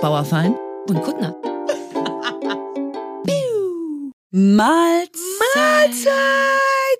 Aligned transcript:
Bauerfein 0.00 0.56
und 0.88 1.02
Kuttner. 1.02 1.36
Mahlzeit. 4.32 5.10
Mahlzeit! 5.54 6.10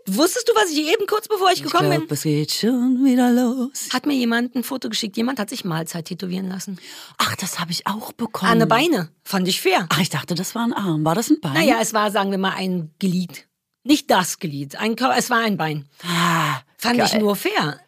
Wusstest 0.06 0.48
du, 0.48 0.52
was 0.54 0.70
ich 0.70 0.78
eben 0.92 1.06
kurz 1.06 1.26
bevor 1.26 1.50
ich 1.50 1.62
gekommen 1.62 1.90
ich 1.92 1.96
glaub, 1.96 2.08
bin? 2.08 2.14
Es 2.14 2.22
geht 2.24 2.52
schon 2.52 3.02
wieder 3.02 3.30
los. 3.30 3.88
Hat 3.92 4.04
mir 4.04 4.12
jemand 4.12 4.54
ein 4.54 4.64
Foto 4.64 4.90
geschickt. 4.90 5.16
Jemand 5.16 5.38
hat 5.38 5.48
sich 5.48 5.64
Mahlzeit 5.64 6.06
tätowieren 6.06 6.48
lassen. 6.50 6.78
Ach, 7.16 7.34
das 7.36 7.58
habe 7.58 7.70
ich 7.70 7.86
auch 7.86 8.12
bekommen. 8.12 8.50
An 8.50 8.58
eine 8.58 8.66
Beine. 8.66 9.10
Fand 9.24 9.48
ich 9.48 9.62
fair. 9.62 9.86
Ach, 9.88 10.00
ich 10.00 10.10
dachte, 10.10 10.34
das 10.34 10.54
war 10.54 10.64
ein 10.64 10.74
Arm. 10.74 11.02
War 11.04 11.14
das 11.14 11.30
ein 11.30 11.40
Bein? 11.40 11.54
Naja, 11.54 11.78
es 11.80 11.94
war, 11.94 12.10
sagen 12.10 12.30
wir 12.32 12.38
mal, 12.38 12.52
ein 12.54 12.90
Glied. 12.98 13.48
Nicht 13.82 14.10
das 14.10 14.38
Glied. 14.38 14.76
Ein 14.76 14.96
es 15.16 15.30
war 15.30 15.38
ein 15.38 15.56
Bein. 15.56 15.88
Ah, 16.02 16.60
Fand 16.76 16.98
geil. 16.98 17.06
ich 17.10 17.18
nur 17.18 17.34
fair. 17.34 17.80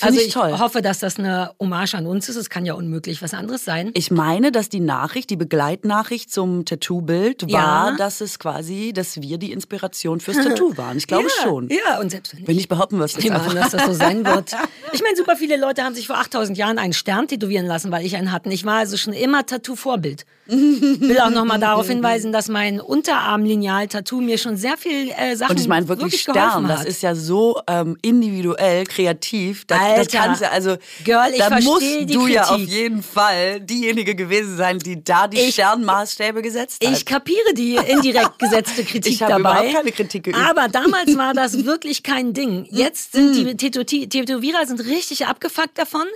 Find 0.00 0.12
also 0.12 0.20
ich 0.26 0.32
toll. 0.32 0.58
hoffe, 0.58 0.82
dass 0.82 0.98
das 0.98 1.18
eine 1.18 1.52
Hommage 1.60 1.94
an 1.94 2.06
uns 2.06 2.28
ist. 2.28 2.36
Es 2.36 2.50
kann 2.50 2.66
ja 2.66 2.74
unmöglich 2.74 3.22
was 3.22 3.34
anderes 3.34 3.64
sein. 3.64 3.90
Ich 3.94 4.10
meine, 4.10 4.50
dass 4.52 4.68
die 4.68 4.80
Nachricht, 4.80 5.30
die 5.30 5.36
Begleitnachricht 5.36 6.32
zum 6.32 6.64
Tattoo-Bild 6.64 7.44
Ja. 7.50 7.58
war, 7.58 7.96
dass 7.96 8.20
es 8.20 8.38
quasi, 8.38 8.92
dass 8.92 9.20
wir 9.20 9.38
die 9.38 9.52
Inspiration 9.52 10.20
fürs 10.20 10.36
Tattoo 10.44 10.76
waren. 10.76 10.96
Ich 10.96 11.06
glaube 11.06 11.24
ja, 11.24 11.42
schon. 11.44 11.68
Ja, 11.68 12.00
und 12.00 12.10
selbst 12.10 12.36
wenn 12.36 12.46
Wenn 12.48 12.58
ich 12.58 12.68
behaupten 12.68 13.02
Ich 13.04 13.18
nehme 13.18 13.40
an, 13.40 13.54
dass 13.54 13.70
das 13.70 13.86
so 13.86 13.92
sein 13.92 14.24
wird. 14.26 14.52
Ich 14.92 15.02
meine, 15.02 15.16
super 15.16 15.36
viele 15.36 15.56
Leute 15.56 15.82
haben 15.84 15.94
sich 15.94 16.06
vor 16.06 16.16
8000 16.18 16.56
Jahren 16.58 16.78
einen 16.78 16.92
Stern 16.92 17.28
tätowieren 17.28 17.66
lassen, 17.66 17.90
weil 17.92 18.04
ich 18.04 18.16
einen 18.16 18.32
hatte. 18.32 18.50
Ich 18.50 18.64
war 18.64 18.78
also 18.78 18.96
schon 18.96 19.12
immer 19.12 19.44
Tattoo-Vorbild. 19.46 20.24
Will 20.50 21.18
auch 21.20 21.30
nochmal 21.30 21.58
darauf 21.60 21.86
hinweisen, 21.86 22.32
dass 22.32 22.48
mein 22.48 22.80
Unterarm-Lineal-Tattoo 22.80 24.20
mir 24.20 24.38
schon 24.38 24.56
sehr 24.56 24.76
viel 24.76 25.10
äh, 25.10 25.36
Sachen 25.36 25.52
Und 25.52 25.60
ich 25.60 25.68
meine 25.68 25.86
wirklich, 25.88 26.24
geholfen 26.24 26.42
Stern, 26.50 26.68
das 26.68 26.84
ist 26.84 27.02
ja 27.02 27.14
so 27.14 27.60
ähm, 27.68 27.96
individuell, 28.02 28.84
kreativ. 28.84 29.64
Das, 29.66 29.78
das 29.78 29.88
Alter. 29.88 30.18
kannst 30.18 30.42
du, 30.42 30.50
also 30.50 30.76
Girl, 31.04 31.30
ich 31.32 31.38
da 31.38 31.60
musst 31.60 31.82
du 31.82 32.26
ja 32.26 32.42
auf 32.44 32.56
Kritik. 32.56 32.68
jeden 32.72 33.02
Fall 33.02 33.60
diejenige 33.60 34.14
gewesen 34.14 34.56
sein, 34.56 34.78
die 34.78 35.02
da 35.04 35.28
die 35.28 35.38
Ich- 35.38 35.54
Sternmaßstäbe 35.54 36.42
gesetzt 36.42 36.84
hat. 36.84 36.92
Ich 36.92 37.04
kapiere 37.06 37.54
die 37.54 37.76
indirekt 37.76 38.38
gesetzte 38.38 38.84
Kritik 38.84 39.12
Ich 39.12 39.22
habe 39.22 39.42
dabei. 39.42 39.50
überhaupt 39.52 39.74
keine 39.74 39.92
Kritik 39.92 40.24
geübt. 40.24 40.38
Aber 40.38 40.68
damals 40.68 41.16
war 41.16 41.34
das 41.34 41.64
wirklich 41.64 42.02
kein 42.02 42.32
Ding. 42.34 42.66
Jetzt 42.70 43.12
sind 43.12 43.34
die 43.34 43.54
Tätow- 43.54 43.84
Tätowierer 44.08 44.66
sind 44.66 44.80
richtig 44.84 45.26
abgefuckt 45.26 45.78
davon. 45.78 46.06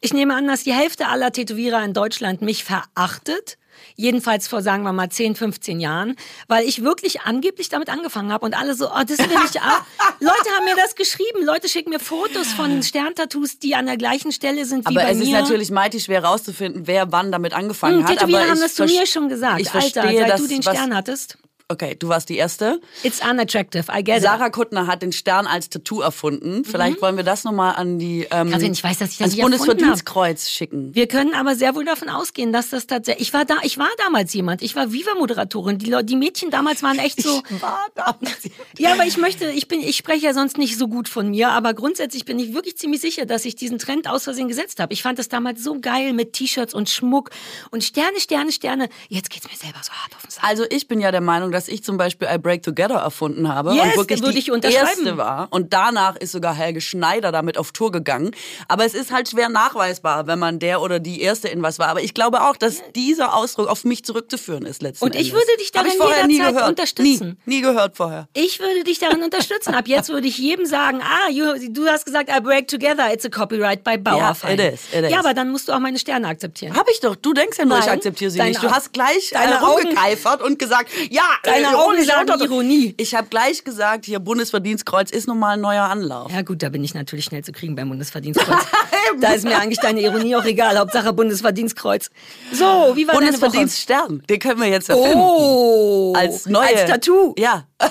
Ich 0.00 0.12
nehme 0.12 0.34
an, 0.34 0.46
dass 0.48 0.64
die 0.64 0.72
Hälfte 0.72 1.08
aller 1.08 1.32
Tätowierer 1.32 1.84
in 1.84 1.92
Deutschland 1.92 2.42
mich 2.42 2.64
verachtet. 2.64 3.56
Jedenfalls 3.96 4.48
vor, 4.48 4.60
sagen 4.60 4.82
wir 4.82 4.92
mal, 4.92 5.08
10, 5.08 5.36
15 5.36 5.78
Jahren, 5.78 6.16
weil 6.48 6.66
ich 6.66 6.82
wirklich 6.82 7.22
angeblich 7.22 7.68
damit 7.68 7.88
angefangen 7.88 8.32
habe 8.32 8.44
und 8.44 8.58
alle 8.58 8.74
so, 8.74 8.88
oh, 8.88 9.02
das 9.06 9.18
will 9.18 9.38
ich 9.50 9.60
auch. 9.60 9.82
Leute 10.20 10.50
haben 10.56 10.64
mir 10.64 10.74
das 10.76 10.96
geschrieben. 10.96 11.44
Leute 11.44 11.68
schicken 11.68 11.90
mir 11.90 12.00
Fotos 12.00 12.48
von 12.48 12.82
Sterntattoos, 12.82 13.58
die 13.60 13.74
an 13.76 13.86
der 13.86 13.96
gleichen 13.96 14.32
Stelle 14.32 14.64
sind 14.64 14.84
wie 14.88 14.96
aber 14.96 15.06
bei 15.06 15.10
es 15.12 15.18
mir. 15.18 15.24
ist 15.24 15.32
natürlich 15.32 15.70
mighty 15.70 16.00
schwer 16.00 16.24
rauszufinden, 16.24 16.86
wer 16.86 17.12
wann 17.12 17.30
damit 17.30 17.52
angefangen 17.54 17.98
Hm, 17.98 18.04
hat. 18.04 18.18
Tätowierer 18.18 18.40
aber 18.40 18.50
haben 18.50 18.60
das 18.60 18.74
zu 18.74 18.84
mir 18.84 19.06
schon 19.06 19.28
gesagt. 19.28 19.60
Ich 19.60 19.72
Alter, 19.72 19.80
verstehe, 20.02 20.20
seit 20.20 20.30
dass, 20.30 20.40
du 20.40 20.48
den 20.48 20.62
Stern 20.62 20.94
hattest. 20.94 21.38
Okay, 21.74 21.96
du 21.98 22.08
warst 22.08 22.28
die 22.28 22.36
Erste. 22.36 22.80
It's 23.02 23.20
unattractive, 23.28 23.86
I 23.92 24.04
get 24.04 24.18
it. 24.18 24.22
Sarah 24.22 24.48
Kuttner 24.48 24.86
hat 24.86 25.02
den 25.02 25.10
Stern 25.12 25.46
als 25.48 25.68
Tattoo 25.70 26.00
erfunden. 26.00 26.64
Vielleicht 26.64 27.02
wollen 27.02 27.16
wir 27.16 27.24
das 27.24 27.42
nochmal 27.42 27.74
an 27.74 27.98
die 27.98 28.28
ähm, 28.30 28.46
Mhm. 28.46 28.52
Katrin, 28.52 28.72
ich 28.72 28.84
weiß, 28.84 28.98
dass 28.98 29.10
ich 29.10 29.18
das 29.18 29.30
ans 29.32 29.40
Bundesverdienstkreuz 29.40 30.48
schicken. 30.48 30.94
Wir 30.94 31.08
können 31.08 31.34
aber 31.34 31.56
sehr 31.56 31.74
wohl 31.74 31.84
davon 31.84 32.08
ausgehen, 32.08 32.52
dass 32.52 32.70
das 32.70 32.86
tatsächlich. 32.86 33.28
Ich 33.28 33.34
war 33.34 33.44
da, 33.44 33.56
ich 33.62 33.76
war 33.78 33.88
damals 34.04 34.32
jemand. 34.34 34.62
Ich 34.62 34.76
war 34.76 34.92
Viva-Moderatorin. 34.92 35.78
Die, 35.78 35.90
Leute- 35.90 36.04
die 36.04 36.16
Mädchen 36.16 36.50
damals 36.50 36.82
waren 36.82 36.98
echt 36.98 37.22
so. 37.22 37.42
war 37.60 37.86
damals. 37.94 38.48
Ja, 38.78 38.92
aber 38.92 39.04
ich 39.06 39.16
möchte, 39.16 39.50
ich 39.50 39.66
bin, 39.68 39.80
ich 39.80 39.96
spreche 39.96 40.26
ja 40.26 40.34
sonst 40.34 40.58
nicht 40.58 40.78
so 40.78 40.86
gut 40.88 41.08
von 41.08 41.30
mir, 41.30 41.48
aber 41.50 41.74
grundsätzlich 41.74 42.24
bin 42.24 42.38
ich 42.38 42.54
wirklich 42.54 42.76
ziemlich 42.76 43.00
sicher, 43.00 43.26
dass 43.26 43.44
ich 43.44 43.56
diesen 43.56 43.78
Trend 43.78 44.08
aus 44.08 44.24
Versehen 44.24 44.48
gesetzt 44.48 44.78
habe. 44.80 44.92
Ich 44.92 45.02
fand 45.02 45.18
das 45.18 45.28
damals 45.28 45.62
so 45.62 45.80
geil 45.80 46.12
mit 46.12 46.32
T-Shirts 46.34 46.74
und 46.74 46.88
Schmuck 46.90 47.30
und 47.70 47.82
Sterne, 47.84 48.20
Sterne, 48.20 48.52
Sterne. 48.52 48.88
Jetzt 49.08 49.30
geht's 49.30 49.48
mir 49.50 49.56
selber 49.56 49.78
so 49.82 49.92
hart 49.92 50.14
auf 50.14 50.22
den 50.22 50.30
Sack. 50.30 50.44
Also 50.44 50.64
ich 50.70 50.88
bin 50.88 51.00
ja 51.00 51.10
der 51.10 51.20
Meinung, 51.20 51.50
dass 51.50 51.63
ich 51.68 51.82
zum 51.84 51.96
Beispiel 51.96 52.28
I 52.32 52.38
Break 52.38 52.62
Together 52.62 52.96
erfunden 52.96 53.48
habe 53.52 53.74
Yes, 53.74 53.84
und 53.84 53.96
wirklich 53.96 54.20
würde 54.20 54.32
die 54.32 54.38
ich 54.38 54.50
unterschreiben. 54.50 54.86
erste 54.88 55.16
war. 55.16 55.48
Und 55.50 55.72
danach 55.72 56.16
ist 56.16 56.32
sogar 56.32 56.54
Helge 56.54 56.80
Schneider 56.80 57.32
damit 57.32 57.58
auf 57.58 57.72
Tour 57.72 57.92
gegangen. 57.92 58.30
Aber 58.68 58.84
es 58.84 58.94
ist 58.94 59.12
halt 59.12 59.28
schwer 59.28 59.48
nachweisbar, 59.48 60.26
wenn 60.26 60.38
man 60.38 60.58
der 60.58 60.80
oder 60.80 61.00
die 61.00 61.20
erste 61.20 61.48
in 61.48 61.62
was 61.62 61.78
war. 61.78 61.88
Aber 61.88 62.02
ich 62.02 62.14
glaube 62.14 62.42
auch, 62.42 62.56
dass 62.56 62.82
dieser 62.94 63.34
Ausdruck 63.34 63.68
auf 63.68 63.84
mich 63.84 64.04
zurückzuführen 64.04 64.64
ist 64.66 64.82
letzten 64.82 65.04
Und 65.04 65.14
ich 65.14 65.28
Endes. 65.30 65.32
würde 65.34 65.56
dich 65.58 65.68
Hab 65.68 65.74
darin 65.74 65.90
ich 65.92 65.96
vorher 65.98 66.26
nie 66.26 66.38
gehört. 66.38 66.68
unterstützen. 66.68 67.38
Nie, 67.44 67.56
nie 67.56 67.60
gehört 67.62 67.96
vorher. 67.96 68.28
Ich 68.34 68.60
würde 68.60 68.84
dich 68.84 68.98
darin 68.98 69.22
unterstützen. 69.24 69.74
Ab 69.74 69.88
jetzt 69.88 70.08
würde 70.10 70.26
ich 70.28 70.38
jedem 70.38 70.66
sagen, 70.66 71.00
ah, 71.02 71.30
you, 71.30 71.44
du 71.70 71.86
hast 71.86 72.04
gesagt, 72.04 72.28
I 72.30 72.40
break 72.40 72.68
together, 72.68 73.12
it's 73.12 73.24
a 73.24 73.28
copyright 73.28 73.82
by 73.84 73.96
Bauerfein. 73.98 74.58
it 74.58 74.74
is, 74.74 74.80
it 74.92 75.04
is. 75.04 75.10
Ja, 75.10 75.18
aber 75.20 75.34
dann 75.34 75.50
musst 75.50 75.68
du 75.68 75.72
auch 75.72 75.78
meine 75.80 75.98
Sterne 75.98 76.28
akzeptieren. 76.28 76.76
Hab 76.76 76.88
ich 76.90 77.00
doch. 77.00 77.16
Du 77.16 77.32
denkst 77.32 77.58
ja 77.58 77.64
nur, 77.64 77.78
ich 77.78 77.90
akzeptiere 77.90 78.30
sie 78.30 78.38
Deine 78.38 78.50
nicht. 78.50 78.62
Du 78.62 78.70
hast 78.70 78.92
gleich 78.92 79.32
äh, 79.32 79.34
deine 79.34 79.62
Augen- 79.62 79.82
rumgekeifert 79.84 80.42
und 80.42 80.58
gesagt, 80.58 80.90
ja, 81.10 81.22
Deine 81.44 81.78
Augen 81.78 82.04
sagen 82.04 82.40
Ironie. 82.40 82.94
Ich 82.96 83.14
habe 83.14 83.28
gleich 83.28 83.64
gesagt, 83.64 84.06
hier 84.06 84.18
Bundesverdienstkreuz 84.18 85.10
ist 85.10 85.28
nun 85.28 85.38
mal 85.38 85.54
ein 85.54 85.60
neuer 85.60 85.84
Anlauf. 85.84 86.32
Ja 86.32 86.42
gut, 86.42 86.62
da 86.62 86.68
bin 86.68 86.82
ich 86.84 86.94
natürlich 86.94 87.24
schnell 87.24 87.44
zu 87.44 87.52
kriegen 87.52 87.74
beim 87.74 87.88
Bundesverdienstkreuz. 87.88 88.64
da 89.20 89.32
ist 89.32 89.44
mir 89.44 89.58
eigentlich 89.58 89.80
deine 89.80 90.00
Ironie 90.00 90.36
auch 90.36 90.44
egal. 90.44 90.78
Hauptsache 90.78 91.12
Bundesverdienstkreuz. 91.12 92.10
So, 92.52 92.92
wie 92.94 93.06
war? 93.06 93.14
Bundesverdienststern, 93.14 94.22
den 94.28 94.38
können 94.38 94.60
wir 94.60 94.68
jetzt 94.68 94.88
erfinden. 94.88 95.18
Oh, 95.18 96.12
Als 96.16 96.46
neue. 96.46 96.68
Als 96.68 96.90
Tattoo. 96.90 97.34
Ja. 97.38 97.66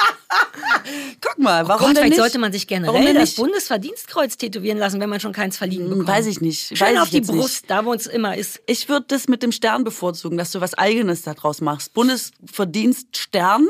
Guck 1.20 1.38
mal, 1.38 1.68
warum 1.68 1.80
Gott, 1.80 1.88
denn 1.88 1.94
vielleicht 1.96 2.10
nicht? 2.10 2.18
sollte 2.18 2.38
man 2.38 2.52
sich 2.52 2.66
generell 2.66 3.14
das? 3.14 3.34
Bundesverdienstkreuz 3.34 4.36
tätowieren 4.36 4.78
lassen, 4.78 5.00
wenn 5.00 5.10
man 5.10 5.20
schon 5.20 5.32
keins 5.32 5.56
verliehen 5.56 5.82
Hm, 5.84 5.90
bekommt. 5.90 6.08
Weiß 6.08 6.26
ich 6.26 6.40
nicht. 6.40 6.68
Schön 6.76 6.78
Weiß 6.78 6.98
auf 7.00 7.10
die 7.10 7.16
jetzt 7.18 7.30
nicht. 7.30 7.40
Brust, 7.40 7.64
da 7.68 7.84
wo 7.84 7.92
es 7.92 8.06
immer 8.06 8.36
ist. 8.36 8.60
Ich 8.66 8.88
würde 8.88 9.06
das 9.08 9.28
mit 9.28 9.42
dem 9.42 9.52
Stern 9.52 9.84
bevorzugen, 9.84 10.38
dass 10.38 10.52
du 10.52 10.60
was 10.60 10.74
Eigenes 10.74 11.22
daraus 11.22 11.60
machst. 11.60 11.92
Bundesverdienststern. 11.94 13.68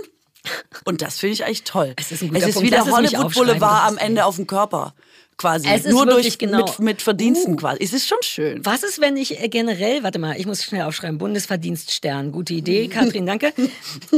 Und 0.85 1.03
das 1.03 1.19
finde 1.19 1.35
ich 1.35 1.45
eigentlich 1.45 1.65
toll. 1.65 1.93
Es 1.97 2.13
ist 2.13 2.23
ein 2.23 2.29
guter 2.29 2.41
es 2.41 2.49
ist 2.49 2.55
Punkt. 2.55 2.67
wie 2.67 2.71
der 2.71 2.85
Hollywood 2.87 3.35
Boulevard 3.35 3.89
am 3.89 3.99
Ende 3.99 4.25
auf 4.25 4.37
dem 4.37 4.47
Körper. 4.47 4.95
Quasi. 5.41 5.67
Es 5.67 5.87
ist 5.87 5.93
Nur 5.93 6.05
durch 6.05 6.37
genau. 6.37 6.59
mit, 6.67 6.79
mit 6.81 7.03
Verdiensten 7.03 7.55
Uh. 7.55 7.57
quasi. 7.57 7.79
Es 7.83 7.95
ist 7.95 8.07
schon 8.07 8.19
schön. 8.21 8.61
Was 8.63 8.83
ist, 8.83 9.01
wenn 9.01 9.17
ich 9.17 9.43
äh, 9.43 9.49
generell, 9.49 10.03
warte 10.03 10.19
mal, 10.19 10.39
ich 10.39 10.45
muss 10.45 10.63
schnell 10.63 10.83
aufschreiben, 10.83 11.17
Bundesverdienststern, 11.17 12.31
gute 12.31 12.53
Idee, 12.53 12.89
Katrin, 12.93 13.25
danke. 13.25 13.55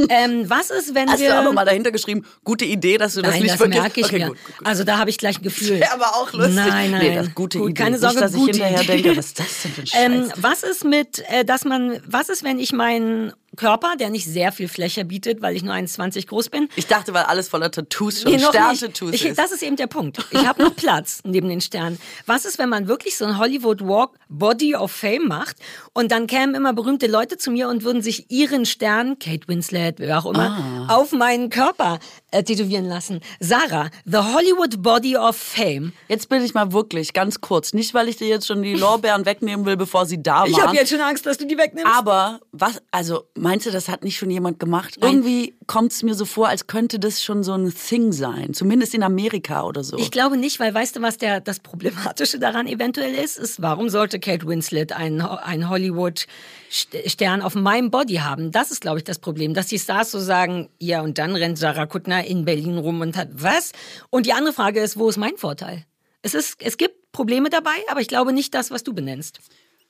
ähm, 0.09 0.49
was 0.49 0.69
ist, 0.69 0.93
wenn 0.93 1.09
Hast 1.09 1.21
wir... 1.21 1.29
du 1.29 1.39
auch 1.39 1.43
nochmal 1.45 1.63
dahinter 1.63 1.91
geschrieben, 1.91 2.25
gute 2.43 2.65
Idee, 2.65 2.97
dass 2.97 3.13
du 3.13 3.21
das 3.21 3.31
Nein, 3.31 3.43
nicht 3.43 3.51
das 3.51 3.57
vergisst? 3.57 3.81
merke 3.81 3.99
ich 4.01 4.05
okay, 4.07 4.19
mir. 4.19 4.27
Gut, 4.27 4.37
gut, 4.43 4.57
gut. 4.57 4.67
Also 4.67 4.83
da 4.83 4.97
habe 4.97 5.09
ich 5.11 5.17
gleich 5.17 5.37
ein 5.39 5.43
Gefühl. 5.43 5.79
Wäre 5.79 5.93
aber 5.93 6.07
auch 6.17 6.33
lustig. 6.33 6.55
Nein, 6.55 6.91
nein. 6.91 7.01
Nee, 7.01 7.15
das 7.15 7.33
gute 7.33 7.57
Gut, 7.57 7.69
Idee. 7.69 7.83
Keine 7.83 7.99
Sorge, 7.99 8.15
nicht, 8.15 8.25
dass 8.25 8.33
ich 8.33 8.43
hinterher 8.43 8.81
Idee. 8.81 9.01
denke, 9.01 9.17
was 9.17 9.25
ist 9.27 9.39
das 9.39 9.61
denn 9.63 9.71
für 9.71 9.81
ein 9.81 9.87
Scheiß? 9.87 10.01
Ähm, 10.03 10.31
was 10.35 10.63
ist 10.63 10.83
mit, 10.83 11.23
äh, 11.29 11.45
dass 11.45 11.63
man, 11.63 12.01
was 12.05 12.27
ist, 12.27 12.43
wenn 12.43 12.59
ich 12.59 12.73
meinen 12.73 13.31
Körper, 13.55 13.95
der 13.97 14.09
nicht 14.09 14.25
sehr 14.25 14.51
viel 14.51 14.67
Fläche 14.67 15.05
bietet, 15.05 15.41
weil 15.41 15.55
ich 15.55 15.63
nur 15.63 15.73
1,20 15.73 16.27
groß 16.27 16.49
bin, 16.49 16.69
ich 16.75 16.87
dachte, 16.87 17.13
weil 17.13 17.23
alles 17.23 17.49
voller 17.49 17.71
Tattoos 17.71 18.21
schon 18.21 18.31
Nee. 18.31 18.39
Sterntattoos 18.39 19.21
ist. 19.21 19.37
das 19.37 19.51
ist 19.51 19.63
eben 19.63 19.75
der 19.75 19.87
Punkt. 19.87 20.19
Ich 20.31 20.45
habe 20.45 20.63
noch 20.63 20.75
Platz 20.83 21.21
neben 21.23 21.49
den 21.49 21.61
Sternen. 21.61 21.99
Was 22.25 22.45
ist, 22.45 22.57
wenn 22.59 22.69
man 22.69 22.87
wirklich 22.87 23.17
so 23.17 23.25
ein 23.25 23.37
Hollywood 23.37 23.81
Walk 23.81 24.11
Body 24.29 24.75
of 24.75 24.91
Fame 24.91 25.27
macht 25.27 25.57
und 25.93 26.11
dann 26.11 26.27
kämen 26.27 26.55
immer 26.55 26.73
berühmte 26.73 27.07
Leute 27.07 27.37
zu 27.37 27.51
mir 27.51 27.69
und 27.69 27.83
würden 27.83 28.01
sich 28.01 28.31
ihren 28.31 28.65
Stern, 28.65 29.19
Kate 29.19 29.47
Winslet, 29.47 29.99
wer 29.99 30.19
auch 30.19 30.25
immer, 30.25 30.87
Ah. 30.89 30.95
auf 30.97 31.11
meinen 31.11 31.49
Körper 31.49 31.99
äh, 32.31 32.43
tätowieren 32.43 32.85
lassen. 32.85 33.19
Sarah, 33.39 33.89
the 34.05 34.17
Hollywood 34.17 34.81
Body 34.81 35.15
of 35.17 35.35
Fame. 35.35 35.93
Jetzt 36.07 36.29
bin 36.29 36.43
ich 36.43 36.53
mal 36.53 36.71
wirklich 36.73 37.13
ganz 37.13 37.41
kurz. 37.41 37.73
Nicht, 37.73 37.93
weil 37.93 38.07
ich 38.09 38.17
dir 38.17 38.27
jetzt 38.27 38.47
schon 38.47 38.63
die 38.63 38.73
Lorbeeren 38.73 39.25
wegnehmen 39.25 39.65
will, 39.65 39.77
bevor 39.77 40.05
sie 40.05 40.21
da 40.21 40.41
waren. 40.41 40.49
Ich 40.51 40.59
habe 40.61 40.75
jetzt 40.75 40.89
schon 40.89 41.01
Angst, 41.01 41.25
dass 41.25 41.37
du 41.37 41.45
die 41.45 41.57
wegnimmst. 41.57 41.91
Aber 41.95 42.39
was, 42.51 42.81
also 42.91 43.23
meinst 43.35 43.65
du, 43.67 43.71
das 43.71 43.87
hat 43.87 44.03
nicht 44.03 44.17
schon 44.17 44.31
jemand 44.31 44.59
gemacht? 44.59 44.97
Irgendwie 45.01 45.53
kommt 45.67 45.91
es 45.91 46.01
mir 46.03 46.15
so 46.15 46.25
vor, 46.25 46.47
als 46.47 46.65
könnte 46.67 46.97
das 46.99 47.23
schon 47.23 47.43
so 47.43 47.53
ein 47.53 47.71
Thing 47.73 48.11
sein. 48.11 48.53
Zumindest 48.53 48.93
in 48.95 49.03
Amerika 49.03 49.63
oder 49.63 49.83
so. 49.83 49.97
Ich 49.97 50.09
glaube 50.11 50.37
nicht, 50.37 50.59
weil 50.59 50.73
weißt 50.73 50.95
du, 50.95 51.01
was 51.01 51.17
der, 51.17 51.39
das 51.39 51.59
Problematische 51.59 52.39
daran 52.39 52.65
eventuell 52.67 53.13
ist? 53.13 53.37
ist 53.37 53.61
warum 53.61 53.89
sollte 53.89 54.19
Kate 54.19 54.47
Winslet 54.47 54.91
einen, 54.91 55.21
einen 55.21 55.69
Hollywood-Stern 55.83 57.41
auf 57.41 57.55
meinem 57.55 57.91
Body 57.91 58.15
haben? 58.15 58.51
Das 58.51 58.71
ist, 58.71 58.81
glaube 58.81 58.99
ich, 58.99 59.03
das 59.03 59.19
Problem, 59.19 59.53
dass 59.53 59.67
die 59.67 59.79
Stars 59.79 60.11
so 60.11 60.19
sagen, 60.19 60.69
ja, 60.79 61.01
und 61.01 61.17
dann 61.17 61.35
rennt 61.35 61.57
Sarah 61.57 61.85
Kuttner 61.85 62.25
in 62.25 62.45
Berlin 62.45 62.77
rum 62.77 63.01
und 63.01 63.17
hat 63.17 63.29
was? 63.33 63.71
Und 64.09 64.25
die 64.25 64.33
andere 64.33 64.53
Frage 64.53 64.81
ist, 64.81 64.97
wo 64.97 65.09
ist 65.09 65.17
mein 65.17 65.37
Vorteil? 65.37 65.85
Es, 66.21 66.33
ist, 66.33 66.61
es 66.61 66.77
gibt 66.77 67.11
Probleme 67.11 67.49
dabei, 67.49 67.75
aber 67.89 68.01
ich 68.01 68.07
glaube 68.07 68.33
nicht 68.33 68.53
das, 68.53 68.71
was 68.71 68.83
du 68.83 68.93
benennst. 68.93 69.39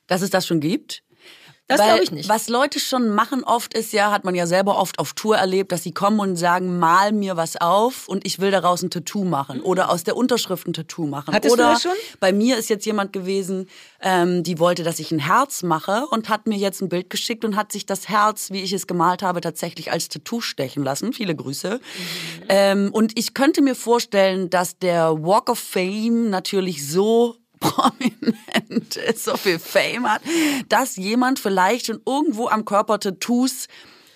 Dass 0.06 0.22
es 0.22 0.30
das 0.30 0.46
schon 0.46 0.60
gibt? 0.60 1.02
Das 1.66 1.80
glaube 1.80 2.02
ich 2.02 2.10
nicht. 2.10 2.28
Was 2.28 2.48
Leute 2.48 2.78
schon 2.78 3.08
machen 3.08 3.42
oft 3.42 3.72
ist 3.72 3.94
ja, 3.94 4.10
hat 4.10 4.24
man 4.24 4.34
ja 4.34 4.46
selber 4.46 4.78
oft 4.78 4.98
auf 4.98 5.14
Tour 5.14 5.38
erlebt, 5.38 5.72
dass 5.72 5.82
sie 5.82 5.92
kommen 5.92 6.20
und 6.20 6.36
sagen, 6.36 6.78
mal 6.78 7.12
mir 7.12 7.38
was 7.38 7.56
auf 7.56 8.06
und 8.06 8.26
ich 8.26 8.38
will 8.38 8.50
daraus 8.50 8.82
ein 8.82 8.90
Tattoo 8.90 9.24
machen 9.24 9.62
oder 9.62 9.90
aus 9.90 10.04
der 10.04 10.14
Unterschrift 10.14 10.66
ein 10.66 10.74
Tattoo 10.74 11.06
machen. 11.06 11.34
Hattest 11.34 11.54
du 11.56 11.62
oder 11.62 11.72
das 11.72 11.82
schon? 11.82 11.92
bei 12.20 12.32
mir 12.32 12.58
ist 12.58 12.68
jetzt 12.68 12.84
jemand 12.84 13.14
gewesen, 13.14 13.68
ähm, 14.00 14.42
die 14.42 14.58
wollte, 14.58 14.82
dass 14.82 14.98
ich 14.98 15.10
ein 15.10 15.18
Herz 15.18 15.62
mache 15.62 16.06
und 16.10 16.28
hat 16.28 16.46
mir 16.46 16.58
jetzt 16.58 16.82
ein 16.82 16.90
Bild 16.90 17.08
geschickt 17.08 17.46
und 17.46 17.56
hat 17.56 17.72
sich 17.72 17.86
das 17.86 18.10
Herz, 18.10 18.50
wie 18.50 18.60
ich 18.60 18.74
es 18.74 18.86
gemalt 18.86 19.22
habe, 19.22 19.40
tatsächlich 19.40 19.90
als 19.90 20.10
Tattoo 20.10 20.42
stechen 20.42 20.84
lassen. 20.84 21.14
Viele 21.14 21.34
Grüße. 21.34 21.80
Ähm, 22.50 22.90
und 22.92 23.18
ich 23.18 23.32
könnte 23.32 23.62
mir 23.62 23.74
vorstellen, 23.74 24.50
dass 24.50 24.78
der 24.78 25.14
Walk 25.24 25.48
of 25.48 25.58
Fame 25.58 26.28
natürlich 26.28 26.86
so 26.86 27.36
prominent 27.70 28.96
ist, 28.96 29.24
so 29.24 29.36
viel 29.36 29.58
Fame 29.58 30.10
hat, 30.10 30.22
dass 30.68 30.96
jemand 30.96 31.38
vielleicht 31.38 31.86
schon 31.86 32.00
irgendwo 32.06 32.48
am 32.48 32.64
Körper 32.64 32.98
Tattoos 33.00 33.66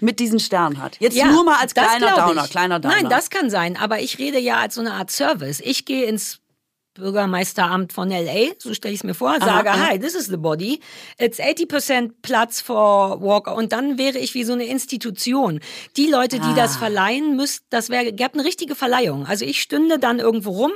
mit 0.00 0.20
diesen 0.20 0.38
Sternen 0.38 0.80
hat. 0.80 0.96
Jetzt 1.00 1.16
Ja, 1.16 1.26
nur 1.26 1.44
mal 1.44 1.56
als 1.56 1.74
kleiner 1.74 2.14
Downer, 2.14 2.46
kleiner 2.46 2.78
Downer. 2.80 2.94
Nein, 2.94 3.08
das 3.08 3.30
kann 3.30 3.50
sein, 3.50 3.76
aber 3.76 4.00
ich 4.00 4.18
rede 4.18 4.38
ja 4.38 4.58
als 4.58 4.76
so 4.76 4.80
eine 4.80 4.92
Art 4.92 5.10
Service. 5.10 5.60
Ich 5.60 5.84
gehe 5.86 6.04
ins 6.04 6.38
Bürgermeisteramt 6.94 7.92
von 7.92 8.10
LA, 8.10 8.54
so 8.58 8.74
stelle 8.74 8.92
ich 8.92 9.00
es 9.00 9.04
mir 9.04 9.14
vor, 9.14 9.38
sage, 9.40 9.70
aha. 9.70 9.88
hi, 9.90 9.98
this 9.98 10.14
is 10.14 10.26
the 10.26 10.36
body. 10.36 10.80
It's 11.18 11.38
80% 11.38 12.10
Platz 12.22 12.60
for 12.60 13.20
Walker. 13.20 13.54
Und 13.54 13.72
dann 13.72 13.98
wäre 13.98 14.18
ich 14.18 14.34
wie 14.34 14.44
so 14.44 14.52
eine 14.52 14.64
Institution. 14.66 15.60
Die 15.96 16.06
Leute, 16.08 16.40
die 16.40 16.54
das 16.54 16.76
Ah. 16.76 16.78
verleihen, 16.78 17.36
müsst, 17.36 17.64
das 17.70 17.88
wäre, 17.88 18.12
gäbe 18.12 18.34
eine 18.34 18.44
richtige 18.44 18.74
Verleihung. 18.74 19.26
Also 19.26 19.44
ich 19.44 19.62
stünde 19.62 19.98
dann 19.98 20.18
irgendwo 20.18 20.50
rum 20.50 20.72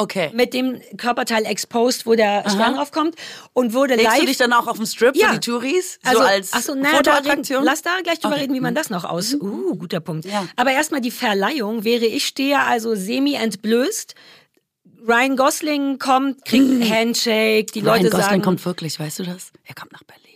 Okay. 0.00 0.30
mit 0.34 0.54
dem 0.54 0.80
Körperteil 0.96 1.44
exposed, 1.44 2.06
wo 2.06 2.14
der 2.14 2.48
Stern 2.48 2.74
draufkommt 2.76 3.14
und 3.52 3.72
würde 3.72 3.94
Legst 3.96 4.10
live 4.12 4.20
du 4.20 4.26
dich 4.26 4.36
dann 4.38 4.52
auch 4.52 4.66
auf 4.66 4.76
den 4.78 4.86
Strip 4.86 5.14
Ja. 5.16 5.28
für 5.28 5.34
die 5.34 5.40
Touris? 5.40 5.98
also, 6.04 6.18
so 6.20 6.24
als 6.26 6.50
ach 6.52 6.62
so, 6.62 6.74
na, 6.74 6.88
Fotoattraktion? 6.90 7.64
lass 7.64 7.82
da 7.82 7.90
gleich 8.02 8.18
drüber 8.20 8.34
Okay. 8.34 8.42
reden, 8.44 8.54
wie 8.54 8.60
man 8.60 8.74
das 8.74 8.90
noch 8.90 9.04
aus. 9.04 9.34
Uh, 9.34 9.74
guter 9.76 10.00
Punkt. 10.00 10.24
Ja. 10.24 10.46
Aber 10.56 10.72
erstmal 10.72 11.00
die 11.00 11.10
Verleihung 11.10 11.84
wäre, 11.84 12.06
ich 12.06 12.26
stehe 12.26 12.58
also 12.60 12.94
semi 12.94 13.34
entblößt. 13.34 14.14
Ryan 15.06 15.36
Gosling 15.36 15.98
kommt, 15.98 16.44
kriegt 16.44 16.90
Handshake, 16.90 17.66
die 17.72 17.80
Ryan 17.80 17.86
Leute 18.02 18.10
Gosling 18.10 18.22
sagen, 18.30 18.42
kommt 18.42 18.64
wirklich, 18.66 19.00
weißt 19.00 19.20
du 19.20 19.22
das? 19.24 19.50
Er 19.64 19.74
kommt 19.74 19.92
nach 19.92 20.02
Berlin. 20.04 20.26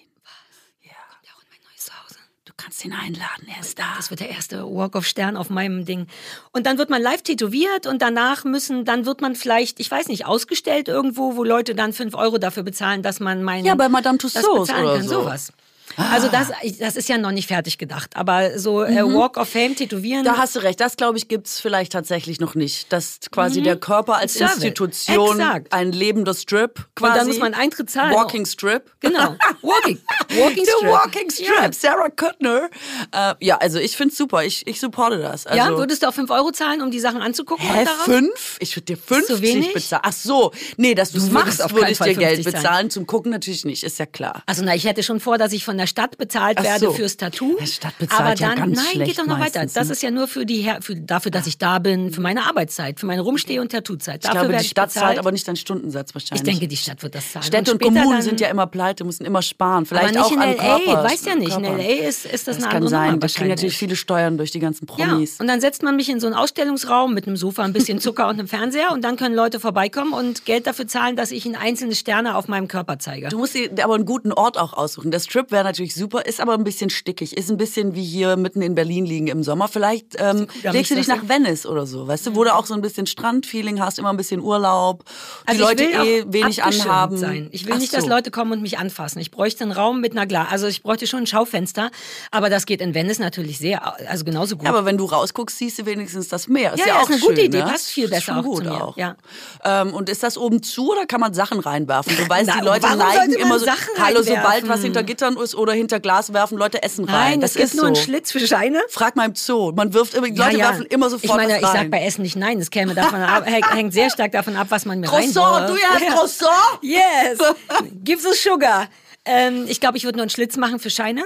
Ja. 0.82 0.90
Ja, 1.22 1.30
und 1.38 1.44
mein 1.50 1.60
neues 1.68 1.84
Zuhause. 1.84 2.16
Du 2.46 2.52
kannst 2.74 2.84
ihn 2.84 2.92
einladen, 2.92 3.46
er 3.54 3.60
ist 3.60 3.78
da. 3.78 3.84
Das 3.96 4.10
wird 4.10 4.20
der 4.20 4.30
erste 4.30 4.64
Walk 4.64 4.96
of 4.96 5.06
Stern 5.06 5.36
auf 5.36 5.48
meinem 5.48 5.84
Ding. 5.84 6.06
Und 6.52 6.66
dann 6.66 6.78
wird 6.78 6.90
man 6.90 7.00
live 7.00 7.22
tätowiert 7.22 7.86
und 7.86 8.02
danach 8.02 8.44
müssen, 8.44 8.84
dann 8.84 9.06
wird 9.06 9.20
man 9.20 9.36
vielleicht, 9.36 9.78
ich 9.78 9.90
weiß 9.90 10.08
nicht, 10.08 10.26
ausgestellt 10.26 10.88
irgendwo, 10.88 11.36
wo 11.36 11.44
Leute 11.44 11.74
dann 11.74 11.92
5 11.92 12.14
Euro 12.14 12.38
dafür 12.38 12.64
bezahlen, 12.64 13.02
dass 13.02 13.20
man 13.20 13.42
meinen. 13.44 13.64
Ja, 13.64 13.74
bei 13.76 13.88
Madame 13.88 14.18
das 14.18 14.32
Tussauds 14.32 14.70
oder 14.70 14.96
kann, 14.96 15.02
so. 15.02 15.22
sowas. 15.22 15.52
Also 15.96 16.28
das, 16.28 16.48
das 16.80 16.96
ist 16.96 17.08
ja 17.08 17.18
noch 17.18 17.30
nicht 17.30 17.46
fertig 17.46 17.78
gedacht, 17.78 18.16
aber 18.16 18.58
so 18.58 18.82
äh, 18.82 19.02
Walk 19.04 19.36
of 19.36 19.48
Fame 19.48 19.76
tätowieren. 19.76 20.22
Mhm. 20.22 20.24
Da 20.24 20.36
hast 20.38 20.56
du 20.56 20.60
recht, 20.60 20.80
das 20.80 20.96
glaube 20.96 21.18
ich 21.18 21.28
gibt's 21.28 21.60
vielleicht 21.60 21.92
tatsächlich 21.92 22.40
noch 22.40 22.54
nicht. 22.54 22.92
Dass 22.92 23.18
quasi 23.30 23.62
der 23.62 23.76
Körper 23.76 24.16
als 24.16 24.34
Service. 24.34 24.54
Institution 24.56 25.38
Exakt. 25.40 25.72
ein 25.72 25.92
lebender 25.92 26.34
Strip 26.34 26.86
quasi. 26.96 27.12
Und 27.12 27.18
dann 27.18 27.26
muss 27.28 27.38
man 27.38 27.54
Eintritt 27.54 27.90
zahlen. 27.90 28.12
Walking 28.14 28.44
Strip. 28.46 28.90
Genau. 29.00 29.36
Walking. 29.62 30.00
Walking 30.36 30.64
The 30.64 30.70
Strip. 30.78 30.90
Walking 30.90 31.30
Strip, 31.30 31.48
Ja. 31.62 31.72
Sarah 31.72 32.08
Kuttner. 32.08 32.70
Äh, 33.12 33.34
ja, 33.40 33.58
also 33.58 33.78
ich 33.78 33.96
find's 33.96 34.16
super, 34.16 34.42
ich, 34.44 34.66
ich 34.66 34.80
supporte 34.80 35.18
das. 35.18 35.46
Also, 35.46 35.58
ja, 35.58 35.76
würdest 35.76 36.02
du 36.02 36.08
auch 36.08 36.14
5 36.14 36.30
Euro 36.30 36.50
zahlen, 36.50 36.82
um 36.82 36.90
die 36.90 37.00
Sachen 37.00 37.20
anzugucken? 37.22 37.64
Hä, 37.66 37.84
darauf? 37.84 38.04
fünf? 38.04 38.56
Ich 38.58 38.74
würde 38.74 38.86
dir 38.86 38.96
50 38.96 39.40
wenig? 39.42 39.72
bezahlen. 39.74 40.02
Ach 40.04 40.12
so, 40.12 40.50
nee, 40.76 40.94
dass 40.94 41.12
du 41.12 41.18
es 41.18 41.26
Du 41.26 41.32
machst, 41.32 41.72
würde 41.74 41.90
ich 41.92 41.98
dir 41.98 42.14
Geld 42.14 42.36
50 42.36 42.44
zahlen. 42.44 42.62
bezahlen. 42.62 42.90
Zum 42.90 43.06
Gucken 43.06 43.30
natürlich 43.30 43.64
nicht, 43.64 43.84
ist 43.84 43.98
ja 43.98 44.06
klar. 44.06 44.42
Also 44.46 44.64
na, 44.64 44.74
ich 44.74 44.84
hätte 44.86 45.02
schon 45.02 45.20
vor, 45.20 45.38
dass 45.38 45.52
ich 45.52 45.64
von 45.64 45.73
der 45.78 45.86
Stadt 45.86 46.18
bezahlt 46.18 46.58
Ach 46.58 46.64
werde 46.64 46.86
so. 46.86 46.92
fürs 46.92 47.16
Tattoo. 47.16 47.56
Die 47.60 47.66
Stadt 47.66 47.96
bezahlt 47.98 48.20
aber 48.20 48.28
ja 48.34 48.48
dann, 48.48 48.56
ganz 48.72 48.76
nein, 48.94 49.04
geht 49.06 49.18
doch 49.18 49.26
noch 49.26 49.38
weiter. 49.40 49.60
meistens, 49.60 49.72
Das 49.74 49.86
ne? 49.88 49.92
ist 49.92 50.02
ja 50.02 50.10
nur 50.10 50.28
für 50.28 50.46
die 50.46 50.70
für, 50.80 50.96
dafür, 50.96 51.30
dass 51.30 51.46
ich 51.46 51.58
da 51.58 51.78
bin, 51.78 52.12
für 52.12 52.20
meine 52.20 52.46
Arbeitszeit, 52.46 53.00
für 53.00 53.06
meine 53.06 53.22
Rumsteh- 53.22 53.58
und 53.60 53.72
Tattoo-Zeit. 53.72 54.24
Ich 54.24 54.30
glaube, 54.30 54.56
die 54.56 54.64
Stadt 54.64 54.86
bezahlt. 54.88 55.06
zahlt 55.06 55.18
aber 55.18 55.32
nicht 55.32 55.46
deinen 55.46 55.56
Stundensatz 55.56 56.14
wahrscheinlich. 56.14 56.40
ich 56.46 56.50
denke, 56.52 56.68
die 56.68 56.76
Stadt 56.76 57.02
wird 57.02 57.14
das 57.14 57.32
zahlen. 57.32 57.44
Städte 57.44 57.72
und, 57.72 57.82
später 57.82 58.00
Kommunen 58.00 58.22
sind 58.22 58.40
ja 58.40 58.48
immer 58.48 58.66
pleite, 58.66 59.04
müssen 59.04 59.24
immer 59.24 59.42
sparen. 59.42 59.78
aber 59.78 59.86
Vielleicht 59.86 60.14
nicht 60.14 60.24
auch 60.24 60.32
in 60.32 60.40
an 60.42 60.56
LA, 60.56 60.78
Körper. 60.78 61.04
weiß 61.04 61.24
ja 61.24 61.34
nicht. 61.34 61.56
In. 61.56 61.62
LA 61.64 61.78
ist, 62.08 62.24
ist 62.26 62.46
das, 62.48 62.56
Das 62.56 62.56
eine 62.56 62.64
kann 62.66 62.76
andere 62.76 62.90
sein. 62.90 63.06
Nummer 63.12 63.18
Da 63.20 63.26
kriegen 63.28 63.48
natürlich 63.48 63.76
viele 63.76 63.96
Steuern 63.96 64.36
durch 64.36 64.50
die 64.50 64.60
ganzen 64.60 64.86
Ja, 64.96 65.06
Promis. 65.06 65.40
und 65.40 65.46
dann 65.48 65.60
setzt 65.60 65.82
man 65.82 65.96
mich 65.96 66.08
in 66.08 66.20
so 66.20 66.26
einen 66.26 66.36
Ausstellungsraum 66.36 67.14
mit 67.14 67.26
einem 67.26 67.36
Sofa, 67.36 67.62
ein 67.64 67.72
bisschen 67.72 67.98
Zucker 68.00 68.28
und 68.28 68.38
einem 68.38 68.48
Fernseher 68.48 68.92
und 68.92 69.02
dann 69.02 69.16
können 69.16 69.34
Leute 69.34 69.60
vorbeikommen 69.60 70.12
und 70.12 70.44
Geld 70.44 70.66
dafür 70.66 70.86
zahlen, 70.86 71.16
dass 71.16 71.30
ich 71.30 71.46
ihnen 71.46 71.56
einzelne 71.56 71.94
Sterne 71.94 72.36
auf 72.36 72.48
meinem 72.48 72.68
Körper 72.68 72.98
zeige. 72.98 73.28
Du 73.28 73.38
musst 73.38 73.54
dir 73.54 73.70
aber 73.82 73.94
einen 73.94 74.04
guten 74.06 74.32
Ort 74.32 74.58
auch 74.58 74.72
aussuchen. 74.72 75.10
Der 75.10 75.20
Strip 75.20 75.50
wäre 75.50 75.63
natürlich 75.64 75.94
super, 75.94 76.24
ist 76.26 76.40
aber 76.40 76.54
ein 76.54 76.64
bisschen 76.64 76.90
stickig. 76.90 77.36
Ist 77.36 77.50
ein 77.50 77.56
bisschen 77.56 77.94
wie 77.94 78.04
hier 78.04 78.36
mitten 78.36 78.62
in 78.62 78.74
Berlin 78.74 79.04
liegen 79.04 79.26
im 79.26 79.42
Sommer. 79.42 79.68
Vielleicht 79.68 80.16
ähm, 80.18 80.46
da 80.62 80.70
legst 80.70 80.90
du 80.90 80.94
dich 80.94 81.08
nach 81.08 81.28
Venice 81.28 81.66
oder 81.66 81.86
so, 81.86 82.06
weißt 82.06 82.26
du, 82.28 82.34
wo 82.36 82.44
du 82.44 82.54
auch 82.54 82.66
so 82.66 82.74
ein 82.74 82.80
bisschen 82.80 83.06
Strandfeeling 83.06 83.80
hast, 83.80 83.98
immer 83.98 84.10
ein 84.10 84.16
bisschen 84.16 84.40
Urlaub, 84.40 85.04
die 85.04 85.50
Also 85.50 85.64
Leute 85.64 85.84
eh 85.84 86.24
wenig 86.26 86.62
anhaben. 86.62 87.16
Sein. 87.16 87.48
Ich 87.52 87.66
will 87.66 87.74
Ach 87.74 87.78
nicht, 87.78 87.90
so. 87.90 87.96
dass 87.98 88.06
Leute 88.06 88.30
kommen 88.30 88.52
und 88.52 88.62
mich 88.62 88.78
anfassen. 88.78 89.18
Ich 89.20 89.30
bräuchte 89.30 89.64
einen 89.64 89.72
Raum 89.72 90.00
mit 90.00 90.12
einer 90.12 90.26
Glas. 90.26 90.48
Also 90.50 90.66
ich 90.66 90.82
bräuchte 90.82 91.06
schon 91.06 91.20
ein 91.20 91.26
Schaufenster, 91.26 91.90
aber 92.30 92.50
das 92.50 92.66
geht 92.66 92.80
in 92.80 92.94
Venice 92.94 93.18
natürlich 93.18 93.58
sehr, 93.58 94.08
also 94.08 94.24
genauso 94.24 94.56
gut. 94.56 94.64
Ja, 94.64 94.70
aber 94.70 94.84
wenn 94.84 94.98
du 94.98 95.04
rausguckst, 95.06 95.58
siehst 95.58 95.78
du 95.78 95.86
wenigstens 95.86 96.28
das 96.28 96.48
Meer. 96.48 96.74
Ist 96.74 96.80
Ja, 96.80 96.86
ja, 96.86 96.94
ja, 96.94 96.98
auch 97.00 97.04
ist 97.04 97.10
eine 97.10 97.18
schön, 97.18 97.28
gute 97.30 97.40
Idee. 97.42 97.58
Ne? 97.58 97.64
Passt 97.64 97.86
viel 97.88 98.04
Ist 98.04 98.10
besser 98.10 98.22
schon 98.22 98.36
auch 98.36 98.42
gut 98.42 98.64
zu 98.64 98.70
mir. 98.70 98.84
Auch. 98.84 98.96
Ja. 98.96 99.16
Ähm, 99.64 99.94
und 99.94 100.08
ist 100.08 100.22
das 100.22 100.36
oben 100.36 100.62
zu 100.62 100.92
oder 100.92 101.06
kann 101.06 101.20
man 101.20 101.34
Sachen 101.34 101.60
reinwerfen? 101.60 102.16
Du 102.16 102.28
weißt, 102.28 102.50
Na, 102.52 102.60
die 102.60 102.64
Leute 102.64 102.96
neigen 102.96 103.32
immer 103.34 103.58
so. 103.58 103.66
Hallo, 103.98 104.22
sobald 104.22 104.68
was 104.68 104.82
hinter 104.82 105.02
Gittern 105.02 105.36
ist 105.36 105.53
oder 105.56 105.72
hinter 105.72 106.00
Glas 106.00 106.32
werfen 106.32 106.58
Leute 106.58 106.82
Essen 106.82 107.04
rein. 107.04 107.30
Nein, 107.32 107.40
das 107.40 107.56
es 107.56 107.64
ist 107.64 107.74
nur 107.74 107.82
so. 107.82 107.86
einen 107.86 107.96
Schlitz 107.96 108.32
für 108.32 108.40
Scheine. 108.46 108.80
Frag 108.88 109.16
mal 109.16 109.26
im 109.26 109.34
Zoo. 109.34 109.72
Man 109.72 109.92
wirft 109.94 110.14
immer, 110.14 110.28
die 110.28 110.36
Leute 110.36 110.58
werfen 110.58 110.86
immer 110.86 111.10
sofort 111.10 111.24
Ich 111.24 111.36
meine, 111.48 111.60
ich 111.60 111.66
sag 111.66 111.90
bei 111.90 112.02
Essen 112.04 112.22
nicht 112.22 112.36
nein. 112.36 112.58
Es 112.60 112.70
käme 112.70 112.94
davon 112.94 113.20
ab, 113.20 113.44
hängt 113.74 113.92
sehr 113.92 114.10
stark 114.10 114.32
davon 114.32 114.56
ab, 114.56 114.66
was 114.70 114.84
man 114.84 115.00
mir 115.00 115.06
Croissant, 115.06 115.68
du 115.68 115.76
hast 115.76 116.02
Ja. 116.02 116.12
Croissant? 116.14 116.78
Yes. 116.82 117.38
Give 118.04 118.20
the 118.20 118.36
sugar. 118.36 118.88
Ähm, 119.24 119.64
ich 119.68 119.80
glaube, 119.80 119.96
ich 119.96 120.04
würde 120.04 120.18
nur 120.18 120.24
einen 120.24 120.30
Schlitz 120.30 120.56
machen 120.56 120.78
für 120.78 120.90
Scheine. 120.90 121.22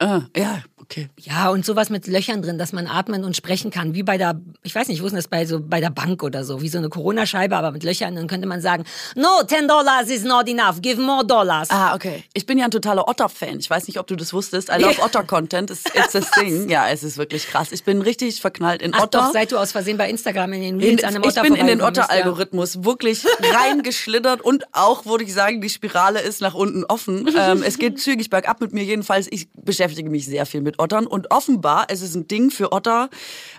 Ah, 0.00 0.22
ja, 0.36 0.62
okay. 0.90 1.08
Ja, 1.18 1.50
und 1.50 1.64
sowas 1.64 1.90
mit 1.90 2.06
Löchern 2.06 2.42
drin, 2.42 2.58
dass 2.58 2.72
man 2.72 2.86
atmen 2.86 3.24
und 3.24 3.36
sprechen 3.36 3.70
kann, 3.70 3.94
wie 3.94 4.02
bei 4.02 4.16
der, 4.18 4.40
ich 4.62 4.74
weiß 4.74 4.88
nicht, 4.88 5.02
wo 5.02 5.06
ist 5.06 5.12
denn 5.12 5.18
das 5.18 5.28
bei 5.28 5.44
so 5.46 5.60
bei 5.60 5.80
der 5.80 5.90
Bank 5.90 6.22
oder 6.22 6.44
so, 6.44 6.62
wie 6.62 6.68
so 6.68 6.78
eine 6.78 6.88
Corona-Scheibe, 6.88 7.56
aber 7.56 7.72
mit 7.72 7.84
Löchern. 7.84 8.14
Dann 8.16 8.26
könnte 8.26 8.46
man 8.48 8.60
sagen, 8.60 8.84
no, 9.14 9.42
10 9.46 9.68
dollars 9.68 10.08
is 10.08 10.24
not 10.24 10.48
enough, 10.48 10.80
give 10.80 11.00
more 11.00 11.24
dollars. 11.24 11.70
Ah, 11.70 11.94
okay. 11.94 12.24
Ich 12.34 12.46
bin 12.46 12.58
ja 12.58 12.64
ein 12.64 12.70
totaler 12.70 13.06
Otter-Fan. 13.08 13.58
Ich 13.58 13.68
weiß 13.68 13.86
nicht, 13.86 13.98
ob 13.98 14.06
du 14.06 14.16
das 14.16 14.32
wusstest. 14.32 14.68
I 14.70 14.80
love 14.80 15.00
Otter-Content. 15.02 15.70
It's, 15.70 15.84
it's 15.94 16.16
a 16.16 16.20
thing. 16.20 16.68
Ja, 16.68 16.88
es 16.88 17.02
ist 17.02 17.16
wirklich 17.18 17.46
krass. 17.46 17.72
Ich 17.72 17.84
bin 17.84 18.02
richtig 18.02 18.40
verknallt 18.40 18.82
in 18.82 18.92
Ach 18.94 19.04
Otter. 19.04 19.18
doch, 19.18 19.32
seit 19.32 19.52
du 19.52 19.58
aus 19.58 19.72
Versehen 19.72 19.96
bei 19.96 20.08
Instagram 20.10 20.52
in 20.54 20.60
den 20.60 20.80
In, 20.80 20.86
Reels 20.86 21.04
an 21.04 21.14
einem 21.14 21.22
ich 21.22 21.30
Otter 21.30 21.42
bin 21.42 21.54
in 21.54 21.66
den 21.66 21.78
bist, 21.78 21.96
ja. 21.96 22.04
Otter-Algorithmus 22.04 22.84
wirklich 22.84 23.24
reingeschlittert 23.54 24.40
und 24.40 24.64
auch, 24.72 25.06
würde 25.06 25.24
ich 25.24 25.32
sagen, 25.32 25.60
die 25.60 25.68
Spirale 25.68 26.20
ist 26.20 26.40
nach 26.40 26.54
unten 26.54 26.84
offen. 26.84 27.28
ähm, 27.38 27.62
es 27.62 27.78
geht 27.78 28.00
zügig 28.00 28.30
bergab 28.30 28.60
mit 28.60 28.72
mir 28.72 28.84
jedenfalls. 28.84 29.28
Ich 29.30 29.48
beschäftige 29.54 30.10
mich 30.10 30.26
sehr 30.26 30.46
viel 30.46 30.60
mit 30.60 30.77
Ottern 30.78 31.06
und 31.06 31.30
offenbar 31.30 31.86
es 31.88 32.02
ist 32.02 32.14
ein 32.14 32.28
Ding 32.28 32.50
für 32.50 32.72
Otter. 32.72 33.08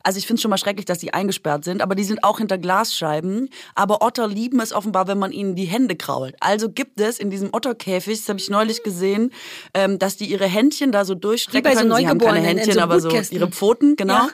Also 0.04 0.18
ich 0.18 0.28
finde 0.28 0.36
es 0.36 0.42
schon 0.42 0.50
mal 0.50 0.58
schrecklich, 0.58 0.86
dass 0.86 1.00
die 1.00 1.14
eingesperrt 1.14 1.64
sind, 1.64 1.82
aber 1.82 1.96
die 1.96 2.04
sind 2.04 2.24
auch 2.24 2.38
hinter 2.38 2.58
Glasscheiben. 2.58 3.50
Aber 3.76 4.02
Otter 4.02 4.28
lieben 4.28 4.60
es 4.60 4.74
offenbar, 4.74 5.08
wenn 5.08 5.20
man 5.20 5.32
ihnen 5.32 5.56
die 5.56 5.66
Hände 5.66 5.96
krault. 5.96 6.36
Also 6.40 6.70
gibt 6.70 7.00
es 7.00 7.20
in 7.20 7.30
diesem 7.30 7.50
Otterkäfig, 7.54 8.20
das 8.20 8.30
habe 8.30 8.40
ich 8.40 8.50
neulich 8.50 8.84
gesehen, 8.84 9.32
ähm, 9.74 10.00
dass 10.00 10.18
die 10.18 10.26
ihre 10.26 10.46
Händchen 10.46 10.92
da 10.92 11.06
so 11.06 11.16
durchstrecken 11.16 11.60
Wie 11.60 11.76
bei 11.76 11.76
so 11.76 11.88
können. 11.88 11.98
Sie 11.98 12.08
haben 12.08 12.20
keine 12.20 12.40
Händchen, 12.40 12.74
so 12.74 12.80
aber 12.80 13.00
so 13.00 13.10
ihre 13.10 13.50
Pfoten, 13.50 13.96
genau. 13.96 14.14
Ja. 14.14 14.30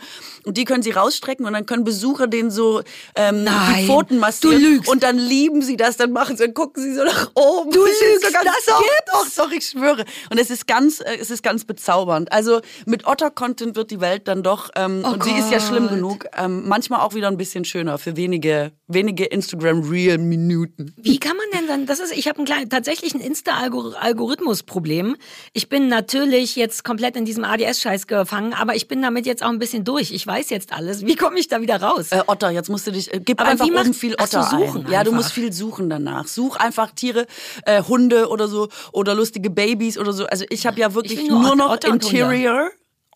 Und 0.45 0.57
die 0.57 0.65
können 0.65 0.83
sie 0.83 0.91
rausstrecken 0.91 1.45
und 1.45 1.53
dann 1.53 1.65
können 1.65 1.83
Besucher 1.83 2.27
denen 2.27 2.51
so 2.51 2.81
ähm, 3.15 3.37
die 3.39 3.43
Nein, 3.45 3.85
Pfoten 3.87 4.19
massieren. 4.19 4.61
du 4.61 4.67
lügst. 4.69 4.89
Und 4.89 5.03
dann 5.03 5.17
lieben 5.17 5.61
sie 5.61 5.75
das, 5.77 5.97
dann 5.97 6.11
machen 6.11 6.37
sie, 6.37 6.43
dann 6.45 6.53
gucken 6.53 6.81
sie 6.83 6.93
so 6.93 7.03
nach 7.03 7.31
oben. 7.35 7.71
Du 7.71 7.79
Das 7.85 7.99
lügst, 8.01 8.25
so 8.27 8.31
ganz, 8.31 8.45
das 8.45 8.65
doch, 8.65 8.79
gibt's. 8.81 9.35
Doch, 9.35 9.45
doch, 9.45 9.51
ich 9.51 9.65
schwöre. 9.69 10.05
Und 10.29 10.39
es 10.39 10.49
ist 10.49 10.67
ganz, 10.67 10.99
äh, 11.01 11.17
es 11.19 11.31
ist 11.31 11.43
ganz 11.43 11.65
bezaubernd. 11.65 12.31
Also 12.31 12.61
mit 12.85 13.05
Otter-Content 13.07 13.75
wird 13.75 13.91
die 13.91 14.01
Welt 14.01 14.27
dann 14.27 14.43
doch, 14.43 14.69
ähm, 14.75 15.03
Oh 15.05 15.13
und 15.13 15.23
sie 15.23 15.31
ist 15.31 15.51
ja 15.51 15.57
Gott. 15.57 15.67
schlimm 15.67 15.87
genug, 15.89 16.25
ähm, 16.37 16.67
manchmal 16.67 17.01
auch 17.01 17.13
wieder 17.13 17.27
ein 17.27 17.37
bisschen 17.37 17.65
schöner 17.65 17.97
für 17.97 18.15
wenige, 18.15 18.71
wenige 18.87 19.25
Instagram-Real-Minuten. 19.25 20.93
Wie 20.97 21.19
kann 21.19 21.35
man 21.37 21.45
denn 21.53 21.67
dann, 21.67 21.85
das 21.85 21.99
ist, 21.99 22.11
ich 22.15 22.27
habe 22.27 22.39
ein 22.39 22.45
klein, 22.45 22.69
tatsächlich 22.69 23.13
ein 23.13 23.21
Insta-Algorithmus-Problem. 23.21 25.15
Ich 25.53 25.69
bin 25.69 25.87
natürlich 25.87 26.55
jetzt 26.55 26.83
komplett 26.83 27.15
in 27.15 27.25
diesem 27.25 27.43
ADS-Scheiß 27.43 28.07
gefangen, 28.07 28.53
aber 28.53 28.75
ich 28.75 28.87
bin 28.87 29.01
damit 29.01 29.25
jetzt 29.25 29.43
auch 29.43 29.49
ein 29.49 29.59
bisschen 29.59 29.83
durch. 29.83 30.11
Ich 30.11 30.25
weiß 30.25 30.34
jetzt 30.49 30.71
alles. 30.73 31.05
Wie 31.05 31.15
komme 31.15 31.39
ich 31.39 31.47
da 31.47 31.61
wieder 31.61 31.81
raus? 31.81 32.11
Äh, 32.11 32.21
Otter, 32.27 32.49
jetzt 32.49 32.69
musst 32.69 32.85
du 32.87 32.91
dich, 32.91 33.13
äh, 33.13 33.19
gib 33.23 33.39
Aber 33.41 33.49
einfach 33.49 33.67
macht- 33.67 33.85
oben 33.85 33.93
viel 33.93 34.15
Ach 34.17 34.23
Otter 34.25 34.43
suchen 34.43 34.85
ein. 34.85 34.91
Ja, 34.91 35.03
du 35.03 35.11
einfach. 35.11 35.23
musst 35.23 35.31
viel 35.33 35.51
suchen 35.53 35.89
danach. 35.89 36.27
Such 36.27 36.57
einfach 36.57 36.91
Tiere, 36.91 37.25
äh, 37.65 37.81
Hunde 37.83 38.29
oder 38.29 38.47
so 38.47 38.69
oder 38.91 39.15
lustige 39.15 39.49
Babys 39.49 39.97
oder 39.97 40.13
so. 40.13 40.25
Also 40.27 40.45
ich 40.49 40.65
habe 40.67 40.79
ja 40.79 40.93
wirklich 40.93 41.27
nur 41.29 41.41
nur, 41.41 41.55
noch 41.55 41.71
Otter. 41.71 41.87
Interior, 41.89 42.69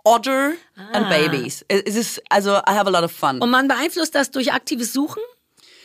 Otter 0.04 0.52
and 0.94 1.06
Ah. 1.06 1.10
Babies. 1.10 1.66
Es 1.68 1.96
ist, 1.96 2.22
also 2.30 2.52
I 2.52 2.62
have 2.72 2.88
a 2.88 2.90
lot 2.90 3.04
of 3.04 3.12
fun. 3.12 3.40
Und 3.42 3.50
man 3.50 3.68
beeinflusst 3.68 4.16
das 4.16 4.32
durch 4.32 4.54
aktives 4.54 4.94
Suchen? 4.94 5.22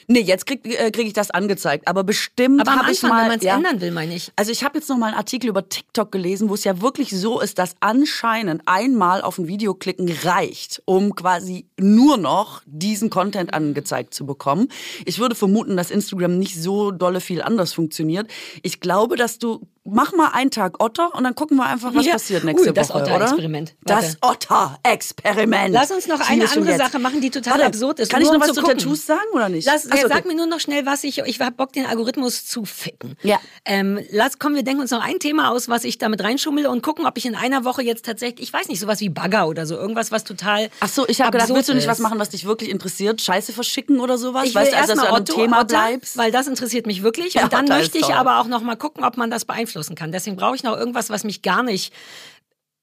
Nee, 0.07 0.21
jetzt 0.21 0.47
krieg, 0.47 0.67
äh, 0.67 0.91
krieg 0.91 1.07
ich 1.07 1.13
das 1.13 1.31
angezeigt. 1.31 1.89
Aber 1.89 2.05
bestimmt 2.05 2.69
habe 2.69 2.91
ich 2.91 3.03
mal. 3.03 3.23
wenn 3.23 3.29
man 3.29 3.39
es 3.39 3.45
ja. 3.45 3.57
ändern 3.57 3.81
will, 3.81 3.91
meine 3.91 4.15
ich. 4.15 4.33
Also 4.37 4.53
ich 4.53 4.65
habe 4.65 4.79
jetzt 4.79 4.89
noch 4.89 4.97
mal 4.97 5.09
einen 5.09 5.17
Artikel 5.17 5.49
über 5.49 5.69
TikTok 5.69 6.13
gelesen, 6.13 6.49
wo 6.49 6.55
es 6.55 6.65
ja 6.65 6.81
wirklich 6.81 7.11
so 7.11 7.41
ist, 7.41 7.59
dass 7.59 7.75
anscheinend 7.81 8.63
einmal 8.67 9.23
auf 9.23 9.39
ein 9.39 9.49
Video 9.49 9.75
klicken 9.75 10.11
reicht, 10.25 10.83
um 10.85 11.15
quasi 11.15 11.67
nur 11.79 12.17
noch 12.17 12.63
diesen 12.67 13.11
Content 13.11 13.55
angezeigt 13.55 14.15
zu 14.15 14.27
bekommen. 14.27 14.69
Ich 15.05 15.19
würde 15.19 15.35
vermuten, 15.35 15.77
dass 15.77 15.91
Instagram 15.91 16.39
nicht 16.39 16.61
so 16.61 16.91
dolle 16.91 17.21
viel 17.21 17.43
anders 17.43 17.73
funktioniert. 17.73 18.31
Ich 18.63 18.81
glaube, 18.81 19.17
dass 19.17 19.39
du 19.39 19.67
mach 19.85 20.13
mal 20.13 20.29
einen 20.33 20.51
Tag 20.51 20.83
Otter 20.83 21.15
und 21.15 21.25
dann 21.25 21.35
gucken 21.35 21.57
wir 21.57 21.67
einfach, 21.67 21.95
was 21.95 22.07
Ja. 22.07 22.13
passiert 22.13 22.45
nächste 22.45 22.69
Ui, 22.69 22.75
das 22.75 22.89
Woche, 22.89 23.03
oder? 23.03 23.15
Otter-Experiment. 23.17 23.75
Das 23.85 24.17
Otter-Experiment. 24.23 25.73
Lass 25.75 25.91
uns 25.91 26.07
noch 26.07 26.21
eine 26.29 26.51
andere. 26.51 26.77
Sache 26.77 26.99
machen, 26.99 27.21
die 27.21 27.31
total 27.31 27.55
Warte, 27.55 27.67
absurd 27.67 28.01
ist. 28.01 28.11
Kann 28.11 28.21
ich 28.23 28.29
nur 28.29 28.39
noch 28.39 28.43
um 28.45 28.49
was 28.49 28.55
zu 28.55 28.63
gucken. 28.63 28.79
Tattoos 28.79 29.07
sagen 29.07 29.21
oder 29.33 29.49
nicht? 29.49 29.67
Lass, 29.67 29.87
Ach 29.91 29.97
so, 29.97 30.09
sag 30.09 30.19
okay. 30.21 30.29
mir 30.29 30.35
nur 30.37 30.47
noch 30.47 30.61
schnell, 30.61 30.87
was 30.87 31.05
ich. 31.05 31.19
Ich 31.19 31.41
hab 31.41 31.57
Bock, 31.57 31.73
den 31.73 31.87
Algorithmus 31.87 32.47
zu 32.47 32.65
ficken. 32.65 33.17
Ja. 33.23 33.39
Ähm, 33.65 34.01
lass, 34.11 34.39
komm, 34.39 34.55
wir 34.55 34.63
denken 34.63 34.81
uns 34.81 34.91
noch 34.91 35.03
ein 35.05 35.19
Thema 35.19 35.51
aus, 35.51 35.69
was 35.69 35.85
ich 35.85 35.99
damit 35.99 36.23
reinschummel 36.23 36.67
und 36.67 36.83
gucken, 36.83 37.07
ob 37.07 37.17
ich 37.19 37.27
in 37.27 37.35
einer 37.35 37.65
Woche 37.65 37.83
jetzt 37.83 38.05
tatsächlich, 38.05 38.49
ich 38.49 38.53
weiß 38.53 38.69
nicht, 38.69 38.81
sowas 38.81 39.01
wie 39.01 39.09
Bagger 39.09 39.49
oder 39.49 39.67
so, 39.67 39.77
irgendwas, 39.77 40.11
was 40.11 40.25
total. 40.25 40.71
Ach 40.81 40.89
so, 40.89 41.07
ich 41.09 41.21
habe 41.21 41.31
gedacht, 41.33 41.51
willst 41.51 41.69
du 41.69 41.75
nicht 41.75 41.85
ist. 41.85 41.89
was 41.91 41.99
machen, 41.99 42.19
was 42.19 42.31
dich 42.31 42.45
wirklich 42.47 42.71
interessiert? 42.71 43.21
Scheiße 43.21 43.53
verschicken 43.53 44.01
oder 44.01 44.19
sowas? 44.19 44.45
Ich 44.47 44.55
will 44.55 44.63
weißt 44.63 44.73
du, 44.73 44.77
also, 44.77 44.95
dass 44.95 45.03
du 45.03 45.09
an 45.09 45.15
einem 45.17 45.25
Thema 45.27 45.61
Otter, 45.61 45.67
bleibst? 45.67 46.17
weil 46.17 46.33
das 46.33 46.47
interessiert 46.47 46.87
mich 46.87 47.03
wirklich. 47.03 47.35
Ja, 47.35 47.45
und 47.45 47.53
dann 47.53 47.65
Otter 47.67 47.77
möchte 47.79 47.99
ich 47.99 48.15
aber 48.15 48.41
auch 48.41 48.47
noch 48.47 48.63
mal 48.63 48.77
gucken, 48.77 49.05
ob 49.05 49.17
man 49.17 49.31
das 49.31 49.45
beeinflussen 49.75 49.97
kann. 49.97 50.13
Deswegen 50.13 50.37
brauche 50.37 50.57
ich 50.57 50.63
noch 50.63 50.77
irgendwas, 50.77 51.11
was 51.11 51.25
mich 51.25 51.43
gar 51.43 51.63
nicht. 51.63 51.93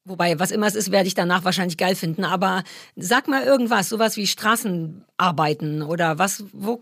Wobei, 0.03 0.39
was 0.39 0.51
immer 0.51 0.67
es 0.67 0.75
ist, 0.75 0.91
werde 0.91 1.07
ich 1.07 1.13
danach 1.13 1.43
wahrscheinlich 1.43 1.77
geil 1.77 1.95
finden. 1.95 2.25
Aber 2.25 2.63
sag 2.95 3.27
mal 3.27 3.43
irgendwas, 3.43 3.89
sowas 3.89 4.17
wie 4.17 4.27
Straßenarbeiten 4.27 5.83
oder 5.83 6.17
was, 6.17 6.43
wo, 6.53 6.81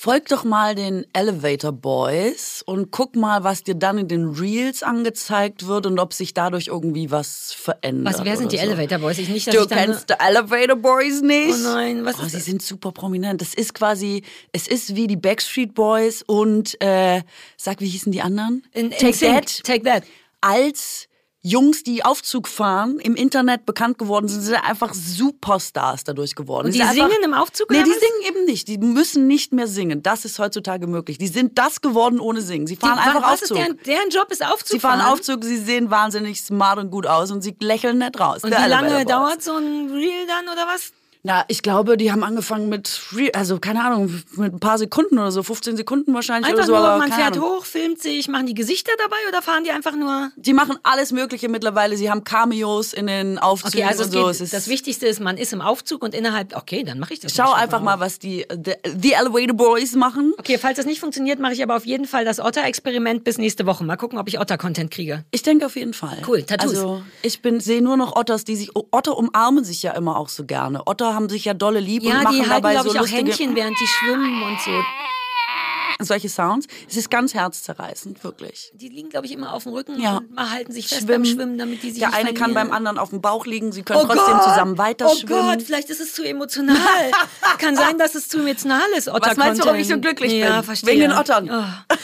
Folg 0.00 0.26
doch 0.26 0.44
mal 0.44 0.76
den 0.76 1.04
Elevator 1.12 1.72
Boys 1.72 2.62
und 2.64 2.92
guck 2.92 3.16
mal, 3.16 3.42
was 3.42 3.64
dir 3.64 3.74
dann 3.74 3.98
in 3.98 4.06
den 4.06 4.26
Reels 4.26 4.84
angezeigt 4.84 5.66
wird 5.66 5.86
und 5.86 5.98
ob 5.98 6.12
sich 6.12 6.32
dadurch 6.34 6.68
irgendwie 6.68 7.10
was 7.10 7.52
verändert. 7.52 8.14
was, 8.14 8.24
wer 8.24 8.36
sind 8.36 8.52
die 8.52 8.58
so. 8.58 8.62
Elevator 8.62 8.98
Boys? 9.00 9.18
Ich 9.18 9.28
nicht, 9.28 9.48
dass 9.48 9.56
Du 9.56 9.62
ich 9.62 9.68
kennst 9.68 10.08
die 10.08 10.14
Elevator 10.20 10.76
Boys 10.76 11.20
nicht? 11.20 11.52
Oh 11.52 11.62
nein, 11.64 12.04
was 12.04 12.20
oh, 12.20 12.22
ist 12.22 12.30
sie 12.30 12.36
das? 12.36 12.44
sind 12.44 12.62
super 12.62 12.92
prominent. 12.92 13.40
Das 13.40 13.54
ist 13.54 13.74
quasi, 13.74 14.22
es 14.52 14.68
ist 14.68 14.94
wie 14.94 15.08
die 15.08 15.16
Backstreet 15.16 15.74
Boys 15.74 16.22
und, 16.22 16.80
äh, 16.80 17.22
sag, 17.56 17.80
wie 17.80 17.88
hießen 17.88 18.12
die 18.12 18.22
anderen? 18.22 18.62
In, 18.74 18.92
Take. 18.92 19.18
That. 19.18 19.64
Take 19.64 19.82
That. 19.82 20.04
Als 20.40 21.07
Jungs, 21.48 21.82
die 21.82 22.04
Aufzug 22.04 22.46
fahren, 22.48 22.98
im 23.00 23.14
Internet 23.14 23.64
bekannt 23.66 23.98
geworden 23.98 24.28
sind, 24.28 24.42
sind 24.42 24.54
einfach 24.56 24.92
Superstars 24.94 26.04
dadurch 26.04 26.34
geworden. 26.34 26.66
Und 26.66 26.72
die 26.74 26.78
sind 26.78 26.88
einfach- 26.88 27.08
singen 27.10 27.22
im 27.24 27.34
Aufzug, 27.34 27.70
Nee, 27.70 27.82
die 27.82 27.90
was? 27.90 27.98
singen 28.00 28.22
eben 28.36 28.44
nicht. 28.44 28.68
Die 28.68 28.78
müssen 28.78 29.26
nicht 29.26 29.52
mehr 29.52 29.66
singen. 29.66 30.02
Das 30.02 30.24
ist 30.24 30.38
heutzutage 30.38 30.86
möglich. 30.86 31.18
Die 31.18 31.28
sind 31.28 31.58
das 31.58 31.80
geworden 31.80 32.20
ohne 32.20 32.40
Singen. 32.42 32.66
Sie 32.66 32.76
fahren 32.76 32.98
Die- 33.02 33.08
einfach 33.08 33.22
was 33.22 33.42
ist 33.42 33.52
Aufzug. 33.52 33.56
deren, 33.58 33.78
deren 33.86 34.10
Job 34.10 34.30
ist 34.30 34.44
Aufzug 34.44 34.68
Sie 34.68 34.80
fahren 34.80 35.00
fahren? 35.00 35.12
Aufzug, 35.12 35.44
sie 35.44 35.56
sehen 35.58 35.90
wahnsinnig 35.90 36.40
smart 36.40 36.78
und 36.78 36.90
gut 36.90 37.06
aus 37.06 37.30
und 37.30 37.42
sie 37.42 37.54
lächeln 37.60 37.98
nett 37.98 38.18
raus. 38.20 38.42
Und 38.44 38.50
wie 38.50 38.68
lange 38.68 39.04
dauert 39.04 39.42
so 39.42 39.56
ein 39.56 39.90
Reel 39.90 40.26
dann 40.26 40.44
oder 40.52 40.66
was? 40.66 40.92
Na, 41.28 41.44
ich 41.48 41.60
glaube, 41.60 41.98
die 41.98 42.10
haben 42.10 42.24
angefangen 42.24 42.70
mit, 42.70 43.02
also 43.34 43.58
keine 43.58 43.84
Ahnung, 43.84 44.22
mit 44.36 44.54
ein 44.54 44.60
paar 44.60 44.78
Sekunden 44.78 45.18
oder 45.18 45.30
so, 45.30 45.42
15 45.42 45.76
Sekunden 45.76 46.14
wahrscheinlich 46.14 46.46
Einfach 46.50 46.66
oder 46.66 46.66
so. 46.66 46.72
nur, 46.72 46.88
aber 46.88 46.96
man 46.96 47.12
fährt 47.12 47.36
Ahnung. 47.36 47.50
hoch, 47.50 47.66
filmt 47.66 48.00
sich, 48.00 48.28
machen 48.28 48.46
die 48.46 48.54
Gesichter 48.54 48.92
dabei 48.96 49.16
oder 49.28 49.42
fahren 49.42 49.62
die 49.62 49.70
einfach 49.70 49.94
nur? 49.94 50.30
Die 50.36 50.54
machen 50.54 50.78
alles 50.84 51.12
Mögliche 51.12 51.50
mittlerweile. 51.50 51.98
Sie 51.98 52.10
haben 52.10 52.24
Cameos 52.24 52.94
in 52.94 53.08
den 53.08 53.38
Aufzügen 53.38 53.80
Okay, 53.80 53.86
also 53.86 54.04
und 54.04 54.10
so. 54.12 54.44
geht, 54.44 54.54
das 54.54 54.68
Wichtigste 54.68 55.06
ist, 55.06 55.20
man 55.20 55.36
ist 55.36 55.52
im 55.52 55.60
Aufzug 55.60 56.02
und 56.02 56.14
innerhalb, 56.14 56.56
okay, 56.56 56.82
dann 56.82 56.98
mache 56.98 57.12
ich 57.12 57.20
das. 57.20 57.34
Schau 57.36 57.52
einfach 57.52 57.82
mal, 57.82 58.00
was 58.00 58.18
die 58.18 58.46
the, 58.50 58.72
the 58.98 59.12
Elevator 59.12 59.54
Boys 59.54 59.96
machen. 59.96 60.32
Okay, 60.38 60.56
falls 60.56 60.78
das 60.78 60.86
nicht 60.86 61.00
funktioniert, 61.00 61.40
mache 61.40 61.52
ich 61.52 61.62
aber 61.62 61.76
auf 61.76 61.84
jeden 61.84 62.06
Fall 62.06 62.24
das 62.24 62.40
Otter-Experiment 62.40 63.24
bis 63.24 63.36
nächste 63.36 63.66
Woche. 63.66 63.84
Mal 63.84 63.96
gucken, 63.96 64.18
ob 64.18 64.28
ich 64.28 64.40
Otter-Content 64.40 64.90
kriege. 64.90 65.26
Ich 65.30 65.42
denke 65.42 65.66
auf 65.66 65.76
jeden 65.76 65.92
Fall. 65.92 66.16
Cool, 66.26 66.44
Tattoos. 66.44 66.70
Also 66.70 67.02
ich 67.20 67.42
sehe 67.58 67.82
nur 67.82 67.98
noch 67.98 68.16
Otters, 68.16 68.44
die 68.44 68.56
sich 68.56 68.70
Otter 68.74 69.18
umarmen 69.18 69.62
sich 69.62 69.82
ja 69.82 69.92
immer 69.92 70.16
auch 70.16 70.30
so 70.30 70.46
gerne. 70.46 70.86
Otter 70.86 71.17
haben 71.18 71.28
sich 71.28 71.44
ja 71.44 71.54
dolle 71.54 71.80
lieb 71.80 72.02
und 72.04 72.08
Ja, 72.10 72.22
machen 72.22 72.34
die 72.36 72.40
halten, 72.42 72.50
dabei 72.62 72.72
glaube 72.74 72.88
so 72.90 72.94
ich, 72.94 73.00
auch 73.00 73.08
Händchen, 73.16 73.54
während 73.56 73.78
die 73.80 73.86
schwimmen 73.86 74.42
und 74.44 74.60
so. 74.60 74.70
solche 76.00 76.28
Sounds. 76.28 76.66
Es 76.88 76.96
ist 76.96 77.10
ganz 77.10 77.34
herzzerreißend, 77.34 78.22
wirklich. 78.22 78.70
Die 78.74 78.88
liegen, 78.88 79.08
glaube 79.08 79.26
ich, 79.26 79.32
immer 79.32 79.52
auf 79.52 79.64
dem 79.64 79.72
Rücken 79.72 80.00
Ja. 80.00 80.18
und 80.18 80.32
mal 80.32 80.48
halten 80.50 80.70
sich 80.72 80.86
fest 80.86 81.08
beim 81.08 81.24
Schwimmen, 81.24 81.58
damit 81.58 81.82
die 81.82 81.90
sich 81.90 81.98
Der 81.98 82.08
nicht 82.10 82.18
eine 82.18 82.28
kann 82.34 82.52
verlieren. 82.52 82.68
beim 82.68 82.72
anderen 82.72 82.98
auf 82.98 83.10
dem 83.10 83.20
Bauch 83.20 83.46
liegen, 83.46 83.72
sie 83.72 83.82
können 83.82 84.02
Oh 84.02 84.06
trotzdem 84.06 84.34
Gott! 84.36 84.44
zusammen 84.44 84.78
weiter 84.78 85.06
Oh 85.10 85.14
schwimmen. 85.16 85.48
Gott, 85.48 85.62
vielleicht 85.62 85.90
ist 85.90 86.00
es 86.00 86.12
zu 86.14 86.22
emotional. 86.22 86.76
kann 87.58 87.74
sein, 87.74 87.98
dass 87.98 88.14
es 88.14 88.28
zu 88.28 88.38
emotional 88.38 88.88
ist, 88.96 89.08
Otter 89.08 89.30
Was 89.30 89.36
meinst 89.36 89.60
du, 89.60 89.66
warum 89.66 89.80
ich 89.80 89.88
so 89.88 89.98
glücklich 89.98 90.32
ja, 90.34 90.56
bin? 90.56 90.62
Verstehe. 90.62 90.88
Wegen 90.90 91.00
den 91.00 91.12
Ottern. 91.12 91.50
Oh. 91.50 91.94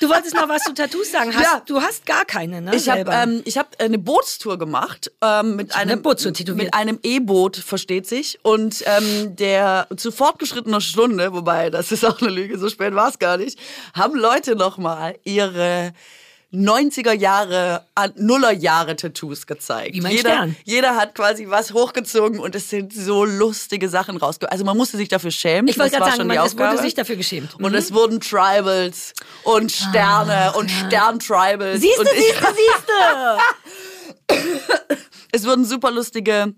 Du 0.00 0.08
wolltest 0.08 0.34
noch 0.34 0.48
was 0.48 0.62
zu 0.62 0.72
Tattoos 0.72 1.10
sagen. 1.10 1.34
Hast, 1.34 1.44
Ja. 1.44 1.62
Du 1.66 1.80
hast 1.80 2.06
gar 2.06 2.24
keine, 2.24 2.60
ne? 2.60 2.74
Ich 2.74 2.88
habe 2.88 3.04
ähm, 3.10 3.42
ich 3.44 3.58
hab 3.58 3.78
eine 3.80 3.98
Bootstour 3.98 4.58
gemacht 4.58 5.12
ähm, 5.22 5.56
mit 5.56 5.74
eine 5.74 5.92
einem 5.92 6.02
tätowiert. 6.02 6.56
mit 6.56 6.74
einem 6.74 6.98
E-Boot 7.02 7.56
versteht 7.56 8.06
sich 8.06 8.38
und 8.42 8.82
ähm, 8.86 9.36
der 9.36 9.86
zu 9.96 10.10
fortgeschrittener 10.10 10.80
Stunde, 10.80 11.32
wobei 11.32 11.70
das 11.70 11.92
ist 11.92 12.04
auch 12.04 12.20
eine 12.20 12.30
Lüge, 12.30 12.58
so 12.58 12.68
spät 12.68 12.94
war 12.94 13.08
es 13.08 13.18
gar 13.18 13.36
nicht, 13.36 13.58
haben 13.94 14.16
Leute 14.16 14.56
noch 14.56 14.78
mal 14.78 15.16
ihre 15.24 15.92
90er 16.52 17.12
Jahre, 17.12 17.86
an- 17.94 18.12
Nuller 18.16 18.50
Jahre 18.50 18.96
Tattoos 18.96 19.46
gezeigt. 19.46 19.94
Wie 19.94 20.00
mein 20.00 20.12
jeder, 20.12 20.30
Stern. 20.30 20.56
jeder 20.64 20.96
hat 20.96 21.14
quasi 21.14 21.48
was 21.48 21.72
hochgezogen 21.72 22.40
und 22.40 22.54
es 22.56 22.68
sind 22.70 22.92
so 22.92 23.24
lustige 23.24 23.88
Sachen 23.88 24.16
rausgekommen. 24.16 24.50
Also 24.52 24.64
man 24.64 24.76
musste 24.76 24.96
sich 24.96 25.08
dafür 25.08 25.30
schämen. 25.30 25.68
ich 25.68 25.78
wollte 25.78 25.92
gerade 25.96 26.06
sagen, 26.10 26.16
schon 26.22 26.26
man, 26.26 26.38
es 26.44 26.58
wurde 26.58 26.78
sich 26.78 26.94
dafür 26.94 27.14
geschämt. 27.16 27.54
Und 27.54 27.70
Mhm. 27.70 27.78
es 27.78 27.92
wurden 27.94 28.18
Tribals 28.20 29.12
und 29.44 29.70
Sterne 29.70 30.52
und 30.56 30.70
Stern-Tribals. 30.70 31.80
Siehst 31.80 31.96
du, 31.98 32.00
und 32.02 32.08
ich- 32.14 32.24
siehst 32.24 32.40
du, 32.40 32.46
siehst 34.28 34.48
du. 34.88 34.96
es 35.32 35.44
wurden 35.46 35.64
super 35.64 35.90
lustige 35.90 36.54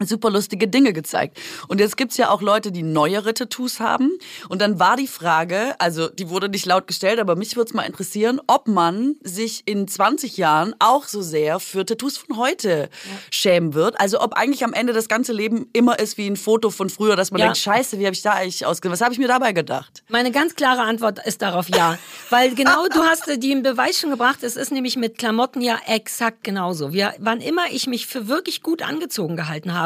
super 0.00 0.30
lustige 0.30 0.66
Dinge 0.68 0.92
gezeigt. 0.92 1.38
Und 1.68 1.80
jetzt 1.80 1.96
gibt's 1.96 2.16
ja 2.16 2.30
auch 2.30 2.42
Leute, 2.42 2.72
die 2.72 2.82
neuere 2.82 3.32
Tattoos 3.32 3.78
haben. 3.80 4.10
Und 4.48 4.60
dann 4.60 4.78
war 4.80 4.96
die 4.96 5.06
Frage, 5.06 5.74
also 5.78 6.08
die 6.08 6.28
wurde 6.28 6.48
nicht 6.48 6.66
laut 6.66 6.86
gestellt, 6.86 7.20
aber 7.20 7.36
mich 7.36 7.56
würde 7.56 7.68
es 7.68 7.74
mal 7.74 7.84
interessieren, 7.84 8.40
ob 8.46 8.66
man 8.68 9.14
sich 9.22 9.62
in 9.66 9.86
20 9.86 10.36
Jahren 10.36 10.74
auch 10.80 11.04
so 11.04 11.22
sehr 11.22 11.60
für 11.60 11.86
Tattoos 11.86 12.16
von 12.18 12.36
heute 12.36 12.90
schämen 13.30 13.74
wird. 13.74 13.98
Also 14.00 14.20
ob 14.20 14.34
eigentlich 14.34 14.64
am 14.64 14.72
Ende 14.72 14.92
das 14.92 15.08
ganze 15.08 15.32
Leben 15.32 15.68
immer 15.72 15.98
ist 15.98 16.18
wie 16.18 16.26
ein 16.28 16.36
Foto 16.36 16.70
von 16.70 16.90
früher, 16.90 17.14
dass 17.16 17.30
man 17.30 17.38
Ja. 17.40 17.46
denkt, 17.46 17.58
scheiße, 17.58 17.98
wie 17.98 18.04
habe 18.06 18.14
ich 18.14 18.22
da 18.22 18.32
eigentlich 18.32 18.66
ausgesehen? 18.66 18.92
Was 18.92 19.00
habe 19.00 19.12
ich 19.12 19.18
mir 19.18 19.28
dabei 19.28 19.52
gedacht? 19.52 20.02
Meine 20.08 20.32
ganz 20.32 20.54
klare 20.56 20.82
Antwort 20.82 21.24
ist 21.24 21.40
darauf 21.40 21.68
ja. 21.68 21.98
Weil 22.30 22.54
genau 22.54 22.88
du 22.88 23.02
hast 23.04 23.28
äh, 23.28 23.38
die 23.38 23.52
im 23.52 23.62
Beweis 23.62 24.00
schon 24.00 24.10
gebracht, 24.10 24.42
es 24.42 24.56
ist 24.56 24.72
nämlich 24.72 24.96
mit 24.96 25.18
Klamotten 25.18 25.60
ja 25.60 25.78
exakt 25.86 26.42
genauso. 26.42 26.92
Wir, 26.92 27.14
wann 27.18 27.40
immer 27.40 27.66
ich 27.70 27.86
mich 27.86 28.06
für 28.06 28.26
wirklich 28.28 28.62
gut 28.62 28.82
angezogen 28.82 29.36
gehalten 29.36 29.72
habe, 29.74 29.83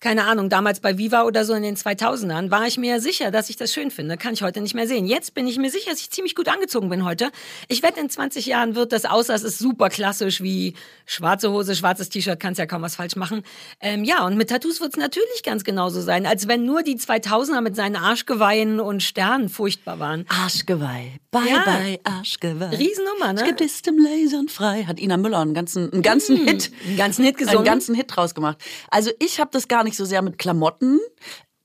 keine 0.00 0.24
Ahnung, 0.24 0.48
damals 0.48 0.80
bei 0.80 0.98
Viva 0.98 1.22
oder 1.24 1.44
so 1.44 1.54
in 1.54 1.62
den 1.62 1.76
2000ern, 1.76 2.50
war 2.50 2.66
ich 2.66 2.78
mir 2.78 3.00
sicher, 3.00 3.30
dass 3.30 3.50
ich 3.50 3.56
das 3.56 3.72
schön 3.72 3.90
finde. 3.90 4.16
Kann 4.16 4.34
ich 4.34 4.42
heute 4.42 4.60
nicht 4.60 4.74
mehr 4.74 4.86
sehen. 4.86 5.06
Jetzt 5.06 5.34
bin 5.34 5.46
ich 5.46 5.58
mir 5.58 5.70
sicher, 5.70 5.90
dass 5.90 6.00
ich 6.00 6.10
ziemlich 6.10 6.34
gut 6.34 6.48
angezogen 6.48 6.88
bin 6.88 7.04
heute. 7.04 7.30
Ich 7.68 7.82
wette, 7.82 8.00
in 8.00 8.08
20 8.10 8.46
Jahren 8.46 8.74
wird 8.74 8.92
das 8.92 9.04
außer 9.04 9.34
es 9.34 9.42
ist 9.42 9.58
super 9.58 9.88
klassisch 9.88 10.40
wie 10.42 10.74
schwarze 11.06 11.50
Hose, 11.50 11.74
schwarzes 11.74 12.08
T-Shirt, 12.08 12.38
kannst 12.40 12.58
ja 12.58 12.66
kaum 12.66 12.82
was 12.82 12.96
falsch 12.96 13.16
machen. 13.16 13.42
Ähm, 13.80 14.04
ja, 14.04 14.24
und 14.24 14.36
mit 14.36 14.50
Tattoos 14.50 14.80
wird 14.80 14.94
es 14.94 14.98
natürlich 14.98 15.42
ganz 15.44 15.64
genauso 15.64 16.00
sein, 16.00 16.26
als 16.26 16.48
wenn 16.48 16.64
nur 16.64 16.82
die 16.82 16.96
2000er 16.96 17.60
mit 17.60 17.76
seinen 17.76 17.96
Arschgeweihen 17.96 18.80
und 18.80 19.02
Sternen 19.02 19.48
furchtbar 19.48 19.98
waren. 19.98 20.24
Arschgeweih, 20.28 21.18
bye 21.30 21.48
Ja. 21.48 21.64
bye 21.64 22.00
Arschgeweih. 22.04 22.76
Riesennummer, 22.76 23.32
ne? 23.32 23.40
Es 23.40 23.46
gibt 23.46 23.60
es 23.60 23.82
dem 23.82 23.98
Lasern 23.98 24.48
frei. 24.48 24.84
Hat 24.84 25.00
Ina 25.00 25.16
Müller 25.16 25.38
einen 25.38 25.54
ganzen, 25.54 25.92
einen 25.92 26.02
ganzen 26.02 26.36
Hit. 26.36 26.70
Einen 26.86 26.96
ganzen 26.96 27.24
Hit 27.24 27.36
gesungen. 27.38 27.58
Einen 27.58 27.66
ganzen 27.66 27.94
Hit 27.94 28.06
draus 28.14 28.34
gemacht. 28.34 28.58
Also 28.90 29.10
ich 29.20 29.38
habe 29.38 29.50
das 29.52 29.68
gar 29.68 29.84
nicht 29.84 29.96
so 29.96 30.04
sehr 30.04 30.22
mit 30.22 30.38
Klamotten. 30.38 30.98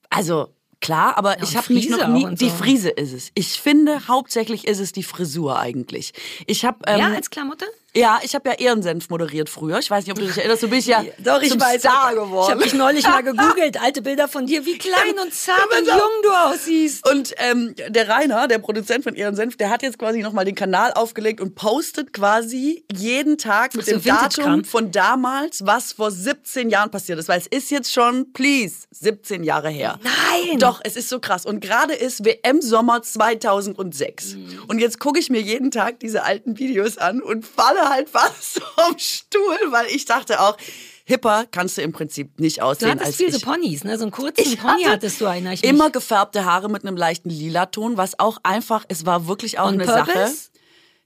Also 0.09 0.53
klar, 0.81 1.17
aber 1.17 1.41
ich 1.41 1.49
und 1.49 1.57
habe 1.57 1.73
mich 1.73 1.89
noch 1.89 2.07
nie. 2.07 2.25
und 2.25 2.39
Die 2.39 2.49
so. 2.49 2.55
Friese 2.55 2.89
ist 2.89 3.13
es. 3.13 3.31
Ich 3.33 3.59
finde, 3.59 4.07
hauptsächlich 4.07 4.67
ist 4.67 4.79
es 4.79 4.91
die 4.91 5.03
Frisur 5.03 5.57
eigentlich. 5.57 6.13
Ich 6.45 6.65
habe 6.65 6.79
ähm, 6.85 6.99
ja, 6.99 7.07
als 7.13 7.31
Klamotte? 7.31 7.65
Ja, 7.95 8.19
ich 8.23 8.35
habe 8.35 8.49
ja 8.49 8.55
Ehrensenf 8.55 9.09
moderiert 9.09 9.49
früher. 9.49 9.79
Ich 9.79 9.89
weiß 9.89 10.05
nicht, 10.05 10.11
ob 10.11 10.19
du 10.19 10.25
dich 10.25 10.37
erinnerst. 10.37 10.63
Du 10.63 10.69
bist 10.69 10.87
ja 10.87 11.03
Doch, 11.19 11.41
ich 11.41 11.49
zum 11.49 11.61
weiß. 11.61 11.79
Star 11.79 12.11
Ich 12.11 12.19
geworden. 12.19 12.51
habe 12.51 12.63
dich 12.63 12.73
neulich 12.73 13.03
mal 13.05 13.21
gegoogelt, 13.23 13.81
alte 13.81 14.01
Bilder 14.01 14.27
von 14.27 14.45
dir, 14.45 14.65
wie 14.65 14.77
klein 14.77 15.17
und 15.21 15.33
zart 15.33 15.65
und 15.71 15.87
jung 15.87 15.97
du 16.23 16.29
aussiehst. 16.29 17.09
Und 17.09 17.33
ähm, 17.37 17.73
der 17.87 18.09
Rainer, 18.09 18.47
der 18.47 18.59
Produzent 18.59 19.03
von 19.03 19.15
Ihren 19.15 19.35
Senf, 19.35 19.55
der 19.55 19.69
hat 19.69 19.81
jetzt 19.81 19.97
quasi 19.97 20.19
nochmal 20.21 20.43
den 20.43 20.55
Kanal 20.55 20.91
aufgelegt 20.93 21.39
und 21.39 21.55
postet 21.55 22.11
quasi 22.11 22.83
jeden 22.93 23.37
Tag 23.37 23.73
mit 23.75 23.85
so, 23.85 23.93
dem. 23.93 24.03
Datum 24.03 24.65
von 24.65 24.91
damals, 24.91 25.65
was 25.65 25.93
vor 25.93 26.11
17 26.11 26.69
Jahren 26.69 26.91
passiert 26.91 27.17
ist. 27.19 27.29
Weil 27.29 27.39
es 27.39 27.47
ist 27.47 27.71
jetzt 27.71 27.93
schon, 27.93 28.33
please, 28.33 28.87
17 28.91 29.43
Jahre 29.43 29.69
her. 29.69 29.99
Nein! 30.03 30.59
Doch, 30.59 30.81
es 30.83 30.95
ist 30.97 31.07
so 31.09 31.19
krass. 31.19 31.45
Und 31.45 31.61
gerade 31.61 31.93
ist 31.93 32.25
WM-Sommer 32.25 33.01
2006. 33.01 34.35
Mhm. 34.35 34.63
Und 34.67 34.79
jetzt 34.79 34.99
gucke 34.99 35.19
ich 35.19 35.29
mir 35.29 35.41
jeden 35.41 35.71
Tag 35.71 35.99
diese 35.99 36.23
alten 36.23 36.57
Videos 36.59 36.97
an 36.97 37.21
und 37.21 37.45
falle 37.45 37.84
halt 37.89 38.09
fast 38.09 38.61
vom 38.75 38.97
Stuhl, 38.97 39.57
weil 39.71 39.87
ich 39.87 40.05
dachte 40.05 40.39
auch, 40.41 40.57
hipper 41.05 41.45
kannst 41.51 41.77
du 41.77 41.81
im 41.81 41.91
Prinzip 41.93 42.39
nicht 42.39 42.57
Du 42.59 42.63
aussehen 42.63 42.89
hattest 42.89 43.05
als 43.05 43.15
viel 43.15 43.27
ich. 43.27 43.33
so 43.35 43.39
Ponys, 43.39 43.83
ne? 43.83 43.97
So 43.97 44.03
einen 44.03 44.11
kurzen 44.11 44.41
Ich 44.41 44.59
Pony 44.59 44.83
hatte 44.83 44.91
hattest 44.93 45.21
du, 45.21 45.25
mich. 45.29 45.63
Immer 45.63 45.89
gefärbte 45.91 46.45
Haare 46.45 46.69
mit 46.69 46.83
einem 46.83 46.97
leichten 46.97 47.29
Lilaton, 47.29 47.97
was 47.97 48.19
auch 48.19 48.37
einfach, 48.43 48.85
es 48.87 49.05
war 49.05 49.27
wirklich 49.27 49.59
auch 49.59 49.67
On 49.67 49.75
eine 49.75 49.85
purpose? 49.85 50.13
Sache. 50.13 50.31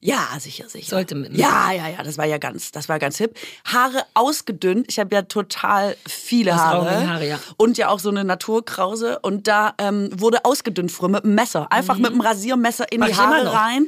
Ja, 0.01 0.27
sicher, 0.39 0.69
sicher. 0.69 0.89
Sollte 0.91 1.13
mit- 1.15 1.35
Ja, 1.35 1.73
ja, 1.73 1.89
ja, 1.89 2.03
das 2.03 2.17
war 2.17 2.23
ja 2.25 2.37
ganz, 2.37 2.71
das 2.71 2.87
war 2.87 2.99
ganz 2.99 3.17
hip. 3.17 3.35
Haare 3.65 4.03
ausgedünnt. 4.13 4.85
Ich 4.89 4.97
habe 4.97 5.13
ja 5.13 5.23
total 5.23 5.97
viele 6.07 6.53
Hast 6.55 6.61
Haare. 6.61 6.89
Augenhaare, 6.97 7.27
ja. 7.27 7.39
Und 7.57 7.77
ja 7.77 7.89
auch 7.89 7.99
so 7.99 8.09
eine 8.09 8.23
Naturkrause. 8.23 9.19
Und 9.19 9.47
da 9.47 9.73
ähm, 9.77 10.09
wurde 10.15 10.45
ausgedünnt 10.45 10.89
früher 10.93 11.09
mit 11.09 11.25
einem 11.25 11.35
Messer. 11.35 11.69
Einfach 11.71 11.97
mit 11.97 12.11
einem 12.11 12.21
Rasiermesser 12.21 12.89
in 12.93 13.01
Mach 13.01 13.07
die 13.07 13.15
Haare 13.15 13.51
rein. 13.53 13.87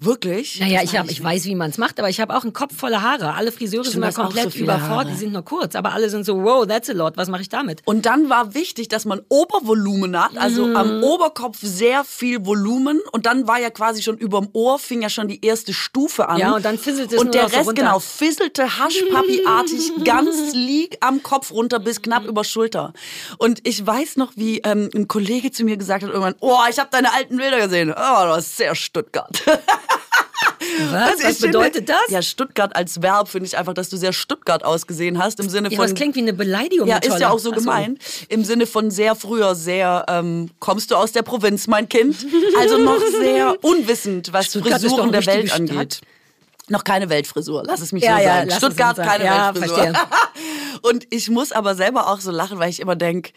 Wirklich? 0.00 0.58
Naja, 0.58 0.80
Das 0.80 0.90
ich, 0.92 0.98
hab, 0.98 1.04
weiß 1.06 1.12
ich 1.12 1.22
weiß, 1.22 1.44
wie 1.44 1.54
man 1.54 1.70
es 1.70 1.78
macht, 1.78 2.00
aber 2.00 2.08
ich 2.10 2.20
habe 2.20 2.34
auch 2.36 2.42
einen 2.42 2.52
Kopf 2.52 2.76
voller 2.76 3.02
Haare. 3.02 3.34
Alle 3.34 3.52
Friseure 3.52 3.84
Stimmt, 3.84 3.92
sind 3.92 4.00
mal 4.00 4.12
komplett 4.12 4.52
so 4.52 4.58
überfordert. 4.58 4.88
Haare. 4.90 5.10
Die 5.10 5.16
sind 5.16 5.32
nur 5.32 5.44
kurz, 5.44 5.76
aber 5.76 5.92
alle 5.92 6.10
sind 6.10 6.24
so, 6.26 6.42
wow, 6.42 6.66
that's 6.66 6.90
a 6.90 6.92
lot. 6.94 7.16
Was 7.16 7.28
mache 7.28 7.42
ich 7.42 7.48
damit? 7.48 7.80
Und 7.84 8.06
dann 8.06 8.28
war 8.28 8.54
wichtig, 8.54 8.88
dass 8.88 9.04
man 9.04 9.20
Obervolumen 9.28 10.20
hat, 10.20 10.36
also 10.36 10.66
Mhm. 10.66 10.76
am 10.76 11.02
Oberkopf 11.04 11.58
sehr 11.60 12.02
viel 12.02 12.44
Volumen. 12.44 13.00
Und 13.12 13.26
dann 13.26 13.46
war 13.46 13.60
ja 13.60 13.70
quasi 13.70 14.02
schon 14.02 14.18
überm 14.18 14.48
Ohr, 14.52 14.80
fing 14.80 15.00
ja 15.02 15.08
schon 15.08 15.28
die 15.28 15.43
erste 15.44 15.72
Stufe 15.72 16.28
an. 16.28 16.38
Ja, 16.38 16.54
und 16.54 16.64
dann 16.64 16.78
fisselte 16.78 17.16
es 17.16 17.20
Und 17.20 17.34
der 17.34 17.48
so 17.48 17.56
Rest, 17.56 17.68
runter. 17.68 17.82
genau, 17.82 17.98
fisselte 18.00 18.78
Haschpapi-artig 18.78 19.92
ganz 20.04 20.52
lieg 20.54 20.96
am 21.00 21.22
Kopf 21.22 21.50
runter 21.52 21.78
bis 21.78 22.02
knapp 22.02 22.24
über 22.24 22.44
Schulter. 22.44 22.92
Und 23.38 23.60
ich 23.66 23.86
weiß 23.86 24.16
noch, 24.16 24.32
wie 24.36 24.58
ähm, 24.60 24.90
ein 24.94 25.08
Kollege 25.08 25.50
zu 25.50 25.64
mir 25.64 25.76
gesagt 25.76 26.02
hat 26.02 26.10
irgendwann, 26.10 26.34
oh, 26.40 26.58
ich 26.70 26.78
habe 26.78 26.88
deine 26.90 27.12
alten 27.12 27.36
Bilder 27.36 27.60
gesehen. 27.60 27.90
Oh, 27.92 28.24
das 28.26 28.46
ist 28.46 28.56
sehr 28.56 28.74
Stuttgart. 28.74 29.42
Was, 30.90 31.10
Also 31.10 31.24
was 31.24 31.38
bedeutet 31.40 31.88
das? 31.88 32.02
Ja, 32.08 32.22
Stuttgart 32.22 32.74
als 32.74 33.02
Verb 33.02 33.28
finde 33.28 33.46
ich 33.46 33.56
einfach, 33.56 33.74
dass 33.74 33.88
du 33.88 33.96
sehr 33.96 34.12
Stuttgart 34.12 34.64
ausgesehen 34.64 35.18
hast, 35.18 35.40
im 35.40 35.48
Sinne 35.48 35.70
Ja, 35.70 35.76
von... 35.76 35.86
das 35.86 35.94
klingt 35.94 36.16
wie 36.16 36.20
eine 36.20 36.32
Beleidigung. 36.32 36.88
Ja, 36.88 36.98
ist 36.98 37.18
ja 37.18 37.30
auch 37.30 37.38
so 37.38 37.52
Ach 37.52 37.56
gemein. 37.56 37.98
Im 38.28 38.44
Sinne 38.44 38.66
von 38.66 38.90
sehr 38.90 39.14
früher, 39.14 39.54
sehr, 39.54 40.06
ähm, 40.08 40.50
kommst 40.60 40.90
du 40.90 40.96
aus 40.96 41.12
der 41.12 41.22
Provinz, 41.22 41.66
mein 41.66 41.88
Kind? 41.88 42.16
Also 42.58 42.78
noch 42.78 43.00
sehr 43.20 43.56
unwissend, 43.62 44.32
was 44.32 44.46
Stuttgart 44.46 44.80
Frisuren 44.80 45.12
der 45.12 45.24
Welt 45.26 45.44
richtige 45.44 45.74
angeht. 45.74 46.00
Noch 46.68 46.82
keine 46.82 47.10
Weltfrisur, 47.10 47.62
lass 47.66 47.80
es 47.80 47.92
mich 47.92 48.02
Ja, 48.02 48.16
so 48.16 48.22
ja, 48.22 48.34
sagen. 48.36 48.50
Stuttgart, 48.52 48.96
sagen. 48.96 49.08
keine 49.08 49.24
Ja, 49.24 49.54
Weltfrisur. 49.54 49.92
Und 50.82 51.06
ich 51.10 51.28
muss 51.28 51.52
aber 51.52 51.74
selber 51.74 52.08
auch 52.08 52.20
so 52.20 52.30
lachen, 52.30 52.58
weil 52.58 52.70
ich 52.70 52.80
immer 52.80 52.96
denk 52.96 53.32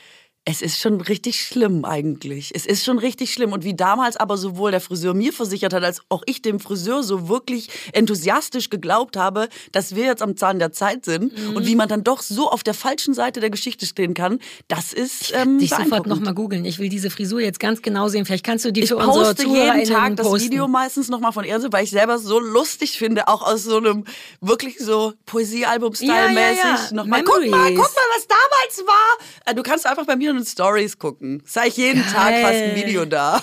es 0.50 0.62
ist 0.62 0.80
schon 0.80 1.01
richtig 1.01 1.42
schlimm 1.46 1.84
eigentlich. 1.84 2.51
Es 2.56 2.66
ist 2.66 2.86
schon 2.86 3.00
richtig 3.00 3.34
schlimm. 3.34 3.51
Und 3.51 3.66
wie 3.66 3.74
damals 3.75 4.16
aber 4.16 4.38
sowohl 4.38 4.72
der 4.72 4.80
Friseur 4.80 5.13
mir 5.13 5.34
versichert 5.34 5.74
hat, 5.74 5.84
als 5.84 6.01
auch 6.08 6.24
ich 6.25 6.42
dem 6.42 6.62
Friseur 6.62 7.04
so 7.04 7.27
wirklich 7.27 7.68
enthusiastisch 7.92 8.70
geglaubt 8.70 9.18
habe, 9.18 9.50
dass 9.74 9.94
wir 9.94 10.06
jetzt 10.06 10.22
am 10.22 10.38
Zahn 10.38 10.58
der 10.60 10.72
Zeit 10.72 11.04
sind 11.04 11.38
Mhm. 11.38 11.58
und 11.58 11.66
wie 11.68 11.75
man 11.75 11.89
dann 11.89 12.06
doch 12.06 12.22
so 12.22 12.50
auf 12.50 12.63
der 12.63 12.74
falschen 12.74 13.13
Seite 13.13 13.42
der 13.42 13.50
Geschichte 13.50 13.86
stehen 13.86 14.13
kann, 14.13 14.39
das 14.70 14.94
ist 14.94 15.34
ähm, 15.36 15.60
Dich 15.60 15.72
sofort 15.72 16.08
nochmal 16.08 16.34
googeln. 16.34 16.63
Ich 16.63 16.80
will 16.80 16.88
diese 16.88 17.10
Frisur 17.10 17.42
jetzt 17.42 17.60
ganz 17.60 17.82
genau 17.82 18.08
sehen. 18.08 18.25
Vielleicht 18.25 18.46
kannst 18.46 18.63
du 18.63 18.72
die 18.72 18.84
Ich 18.84 18.88
für 18.89 18.96
unsere 18.96 19.34
poste 19.36 19.48
jeden 19.48 19.84
Tag 19.84 20.16
das 20.16 20.25
posten. 20.27 20.46
Video 20.50 20.70
meistens 20.70 21.10
nochmal 21.10 21.34
von 21.34 21.44
Ernst, 21.44 21.68
weil 21.72 21.84
ich 21.84 21.89
selber 21.89 22.20
so 22.20 22.39
lustig 22.39 22.98
finde, 22.98 23.27
auch 23.27 23.42
aus 23.46 23.63
so 23.66 23.80
einem 23.80 24.06
wirklich 24.39 24.80
so 24.80 25.12
Poesiealbum-Style-mäßig. 25.25 26.63
Ja, 26.63 26.70
ja, 26.70 26.80
ja. 26.88 26.94
Nochmal, 26.94 27.24
guck 27.25 27.39
mal, 27.50 27.70
guck 27.74 27.77
mal, 27.77 28.08
was 28.16 28.27
damals 28.27 28.88
war. 28.88 29.27
Äh, 29.46 29.56
Du 29.58 29.63
kannst 29.63 29.86
einfach 29.88 30.06
bei 30.06 30.16
mir 30.16 30.37
den 30.38 30.46
Stories 30.46 31.00
gucken. 31.00 31.41
Sag 31.46 31.67
ich 31.67 31.77
jeden 31.77 32.03
Tag 32.03 32.41
fast 32.41 32.53
ein 32.53 32.75
Video 32.75 33.06
da. 33.06 33.41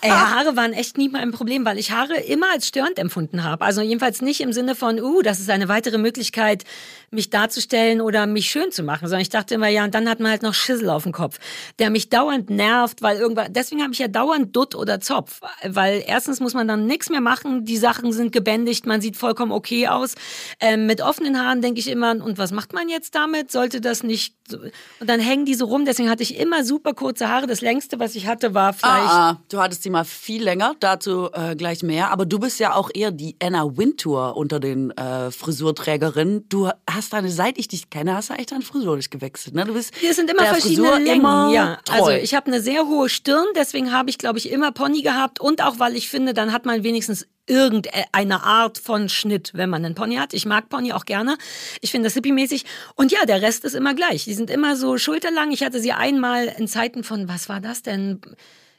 Ey, 0.00 0.10
Haare 0.10 0.56
waren 0.56 0.72
echt 0.72 0.98
nie 0.98 1.08
mal 1.08 1.20
ein 1.20 1.32
Problem, 1.32 1.64
weil 1.64 1.78
ich 1.78 1.92
Haare 1.92 2.16
immer 2.16 2.50
als 2.52 2.68
störend 2.68 2.98
empfunden 2.98 3.44
habe. 3.44 3.64
Also 3.64 3.80
jedenfalls 3.80 4.20
nicht 4.20 4.40
im 4.40 4.52
Sinne 4.52 4.74
von, 4.74 5.00
uh, 5.00 5.22
das 5.22 5.40
ist 5.40 5.50
eine 5.50 5.68
weitere 5.68 5.98
Möglichkeit, 5.98 6.64
mich 7.12 7.30
darzustellen 7.30 8.00
oder 8.00 8.26
mich 8.26 8.50
schön 8.50 8.72
zu 8.72 8.82
machen, 8.82 9.06
sondern 9.06 9.20
ich 9.20 9.28
dachte 9.28 9.54
immer, 9.54 9.68
ja, 9.68 9.84
und 9.84 9.94
dann 9.94 10.08
hat 10.08 10.20
man 10.20 10.30
halt 10.30 10.42
noch 10.42 10.54
Schissel 10.54 10.90
auf 10.90 11.02
dem 11.02 11.12
Kopf, 11.12 11.38
der 11.78 11.90
mich 11.90 12.08
dauernd 12.08 12.50
nervt, 12.50 13.02
weil 13.02 13.18
irgendwann, 13.18 13.52
deswegen 13.52 13.82
habe 13.82 13.92
ich 13.92 13.98
ja 13.98 14.08
dauernd 14.08 14.54
Dutt 14.56 14.74
oder 14.74 15.00
Zopf, 15.00 15.40
weil 15.64 16.02
erstens 16.06 16.40
muss 16.40 16.54
man 16.54 16.66
dann 16.68 16.86
nichts 16.86 17.10
mehr 17.10 17.20
machen, 17.20 17.64
die 17.64 17.76
Sachen 17.76 18.12
sind 18.12 18.32
gebändigt, 18.32 18.86
man 18.86 19.00
sieht 19.00 19.16
vollkommen 19.16 19.52
okay 19.52 19.88
aus. 19.88 20.14
Ähm, 20.60 20.86
mit 20.86 21.00
offenen 21.02 21.38
Haaren 21.38 21.60
denke 21.60 21.80
ich 21.80 21.88
immer, 21.88 22.12
und 22.12 22.38
was 22.38 22.52
macht 22.52 22.72
man 22.72 22.88
jetzt 22.88 23.14
damit? 23.14 23.50
Sollte 23.50 23.80
das 23.80 24.02
nicht, 24.02 24.34
so- 24.48 24.58
und 25.00 25.08
dann 25.08 25.20
hängen 25.20 25.44
die 25.44 25.54
so 25.54 25.66
rum, 25.66 25.84
deswegen 25.84 26.08
hatte 26.08 26.22
ich 26.22 26.38
immer 26.38 26.64
super 26.64 26.94
kurze 26.94 27.28
Haare. 27.28 27.46
Das 27.46 27.60
längste, 27.60 27.98
was 27.98 28.14
ich 28.14 28.26
hatte, 28.26 28.54
war 28.54 28.72
vielleicht 28.72 28.92
Ah, 28.92 29.30
ah, 29.30 29.40
du 29.48 29.58
hattest 29.60 29.82
sie 29.82 29.90
mal 29.90 30.04
viel 30.04 30.42
länger, 30.42 30.74
dazu 30.80 31.28
äh, 31.32 31.56
gleich 31.56 31.82
mehr. 31.82 32.10
Aber 32.10 32.24
du 32.26 32.38
bist 32.38 32.58
ja 32.60 32.74
auch 32.74 32.90
eher 32.94 33.10
die 33.10 33.36
Anna 33.42 33.76
Wintour 33.76 34.36
unter 34.36 34.60
den 34.60 34.90
äh, 34.92 35.30
Frisurträgerinnen. 35.30 36.48
Du 36.48 36.70
hast 36.88 37.01
deine, 37.10 37.30
seit 37.30 37.58
ich 37.58 37.68
dich 37.68 37.90
kenne, 37.90 38.14
hast 38.14 38.30
du 38.30 38.34
eigentlich 38.34 38.46
deine 38.46 38.62
Frisur 38.62 38.98
gewechselt. 38.98 39.54
Ne? 39.54 39.64
Du 39.64 39.74
bist 39.74 39.94
Hier 39.96 40.14
sind 40.14 40.30
immer 40.30 40.44
verschiedene 40.44 40.88
Frisur 40.88 41.00
Längen. 41.00 41.20
immer 41.20 41.50
ja, 41.52 41.78
treu. 41.84 41.94
also 41.94 42.10
ich 42.10 42.34
habe 42.34 42.46
eine 42.46 42.60
sehr 42.60 42.86
hohe 42.86 43.08
Stirn, 43.08 43.46
deswegen 43.56 43.92
habe 43.92 44.10
ich, 44.10 44.18
glaube 44.18 44.38
ich, 44.38 44.50
immer 44.50 44.72
Pony 44.72 45.02
gehabt 45.02 45.40
und 45.40 45.62
auch, 45.62 45.78
weil 45.78 45.96
ich 45.96 46.08
finde, 46.08 46.34
dann 46.34 46.52
hat 46.52 46.66
man 46.66 46.82
wenigstens 46.82 47.26
irgendeine 47.46 48.42
Art 48.44 48.78
von 48.78 49.08
Schnitt, 49.08 49.50
wenn 49.54 49.68
man 49.68 49.84
einen 49.84 49.94
Pony 49.94 50.16
hat. 50.16 50.32
Ich 50.32 50.46
mag 50.46 50.68
Pony 50.68 50.92
auch 50.92 51.04
gerne. 51.04 51.36
Ich 51.80 51.90
finde 51.90 52.06
das 52.06 52.14
hippie-mäßig. 52.14 52.64
Und 52.94 53.10
ja, 53.10 53.26
der 53.26 53.42
Rest 53.42 53.64
ist 53.64 53.74
immer 53.74 53.94
gleich. 53.94 54.24
Die 54.24 54.34
sind 54.34 54.48
immer 54.48 54.76
so 54.76 54.96
schulterlang. 54.96 55.50
Ich 55.50 55.62
hatte 55.62 55.80
sie 55.80 55.92
einmal 55.92 56.46
in 56.56 56.68
Zeiten 56.68 57.02
von, 57.02 57.28
was 57.28 57.48
war 57.48 57.60
das 57.60 57.82
denn? 57.82 58.20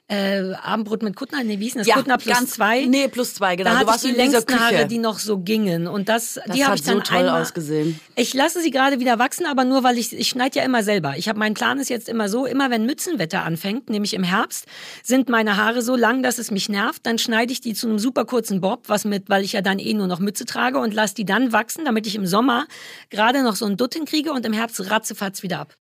Äh, 0.10 0.52
Abendbrot 0.62 1.02
mit 1.02 1.16
Kuttner? 1.16 1.44
Nee, 1.46 1.60
wie 1.60 1.64
hieß 1.64 1.74
denn 1.74 1.80
das? 1.80 1.88
Ja, 1.88 1.96
Kuttner 1.96 2.18
plus 2.18 2.36
ganz- 2.38 2.52
zwei? 2.52 2.86
nee, 2.86 3.08
plus 3.08 3.36
zwei, 3.36 3.56
genau. 3.56 3.72
Da 3.72 3.80
Du 3.80 3.88
warst 3.88 4.04
ich 4.04 4.12
die 4.12 4.18
längsten 4.18 4.60
Haare, 4.60 4.86
die 4.86 4.98
noch 4.98 5.18
so 5.18 5.38
gingen. 5.38 5.88
Und 5.88 6.10
das, 6.10 6.34
Das 6.46 6.56
die 6.56 6.66
habe 6.66 6.76
ich 6.76 6.84
dann 6.84 6.96
so 6.98 7.02
toll 7.02 7.18
einmal, 7.20 7.42
ausgesehen. 7.42 7.98
ich 8.16 8.34
lasse 8.34 8.62
sie 8.62 8.70
gerade 8.70 9.00
wieder 9.00 9.18
wachsen, 9.18 9.46
aber 9.46 9.64
nur, 9.64 9.84
weil 9.84 9.98
ich, 9.98 10.12
ich 10.12 10.28
schneide 10.28 10.60
ja 10.60 10.66
immer 10.66 10.84
selber. 10.84 11.16
Ich 11.18 11.30
habe, 11.30 11.40
mein 11.40 11.54
Plan 11.54 11.80
ist 11.80 11.90
jetzt 11.90 12.10
immer 12.10 12.28
so, 12.28 12.46
immer 12.46 12.70
wenn 12.70 12.86
Mützenwetter 12.86 13.44
anfängt, 13.44 13.90
nämlich 13.90 14.14
im 14.14 14.24
Herbst, 14.24 14.66
sind 15.04 15.30
meine 15.30 15.56
Haare 15.56 15.82
so 15.82 15.96
lang, 15.96 16.22
dass 16.22 16.38
es 16.38 16.52
mich 16.52 16.68
nervt. 16.68 17.06
Dann 17.06 17.18
schneide 17.18 17.54
ich 17.54 17.62
die 17.62 17.74
zu 17.74 17.88
einem 17.88 17.98
super 17.98 18.26
kurzen 18.26 18.60
Bob, 18.60 18.90
was 18.90 19.06
mit, 19.06 19.30
weil 19.30 19.44
ich 19.46 19.54
ja 19.54 19.62
dann 19.62 19.80
eh 19.80 19.94
nur 19.94 20.08
noch 20.08 20.20
Mütze 20.20 20.44
trage 20.44 20.80
und 20.80 20.94
lasse 20.94 21.16
die 21.16 21.26
dann 21.26 21.54
wachsen, 21.54 21.86
damit 21.86 22.08
ich 22.08 22.16
im 22.16 22.28
Sommer 22.28 22.66
gerade 23.10 23.42
noch 23.42 23.56
so 23.56 23.66
einen 23.66 23.78
Dutt 23.78 23.94
hinkriege 23.94 24.34
und 24.34 24.46
im 24.46 24.52
Herbst 24.54 24.92
ratzefatz 24.92 25.44
wieder 25.44 25.60
ab. 25.62 25.76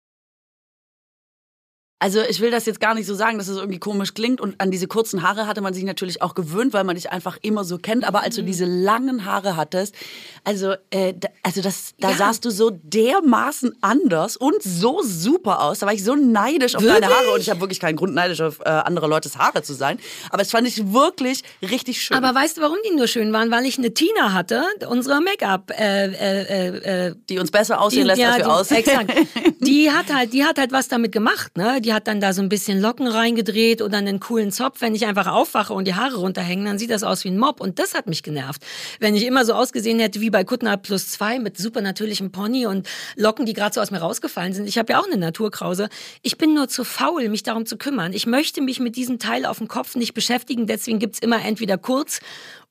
Also 2.02 2.20
ich 2.28 2.40
will 2.40 2.50
das 2.50 2.66
jetzt 2.66 2.80
gar 2.80 2.94
nicht 2.94 3.06
so 3.06 3.14
sagen, 3.14 3.38
dass 3.38 3.46
es 3.46 3.56
irgendwie 3.56 3.78
komisch 3.78 4.12
klingt. 4.12 4.40
Und 4.40 4.60
an 4.60 4.72
diese 4.72 4.88
kurzen 4.88 5.22
Haare 5.22 5.46
hatte 5.46 5.60
man 5.60 5.72
sich 5.72 5.84
natürlich 5.84 6.20
auch 6.20 6.34
gewöhnt, 6.34 6.72
weil 6.72 6.82
man 6.82 6.96
dich 6.96 7.12
einfach 7.12 7.38
immer 7.42 7.62
so 7.62 7.78
kennt. 7.78 8.02
Aber 8.04 8.18
Mhm. 8.18 8.24
als 8.24 8.34
du 8.34 8.42
diese 8.42 8.64
langen 8.64 9.24
Haare 9.24 9.56
hattest, 9.56 9.94
also, 10.42 10.74
äh, 10.90 11.14
da, 11.16 11.28
also 11.44 11.62
das, 11.62 11.94
da 12.00 12.10
Ja. 12.10 12.16
sahst 12.16 12.44
du 12.44 12.50
so 12.50 12.70
dermaßen 12.72 13.76
anders 13.82 14.36
und 14.36 14.60
so 14.62 15.00
super 15.04 15.60
aus. 15.62 15.78
Da 15.78 15.86
war 15.86 15.94
ich 15.94 16.02
so 16.02 16.16
neidisch 16.16 16.74
auf 16.74 16.82
deine 16.82 16.94
Wirklich? 17.02 17.10
Haare. 17.16 17.30
Und 17.34 17.40
ich 17.40 17.50
habe 17.50 17.60
wirklich 17.60 17.78
keinen 17.78 17.94
Grund, 17.96 18.14
neidisch 18.14 18.40
auf 18.40 18.58
äh, 18.60 18.68
andere 18.68 19.06
Leutes 19.06 19.38
Haare 19.38 19.62
zu 19.62 19.72
sein. 19.74 19.98
Aber 20.30 20.42
es 20.42 20.50
fand 20.50 20.66
ich 20.66 20.92
wirklich 20.92 21.42
richtig 21.62 22.02
schön. 22.02 22.16
Aber 22.16 22.34
weißt 22.34 22.56
du, 22.56 22.62
warum 22.62 22.78
die 22.84 22.96
nur 22.96 23.06
schön 23.06 23.32
waren? 23.32 23.50
Weil 23.52 23.64
ich 23.64 23.78
eine 23.78 23.94
Tina 23.94 24.32
hatte, 24.32 24.64
unsere 24.88 25.20
Make-up, 25.20 25.70
äh, 25.78 26.06
äh, 26.06 26.42
äh, 26.42 27.06
äh, 27.10 27.14
die 27.28 27.38
uns 27.38 27.52
besser 27.52 27.80
aussehen 27.80 28.06
lässt, 28.06 28.20
als 28.20 28.38
wir 28.38 28.44
die, 28.44 28.50
aussehen. 28.50 28.78
Exakt. 28.78 29.12
Die 29.60 29.92
hat 29.92 30.12
halt, 30.12 30.32
die 30.32 30.44
hat 30.44 30.58
halt 30.58 30.72
was 30.72 30.88
damit 30.88 31.12
gemacht, 31.12 31.56
ne? 31.56 31.80
Die 31.80 31.91
hat 31.92 32.06
dann 32.06 32.20
da 32.20 32.32
so 32.32 32.42
ein 32.42 32.48
bisschen 32.48 32.80
Locken 32.80 33.06
reingedreht 33.06 33.82
oder 33.82 33.98
einen 33.98 34.20
coolen 34.20 34.50
Zopf. 34.52 34.80
Wenn 34.80 34.94
ich 34.94 35.06
einfach 35.06 35.26
aufwache 35.26 35.72
und 35.72 35.86
die 35.86 35.94
Haare 35.94 36.16
runterhängen, 36.16 36.64
dann 36.64 36.78
sieht 36.78 36.90
das 36.90 37.02
aus 37.02 37.24
wie 37.24 37.28
ein 37.28 37.38
Mob. 37.38 37.60
Und 37.60 37.78
das 37.78 37.94
hat 37.94 38.06
mich 38.06 38.22
genervt. 38.22 38.62
Wenn 39.00 39.14
ich 39.14 39.24
immer 39.24 39.44
so 39.44 39.54
ausgesehen 39.54 39.98
hätte 39.98 40.20
wie 40.20 40.30
bei 40.30 40.44
Kuttner 40.44 40.76
plus 40.76 41.08
zwei 41.08 41.38
mit 41.38 41.58
super 41.58 41.80
natürlichem 41.80 42.32
Pony 42.32 42.66
und 42.66 42.88
Locken, 43.16 43.46
die 43.46 43.52
gerade 43.52 43.74
so 43.74 43.80
aus 43.80 43.90
mir 43.90 43.98
rausgefallen 43.98 44.52
sind. 44.52 44.68
Ich 44.68 44.78
habe 44.78 44.92
ja 44.92 45.00
auch 45.00 45.06
eine 45.06 45.16
Naturkrause. 45.16 45.88
Ich 46.22 46.38
bin 46.38 46.54
nur 46.54 46.68
zu 46.68 46.84
faul, 46.84 47.28
mich 47.28 47.42
darum 47.42 47.66
zu 47.66 47.76
kümmern. 47.76 48.12
Ich 48.12 48.26
möchte 48.26 48.60
mich 48.60 48.80
mit 48.80 48.96
diesem 48.96 49.18
Teil 49.18 49.46
auf 49.46 49.58
dem 49.58 49.68
Kopf 49.68 49.94
nicht 49.96 50.14
beschäftigen. 50.14 50.66
Deswegen 50.66 50.98
gibt's 50.98 51.18
immer 51.18 51.44
entweder 51.44 51.78
kurz 51.78 52.20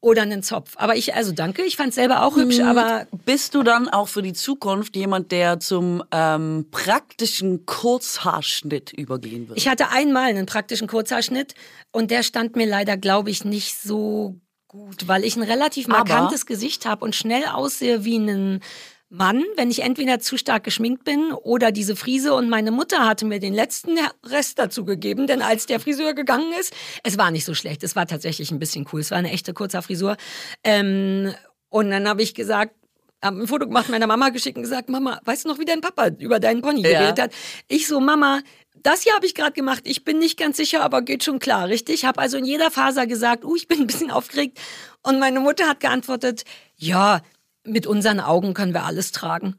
oder 0.01 0.23
einen 0.23 0.41
Zopf. 0.43 0.73
Aber 0.77 0.95
ich, 0.95 1.13
also 1.13 1.31
danke, 1.31 1.61
ich 1.63 1.77
fand's 1.77 1.95
selber 1.95 2.23
auch 2.23 2.35
hübsch, 2.35 2.59
aber 2.59 3.07
Bist 3.25 3.53
du 3.53 3.61
dann 3.63 3.87
auch 3.87 4.07
für 4.07 4.23
die 4.23 4.33
Zukunft 4.33 4.95
jemand, 4.95 5.31
der 5.31 5.59
zum 5.59 6.03
ähm, 6.11 6.65
praktischen 6.71 7.65
Kurzhaarschnitt 7.67 8.93
übergehen 8.93 9.47
wird? 9.47 9.57
Ich 9.57 9.67
hatte 9.67 9.89
einmal 9.89 10.25
einen 10.29 10.45
praktischen 10.47 10.87
Kurzhaarschnitt 10.87 11.53
und 11.91 12.11
der 12.11 12.23
stand 12.23 12.55
mir 12.55 12.65
leider, 12.65 12.97
glaube 12.97 13.29
ich, 13.29 13.45
nicht 13.45 13.79
so 13.79 14.35
gut, 14.67 15.07
weil 15.07 15.23
ich 15.23 15.35
ein 15.35 15.43
relativ 15.43 15.87
Aber- 15.87 15.97
markantes 15.99 16.45
Gesicht 16.45 16.85
habe 16.85 17.05
und 17.05 17.15
schnell 17.15 17.45
aussehe 17.45 18.03
wie 18.03 18.17
ein 18.17 18.61
Mann, 19.13 19.43
wenn 19.57 19.69
ich 19.69 19.81
entweder 19.81 20.19
zu 20.19 20.37
stark 20.37 20.63
geschminkt 20.63 21.03
bin 21.03 21.33
oder 21.33 21.73
diese 21.73 21.97
Frise 21.97 22.33
und 22.33 22.49
meine 22.49 22.71
Mutter 22.71 23.05
hatte 23.05 23.25
mir 23.25 23.39
den 23.39 23.53
letzten 23.53 23.97
Rest 24.25 24.57
dazu 24.57 24.85
gegeben, 24.85 25.27
denn 25.27 25.41
als 25.41 25.65
der 25.65 25.81
Friseur 25.81 26.13
gegangen 26.13 26.53
ist, 26.57 26.73
es 27.03 27.17
war 27.17 27.29
nicht 27.29 27.43
so 27.43 27.53
schlecht, 27.53 27.83
es 27.83 27.97
war 27.97 28.07
tatsächlich 28.07 28.51
ein 28.51 28.59
bisschen 28.59 28.87
cool, 28.93 29.01
es 29.01 29.11
war 29.11 29.17
eine 29.17 29.31
echte 29.31 29.53
Kurzhaarfrisur 29.53 30.15
ähm, 30.63 31.33
und 31.67 31.91
dann 31.91 32.07
habe 32.07 32.21
ich 32.21 32.33
gesagt, 32.33 32.73
habe 33.21 33.41
ein 33.41 33.47
Foto 33.47 33.67
gemacht, 33.67 33.89
meiner 33.89 34.07
Mama 34.07 34.29
geschickt 34.29 34.55
und 34.57 34.63
gesagt, 34.63 34.89
Mama, 34.89 35.19
weißt 35.25 35.43
du 35.43 35.49
noch, 35.49 35.59
wie 35.59 35.65
dein 35.65 35.81
Papa 35.81 36.07
über 36.17 36.39
deinen 36.39 36.61
Pony 36.61 36.81
Ja. 36.81 36.99
geredet 36.99 37.19
hat? 37.19 37.33
Ich 37.67 37.87
so, 37.87 37.99
Mama, 37.99 38.39
das 38.81 39.01
hier 39.01 39.13
habe 39.13 39.25
ich 39.25 39.35
gerade 39.35 39.51
gemacht. 39.51 39.81
Ich 39.83 40.03
bin 40.03 40.19
nicht 40.19 40.39
ganz 40.39 40.57
sicher, 40.57 40.81
aber 40.83 41.01
geht 41.01 41.23
schon 41.23 41.37
klar, 41.39 41.67
richtig? 41.67 42.05
Habe 42.05 42.19
also 42.19 42.37
in 42.37 42.45
jeder 42.45 42.71
Faser 42.71 43.05
gesagt, 43.05 43.45
uh, 43.45 43.55
ich 43.55 43.67
bin 43.67 43.81
ein 43.81 43.87
bisschen 43.87 44.09
aufgeregt. 44.09 44.57
Und 45.03 45.19
meine 45.19 45.39
Mutter 45.39 45.67
hat 45.67 45.81
geantwortet, 45.81 46.45
ja, 46.77 47.21
mit 47.65 47.87
unseren 47.87 48.19
Augen 48.19 48.53
können 48.53 48.73
wir 48.73 48.83
alles 48.83 49.11
tragen. 49.11 49.55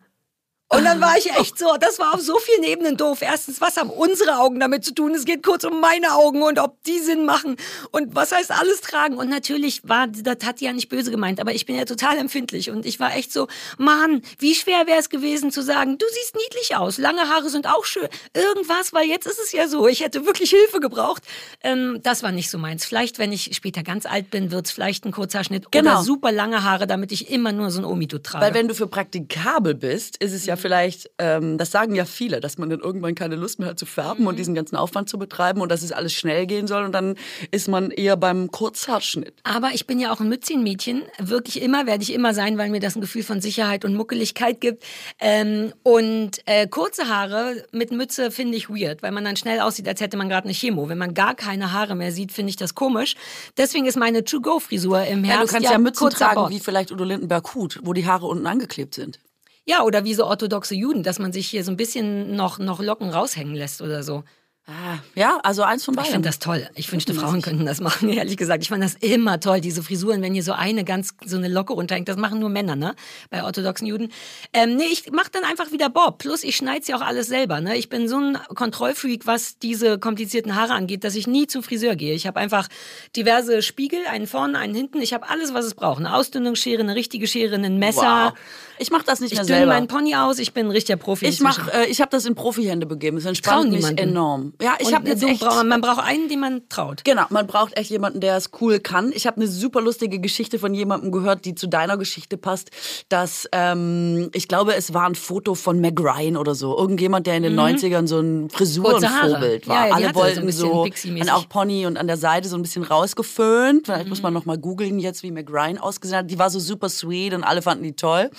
Und 0.74 0.84
dann 0.84 1.00
war 1.00 1.16
ich 1.18 1.30
echt 1.30 1.58
so, 1.58 1.76
das 1.78 1.98
war 1.98 2.14
auf 2.14 2.20
so 2.20 2.38
vielen 2.38 2.62
Ebenen 2.64 2.96
doof. 2.96 3.18
Erstens, 3.20 3.60
was 3.60 3.76
haben 3.76 3.90
unsere 3.90 4.38
Augen 4.38 4.58
damit 4.60 4.84
zu 4.84 4.94
tun? 4.94 5.14
Es 5.14 5.24
geht 5.24 5.42
kurz 5.42 5.64
um 5.64 5.80
meine 5.80 6.14
Augen 6.14 6.42
und 6.42 6.58
ob 6.58 6.82
die 6.84 6.98
Sinn 6.98 7.24
machen 7.26 7.56
und 7.90 8.14
was 8.14 8.32
heißt 8.32 8.50
alles 8.50 8.80
tragen. 8.80 9.16
Und 9.16 9.28
natürlich 9.28 9.82
war, 9.84 10.06
das 10.08 10.46
hat 10.46 10.60
die 10.60 10.64
ja 10.64 10.72
nicht 10.72 10.88
böse 10.88 11.10
gemeint, 11.10 11.40
aber 11.40 11.54
ich 11.54 11.66
bin 11.66 11.76
ja 11.76 11.84
total 11.84 12.16
empfindlich 12.18 12.70
und 12.70 12.86
ich 12.86 12.98
war 13.00 13.14
echt 13.14 13.32
so, 13.32 13.48
Mann, 13.76 14.22
wie 14.38 14.54
schwer 14.54 14.86
wäre 14.86 14.98
es 14.98 15.10
gewesen 15.10 15.50
zu 15.52 15.62
sagen, 15.62 15.98
du 15.98 16.06
siehst 16.10 16.36
niedlich 16.36 16.74
aus, 16.76 16.96
lange 16.98 17.28
Haare 17.28 17.50
sind 17.50 17.66
auch 17.66 17.84
schön. 17.84 18.08
Irgendwas, 18.34 18.92
weil 18.92 19.06
jetzt 19.08 19.26
ist 19.26 19.38
es 19.38 19.52
ja 19.52 19.68
so, 19.68 19.86
ich 19.86 20.00
hätte 20.02 20.24
wirklich 20.26 20.50
Hilfe 20.50 20.80
gebraucht. 20.80 21.22
Ähm, 21.62 22.00
das 22.02 22.22
war 22.22 22.32
nicht 22.32 22.48
so 22.50 22.56
meins. 22.58 22.84
Vielleicht, 22.84 23.18
wenn 23.18 23.32
ich 23.32 23.50
später 23.54 23.82
ganz 23.82 24.06
alt 24.06 24.30
bin, 24.30 24.50
wird's 24.50 24.70
vielleicht 24.70 25.04
ein 25.04 25.12
Kurzhaarschnitt 25.12 25.70
Genau. 25.70 25.90
oder 25.96 26.02
super 26.02 26.32
lange 26.32 26.64
Haare, 26.64 26.86
damit 26.86 27.12
ich 27.12 27.30
immer 27.30 27.52
nur 27.52 27.70
so 27.70 27.80
ein 27.80 27.84
Omito 27.84 28.18
trage. 28.18 28.44
Weil 28.46 28.54
wenn 28.54 28.68
du 28.68 28.74
für 28.74 28.86
praktikabel 28.86 29.74
bist, 29.74 30.16
ist 30.16 30.32
es 30.32 30.46
ja 30.46 30.56
vielleicht, 30.62 31.10
ähm, 31.18 31.58
das 31.58 31.70
sagen 31.70 31.94
ja 31.94 32.06
viele, 32.06 32.40
dass 32.40 32.56
man 32.56 32.70
dann 32.70 32.80
irgendwann 32.80 33.14
keine 33.14 33.36
Lust 33.36 33.58
mehr 33.58 33.68
hat 33.70 33.78
zu 33.78 33.84
färben 33.84 34.26
und 34.26 34.38
diesen 34.38 34.54
ganzen 34.54 34.76
Aufwand 34.76 35.10
zu 35.10 35.18
betreiben 35.18 35.60
und 35.60 35.70
dass 35.70 35.82
es 35.82 35.92
alles 35.92 36.14
schnell 36.14 36.46
gehen 36.46 36.66
soll 36.66 36.84
und 36.84 36.92
dann 36.92 37.16
ist 37.50 37.68
man 37.68 37.90
eher 37.90 38.16
beim 38.16 38.50
Kurzhaarschnitt. 38.50 39.34
Aber 39.42 39.70
ich 39.74 39.86
bin 39.86 40.00
ja 40.00 40.12
auch 40.12 40.20
ein 40.20 40.28
Mützchen-Mädchen. 40.28 41.02
Wirklich 41.18 41.60
immer, 41.60 41.86
werde 41.86 42.02
ich 42.02 42.14
immer 42.14 42.32
sein, 42.32 42.56
weil 42.56 42.70
mir 42.70 42.80
das 42.80 42.96
ein 42.96 43.02
Gefühl 43.02 43.22
von 43.22 43.40
Sicherheit 43.42 43.84
und 43.84 43.94
Muckeligkeit 43.94 44.60
gibt. 44.60 44.84
Ähm, 45.20 45.72
und 45.82 46.38
äh, 46.46 46.66
kurze 46.68 47.08
Haare 47.08 47.64
mit 47.72 47.90
Mütze 47.90 48.30
finde 48.30 48.56
ich 48.56 48.70
weird, 48.70 49.02
weil 49.02 49.12
man 49.12 49.24
dann 49.24 49.36
schnell 49.36 49.60
aussieht, 49.60 49.86
als 49.88 50.00
hätte 50.00 50.16
man 50.16 50.28
gerade 50.28 50.44
eine 50.44 50.54
Chemo. 50.54 50.88
Wenn 50.88 50.98
man 50.98 51.12
gar 51.12 51.34
keine 51.34 51.72
Haare 51.72 51.94
mehr 51.94 52.12
sieht, 52.12 52.32
finde 52.32 52.50
ich 52.50 52.56
das 52.56 52.74
komisch. 52.74 53.16
Deswegen 53.56 53.86
ist 53.86 53.96
meine 53.96 54.24
To-Go-Frisur 54.24 55.04
im 55.04 55.24
Ja, 55.24 55.32
Herbst 55.32 55.48
du 55.48 55.54
kannst 55.54 55.70
ja, 55.70 55.78
Mützen 55.78 55.98
kurzer 55.98 56.18
tragen, 56.18 56.34
Bart. 56.36 56.50
wie 56.50 56.60
vielleicht 56.60 56.92
Udo 56.92 57.04
Lindenberg-Hut, 57.04 57.80
wo 57.82 57.92
die 57.92 58.06
Haare 58.06 58.26
unten 58.26 58.46
angeklebt 58.46 58.94
sind. 58.94 59.18
Ja, 59.66 59.82
oder 59.84 60.04
wie 60.04 60.14
so 60.14 60.26
orthodoxe 60.26 60.74
Juden, 60.74 61.02
dass 61.04 61.18
man 61.20 61.32
sich 61.32 61.48
hier 61.48 61.62
so 61.62 61.70
ein 61.70 61.76
bisschen 61.76 62.34
noch, 62.34 62.58
noch 62.58 62.80
Locken 62.80 63.10
raushängen 63.10 63.54
lässt 63.54 63.80
oder 63.80 64.02
so. 64.02 64.24
Ah, 64.64 64.98
ja, 65.16 65.40
also 65.42 65.62
eins 65.64 65.84
von 65.84 65.94
Ich 65.94 65.96
beiden. 65.96 66.12
finde 66.12 66.28
das 66.28 66.38
toll. 66.38 66.68
Ich 66.76 66.90
wünschte, 66.92 67.14
Frauen 67.14 67.42
könnten 67.42 67.66
das 67.66 67.80
machen, 67.80 68.08
ehrlich 68.10 68.36
gesagt. 68.36 68.62
Ich 68.62 68.68
fand 68.68 68.82
das 68.82 68.94
immer 68.94 69.40
toll, 69.40 69.60
diese 69.60 69.82
Frisuren, 69.82 70.22
wenn 70.22 70.34
hier 70.34 70.44
so 70.44 70.52
eine 70.52 70.84
ganz, 70.84 71.14
so 71.24 71.36
eine 71.36 71.48
Locke 71.48 71.72
runterhängt. 71.72 72.08
Das 72.08 72.16
machen 72.16 72.38
nur 72.38 72.48
Männer, 72.48 72.76
ne? 72.76 72.94
Bei 73.28 73.42
orthodoxen 73.42 73.88
Juden. 73.88 74.12
Ähm, 74.52 74.76
nee, 74.76 74.84
ich 74.92 75.10
mach 75.10 75.28
dann 75.28 75.42
einfach 75.42 75.72
wieder 75.72 75.90
Bob. 75.90 76.18
Plus, 76.18 76.44
ich 76.44 76.54
schneid's 76.56 76.86
ja 76.86 76.96
auch 76.96 77.00
alles 77.00 77.26
selber, 77.26 77.60
ne? 77.60 77.76
Ich 77.76 77.88
bin 77.88 78.06
so 78.06 78.18
ein 78.18 78.38
Kontrollfreak, 78.54 79.26
was 79.26 79.58
diese 79.58 79.98
komplizierten 79.98 80.54
Haare 80.54 80.74
angeht, 80.74 81.02
dass 81.02 81.16
ich 81.16 81.26
nie 81.26 81.48
zum 81.48 81.64
Friseur 81.64 81.96
gehe. 81.96 82.14
Ich 82.14 82.28
habe 82.28 82.38
einfach 82.38 82.68
diverse 83.16 83.62
Spiegel, 83.62 83.98
einen 84.08 84.28
vorne, 84.28 84.58
einen 84.58 84.76
hinten. 84.76 85.00
Ich 85.02 85.12
habe 85.12 85.28
alles, 85.28 85.52
was 85.54 85.64
es 85.64 85.74
braucht. 85.74 85.98
Eine 85.98 86.14
Ausdünnungsschere, 86.14 86.80
eine 86.82 86.94
richtige 86.94 87.26
Schere, 87.26 87.56
ein 87.56 87.78
Messer. 87.80 88.32
Wow. 88.32 88.38
Ich 88.78 88.90
mache 88.92 89.04
das 89.04 89.20
nicht 89.20 89.32
Ich 89.32 89.38
mehr 89.38 89.44
dünne 89.46 89.58
selber. 89.58 89.72
meinen 89.74 89.88
Pony 89.88 90.14
aus. 90.14 90.38
Ich 90.38 90.52
bin 90.54 90.66
ein 90.66 90.70
richtiger 90.70 90.96
Profi. 90.96 91.26
Ich 91.26 91.40
mach, 91.40 91.68
äh, 91.72 91.86
ich 91.86 92.00
habe 92.00 92.10
das 92.10 92.26
in 92.26 92.34
Profihände 92.36 92.86
begeben. 92.86 93.16
Es 93.16 93.24
entspannt 93.26 93.70
mich 93.70 93.80
niemanden. 93.80 94.51
Ja, 94.60 94.74
ich 94.78 94.94
habe 94.94 95.08
jetzt 95.08 95.22
du 95.22 95.26
echt 95.26 95.42
man 95.42 95.80
braucht 95.80 96.02
einen, 96.02 96.28
den 96.28 96.40
man 96.40 96.62
traut. 96.68 97.04
Genau, 97.04 97.24
man 97.30 97.46
braucht 97.46 97.76
echt 97.76 97.90
jemanden, 97.90 98.20
der 98.20 98.36
es 98.36 98.50
cool 98.60 98.80
kann. 98.80 99.12
Ich 99.14 99.26
habe 99.26 99.36
eine 99.36 99.46
super 99.46 99.80
lustige 99.80 100.18
Geschichte 100.18 100.58
von 100.58 100.74
jemandem 100.74 101.12
gehört, 101.12 101.44
die 101.44 101.54
zu 101.54 101.66
deiner 101.66 101.96
Geschichte 101.96 102.36
passt. 102.36 102.70
Dass 103.08 103.48
ähm, 103.52 104.30
ich 104.32 104.48
glaube, 104.48 104.74
es 104.74 104.94
war 104.94 105.06
ein 105.06 105.14
Foto 105.14 105.54
von 105.54 105.80
Meg 105.80 105.98
Ryan 106.00 106.36
oder 106.36 106.54
so. 106.54 106.76
Irgendjemand, 106.76 107.26
der 107.26 107.36
in 107.36 107.42
den 107.44 107.58
90ern 107.58 108.06
so 108.06 108.20
ein. 108.20 108.50
Frisurenvorbild 108.50 109.68
war. 109.68 109.76
Ja, 109.76 109.86
ja, 109.86 109.94
Alle 109.94 110.08
so 110.08 110.14
wollten 110.14 110.52
so, 110.52 110.82
Pixie-mäßig. 110.84 111.22
und 111.22 111.36
auch 111.36 111.48
Pony 111.48 111.86
und 111.86 111.96
an 111.96 112.06
der 112.06 112.16
Seite 112.16 112.48
so 112.48 112.56
ein 112.56 112.62
bisschen 112.62 112.82
rausgeföhnt. 112.82 113.86
Vielleicht 113.86 114.08
muss 114.08 114.22
man 114.22 114.32
noch 114.32 114.44
mal 114.44 114.58
googeln 114.58 114.98
jetzt, 114.98 115.22
wie 115.22 115.30
Meg 115.30 115.50
Ryan 115.50 115.78
ausgesehen 115.78 116.18
hat. 116.18 116.30
Die 116.30 116.38
war 116.38 116.50
so 116.50 116.58
super 116.58 116.88
sweet 116.88 117.34
und 117.34 117.44
alle 117.44 117.62
fanden 117.62 117.84
die 117.84 117.94
toll. 117.94 118.30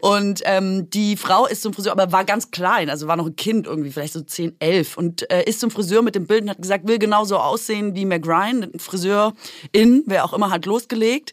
Und 0.00 0.42
ähm, 0.44 0.90
die 0.90 1.16
Frau 1.16 1.46
ist 1.46 1.62
zum 1.62 1.72
Friseur, 1.72 1.92
aber 1.92 2.12
war 2.12 2.24
ganz 2.24 2.50
klein, 2.50 2.90
also 2.90 3.06
war 3.06 3.16
noch 3.16 3.26
ein 3.26 3.36
Kind 3.36 3.66
irgendwie, 3.66 3.90
vielleicht 3.90 4.12
so 4.12 4.20
10, 4.20 4.56
11 4.58 4.96
und 4.96 5.30
äh, 5.30 5.42
ist 5.48 5.60
zum 5.60 5.70
Friseur 5.70 6.02
mit 6.02 6.14
dem 6.14 6.26
Bild 6.26 6.42
und 6.42 6.50
hat 6.50 6.60
gesagt, 6.62 6.86
will 6.86 6.98
genauso 6.98 7.38
aussehen 7.38 7.94
wie 7.94 8.04
Meg 8.04 8.26
Ryan, 8.26 8.64
ein 8.74 8.78
Friseur 8.78 9.32
in, 9.72 10.02
wer 10.06 10.24
auch 10.24 10.32
immer, 10.32 10.50
hat 10.50 10.66
losgelegt. 10.66 11.32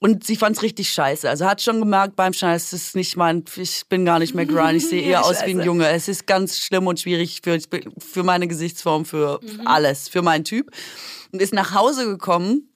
Und 0.00 0.24
sie 0.24 0.36
fand's 0.36 0.62
richtig 0.62 0.90
scheiße. 0.90 1.28
Also 1.28 1.44
hat 1.44 1.60
schon 1.60 1.80
gemerkt 1.80 2.14
beim 2.14 2.32
Scheiß, 2.32 2.72
es 2.72 2.84
ist 2.84 2.96
nicht 2.96 3.16
mein, 3.16 3.44
ich 3.56 3.82
bin 3.88 4.04
gar 4.04 4.20
nicht 4.20 4.34
Meg 4.34 4.50
Ryan, 4.52 4.76
ich 4.76 4.86
sehe 4.88 5.02
eher 5.10 5.24
aus 5.24 5.44
wie 5.44 5.50
ein. 5.50 5.60
Junge. 5.62 5.88
Es 5.88 6.06
ist 6.06 6.26
ganz 6.26 6.58
schlimm 6.58 6.86
und 6.86 7.00
schwierig 7.00 7.40
für, 7.42 7.58
für 7.98 8.22
meine 8.22 8.46
Gesichtsform, 8.46 9.04
für 9.04 9.40
Mhm. 9.42 9.66
alles, 9.66 10.08
für 10.08 10.22
meinen 10.22 10.44
Typ. 10.44 10.70
Und 11.32 11.42
ist 11.42 11.52
nach 11.52 11.74
Hause 11.74 12.06
gekommen 12.06 12.67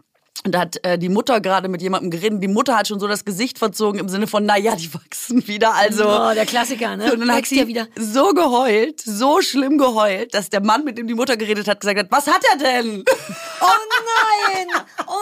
und 0.45 0.53
da 0.55 0.61
hat 0.61 0.85
äh, 0.85 0.99
die 0.99 1.09
Mutter 1.09 1.41
gerade 1.41 1.69
mit 1.69 1.83
jemandem 1.83 2.11
geredet. 2.11 2.43
Die 2.43 2.49
Mutter 2.49 2.77
hat 2.77 2.89
schon 2.89 2.99
so 2.99 3.07
das 3.07 3.25
Gesicht 3.25 3.59
verzogen 3.59 4.01
im 4.01 4.09
Sinne 4.09 4.27
von, 4.27 4.45
naja, 4.45 4.75
die 4.75 4.93
wachsen 4.95 5.47
wieder. 5.47 5.75
Also 5.75 6.05
Oh, 6.05 6.33
der 6.35 6.47
Klassiker, 6.47 6.97
ne? 6.97 7.13
und 7.13 7.21
dann 7.21 7.31
hat 7.31 7.39
Wächst 7.39 7.51
sie 7.51 7.59
ja 7.61 7.67
wieder. 7.69 7.87
so 7.97 8.33
geheult, 8.35 9.01
so 9.01 9.41
schlimm 9.41 9.79
geheult, 9.79 10.35
dass 10.35 10.51
der 10.51 10.61
Mann, 10.63 10.85
mit 10.85 10.99
dem 10.99 11.07
die 11.07 11.15
Mutter 11.15 11.37
geredet 11.37 11.69
hat, 11.69 11.81
gesagt 11.81 11.99
hat, 11.99 12.11
was 12.11 12.27
hat 12.27 12.43
er 12.51 12.59
denn? 12.59 13.05
Oh 13.61 13.67
nein! 14.57 14.67
Oh 15.07 15.13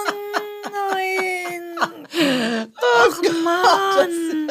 nein! 0.93 1.77
Ach 2.81 3.23
Mann! 3.45 4.51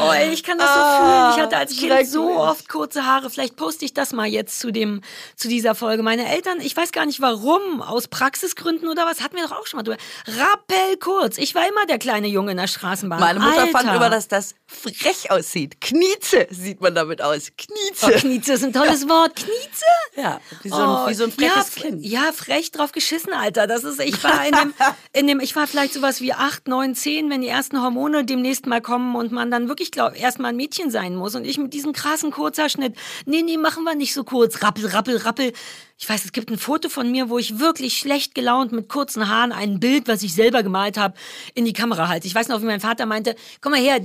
Oh, 0.00 0.12
ey, 0.12 0.32
ich 0.32 0.42
kann 0.42 0.58
das 0.58 0.68
so 0.68 0.80
fühlen. 0.80 1.30
Ich 1.34 1.42
hatte 1.42 1.56
als 1.56 1.76
Kind 1.76 2.08
so 2.08 2.36
oft 2.36 2.68
kurze 2.68 3.06
Haare. 3.06 3.28
Vielleicht 3.28 3.56
poste 3.56 3.84
ich 3.84 3.92
das 3.92 4.12
mal 4.12 4.26
jetzt 4.26 4.60
zu 4.60 4.70
dem, 4.70 5.00
zu 5.36 5.48
dieser 5.48 5.74
Folge. 5.74 6.02
Meine 6.02 6.28
Eltern, 6.28 6.60
ich 6.60 6.76
weiß 6.76 6.92
gar 6.92 7.06
nicht 7.06 7.20
warum, 7.20 7.82
aus 7.82 8.06
Praxisgründen 8.08 8.88
oder 8.88 9.04
was, 9.06 9.20
hatten 9.20 9.36
wir 9.36 9.44
doch 9.48 9.58
auch 9.58 9.66
schon 9.66 9.78
mal 9.78 9.82
drüber. 9.82 9.98
Rappelkurz. 10.26 11.38
Ich 11.38 11.54
war 11.54 11.68
immer 11.68 11.86
der 11.86 11.98
kleine 11.98 12.28
Junge 12.28 12.52
in 12.52 12.56
der 12.56 12.68
Straßenbahn. 12.68 13.18
Meine 13.18 13.40
Mutter 13.40 13.62
Alter. 13.62 13.78
fand 13.78 13.94
immer, 13.94 14.10
dass 14.10 14.28
das 14.28 14.54
frech 14.66 15.30
aussieht. 15.30 15.80
Knieze 15.80 16.46
sieht 16.50 16.80
man 16.80 16.94
damit 16.94 17.20
aus. 17.20 17.50
Oh, 17.50 17.54
Knieze. 17.56 18.18
Knieze 18.20 18.52
ist 18.54 18.64
ein 18.64 18.72
tolles 18.72 19.08
Wort. 19.08 19.34
Knieze? 19.36 19.84
Ja, 20.16 20.40
wie 20.62 20.68
so 20.68 20.76
ein, 20.76 21.10
wie 21.10 21.14
so 21.14 21.24
ein 21.24 21.32
freches 21.32 21.72
Oh, 21.76 21.80
ja, 21.80 21.82
Kind. 21.82 22.04
Ja, 22.04 22.32
frech 22.32 22.70
drauf 22.70 22.92
geschissen, 22.92 23.32
Alter. 23.32 23.66
Das 23.66 23.82
ist, 23.84 24.00
ich 24.00 24.22
war 24.22 24.46
in 24.46 24.52
dem, 24.52 24.74
in 25.12 25.26
dem, 25.26 25.40
ich 25.40 25.56
war 25.56 25.66
vielleicht 25.66 25.94
sowas 25.94 26.20
wie 26.20 26.32
acht, 26.32 26.68
neun, 26.68 26.94
zehn, 26.94 27.28
wenn 27.30 27.40
die 27.40 27.48
ersten 27.48 27.82
Hormone 27.82 28.24
demnächst 28.24 28.66
mal 28.66 28.80
kommen 28.80 29.16
und 29.16 29.32
man 29.32 29.50
dann 29.50 29.63
wirklich 29.68 29.90
glaub, 29.90 30.18
erstmal 30.18 30.50
ein 30.50 30.56
Mädchen 30.56 30.90
sein 30.90 31.16
muss 31.16 31.34
und 31.34 31.44
ich 31.44 31.58
mit 31.58 31.72
diesem 31.72 31.92
krassen 31.92 32.30
Kurzhaarschnitt. 32.30 32.96
Nee, 33.26 33.42
nee, 33.42 33.56
machen 33.56 33.84
wir 33.84 33.94
nicht 33.94 34.14
so 34.14 34.24
kurz. 34.24 34.62
Rappel, 34.62 34.86
rappel, 34.86 35.16
rappel. 35.18 35.52
Ich 35.96 36.08
weiß, 36.08 36.24
es 36.24 36.32
gibt 36.32 36.50
ein 36.50 36.58
Foto 36.58 36.88
von 36.88 37.10
mir, 37.10 37.28
wo 37.28 37.38
ich 37.38 37.60
wirklich 37.60 37.96
schlecht 37.96 38.34
gelaunt 38.34 38.72
mit 38.72 38.88
kurzen 38.88 39.28
Haaren 39.28 39.52
ein 39.52 39.78
Bild, 39.78 40.08
was 40.08 40.22
ich 40.22 40.34
selber 40.34 40.62
gemalt 40.62 40.96
habe, 40.96 41.14
in 41.54 41.64
die 41.64 41.72
Kamera 41.72 42.08
halte. 42.08 42.26
Ich 42.26 42.34
weiß 42.34 42.48
noch, 42.48 42.60
wie 42.62 42.66
mein 42.66 42.80
Vater 42.80 43.06
meinte, 43.06 43.36
komm 43.60 43.72
mal 43.72 43.80
her, 43.80 44.00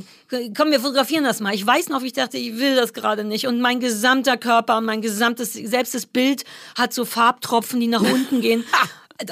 komm, 0.55 0.71
wir 0.71 0.79
fotografieren 0.79 1.23
das 1.23 1.39
mal. 1.39 1.53
Ich 1.53 1.65
weiß 1.65 1.89
noch, 1.89 2.03
wie 2.03 2.07
ich 2.07 2.13
dachte, 2.13 2.37
ich 2.37 2.57
will 2.57 2.75
das 2.75 2.93
gerade 2.93 3.23
nicht. 3.23 3.47
Und 3.47 3.59
mein 3.59 3.79
gesamter 3.79 4.37
Körper 4.37 4.77
und 4.77 4.85
mein 4.85 5.01
gesamtes, 5.01 5.53
selbst 5.53 5.95
das 5.95 6.05
Bild 6.05 6.45
hat 6.77 6.93
so 6.93 7.05
Farbtropfen, 7.05 7.79
die 7.79 7.87
nach 7.87 8.01
unten 8.01 8.41
gehen. 8.41 8.63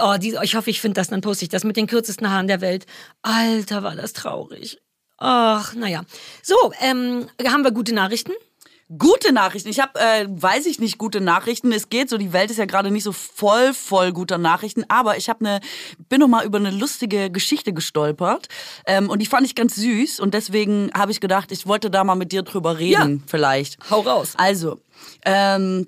Oh, 0.02 0.16
die, 0.20 0.38
ich 0.42 0.56
hoffe, 0.56 0.70
ich 0.70 0.82
finde 0.82 1.00
das, 1.00 1.08
dann 1.10 1.22
poste 1.22 1.46
ich 1.46 1.50
das 1.50 1.63
mit 1.63 1.78
den 1.78 1.88
kürzesten 1.88 2.30
Haaren 2.30 2.48
der 2.48 2.60
Welt. 2.60 2.86
Alter, 3.22 3.84
war 3.84 3.96
das 3.96 4.13
traurig. 4.13 4.80
Ach, 5.18 5.74
naja. 5.74 6.04
So, 6.44 6.56
ähm, 6.82 7.28
haben 7.46 7.64
wir 7.64 7.72
gute 7.72 7.94
Nachrichten? 7.94 8.32
Gute 8.98 9.34
Nachrichten. 9.34 9.68
Ich 9.68 9.82
habe, 9.82 10.00
äh, 10.00 10.26
weiß 10.30 10.66
ich 10.66 10.80
nicht, 10.80 10.98
gute 10.98 11.20
Nachrichten. 11.20 11.74
Es 11.74 11.90
geht 11.90 12.10
so, 12.10 12.18
die 12.18 12.32
Welt 12.32 12.52
ist 12.52 12.58
ja 12.58 12.64
gerade 12.64 12.90
nicht 12.90 13.04
so 13.04 13.12
voll, 13.12 13.74
voll 13.74 14.14
guter 14.14 14.38
Nachrichten. 14.38 14.86
Aber 14.88 15.18
ich 15.18 15.28
habe 15.28 15.46
eine, 15.46 15.60
bin 16.08 16.22
noch 16.22 16.30
mal 16.30 16.46
über 16.46 16.58
eine 16.58 16.72
lustige 16.72 17.30
Geschichte 17.30 17.74
gestolpert 17.74 18.48
ähm, 18.86 19.10
und 19.10 19.20
die 19.20 19.26
fand 19.26 19.46
ich 19.46 19.56
ganz 19.56 19.76
süß 19.76 20.22
und 20.22 20.34
deswegen 20.34 20.90
habe 20.94 21.12
ich 21.12 21.20
gedacht, 21.20 21.52
ich 21.52 21.68
wollte 21.68 21.90
da 21.90 22.06
mal 22.06 22.16
mit 22.16 22.32
dir 22.32 22.44
drüber 22.44 22.80
reden, 22.80 23.24
vielleicht. 23.28 23.78
Hau 23.90 24.00
raus. 24.02 24.36
Also, 24.38 24.80
ähm, 25.26 25.88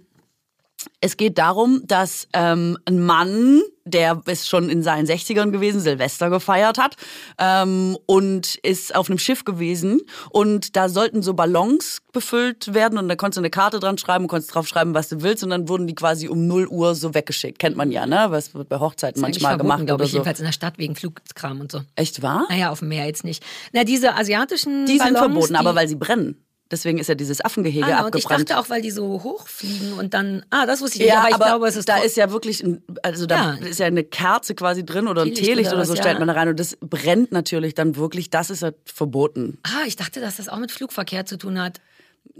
es 1.01 1.15
geht 1.17 1.37
darum, 1.37 1.81
dass 1.85 2.27
ähm, 2.33 2.77
ein 2.85 2.99
Mann, 2.99 3.61
der 3.85 4.21
ist 4.25 4.49
schon 4.49 4.69
in 4.69 4.83
seinen 4.83 5.07
60ern 5.07 5.51
gewesen, 5.51 5.79
Silvester 5.79 6.29
gefeiert 6.29 6.77
hat 6.77 6.95
ähm, 7.37 7.97
und 8.05 8.55
ist 8.55 8.93
auf 8.93 9.09
einem 9.09 9.17
Schiff 9.17 9.45
gewesen 9.45 10.01
und 10.29 10.75
da 10.75 10.89
sollten 10.89 11.21
so 11.21 11.33
Ballons 11.33 12.01
befüllt 12.11 12.73
werden 12.73 12.97
und 12.97 13.07
da 13.07 13.15
konntest 13.15 13.37
du 13.37 13.41
eine 13.41 13.49
Karte 13.49 13.79
dran 13.79 13.97
schreiben 13.97 14.27
konntest 14.27 14.53
drauf 14.53 14.67
schreiben, 14.67 14.93
was 14.93 15.07
du 15.07 15.21
willst 15.21 15.43
und 15.43 15.51
dann 15.51 15.69
wurden 15.69 15.87
die 15.87 15.95
quasi 15.95 16.27
um 16.27 16.47
0 16.47 16.67
Uhr 16.67 16.95
so 16.95 17.13
weggeschickt. 17.13 17.59
Kennt 17.59 17.77
man 17.77 17.91
ja, 17.91 18.05
ne? 18.05 18.27
Was 18.29 18.53
wird 18.53 18.67
bei 18.67 18.79
Hochzeiten 18.79 19.21
manchmal 19.21 19.51
verboten, 19.51 19.67
gemacht 19.67 19.85
glaube 19.85 20.01
oder 20.01 20.05
ich, 20.05 20.11
so. 20.11 20.17
jedenfalls 20.17 20.39
in 20.39 20.45
der 20.45 20.51
Stadt 20.51 20.77
wegen 20.77 20.95
Flugkram 20.95 21.61
und 21.61 21.71
so. 21.71 21.81
Echt 21.95 22.21
wahr? 22.21 22.45
Naja, 22.49 22.71
auf 22.71 22.79
dem 22.79 22.89
Meer 22.89 23.05
jetzt 23.05 23.23
nicht. 23.23 23.43
Na, 23.71 23.85
diese 23.85 24.15
asiatischen 24.15 24.85
Die 24.85 24.97
sind 24.97 25.13
Ballons, 25.13 25.19
verboten, 25.19 25.53
die, 25.53 25.59
aber 25.59 25.75
weil 25.75 25.87
sie 25.87 25.95
brennen. 25.95 26.43
Deswegen 26.71 26.99
ist 26.99 27.07
ja 27.07 27.15
dieses 27.15 27.43
Affengehege 27.43 27.85
Ah, 27.85 28.05
und 28.05 28.15
ich 28.15 28.25
abgebrannt. 28.25 28.49
dachte 28.51 28.59
auch, 28.61 28.69
weil 28.69 28.81
die 28.83 28.91
so 28.91 29.23
hochfliegen 29.23 29.93
und 29.93 30.13
dann. 30.13 30.45
Ah, 30.51 30.65
das 30.67 30.81
wusste 30.81 30.97
ich 30.97 31.01
nicht, 31.05 31.09
Ja, 31.09 31.21
aber 31.21 31.29
ich 31.29 31.35
glaube, 31.37 31.67
es 31.67 31.75
ist 31.75 31.89
da 31.89 31.97
ist 31.97 32.15
ja 32.15 32.31
wirklich, 32.31 32.63
ein, 32.63 32.83
also 33.01 33.25
da 33.25 33.55
Ja. 33.59 33.67
ist 33.67 33.79
ja 33.79 33.87
eine 33.87 34.03
Kerze 34.03 34.53
quasi 34.53 34.85
drin 34.85 35.07
oder 35.07 35.23
ein 35.23 35.33
Teelicht 35.33 35.73
oder 35.73 35.85
so 35.85 35.93
was, 35.93 35.99
stellt 35.99 36.13
ja. 36.15 36.19
man 36.19 36.27
da 36.27 36.35
rein 36.35 36.49
und 36.49 36.59
das 36.59 36.77
brennt 36.79 37.31
natürlich 37.31 37.73
dann 37.73 37.95
wirklich. 37.95 38.29
Das 38.29 38.49
ist 38.51 38.61
ja 38.61 38.71
verboten. 38.85 39.57
Ah, 39.63 39.85
ich 39.87 39.95
dachte, 39.95 40.19
dass 40.21 40.37
das 40.37 40.47
auch 40.49 40.57
mit 40.59 40.71
Flugverkehr 40.71 41.25
zu 41.25 41.37
tun 41.37 41.59
hat. 41.59 41.81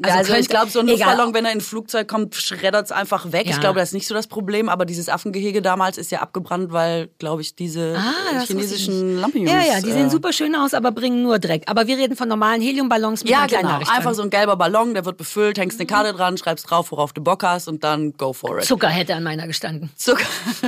Also, 0.02 0.18
also 0.18 0.34
ich 0.36 0.48
glaube, 0.48 0.70
so 0.72 0.80
ein 0.80 0.88
egal. 0.88 1.10
Luftballon, 1.10 1.34
wenn 1.34 1.46
er 1.46 1.52
in 1.52 1.58
ein 1.58 1.62
Flugzeug 1.62 2.08
kommt, 2.08 2.34
schreddert 2.36 2.86
es 2.86 2.92
einfach 2.92 3.32
weg. 3.34 3.48
Ja. 3.48 3.52
Ich 3.52 3.60
glaube, 3.60 3.80
das 3.80 3.90
ist 3.90 3.94
nicht 3.94 4.08
so 4.08 4.14
das 4.14 4.28
Problem. 4.28 4.70
Aber 4.70 4.86
dieses 4.86 5.10
Affengehege 5.10 5.62
damals 5.62 5.98
ist 5.98 6.10
ja 6.12 6.20
abgebrannt, 6.22 6.72
weil, 6.72 7.10
glaube 7.20 7.42
ich, 7.42 7.56
diese 7.56 7.98
Ah, 7.98 8.40
chinesischen. 8.46 9.20
Lampions... 9.20 9.52
Ja, 9.52 9.62
ja, 9.62 9.82
die 9.82 9.92
sehen 9.92 10.08
äh, 10.08 10.10
super 10.10 10.32
schön 10.32 10.56
aus, 10.56 10.74
aber 10.74 10.92
bringen 10.92 11.22
nur 11.22 11.38
Dreck. 11.40 11.64
Aber 11.68 11.88
wir 11.88 11.98
reden 11.98 12.16
von 12.16 12.30
normalen 12.30 12.62
Heliumballons 12.62 13.24
mit 13.24 13.32
Ja, 13.32 13.46
genau. 13.46 13.78
Einfach 13.78 14.04
dran. 14.04 14.14
so 14.14 14.22
ein 14.22 14.30
gelber 14.30 14.56
Ballon, 14.56 14.94
der 14.94 15.04
wird 15.04 15.18
befüllt, 15.18 15.58
hängst 15.58 15.80
eine 15.80 15.88
Karte 15.88 16.14
dran, 16.14 16.38
schreibst 16.38 16.70
drauf, 16.70 16.92
worauf 16.92 17.12
du 17.12 17.22
Bock 17.22 17.44
hast 17.44 17.68
und 17.68 17.84
dann 17.84 18.14
go 18.14 18.32
for 18.32 18.58
it. 18.60 18.66
Zucker 18.66 18.88
hätte 18.90 19.16
an 19.16 19.24
meiner 19.24 19.48
gestanden. 19.48 19.90
Zucker. 19.98 20.26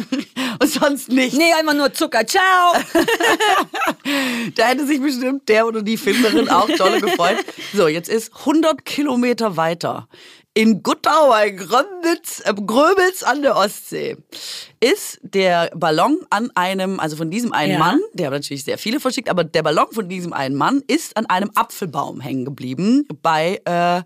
und 0.59 0.69
sonst 0.69 1.07
nicht. 1.09 1.37
Nee, 1.37 1.53
einfach 1.57 1.73
nur 1.73 1.93
Zucker. 1.93 2.25
Ciao. 2.27 2.41
Da 4.55 4.67
hätte 4.67 4.85
sich 4.85 5.01
bestimmt 5.01 5.47
der 5.47 5.65
oder 5.67 5.81
die 5.81 5.97
Finderin 5.97 6.49
auch 6.49 6.67
dolle 6.77 6.99
gefreut. 7.01 7.37
So, 7.73 7.87
jetzt 7.87 8.09
ist 8.09 8.31
100 8.39 8.83
Kilometer 9.11 9.57
weiter. 9.57 10.07
In 10.53 10.83
Guttau 10.83 11.27
bei 11.27 11.49
Grömitz, 11.49 12.41
äh, 12.45 12.53
Grömitz 12.53 13.23
an 13.23 13.41
der 13.41 13.57
Ostsee 13.57 14.15
ist 14.83 15.19
der 15.21 15.69
Ballon 15.75 16.17
an 16.31 16.49
einem, 16.55 16.99
also 16.99 17.15
von 17.15 17.29
diesem 17.29 17.53
einen 17.53 17.73
Ja. 17.73 17.79
Mann, 17.79 17.99
der 18.13 18.25
hat 18.27 18.33
natürlich 18.33 18.63
sehr 18.63 18.77
viele 18.79 18.99
verschickt, 18.99 19.29
aber 19.29 19.43
der 19.43 19.61
Ballon 19.61 19.85
von 19.91 20.09
diesem 20.09 20.33
einen 20.33 20.55
Mann 20.55 20.81
ist 20.87 21.15
an 21.17 21.27
einem 21.27 21.51
Apfelbaum 21.53 22.19
hängen 22.19 22.45
geblieben 22.45 23.07
bei 23.21 23.61
äh, 23.65 24.01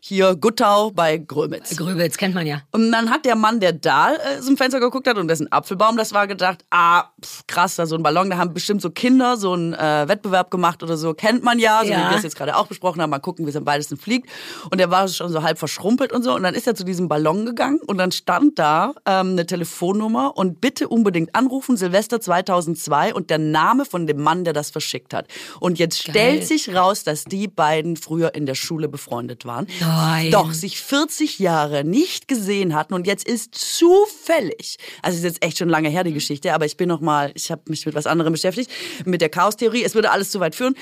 hier 0.00 0.34
Guttau 0.34 0.90
bei 0.92 1.18
Grömitz. 1.18 1.76
Gröbels 1.76 2.16
kennt 2.16 2.34
man 2.34 2.46
ja. 2.46 2.62
Und 2.72 2.90
dann 2.90 3.10
hat 3.10 3.26
der 3.26 3.36
Mann, 3.36 3.60
der 3.60 3.72
da 3.74 4.14
äh, 4.14 4.40
zum 4.40 4.56
Fenster 4.56 4.80
geguckt 4.80 5.06
hat 5.06 5.18
und 5.18 5.28
dessen 5.28 5.52
Apfelbaum 5.52 5.98
das 5.98 6.14
war, 6.14 6.26
gedacht, 6.26 6.64
ah, 6.70 7.04
pf, 7.22 7.42
krass, 7.46 7.76
da 7.76 7.84
so 7.84 7.94
ein 7.96 8.02
Ballon, 8.02 8.30
da 8.30 8.38
haben 8.38 8.54
bestimmt 8.54 8.80
so 8.80 8.88
Kinder 8.90 9.36
so 9.36 9.52
einen 9.52 9.74
äh, 9.74 10.08
Wettbewerb 10.08 10.50
gemacht 10.50 10.82
oder 10.82 10.96
so, 10.96 11.12
kennt 11.12 11.44
man 11.44 11.58
ja, 11.58 11.80
so 11.84 11.90
Ja. 11.90 12.06
wie 12.06 12.10
wir 12.12 12.16
es 12.16 12.22
jetzt 12.22 12.36
gerade 12.36 12.56
auch 12.56 12.66
besprochen 12.66 13.02
haben, 13.02 13.10
mal 13.10 13.18
gucken, 13.18 13.44
wie 13.44 13.50
es 13.50 13.56
am 13.56 13.66
weitesten 13.66 13.98
fliegt. 13.98 14.28
Und 14.70 14.78
der 14.78 14.90
war 14.90 15.06
schon 15.08 15.30
so 15.30 15.42
halb 15.42 15.58
verschrumpelt 15.58 16.12
und 16.14 16.22
so 16.22 16.34
und 16.34 16.42
dann 16.44 16.54
ist 16.54 16.66
er 16.66 16.74
zu 16.74 16.84
diesem 16.84 17.08
Ballon 17.08 17.44
gegangen 17.44 17.80
und 17.86 17.98
dann 17.98 18.10
stand 18.10 18.58
da 18.58 18.94
ähm, 19.04 19.32
eine 19.32 19.44
Telefonnummer 19.44 20.13
und 20.14 20.60
bitte 20.60 20.88
unbedingt 20.88 21.34
anrufen, 21.34 21.76
Silvester 21.76 22.20
2002 22.20 23.14
und 23.14 23.30
der 23.30 23.38
Name 23.38 23.84
von 23.84 24.06
dem 24.06 24.20
Mann, 24.20 24.44
der 24.44 24.52
das 24.52 24.70
verschickt 24.70 25.14
hat. 25.14 25.26
Und 25.60 25.78
jetzt 25.78 26.04
Geil. 26.04 26.12
stellt 26.12 26.46
sich 26.46 26.74
raus, 26.74 27.04
dass 27.04 27.24
die 27.24 27.48
beiden 27.48 27.96
früher 27.96 28.34
in 28.34 28.46
der 28.46 28.54
Schule 28.54 28.88
befreundet 28.88 29.44
waren. 29.44 29.66
Nein. 29.80 30.30
Doch, 30.30 30.52
sich 30.52 30.80
40 30.80 31.38
Jahre 31.38 31.84
nicht 31.84 32.28
gesehen 32.28 32.74
hatten 32.74 32.94
und 32.94 33.06
jetzt 33.06 33.26
ist 33.26 33.54
zufällig, 33.54 34.78
also 35.02 35.18
ist 35.18 35.24
jetzt 35.24 35.44
echt 35.44 35.58
schon 35.58 35.68
lange 35.68 35.88
her 35.88 36.04
die 36.04 36.12
Geschichte, 36.12 36.54
aber 36.54 36.66
ich 36.66 36.76
bin 36.76 36.88
noch 36.88 37.00
mal, 37.00 37.32
ich 37.34 37.50
habe 37.50 37.62
mich 37.68 37.84
mit 37.86 37.94
was 37.94 38.06
anderem 38.06 38.32
beschäftigt, 38.32 38.70
mit 39.04 39.20
der 39.20 39.28
Chaostheorie. 39.28 39.84
Es 39.84 39.94
würde 39.94 40.10
alles 40.10 40.30
zu 40.30 40.40
weit 40.40 40.54
führen 40.54 40.74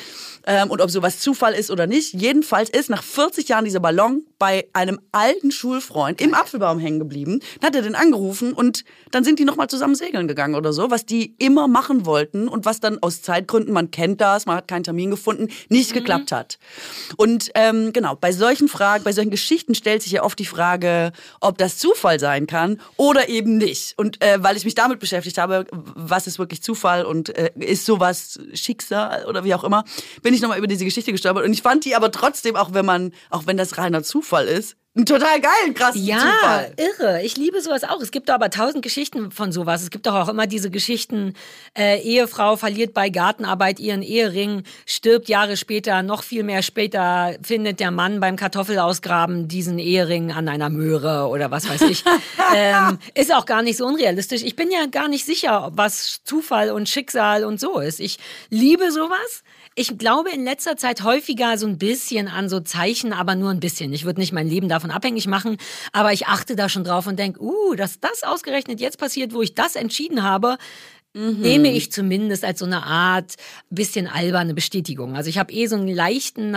ähm, 0.47 0.71
und 0.71 0.81
ob 0.81 0.90
sowas 0.90 1.21
Zufall 1.21 1.55
ist 1.55 1.71
oder 1.71 1.87
nicht. 1.87 2.14
Jedenfalls 2.14 2.71
ist 2.71 2.90
nach 2.90 3.03
40 3.03 3.49
Jahren 3.49 3.64
dieser 3.64 3.81
Ballon 3.81 4.23
bei 4.38 4.68
einem 4.73 5.01
alten 5.12 5.53
Schulfreund 5.53 6.21
im 6.21 6.35
Apfelbaum 6.35 6.79
hängen 6.79 6.99
geblieben. 6.99 7.40
Dann 7.61 7.68
hat 7.68 7.77
er 7.77 7.83
den 7.83 7.95
angerufen 7.95 8.53
und 8.53 8.85
dann 9.11 9.21
sind 9.24 9.38
die 9.38 9.44
noch 9.44 9.56
mal 9.56 9.68
zusammen 9.68 9.94
segeln 9.94 10.28
gegangen 10.28 10.54
oder 10.54 10.72
so, 10.72 10.90
was 10.90 11.06
die 11.06 11.35
immer 11.38 11.68
machen 11.68 12.06
wollten 12.06 12.48
und 12.48 12.64
was 12.64 12.80
dann 12.80 12.98
aus 13.02 13.22
Zeitgründen, 13.22 13.72
man 13.72 13.90
kennt 13.90 14.20
das, 14.20 14.46
man 14.46 14.56
hat 14.56 14.68
keinen 14.68 14.85
Termin 14.85 15.11
gefunden, 15.11 15.48
nicht 15.68 15.92
geklappt 15.92 16.32
hat. 16.32 16.58
Und 17.16 17.50
ähm, 17.54 17.92
genau, 17.92 18.16
bei 18.16 18.32
solchen 18.32 18.68
Fragen, 18.68 19.04
bei 19.04 19.12
solchen 19.12 19.30
Geschichten 19.30 19.74
stellt 19.74 20.02
sich 20.02 20.12
ja 20.12 20.22
oft 20.22 20.38
die 20.38 20.46
Frage, 20.46 21.12
ob 21.40 21.58
das 21.58 21.78
Zufall 21.78 22.20
sein 22.20 22.46
kann 22.46 22.80
oder 22.96 23.28
eben 23.28 23.56
nicht. 23.58 23.94
Und 23.96 24.22
äh, 24.22 24.42
weil 24.42 24.56
ich 24.56 24.64
mich 24.64 24.74
damit 24.74 24.98
beschäftigt 24.98 25.38
habe, 25.38 25.66
was 25.70 26.26
ist 26.26 26.38
wirklich 26.38 26.62
Zufall 26.62 27.04
und 27.04 27.37
äh, 27.37 27.50
ist 27.56 27.87
sowas 27.87 28.38
Schicksal 28.54 29.26
oder 29.26 29.44
wie 29.44 29.54
auch 29.54 29.64
immer, 29.64 29.85
bin 30.22 30.35
ich 30.35 30.40
nochmal 30.40 30.58
über 30.58 30.66
diese 30.66 30.85
Geschichte 30.85 31.12
gestolpert. 31.12 31.44
Und 31.44 31.52
ich 31.52 31.62
fand 31.62 31.85
die 31.85 31.94
aber 31.94 32.11
trotzdem, 32.11 32.56
auch 32.56 32.72
wenn 32.72 32.87
man, 32.87 33.12
auch 33.30 33.46
wenn 33.46 33.56
das 33.56 33.78
reiner 33.78 34.02
Zufall 34.02 34.46
ist, 34.46 34.76
einen 34.94 35.07
total 35.07 35.40
geilen, 35.40 35.72
krassen 35.74 36.05
Ja, 36.05 36.18
Zufall. 36.18 36.74
irre. 36.76 37.22
Ich 37.22 37.38
liebe 37.38 37.62
sowas 37.62 37.83
auch. 37.83 38.00
Es 38.02 38.11
gibt 38.11 38.28
aber 38.28 38.50
tausend 38.50 38.83
Geschichten 38.83 39.31
von 39.31 39.50
sowas. 39.50 39.83
Es 39.83 39.88
gibt 39.90 40.07
doch 40.07 40.14
auch 40.14 40.28
immer 40.28 40.46
diese 40.46 40.70
Geschichten, 40.70 41.33
äh, 41.76 41.98
Ehefrau 42.00 42.57
verliert 42.57 42.92
bei 42.92 43.09
Gartenarbeit 43.09 43.81
ihren 43.81 44.02
Ehering, 44.02 44.64
stirbt 44.85 45.31
Jahre 45.31 45.57
später, 45.57 46.02
noch 46.02 46.22
viel 46.22 46.42
mehr 46.42 46.62
später 46.62 47.37
findet 47.42 47.81
der 47.81 47.90
Mann 47.90 48.20
beim 48.20 48.37
Kartoffelausgraben 48.37 49.48
diesen 49.48 49.78
Ehering 49.78 50.31
an 50.31 50.46
einer 50.48 50.68
Möhre 50.68 51.28
oder 51.28 51.50
was 51.50 51.66
weiß 51.66 51.83
ich. 51.83 52.05
ähm, 52.55 52.98
ist 53.14 53.35
auch 53.35 53.46
gar 53.46 53.62
nicht 53.62 53.78
so 53.78 53.87
unrealistisch. 53.87 54.42
Ich 54.42 54.57
bin 54.57 54.70
ja 54.70 54.85
gar 54.90 55.09
nicht 55.09 55.24
sicher, 55.24 55.70
was 55.72 56.20
Zufall 56.24 56.70
und 56.70 56.87
Schicksal 56.87 57.44
und 57.44 57.59
so 57.59 57.78
ist. 57.78 57.98
Ich 57.98 58.18
liebe 58.50 58.92
sowas. 58.92 59.42
Ich 59.74 59.96
glaube 59.96 60.30
in 60.30 60.44
letzter 60.44 60.76
Zeit 60.76 61.02
häufiger 61.02 61.56
so 61.56 61.66
ein 61.66 61.78
bisschen 61.78 62.28
an 62.28 62.48
so 62.48 62.61
Zeichen, 62.61 63.12
aber 63.12 63.35
nur 63.35 63.50
ein 63.50 63.61
bisschen. 63.61 63.92
Ich 63.92 64.04
würde 64.04 64.20
nicht 64.20 64.32
mein 64.32 64.48
Leben 64.48 64.68
davon 64.68 64.90
abhängig 64.90 65.26
machen, 65.26 65.56
aber 65.92 66.12
ich 66.12 66.26
achte 66.26 66.56
da 66.56 66.68
schon 66.68 66.85
drauf 66.85 67.06
und 67.06 67.18
denke, 67.18 67.40
uh, 67.42 67.74
dass 67.74 67.98
das 67.98 68.22
ausgerechnet 68.22 68.80
jetzt 68.80 68.98
passiert, 68.98 69.32
wo 69.32 69.40
ich 69.40 69.54
das 69.54 69.76
entschieden 69.76 70.22
habe, 70.22 70.58
nehme 71.14 71.72
ich 71.72 71.92
zumindest 71.92 72.44
als 72.44 72.58
so 72.58 72.64
eine 72.64 72.85
Art 72.85 73.35
bisschen 73.70 74.06
alberne 74.06 74.54
Bestätigung. 74.54 75.14
Also 75.14 75.28
ich 75.28 75.38
habe 75.38 75.52
eh 75.52 75.66
so 75.66 75.76
einen 75.76 75.88
leichten 75.88 76.56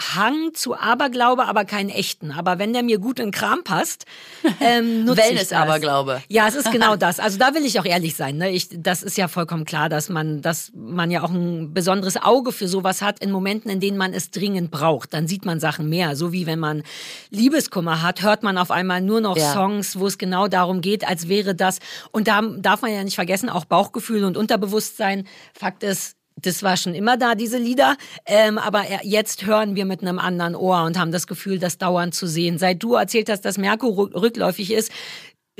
Hang 0.00 0.54
zu 0.54 0.76
Aberglaube, 0.76 1.46
aber 1.46 1.64
keinen 1.64 1.90
echten. 1.90 2.30
Aber 2.30 2.58
wenn 2.60 2.72
der 2.72 2.84
mir 2.84 2.98
gut 2.98 3.18
in 3.18 3.26
den 3.26 3.32
Kram 3.32 3.64
passt, 3.64 4.04
ähm, 4.60 5.04
nutze 5.04 5.20
ich 5.20 5.26
das. 5.26 5.50
Wellness-Aberglaube. 5.50 6.22
Ja, 6.28 6.46
es 6.46 6.54
ist 6.54 6.70
genau 6.70 6.94
das. 6.96 7.18
Also 7.18 7.36
da 7.38 7.52
will 7.54 7.64
ich 7.64 7.80
auch 7.80 7.84
ehrlich 7.84 8.14
sein. 8.14 8.36
Ne? 8.36 8.50
Ich, 8.50 8.68
das 8.70 9.02
ist 9.02 9.16
ja 9.16 9.26
vollkommen 9.26 9.64
klar, 9.64 9.88
dass 9.88 10.08
man, 10.08 10.40
dass 10.40 10.70
man 10.74 11.10
ja 11.10 11.22
auch 11.22 11.30
ein 11.30 11.74
besonderes 11.74 12.16
Auge 12.16 12.52
für 12.52 12.68
sowas 12.68 13.02
hat 13.02 13.18
in 13.18 13.32
Momenten, 13.32 13.70
in 13.70 13.80
denen 13.80 13.96
man 13.96 14.14
es 14.14 14.30
dringend 14.30 14.70
braucht. 14.70 15.12
Dann 15.14 15.26
sieht 15.26 15.44
man 15.44 15.58
Sachen 15.58 15.88
mehr. 15.88 16.14
So 16.14 16.32
wie 16.32 16.46
wenn 16.46 16.60
man 16.60 16.84
Liebeskummer 17.30 18.02
hat, 18.02 18.22
hört 18.22 18.42
man 18.44 18.56
auf 18.56 18.70
einmal 18.70 19.00
nur 19.00 19.20
noch 19.20 19.36
Ja. 19.36 19.52
Songs, 19.52 19.98
wo 19.98 20.06
es 20.06 20.16
genau 20.16 20.46
darum 20.48 20.80
geht, 20.80 21.06
als 21.08 21.28
wäre 21.28 21.54
das. 21.56 21.80
Und 22.12 22.28
da 22.28 22.40
darf 22.42 22.82
man 22.82 22.92
ja 22.92 23.02
nicht 23.02 23.16
vergessen, 23.16 23.48
auch 23.48 23.64
Bauchgefühl 23.64 24.24
und 24.24 24.36
Unterbewusstsein. 24.36 25.26
Fakt 25.54 25.82
ist, 25.82 26.17
das 26.42 26.62
war 26.62 26.76
schon 26.76 26.94
immer 26.94 27.16
da, 27.16 27.34
diese 27.34 27.58
Lieder. 27.58 27.96
Ähm, 28.26 28.58
aber 28.58 28.84
er- 28.84 29.04
jetzt 29.04 29.44
hören 29.46 29.74
wir 29.76 29.84
mit 29.84 30.02
einem 30.02 30.18
anderen 30.18 30.54
Ohr 30.54 30.84
und 30.84 30.98
haben 30.98 31.12
das 31.12 31.26
Gefühl, 31.26 31.58
das 31.58 31.78
dauernd 31.78 32.14
zu 32.14 32.26
sehen. 32.26 32.58
Seit 32.58 32.82
du 32.82 32.94
erzählt 32.94 33.28
hast, 33.30 33.44
dass 33.44 33.58
Merkur 33.58 33.90
rück- 33.92 34.14
rückläufig 34.14 34.72
ist, 34.72 34.90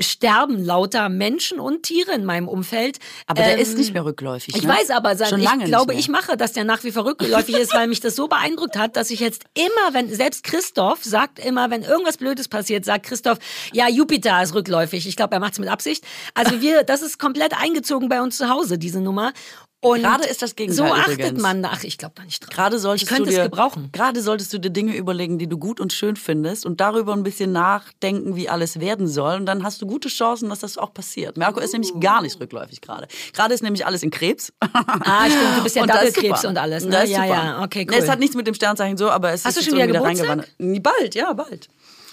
sterben 0.01 0.63
lauter 0.63 1.09
Menschen 1.09 1.59
und 1.59 1.83
Tiere 1.83 2.13
in 2.13 2.23
meinem 2.23 2.47
Umfeld. 2.47 2.99
Aber 3.27 3.41
der 3.43 3.55
Ähm, 3.55 3.59
ist 3.59 3.77
nicht 3.77 3.93
mehr 3.93 4.05
rückläufig. 4.05 4.55
Ich 4.55 4.63
ne? 4.63 4.69
weiß 4.69 4.91
aber, 4.91 5.17
sein- 5.17 5.27
Schon 5.27 5.39
ich 5.39 5.45
lange 5.45 5.65
glaube, 5.65 5.93
nicht 5.93 6.07
mehr. 6.07 6.19
ich 6.19 6.25
mache, 6.27 6.37
dass 6.37 6.53
der 6.53 6.63
nach 6.63 6.85
wie 6.85 6.91
vor 6.93 7.03
rückläufig 7.03 7.55
ist, 7.57 7.73
weil 7.73 7.87
mich 7.87 7.99
das 7.99 8.15
so 8.15 8.29
beeindruckt 8.29 8.77
hat, 8.77 8.95
dass 8.95 9.09
ich 9.11 9.19
jetzt 9.19 9.43
immer, 9.55 9.93
wenn, 9.93 10.13
selbst 10.13 10.45
Christoph 10.45 11.03
sagt 11.03 11.37
immer, 11.39 11.69
wenn 11.69 11.81
irgendwas 11.83 12.15
Blödes 12.15 12.47
passiert, 12.47 12.85
sagt 12.85 13.07
Christoph, 13.07 13.39
ja, 13.73 13.89
Jupiter 13.89 14.41
ist 14.41 14.55
rückläufig. 14.55 15.05
Ich 15.05 15.17
glaube, 15.17 15.33
er 15.35 15.41
macht 15.41 15.53
es 15.53 15.59
mit 15.59 15.67
Absicht. 15.67 16.05
Also 16.33 16.61
wir, 16.61 16.83
das 16.83 17.01
ist 17.01 17.19
komplett 17.19 17.53
eingezogen 17.61 18.07
bei 18.07 18.21
uns 18.21 18.37
zu 18.37 18.47
Hause, 18.49 18.77
diese 18.77 19.01
Nummer. 19.01 19.33
Und 19.81 20.01
Gerade 20.01 20.25
ist 20.25 20.41
das 20.41 20.57
Gegenteil 20.57 20.87
So 20.87 20.93
achtet 20.93 21.19
übrigens. 21.19 21.41
man, 21.41 21.63
ach, 21.63 21.83
ich 21.85 21.97
glaube 21.97 22.13
da 22.17 22.23
nicht 22.23 22.41
dran. 22.41 22.49
Gerade 22.53 22.79
solltest 22.79 23.03
ich 23.03 23.09
könnte 23.09 23.29
du 23.29 23.35
dir, 23.35 23.43
es 23.43 23.45
gebrauchen. 23.45 23.89
Gerade 23.93 24.21
solltest 24.21 24.51
du 24.53 24.57
dir 24.59 24.71
Dinge 24.71 24.93
überlegen, 24.95 25.37
die 25.39 25.47
du 25.47 25.57
gut 25.57 25.79
und 25.79 25.93
schön 25.93 26.17
findest 26.17 26.65
und 26.65 26.81
darüber 26.81 27.13
ein 27.13 27.23
bisschen 27.23 27.53
nachdenken, 27.53 28.35
wie 28.35 28.49
alles 28.49 28.81
werden 28.81 29.07
soll. 29.07 29.35
Und 29.35 29.45
dann 29.45 29.63
hast 29.63 29.81
du 29.81 29.87
gute 29.87 30.09
Chancen, 30.09 30.49
dass 30.49 30.59
das 30.59 30.77
auch 30.77 30.93
passiert. 30.93 31.37
Merkur 31.37 31.63
ist 31.63 31.71
nämlich 31.71 31.93
gar 32.01 32.21
nicht 32.21 32.39
rückläufig 32.41 32.81
gerade. 32.81 33.07
Gerade 33.33 33.53
ist 33.53 33.63
nämlich 33.63 33.85
alles 33.85 34.03
in 34.03 34.11
Krebs. 34.11 34.51
Ah, 34.59 35.25
stimmt, 35.29 35.57
du 35.57 35.63
bist 35.63 35.75
ja 35.77 35.81
Und 35.83 35.89
das 35.89 36.03
ist 36.03 36.17
Doppelkrebs 36.17 36.45
und 36.45 36.57
alles. 36.57 36.83
Ne? 36.83 36.91
Das 36.91 37.03
ist 37.05 37.11
ja, 37.11 37.23
super. 37.23 37.33
ja, 37.33 37.63
okay, 37.63 37.87
cool. 37.89 37.97
Es 37.97 38.09
hat 38.09 38.19
nichts 38.19 38.35
mit 38.35 38.47
dem 38.47 38.53
Sternzeichen 38.55 38.97
so, 38.97 39.09
aber 39.09 39.31
es 39.31 39.45
Hast 39.45 39.57
ist 39.57 39.67
du 39.67 39.69
schon 39.71 39.79
wieder 39.79 39.85
irgendwie 39.85 39.99
Geburtstag? 39.99 40.29
reingewandert. 40.59 40.83
Bald, 40.83 41.15
ja, 41.15 41.31
bald. 41.31 41.69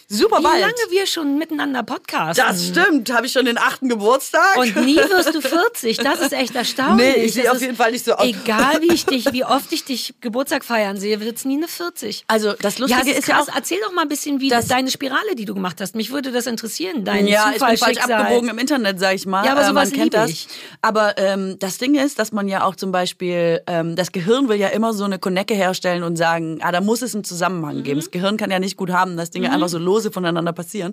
Super 0.09 0.39
Wie 0.39 0.43
bald. 0.45 0.61
lange 0.61 0.75
wir 0.91 1.05
schon 1.07 1.37
miteinander 1.37 1.83
podcasten. 1.83 2.45
Das 2.47 2.67
stimmt. 2.69 3.13
Habe 3.13 3.27
ich 3.27 3.33
schon 3.33 3.45
den 3.45 3.59
achten 3.59 3.89
Geburtstag? 3.89 4.57
Und 4.57 4.77
nie 4.85 4.95
wirst 4.97 5.35
du 5.35 5.41
40. 5.43 5.97
Das 5.99 6.21
ist 6.21 6.33
echt 6.33 6.55
erstaunlich. 6.55 7.17
Nee, 7.17 7.25
ich 7.25 7.33
sehe 7.35 7.43
Das 7.43 7.51
auf 7.51 7.57
ist- 7.57 7.63
jeden 7.63 7.77
Fall 7.77 7.91
nicht 7.91 8.05
so 8.05 8.13
aus. 8.13 8.25
Egal 8.25 8.81
wie 8.83 8.95
ich 8.95 9.05
dich, 9.07 9.33
wie 9.33 9.45
oft 9.45 9.73
ich 9.73 9.85
dich 9.85 10.15
Geburtstag 10.21 10.65
feiern 10.65 10.97
sehe, 10.97 11.19
wird 11.21 11.39
es 11.39 11.45
nie 11.45 11.57
eine 11.57 11.67
40. 11.67 12.25
Also 12.29 12.53
das 12.53 12.79
Lustige 12.79 13.05
ja, 13.05 13.13
es 13.13 13.19
ist 13.19 13.27
ja 13.29 13.35
krass. 13.37 13.49
auch, 13.49 13.57
Erzähl 13.57 13.79
doch 13.85 13.93
mal 13.93 14.03
ein 14.03 14.09
bisschen, 14.09 14.41
wie 14.41 14.49
dass- 14.49 14.69
deine 14.69 14.93
Spirale, 14.93 15.35
die 15.37 15.45
du 15.45 15.55
gemacht 15.55 15.81
hast. 15.81 15.97
Mich 15.97 16.13
würde 16.13 16.31
das 16.31 16.47
interessieren. 16.47 17.05
Dein 17.05 17.27
ja, 17.27 17.49
ich 17.49 17.55
Zufall, 17.55 17.71
bin 17.71 17.79
falsch 17.79 17.97
Schicksal. 17.99 18.13
abgebogen 18.21 18.49
im 18.51 18.59
Internet, 18.59 19.01
sag 19.01 19.15
ich 19.17 19.27
mal. 19.27 19.45
Ja, 19.45 19.53
aber 19.53 19.63
Äh, 19.63 19.67
sowas 19.67 19.91
man 19.91 19.99
kennt 19.99 20.15
das. 20.15 20.31
ich. 20.31 20.47
Aber 20.83 21.19
ähm, 21.19 21.57
das 21.59 21.79
Ding 21.79 21.97
ist, 21.97 22.21
dass 22.21 22.31
man 22.31 22.47
ja 22.47 22.63
auch 22.65 22.77
zum 22.77 22.93
Beispiel, 22.93 23.61
ähm, 23.67 23.97
das 23.97 24.13
Gehirn 24.13 24.49
will 24.49 24.57
ja 24.61 24.69
immer 24.69 24.93
so 24.93 25.03
eine 25.03 25.19
Konecke 25.19 25.55
herstellen 25.55 26.05
und 26.05 26.15
sagen, 26.15 26.61
ah, 26.63 26.71
da 26.71 26.81
muss 26.81 27.03
es 27.03 27.13
einen 27.15 27.25
Zusammenhang 27.25 27.79
Mhm. 27.79 27.83
geben. 27.83 27.99
Das 28.01 28.13
Gehirn 28.13 28.37
kann 28.37 28.53
ja 28.53 28.61
nicht 28.61 28.77
gut 28.77 28.91
haben, 28.93 29.17
dass 29.17 29.31
Dinge 29.31 29.51
einfach 29.51 29.69
so 29.69 29.79
lose 29.97 30.13
voneinander 30.13 30.53
passieren. 30.53 30.93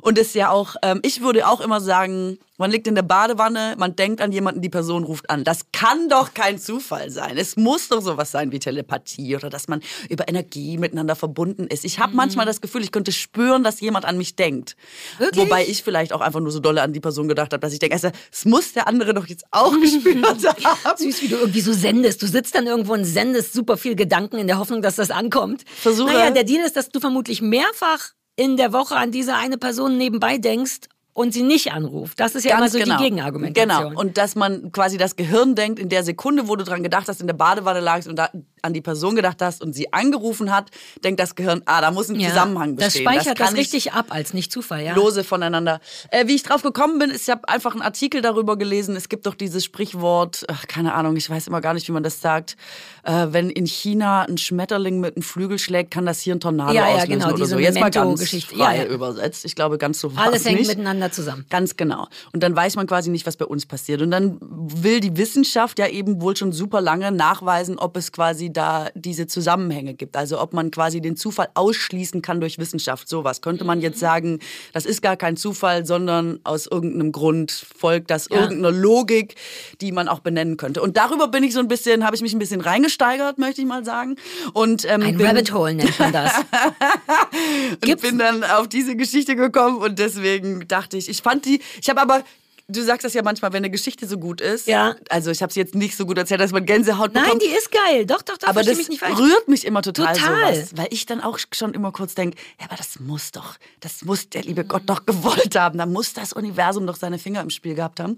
Und 0.00 0.18
es 0.18 0.28
ist 0.28 0.34
ja 0.34 0.50
auch, 0.50 0.76
ähm, 0.82 1.00
ich 1.02 1.20
würde 1.20 1.46
auch 1.46 1.60
immer 1.60 1.80
sagen, 1.80 2.38
man 2.58 2.70
liegt 2.70 2.86
in 2.86 2.94
der 2.94 3.02
Badewanne, 3.02 3.74
man 3.78 3.96
denkt 3.96 4.20
an 4.20 4.32
jemanden, 4.32 4.60
die 4.60 4.68
Person 4.68 5.04
ruft 5.04 5.30
an. 5.30 5.44
Das 5.44 5.72
kann 5.72 6.10
doch 6.10 6.34
kein 6.34 6.58
Zufall 6.58 7.10
sein. 7.10 7.38
Es 7.38 7.56
muss 7.56 7.88
doch 7.88 8.02
sowas 8.02 8.30
sein 8.30 8.52
wie 8.52 8.58
Telepathie 8.58 9.34
oder 9.34 9.48
dass 9.48 9.66
man 9.66 9.80
über 10.10 10.28
Energie 10.28 10.76
miteinander 10.76 11.16
verbunden 11.16 11.66
ist. 11.68 11.86
Ich 11.86 11.98
habe 12.00 12.10
mhm. 12.10 12.16
manchmal 12.16 12.44
das 12.44 12.60
Gefühl, 12.60 12.82
ich 12.82 12.92
könnte 12.92 13.12
spüren, 13.12 13.64
dass 13.64 13.80
jemand 13.80 14.04
an 14.04 14.18
mich 14.18 14.36
denkt. 14.36 14.76
Wirklich? 15.16 15.42
Wobei 15.42 15.64
ich 15.64 15.82
vielleicht 15.82 16.12
auch 16.12 16.20
einfach 16.20 16.40
nur 16.40 16.52
so 16.52 16.60
dolle 16.60 16.82
an 16.82 16.92
die 16.92 17.00
Person 17.00 17.28
gedacht 17.28 17.54
habe, 17.54 17.60
dass 17.60 17.72
ich 17.72 17.78
denke, 17.78 17.94
also, 17.94 18.10
es 18.30 18.44
muss 18.44 18.74
der 18.74 18.86
andere 18.86 19.14
doch 19.14 19.26
jetzt 19.26 19.46
auch 19.52 19.72
gespürt 19.80 20.22
haben. 20.22 20.38
Süß, 20.98 21.22
wie 21.22 21.28
du 21.28 21.36
irgendwie 21.36 21.62
so 21.62 21.72
sendest. 21.72 22.20
Du 22.20 22.26
sitzt 22.26 22.54
dann 22.54 22.66
irgendwo 22.66 22.92
und 22.92 23.06
sendest 23.06 23.54
super 23.54 23.78
viel 23.78 23.94
Gedanken 23.94 24.36
in 24.36 24.46
der 24.46 24.58
Hoffnung, 24.58 24.82
dass 24.82 24.96
das 24.96 25.10
ankommt. 25.10 25.64
Versuche. 25.80 26.12
Naja, 26.12 26.30
der 26.30 26.44
Deal 26.44 26.62
ist, 26.62 26.76
dass 26.76 26.90
du 26.90 27.00
vermutlich 27.00 27.40
mehrfach 27.40 28.10
in 28.40 28.56
der 28.56 28.72
Woche 28.72 28.96
an 28.96 29.12
diese 29.12 29.34
eine 29.34 29.58
Person 29.58 29.98
nebenbei 29.98 30.38
denkst 30.38 30.88
und 31.12 31.34
sie 31.34 31.42
nicht 31.42 31.72
anruft. 31.72 32.20
Das 32.20 32.34
ist 32.34 32.44
ja 32.44 32.58
Ganz 32.58 32.74
immer 32.74 32.80
so 32.80 32.84
genau. 32.84 32.98
die 32.98 33.04
Gegenargumentation. 33.04 33.88
Genau. 33.90 34.00
Und 34.00 34.16
dass 34.16 34.36
man 34.36 34.72
quasi 34.72 34.96
das 34.96 35.16
Gehirn 35.16 35.54
denkt, 35.54 35.78
in 35.78 35.88
der 35.88 36.04
Sekunde, 36.04 36.48
wo 36.48 36.56
du 36.56 36.64
dran 36.64 36.82
gedacht 36.82 37.08
hast, 37.08 37.20
in 37.20 37.26
der 37.26 37.34
Badewanne 37.34 37.80
lagst 37.80 38.08
und 38.08 38.16
da 38.16 38.30
an 38.62 38.74
die 38.74 38.80
Person 38.80 39.16
gedacht 39.16 39.40
hast 39.40 39.62
und 39.62 39.72
sie 39.72 39.92
angerufen 39.92 40.54
hat, 40.54 40.70
denkt 41.02 41.18
das 41.18 41.34
Gehirn, 41.34 41.62
ah, 41.64 41.80
da 41.80 41.90
muss 41.90 42.10
ein 42.10 42.20
ja, 42.20 42.28
Zusammenhang 42.28 42.76
bestehen. 42.76 43.04
Das 43.04 43.14
speichert 43.14 43.40
das, 43.40 43.50
das 43.50 43.58
richtig 43.58 43.92
ab 43.92 44.06
als 44.10 44.34
nicht 44.34 44.52
Zufall, 44.52 44.84
ja. 44.84 44.94
Lose 44.94 45.24
voneinander. 45.24 45.80
Äh, 46.10 46.26
wie 46.26 46.34
ich 46.34 46.42
drauf 46.42 46.62
gekommen 46.62 46.98
bin, 46.98 47.10
ist, 47.10 47.22
ich 47.22 47.30
habe 47.30 47.48
einfach 47.48 47.72
einen 47.72 47.82
Artikel 47.82 48.20
darüber 48.20 48.56
gelesen. 48.56 48.96
Es 48.96 49.08
gibt 49.08 49.26
doch 49.26 49.34
dieses 49.34 49.64
Sprichwort, 49.64 50.44
ach, 50.48 50.66
keine 50.66 50.94
Ahnung, 50.94 51.16
ich 51.16 51.28
weiß 51.28 51.46
immer 51.46 51.60
gar 51.60 51.74
nicht, 51.74 51.88
wie 51.88 51.92
man 51.92 52.02
das 52.02 52.20
sagt. 52.20 52.56
Äh, 53.02 53.28
wenn 53.30 53.50
in 53.50 53.66
China 53.66 54.22
ein 54.22 54.38
Schmetterling 54.38 55.00
mit 55.00 55.16
einem 55.16 55.22
Flügel 55.22 55.58
schlägt, 55.58 55.90
kann 55.90 56.06
das 56.06 56.20
hier 56.20 56.34
ein 56.34 56.40
Tornado 56.40 56.74
ja, 56.74 56.88
ja, 56.88 56.94
auslösen 56.96 57.18
genau, 57.18 57.34
oder 57.34 57.46
so. 57.46 57.58
Jetzt 57.58 57.80
mal 57.80 57.90
ganz 57.90 58.44
frei 58.44 58.76
ja, 58.76 58.82
ja. 58.82 58.84
übersetzt. 58.84 59.44
Ich 59.44 59.54
glaube, 59.54 59.78
ganz 59.78 60.00
so 60.00 60.14
war 60.14 60.24
Alles 60.24 60.44
hängt 60.44 60.58
nicht. 60.58 60.68
miteinander 60.68 60.99
zusammen. 61.10 61.46
Ganz 61.50 61.76
genau. 61.76 62.06
Und 62.32 62.42
dann 62.42 62.54
weiß 62.54 62.76
man 62.76 62.86
quasi 62.86 63.10
nicht, 63.10 63.26
was 63.26 63.36
bei 63.36 63.44
uns 63.44 63.66
passiert. 63.66 64.02
Und 64.02 64.10
dann 64.10 64.38
will 64.40 65.00
die 65.00 65.16
Wissenschaft 65.16 65.78
ja 65.78 65.88
eben 65.88 66.20
wohl 66.20 66.36
schon 66.36 66.52
super 66.52 66.80
lange 66.80 67.10
nachweisen, 67.12 67.78
ob 67.78 67.96
es 67.96 68.12
quasi 68.12 68.52
da 68.52 68.88
diese 68.94 69.26
Zusammenhänge 69.26 69.94
gibt. 69.94 70.16
Also 70.16 70.40
ob 70.40 70.52
man 70.52 70.70
quasi 70.70 71.00
den 71.00 71.16
Zufall 71.16 71.48
ausschließen 71.54 72.22
kann 72.22 72.40
durch 72.40 72.58
Wissenschaft. 72.58 73.08
Sowas 73.08 73.40
könnte 73.40 73.64
man 73.64 73.80
jetzt 73.80 73.98
sagen, 73.98 74.40
das 74.72 74.86
ist 74.86 75.02
gar 75.02 75.16
kein 75.16 75.36
Zufall, 75.36 75.86
sondern 75.86 76.40
aus 76.44 76.66
irgendeinem 76.66 77.12
Grund 77.12 77.50
folgt 77.50 78.10
das 78.10 78.28
ja. 78.30 78.40
irgendeiner 78.40 78.76
Logik, 78.76 79.36
die 79.80 79.92
man 79.92 80.08
auch 80.08 80.20
benennen 80.20 80.56
könnte. 80.56 80.82
Und 80.82 80.96
darüber 80.96 81.28
bin 81.28 81.44
ich 81.44 81.54
so 81.54 81.60
ein 81.60 81.68
bisschen, 81.68 82.04
habe 82.04 82.16
ich 82.16 82.22
mich 82.22 82.32
ein 82.32 82.38
bisschen 82.38 82.60
reingesteigert, 82.60 83.38
möchte 83.38 83.60
ich 83.60 83.66
mal 83.66 83.84
sagen. 83.84 84.16
Und, 84.52 84.84
ähm, 84.84 85.02
ein 85.02 85.16
bin, 85.16 85.26
Rabbit 85.26 85.52
Hole 85.52 85.74
nennt 85.74 85.98
man 85.98 86.12
das. 86.12 86.32
und 87.82 88.00
bin 88.00 88.18
dann 88.18 88.44
auf 88.44 88.68
diese 88.68 88.96
Geschichte 88.96 89.36
gekommen 89.36 89.78
und 89.78 89.98
deswegen 89.98 90.66
dachte 90.66 90.89
ich, 90.94 91.08
ich 91.08 91.22
fand 91.22 91.44
die, 91.44 91.60
ich 91.80 91.88
habe 91.88 92.00
aber 92.00 92.24
du 92.70 92.82
sagst 92.82 93.04
das 93.04 93.14
ja 93.14 93.22
manchmal, 93.22 93.52
wenn 93.52 93.58
eine 93.58 93.70
Geschichte 93.70 94.06
so 94.06 94.18
gut 94.18 94.40
ist. 94.40 94.66
Ja. 94.66 94.96
Also 95.08 95.30
ich 95.30 95.42
habe 95.42 95.52
sie 95.52 95.60
jetzt 95.60 95.74
nicht 95.74 95.96
so 95.96 96.06
gut 96.06 96.18
erzählt, 96.18 96.40
dass 96.40 96.52
man 96.52 96.64
Gänsehaut 96.64 97.12
bekommt. 97.12 97.28
Nein, 97.28 97.38
die 97.38 97.54
ist 97.56 97.70
geil. 97.70 98.06
Doch, 98.06 98.22
doch, 98.22 98.38
doch. 98.38 98.48
Aber 98.48 98.62
das 98.62 98.76
mich 98.76 98.88
nicht 98.88 99.02
rührt 99.02 99.48
mich 99.48 99.66
immer 99.66 99.82
total, 99.82 100.14
total. 100.16 100.54
Sowas, 100.54 100.70
weil 100.76 100.88
ich 100.90 101.06
dann 101.06 101.20
auch 101.20 101.38
schon 101.52 101.74
immer 101.74 101.92
kurz 101.92 102.14
denke, 102.14 102.36
ja, 102.58 102.66
aber 102.66 102.76
das 102.76 103.00
muss 103.00 103.32
doch, 103.32 103.56
das 103.80 104.04
muss 104.04 104.28
der 104.28 104.42
liebe 104.42 104.64
Gott 104.64 104.82
doch 104.86 105.06
gewollt 105.06 105.56
haben. 105.56 105.78
Da 105.78 105.86
muss 105.86 106.12
das 106.12 106.32
Universum 106.32 106.86
doch 106.86 106.96
seine 106.96 107.18
Finger 107.18 107.40
im 107.40 107.50
Spiel 107.50 107.74
gehabt 107.74 108.00
haben. 108.00 108.16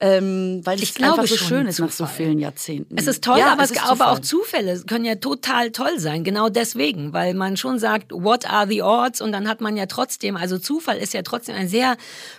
Ähm, 0.00 0.60
weil 0.64 0.82
ich 0.82 0.90
es 0.90 1.02
einfach 1.02 1.26
so 1.26 1.36
schön 1.36 1.66
ist 1.66 1.78
nach 1.78 1.92
so 1.92 2.06
vielen 2.06 2.38
Jahrzehnten. 2.38 2.96
Es 2.98 3.06
ist 3.06 3.22
toll, 3.22 3.38
ja, 3.38 3.52
aber, 3.52 3.64
es 3.64 3.70
ist 3.70 3.82
aber 3.84 4.10
auch 4.10 4.18
Zufälle 4.18 4.76
können 4.86 5.04
ja 5.04 5.16
total 5.16 5.70
toll 5.70 5.98
sein. 5.98 6.24
Genau 6.24 6.48
deswegen, 6.48 7.12
weil 7.12 7.34
man 7.34 7.56
schon 7.56 7.78
sagt, 7.78 8.12
what 8.12 8.48
are 8.48 8.66
the 8.68 8.82
odds? 8.82 9.20
Und 9.20 9.32
dann 9.32 9.48
hat 9.48 9.60
man 9.60 9.76
ja 9.76 9.86
trotzdem, 9.86 10.36
also 10.36 10.58
Zufall 10.58 10.98
ist 10.98 11.14
ja 11.14 11.22
trotzdem 11.22 11.54
ein 11.54 11.68
sehr 11.68 11.96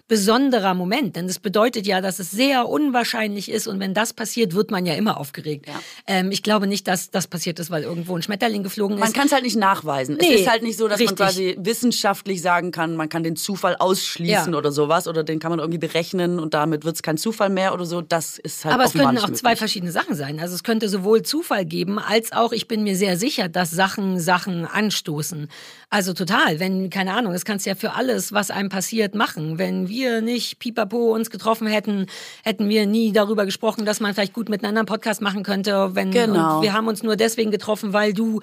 besonderer 0.08 0.74
Moment. 0.74 1.16
Denn 1.16 1.28
das 1.28 1.37
bedeutet 1.42 1.88
ja, 1.88 2.02
dass 2.02 2.18
dass 2.18 2.26
es 2.26 2.32
sehr 2.32 2.68
unwahrscheinlich 2.68 3.50
ist 3.52 3.68
und 3.68 3.80
wenn 3.80 3.94
das 3.94 4.14
passiert, 4.14 4.56
wird 4.56 4.72
man 4.72 4.86
ja 4.86 4.96
immer 4.96 5.20
aufgeregt. 5.20 5.68
Ja. 5.68 5.74
Ähm, 6.08 6.32
ich 6.32 6.42
glaube 6.42 6.66
nicht, 6.66 6.88
dass 6.88 7.12
das 7.12 7.28
passiert 7.28 7.60
ist, 7.60 7.70
weil 7.70 7.84
irgendwo 7.84 8.16
ein 8.16 8.22
Schmetterling 8.22 8.64
geflogen 8.64 8.98
ist. 8.98 9.04
Man 9.04 9.14
kann 9.14 9.28
es 9.28 9.34
halt 9.34 9.44
nicht 9.44 9.56
nachweisen. 9.56 10.18
Nee, 10.20 10.36
es 10.36 10.42
ist 10.42 10.50
halt 10.50 10.64
nicht 10.64 10.78
so, 10.78 10.88
dass 10.88 11.00
richtig. 11.00 11.20
man 11.20 11.28
quasi 11.28 11.56
wissenschaftlich 11.60 12.42
sagen 12.42 12.72
kann, 12.72 12.96
man 12.96 13.10
kann 13.10 13.24
den 13.24 13.36
Zufall 13.36 13.76
ausschließen 13.76 14.54
ja. 14.54 14.58
oder 14.58 14.72
sowas 14.72 15.08
oder 15.08 15.24
den 15.24 15.40
kann 15.40 15.52
man 15.52 15.60
irgendwie 15.60 15.78
berechnen 15.78 16.40
und 16.40 16.54
damit 16.54 16.86
wird 16.86 16.96
es 16.96 17.04
kein 17.04 17.18
Zufall 17.18 17.50
mehr 17.50 17.74
oder 17.74 17.86
so. 17.86 18.02
Das 18.02 18.40
ist 18.40 18.66
halt 18.66 18.74
Aber 18.74 18.86
es 18.86 18.94
könnten 18.94 19.18
auch 19.18 19.24
möglich. 19.24 19.40
zwei 19.40 19.56
verschiedene 19.56 19.92
Sachen 19.92 20.16
sein. 20.16 20.40
Also 20.40 20.56
es 20.56 20.64
könnte 20.64 20.90
sowohl 20.90 21.22
Zufall 21.24 21.66
geben, 21.66 22.00
als 22.00 22.32
auch, 22.32 22.52
ich 22.52 22.68
bin 22.68 22.84
mir 22.84 22.96
sehr 22.96 23.18
sicher, 23.18 23.50
dass 23.50 23.70
Sachen 23.70 24.20
Sachen 24.20 24.66
anstoßen. 24.66 25.50
Also 25.90 26.14
total, 26.14 26.60
wenn, 26.60 26.90
keine 26.90 27.14
Ahnung, 27.14 27.34
das 27.34 27.46
kannst 27.46 27.66
du 27.66 27.70
ja 27.70 27.76
für 27.76 27.94
alles, 27.94 28.34
was 28.34 28.52
einem 28.52 28.70
passiert, 28.70 29.14
machen. 29.16 29.58
Wenn 29.58 29.88
wir 29.88 30.22
nicht 30.22 30.60
pipapo 30.60 31.14
uns 31.14 31.27
getroffen 31.30 31.68
hätten, 31.68 32.08
hätten 32.44 32.70
wir 32.70 32.86
nie 32.86 33.12
darüber 33.12 33.46
gesprochen, 33.46 33.86
dass 33.86 34.00
man 34.00 34.14
vielleicht 34.14 34.34
gut 34.34 34.50
miteinander 34.50 34.82
einen 34.82 34.88
Podcast 34.88 35.22
machen 35.22 35.44
könnte. 35.44 35.96
Wenn, 35.96 36.12
genau. 36.12 36.62
wir 36.62 36.74
haben 36.74 36.88
uns 36.88 37.04
nur 37.04 37.16
deswegen 37.16 37.52
getroffen, 37.52 37.94
weil 37.94 38.14
du 38.14 38.42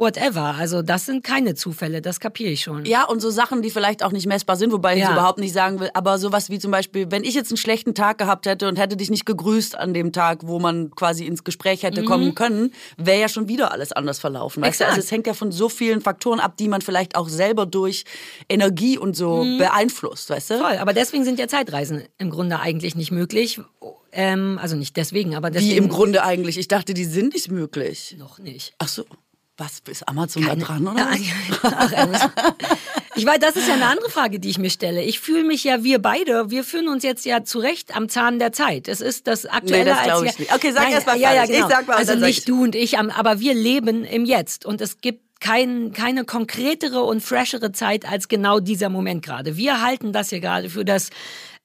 whatever. 0.00 0.54
Also 0.58 0.82
das 0.82 1.06
sind 1.06 1.22
keine 1.22 1.54
Zufälle, 1.54 2.00
das 2.00 2.18
kapiere 2.18 2.50
ich 2.50 2.62
schon. 2.62 2.86
Ja, 2.86 3.04
und 3.04 3.20
so 3.20 3.30
Sachen, 3.30 3.62
die 3.62 3.70
vielleicht 3.70 4.02
auch 4.02 4.12
nicht 4.12 4.26
messbar 4.26 4.56
sind, 4.56 4.72
wobei 4.72 4.96
ja. 4.96 5.04
ich 5.04 5.12
überhaupt 5.12 5.38
nicht 5.38 5.52
sagen 5.52 5.78
will, 5.78 5.90
aber 5.94 6.18
sowas 6.18 6.48
wie 6.48 6.58
zum 6.58 6.70
Beispiel, 6.70 7.10
wenn 7.10 7.22
ich 7.22 7.34
jetzt 7.34 7.50
einen 7.50 7.58
schlechten 7.58 7.94
Tag 7.94 8.18
gehabt 8.18 8.46
hätte 8.46 8.66
und 8.66 8.76
hätte 8.76 8.96
dich 8.96 9.10
nicht 9.10 9.26
gegrüßt 9.26 9.76
an 9.76 9.92
dem 9.94 10.12
Tag, 10.12 10.40
wo 10.42 10.58
man 10.58 10.90
quasi 10.90 11.26
ins 11.26 11.44
Gespräch 11.44 11.82
hätte 11.82 12.02
mhm. 12.02 12.06
kommen 12.06 12.34
können, 12.34 12.72
wäre 12.96 13.20
ja 13.20 13.28
schon 13.28 13.46
wieder 13.46 13.72
alles 13.72 13.92
anders 13.92 14.18
verlaufen. 14.18 14.62
Weißt 14.62 14.80
du? 14.80 14.86
Also 14.86 15.00
es 15.00 15.10
hängt 15.10 15.26
ja 15.26 15.34
von 15.34 15.52
so 15.52 15.68
vielen 15.68 16.00
Faktoren 16.00 16.40
ab, 16.40 16.56
die 16.56 16.68
man 16.68 16.80
vielleicht 16.80 17.14
auch 17.14 17.28
selber 17.28 17.66
durch 17.66 18.04
Energie 18.48 18.96
und 18.96 19.14
so 19.14 19.44
mhm. 19.44 19.58
beeinflusst, 19.58 20.30
weißt 20.30 20.50
du? 20.50 20.58
Voll, 20.58 20.78
aber 20.78 20.94
deswegen 20.94 21.24
sind 21.24 21.38
ja 21.38 21.46
Zeitreisen 21.46 22.04
im 22.16 22.30
Grunde 22.30 22.58
eigentlich 22.60 22.94
nicht 22.94 23.10
möglich. 23.12 23.60
Ähm, 24.12 24.58
also 24.60 24.76
nicht 24.76 24.96
deswegen, 24.96 25.34
aber 25.36 25.50
deswegen. 25.50 25.72
Wie 25.72 25.76
im 25.76 25.88
Grunde 25.88 26.24
eigentlich? 26.24 26.58
Ich 26.58 26.68
dachte, 26.68 26.94
die 26.94 27.04
sind 27.04 27.34
nicht 27.34 27.50
möglich. 27.50 28.16
Noch 28.18 28.38
nicht. 28.38 28.74
Ach 28.78 28.88
so. 28.88 29.04
Was, 29.60 29.82
ist 29.90 30.08
Amazon 30.08 30.42
Keine, 30.42 30.62
da 30.62 30.66
dran, 30.66 30.88
oder? 30.88 31.06
ich 33.14 33.26
weiß, 33.26 33.38
das 33.40 33.56
ist 33.56 33.68
ja 33.68 33.74
eine 33.74 33.88
andere 33.88 34.08
Frage, 34.08 34.40
die 34.40 34.48
ich 34.48 34.56
mir 34.56 34.70
stelle. 34.70 35.02
Ich 35.02 35.20
fühle 35.20 35.44
mich 35.44 35.64
ja, 35.64 35.84
wir 35.84 36.00
beide, 36.00 36.50
wir 36.50 36.64
fühlen 36.64 36.88
uns 36.88 37.04
jetzt 37.04 37.26
ja 37.26 37.44
zurecht 37.44 37.94
am 37.94 38.08
Zahn 38.08 38.38
der 38.38 38.52
Zeit. 38.52 38.88
Es 38.88 39.02
ist 39.02 39.26
das 39.26 39.44
Aktuelle 39.44 39.84
nee, 39.84 39.90
das 39.90 40.02
glaube 40.02 40.26
ich 40.28 40.38
nicht. 40.38 40.54
Okay, 40.54 40.72
sag 40.72 40.90
erst 40.90 41.06
mal 41.06 41.18
ja, 41.18 41.34
ja, 41.34 41.44
genau. 41.44 41.66
Ich 41.66 41.74
sag 41.74 41.86
mal, 41.86 41.98
also 41.98 42.14
nicht 42.14 42.48
du 42.48 42.62
und 42.62 42.74
ich, 42.74 42.98
aber 42.98 43.40
wir 43.40 43.52
leben 43.52 44.04
im 44.04 44.24
Jetzt. 44.24 44.64
Und 44.64 44.80
es 44.80 45.02
gibt 45.02 45.20
kein, 45.40 45.92
keine 45.92 46.24
konkretere 46.24 47.02
und 47.02 47.20
freshere 47.20 47.70
Zeit 47.72 48.10
als 48.10 48.28
genau 48.28 48.60
dieser 48.60 48.88
Moment 48.88 49.22
gerade. 49.22 49.58
Wir 49.58 49.82
halten 49.82 50.14
das 50.14 50.30
hier 50.30 50.40
gerade 50.40 50.70
für 50.70 50.86
das 50.86 51.10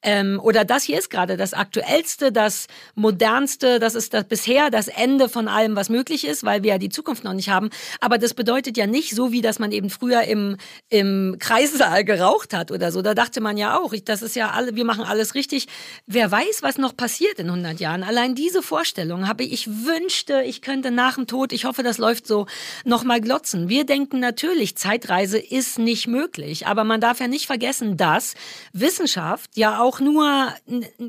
ähm, 0.02 0.40
oder 0.42 0.64
das 0.64 0.84
hier 0.84 0.98
ist 0.98 1.10
gerade 1.10 1.36
das 1.36 1.54
aktuellste, 1.54 2.30
das 2.30 2.66
modernste, 2.94 3.78
das 3.78 3.94
ist 3.94 4.14
das 4.14 4.24
bisher 4.24 4.70
das 4.70 4.88
Ende 4.88 5.28
von 5.28 5.48
allem, 5.48 5.74
was 5.74 5.88
möglich 5.88 6.26
ist, 6.26 6.44
weil 6.44 6.62
wir 6.62 6.72
ja 6.72 6.78
die 6.78 6.88
Zukunft 6.88 7.24
noch 7.24 7.32
nicht 7.32 7.48
haben. 7.48 7.70
Aber 8.00 8.18
das 8.18 8.34
bedeutet 8.34 8.76
ja 8.76 8.86
nicht 8.86 9.14
so, 9.14 9.32
wie 9.32 9.40
dass 9.40 9.58
man 9.58 9.72
eben 9.72 9.90
früher 9.90 10.22
im, 10.22 10.58
im 10.90 11.36
Kreissaal 11.38 12.04
geraucht 12.04 12.54
hat 12.54 12.70
oder 12.70 12.92
so. 12.92 13.02
Da 13.02 13.14
dachte 13.14 13.40
man 13.40 13.56
ja 13.56 13.78
auch, 13.78 13.92
ich, 13.92 14.04
das 14.04 14.22
ist 14.22 14.36
ja 14.36 14.50
alle, 14.50 14.76
wir 14.76 14.84
machen 14.84 15.04
alles 15.04 15.34
richtig. 15.34 15.66
Wer 16.06 16.30
weiß, 16.30 16.62
was 16.62 16.78
noch 16.78 16.96
passiert 16.96 17.38
in 17.38 17.46
100 17.46 17.80
Jahren. 17.80 18.02
Allein 18.02 18.34
diese 18.34 18.62
Vorstellung 18.62 19.26
habe 19.28 19.44
ich, 19.44 19.52
ich 19.52 19.86
wünschte, 19.86 20.42
ich 20.42 20.62
könnte 20.62 20.90
nach 20.90 21.16
dem 21.16 21.26
Tod, 21.26 21.52
ich 21.52 21.64
hoffe, 21.64 21.82
das 21.82 21.98
läuft 21.98 22.26
so, 22.26 22.46
nochmal 22.84 23.20
glotzen. 23.20 23.68
Wir 23.68 23.84
denken 23.84 24.20
natürlich, 24.20 24.76
Zeitreise 24.76 25.38
ist 25.38 25.78
nicht 25.78 26.06
möglich. 26.06 26.66
Aber 26.66 26.84
man 26.84 27.00
darf 27.00 27.20
ja 27.20 27.28
nicht 27.28 27.46
vergessen, 27.46 27.96
dass 27.96 28.34
Wissenschaft 28.72 29.50
ja 29.56 29.80
auch 29.80 29.85
auch 29.86 30.00
nur 30.00 30.52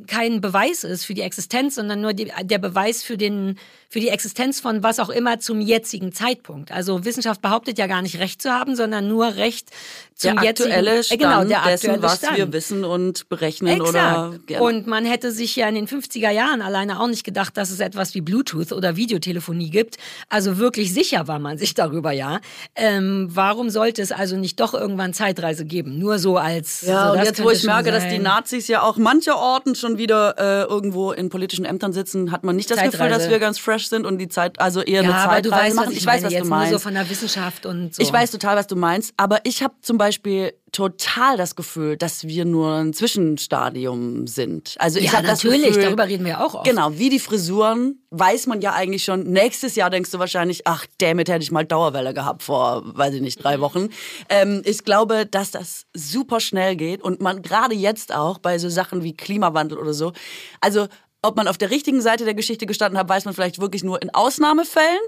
kein 0.06 0.40
Beweis 0.40 0.84
ist 0.84 1.06
für 1.06 1.16
die 1.16 1.22
Existenz, 1.22 1.76
sondern 1.76 2.00
nur 2.00 2.14
die, 2.14 2.32
der 2.44 2.60
Beweis 2.60 3.02
für, 3.02 3.18
den, 3.18 3.58
für 3.90 4.00
die 4.00 4.10
Existenz 4.10 4.60
von 4.60 4.84
was 4.84 5.00
auch 5.00 5.10
immer 5.10 5.40
zum 5.40 5.62
jetzigen 5.62 6.14
Zeitpunkt. 6.14 6.72
Also 6.72 7.04
Wissenschaft 7.04 7.42
behauptet 7.42 7.80
ja 7.80 7.88
gar 7.88 8.04
nicht 8.04 8.20
Recht 8.20 8.40
zu 8.40 8.52
haben, 8.52 8.76
sondern 8.76 9.08
nur 9.08 9.36
Recht 9.36 9.72
zum 10.14 10.36
der 10.36 10.50
aktuelle 10.50 10.96
jetzigen, 10.98 11.22
äh, 11.22 11.24
genau, 11.24 11.44
der 11.44 11.66
aktuelle 11.66 12.00
dessen, 12.00 12.02
was 12.02 12.18
Stand. 12.18 12.38
wir 12.38 12.54
wissen 12.54 12.84
und 12.84 13.30
berechnen 13.30 13.82
Exakt. 13.82 13.90
oder 13.90 14.40
gerne. 14.46 14.64
und 14.64 14.88
man 14.88 15.06
hätte 15.06 15.32
sich 15.32 15.56
ja 15.56 15.68
in 15.68 15.76
den 15.76 15.88
50er 15.88 16.32
Jahren 16.32 16.62
alleine 16.62 17.00
auch 17.00 17.08
nicht 17.08 17.24
gedacht, 17.24 17.56
dass 17.56 17.70
es 17.70 17.80
etwas 17.80 18.16
wie 18.16 18.22
Bluetooth 18.22 18.72
oder 18.72 18.96
Videotelefonie 18.96 19.70
gibt. 19.70 19.98
Also 20.30 20.58
wirklich 20.58 20.94
sicher 20.94 21.28
war 21.28 21.40
man 21.40 21.58
sich 21.58 21.74
darüber 21.76 22.12
ja. 22.12 22.42
Ähm, 22.76 23.30
warum 23.32 23.70
sollte 23.70 24.02
es 24.02 24.12
also 24.12 24.38
nicht 24.38 24.60
doch 24.60 24.74
irgendwann 24.74 25.14
Zeitreise 25.14 25.66
geben? 25.66 26.00
Nur 26.00 26.18
so 26.20 26.38
als 26.38 26.82
ja 26.82 27.08
so, 27.08 27.20
und 27.20 27.26
jetzt 27.26 27.44
wo 27.44 27.52
ich 27.52 27.64
merke, 27.64 27.92
sein. 27.92 28.02
dass 28.02 28.10
die 28.12 28.20
Nazis 28.20 28.67
ja 28.68 28.84
auch 28.84 28.98
mancherorten 28.98 29.76
schon 29.76 29.98
wieder 29.98 30.36
äh, 30.38 30.64
irgendwo 30.64 31.12
in 31.12 31.30
politischen 31.30 31.66
Ämtern 31.66 31.94
sitzen, 31.94 32.32
hat 32.32 32.44
man 32.44 32.56
nicht 32.56 32.70
das 32.70 32.78
Zeitreise. 32.78 32.98
Gefühl, 32.98 33.10
dass 33.10 33.30
wir 33.30 33.40
ganz 33.40 33.60
fresh 33.60 33.88
sind 33.90 34.06
und 34.06 34.18
die 34.18 34.28
Zeit 34.28 34.60
also 34.60 34.82
eher 34.82 35.04
ja, 35.04 35.10
eine 35.10 35.12
Zeitreise 35.12 35.30
aber 35.30 35.42
du 35.42 35.52
weißt, 35.52 35.76
machen. 35.76 35.88
Was 35.88 35.94
ich, 35.94 36.00
ich 36.00 36.06
weiß, 36.06 36.24
was 36.24 36.34
jetzt 36.34 36.46
du 36.46 36.50
meinst. 36.50 36.72
Nur 36.72 36.80
so 36.80 36.84
von 36.84 36.94
der 36.94 37.10
Wissenschaft 37.10 37.66
und 37.66 37.96
so. 37.96 38.02
Ich 38.02 38.12
weiß 38.12 38.32
total, 38.32 38.56
was 38.56 38.68
du 38.68 38.76
meinst, 38.76 39.14
aber 39.18 39.40
ich 39.44 39.64
habe 39.64 39.74
zum 39.82 39.98
Beispiel 39.98 40.54
total 40.78 41.38
das 41.38 41.56
Gefühl, 41.56 41.98
dass 41.98 42.28
wir 42.28 42.46
nur 42.46 42.72
ein 42.76 42.94
Zwischenstadium 42.94 44.28
sind. 44.28 44.76
Also 44.78 45.00
ich 45.00 45.06
Ja, 45.06 45.14
hab 45.14 45.26
das 45.26 45.44
natürlich, 45.44 45.70
Gefühl, 45.70 45.84
darüber 45.84 46.08
reden 46.08 46.24
wir 46.24 46.40
auch 46.46 46.54
oft. 46.54 46.66
Genau, 46.66 46.92
wie 47.00 47.10
die 47.10 47.20
Frisuren 47.20 48.04
weiß 48.12 48.46
man 48.46 48.62
ja 48.62 48.74
eigentlich 48.74 49.04
schon. 49.04 49.24
Nächstes 49.24 49.76
Jahr 49.76 49.90
denkst 49.90 50.12
du 50.12 50.20
wahrscheinlich, 50.20 50.68
ach, 50.68 50.86
damit 51.00 51.30
hätte 51.30 51.42
ich 51.42 51.52
mal 51.52 51.66
Dauerwelle 51.66 52.14
gehabt 52.14 52.44
vor, 52.44 52.84
weiß 52.96 53.16
ich 53.16 53.22
nicht, 53.22 53.40
Mhm. 53.40 53.44
drei 53.44 53.60
Wochen. 53.60 53.90
Ähm, 54.30 54.62
ich 54.66 54.84
glaube, 54.84 55.26
dass 55.26 55.50
das 55.52 55.88
super 55.96 56.40
schnell 56.40 56.76
geht 56.76 57.02
und 57.02 57.22
man 57.22 57.42
gerade 57.42 57.74
jetzt 57.74 58.14
auch 58.14 58.38
bei 58.38 58.60
so 58.60 58.70
Sachen 58.70 59.04
wie 59.04 59.16
Klimawandel 59.16 59.78
oder 59.80 59.94
so, 59.94 60.14
also 60.62 60.88
ob 61.24 61.36
man 61.36 61.48
auf 61.48 61.58
der 61.58 61.72
richtigen 61.72 62.02
Seite 62.02 62.26
der 62.26 62.36
Geschichte 62.36 62.66
gestanden 62.66 62.98
hat, 62.98 63.10
weiß 63.10 63.26
man 63.26 63.34
vielleicht 63.34 63.60
wirklich 63.60 63.84
nur 63.84 64.02
in 64.02 64.14
Ausnahmefällen. 64.14 65.00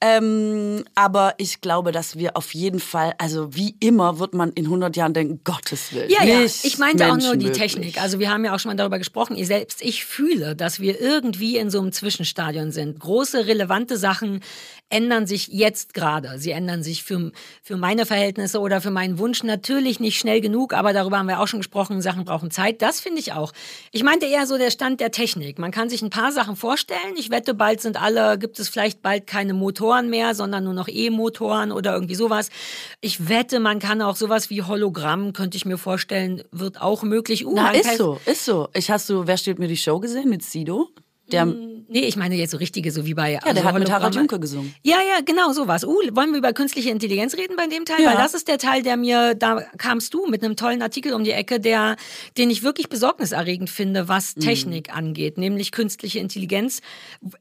Ähm, 0.00 0.84
aber 0.94 1.34
ich 1.38 1.60
glaube, 1.60 1.90
dass 1.90 2.18
wir 2.18 2.36
auf 2.36 2.52
jeden 2.54 2.80
Fall, 2.80 3.14
also 3.18 3.54
wie 3.54 3.76
immer, 3.80 4.18
wird 4.18 4.34
man 4.34 4.52
in 4.52 4.66
100 4.66 4.94
Jahren 4.96 5.14
denken, 5.14 5.40
Gottes 5.42 5.92
Willen. 5.92 6.10
Ja, 6.10 6.22
ja, 6.22 6.42
ich 6.42 6.78
meinte 6.78 7.10
auch 7.10 7.16
nur 7.16 7.36
die. 7.36 7.54
Technik. 7.54 8.00
Also 8.00 8.18
wir 8.18 8.30
haben 8.30 8.44
ja 8.44 8.54
auch 8.54 8.58
schon 8.58 8.70
mal 8.70 8.76
darüber 8.76 8.98
gesprochen. 8.98 9.36
Ich 9.36 9.46
selbst, 9.46 9.80
ich 9.80 10.04
fühle, 10.04 10.56
dass 10.56 10.80
wir 10.80 11.00
irgendwie 11.00 11.56
in 11.56 11.70
so 11.70 11.80
einem 11.80 11.92
Zwischenstadion 11.92 12.72
sind. 12.72 12.98
Große, 12.98 13.46
relevante 13.46 13.96
Sachen 13.96 14.40
ändern 14.90 15.26
sich 15.26 15.48
jetzt 15.48 15.94
gerade. 15.94 16.38
Sie 16.38 16.52
ändern 16.52 16.82
sich 16.82 17.02
für, 17.02 17.32
für 17.62 17.76
meine 17.76 18.06
Verhältnisse 18.06 18.60
oder 18.60 18.80
für 18.80 18.90
meinen 18.90 19.18
Wunsch 19.18 19.42
natürlich 19.42 19.98
nicht 19.98 20.18
schnell 20.18 20.40
genug, 20.40 20.72
aber 20.72 20.92
darüber 20.92 21.18
haben 21.18 21.26
wir 21.26 21.40
auch 21.40 21.48
schon 21.48 21.60
gesprochen. 21.60 22.00
Sachen 22.00 22.24
brauchen 22.24 22.50
Zeit. 22.50 22.82
Das 22.82 23.00
finde 23.00 23.20
ich 23.20 23.32
auch. 23.32 23.52
Ich 23.92 24.02
meinte 24.02 24.26
eher 24.26 24.46
so 24.46 24.58
der 24.58 24.70
Stand 24.70 25.00
der 25.00 25.10
Technik. 25.10 25.58
Man 25.58 25.70
kann 25.70 25.88
sich 25.88 26.02
ein 26.02 26.10
paar 26.10 26.32
Sachen 26.32 26.56
vorstellen. 26.56 27.16
Ich 27.16 27.30
wette, 27.30 27.54
bald 27.54 27.80
sind 27.80 28.00
alle, 28.00 28.38
gibt 28.38 28.58
es 28.58 28.68
vielleicht 28.68 29.02
bald 29.02 29.26
keine 29.26 29.54
Motoren 29.54 30.10
mehr, 30.10 30.34
sondern 30.34 30.64
nur 30.64 30.74
noch 30.74 30.88
E-Motoren 30.88 31.72
oder 31.72 31.94
irgendwie 31.94 32.14
sowas. 32.14 32.50
Ich 33.00 33.28
wette, 33.28 33.60
man 33.60 33.78
kann 33.78 34.02
auch 34.02 34.16
sowas 34.16 34.50
wie 34.50 34.62
Hologramm, 34.62 35.32
könnte 35.32 35.56
ich 35.56 35.64
mir 35.64 35.78
vorstellen, 35.78 36.42
wird 36.52 36.80
auch 36.80 37.02
möglich. 37.02 37.46
Uh, 37.46 37.54
Na, 37.54 37.72
ist 37.72 37.96
so, 37.96 38.20
ist 38.26 38.44
so. 38.44 38.68
Ich 38.74 38.90
hast 38.90 39.08
du, 39.08 39.26
wer 39.26 39.36
steht 39.36 39.58
mir 39.58 39.68
die 39.68 39.76
Show 39.76 39.98
gesehen 39.98 40.28
mit 40.28 40.42
Sido? 40.42 40.88
Der, 41.32 41.46
Nee, 41.88 42.06
ich 42.06 42.16
meine 42.16 42.34
jetzt 42.34 42.52
so 42.52 42.56
richtige, 42.56 42.90
so 42.90 43.06
wie 43.06 43.14
bei. 43.14 43.32
ja, 43.32 43.52
der 43.52 43.64
hat 43.64 43.78
mit 43.78 43.90
Harald 43.90 44.14
Junke 44.14 44.38
gesungen. 44.40 44.74
Ja, 44.82 44.96
ja, 44.96 45.20
genau 45.24 45.52
sowas. 45.52 45.84
Uh, 45.84 45.94
wollen 46.12 46.30
wir 46.30 46.38
über 46.38 46.52
künstliche 46.52 46.90
Intelligenz 46.90 47.36
reden 47.36 47.56
bei 47.56 47.66
dem 47.66 47.84
Teil? 47.84 48.02
Ja. 48.02 48.10
Weil 48.10 48.16
das 48.16 48.34
ist 48.34 48.48
der 48.48 48.58
Teil, 48.58 48.82
der 48.82 48.96
mir, 48.96 49.34
da 49.34 49.62
kamst 49.78 50.14
du 50.14 50.26
mit 50.26 50.42
einem 50.44 50.56
tollen 50.56 50.82
Artikel 50.82 51.12
um 51.12 51.24
die 51.24 51.32
Ecke, 51.32 51.60
der, 51.60 51.96
den 52.38 52.50
ich 52.50 52.62
wirklich 52.62 52.88
besorgniserregend 52.88 53.70
finde, 53.70 54.08
was 54.08 54.34
Technik 54.34 54.94
angeht, 54.94 55.38
nämlich 55.38 55.72
künstliche 55.72 56.18
Intelligenz. 56.18 56.80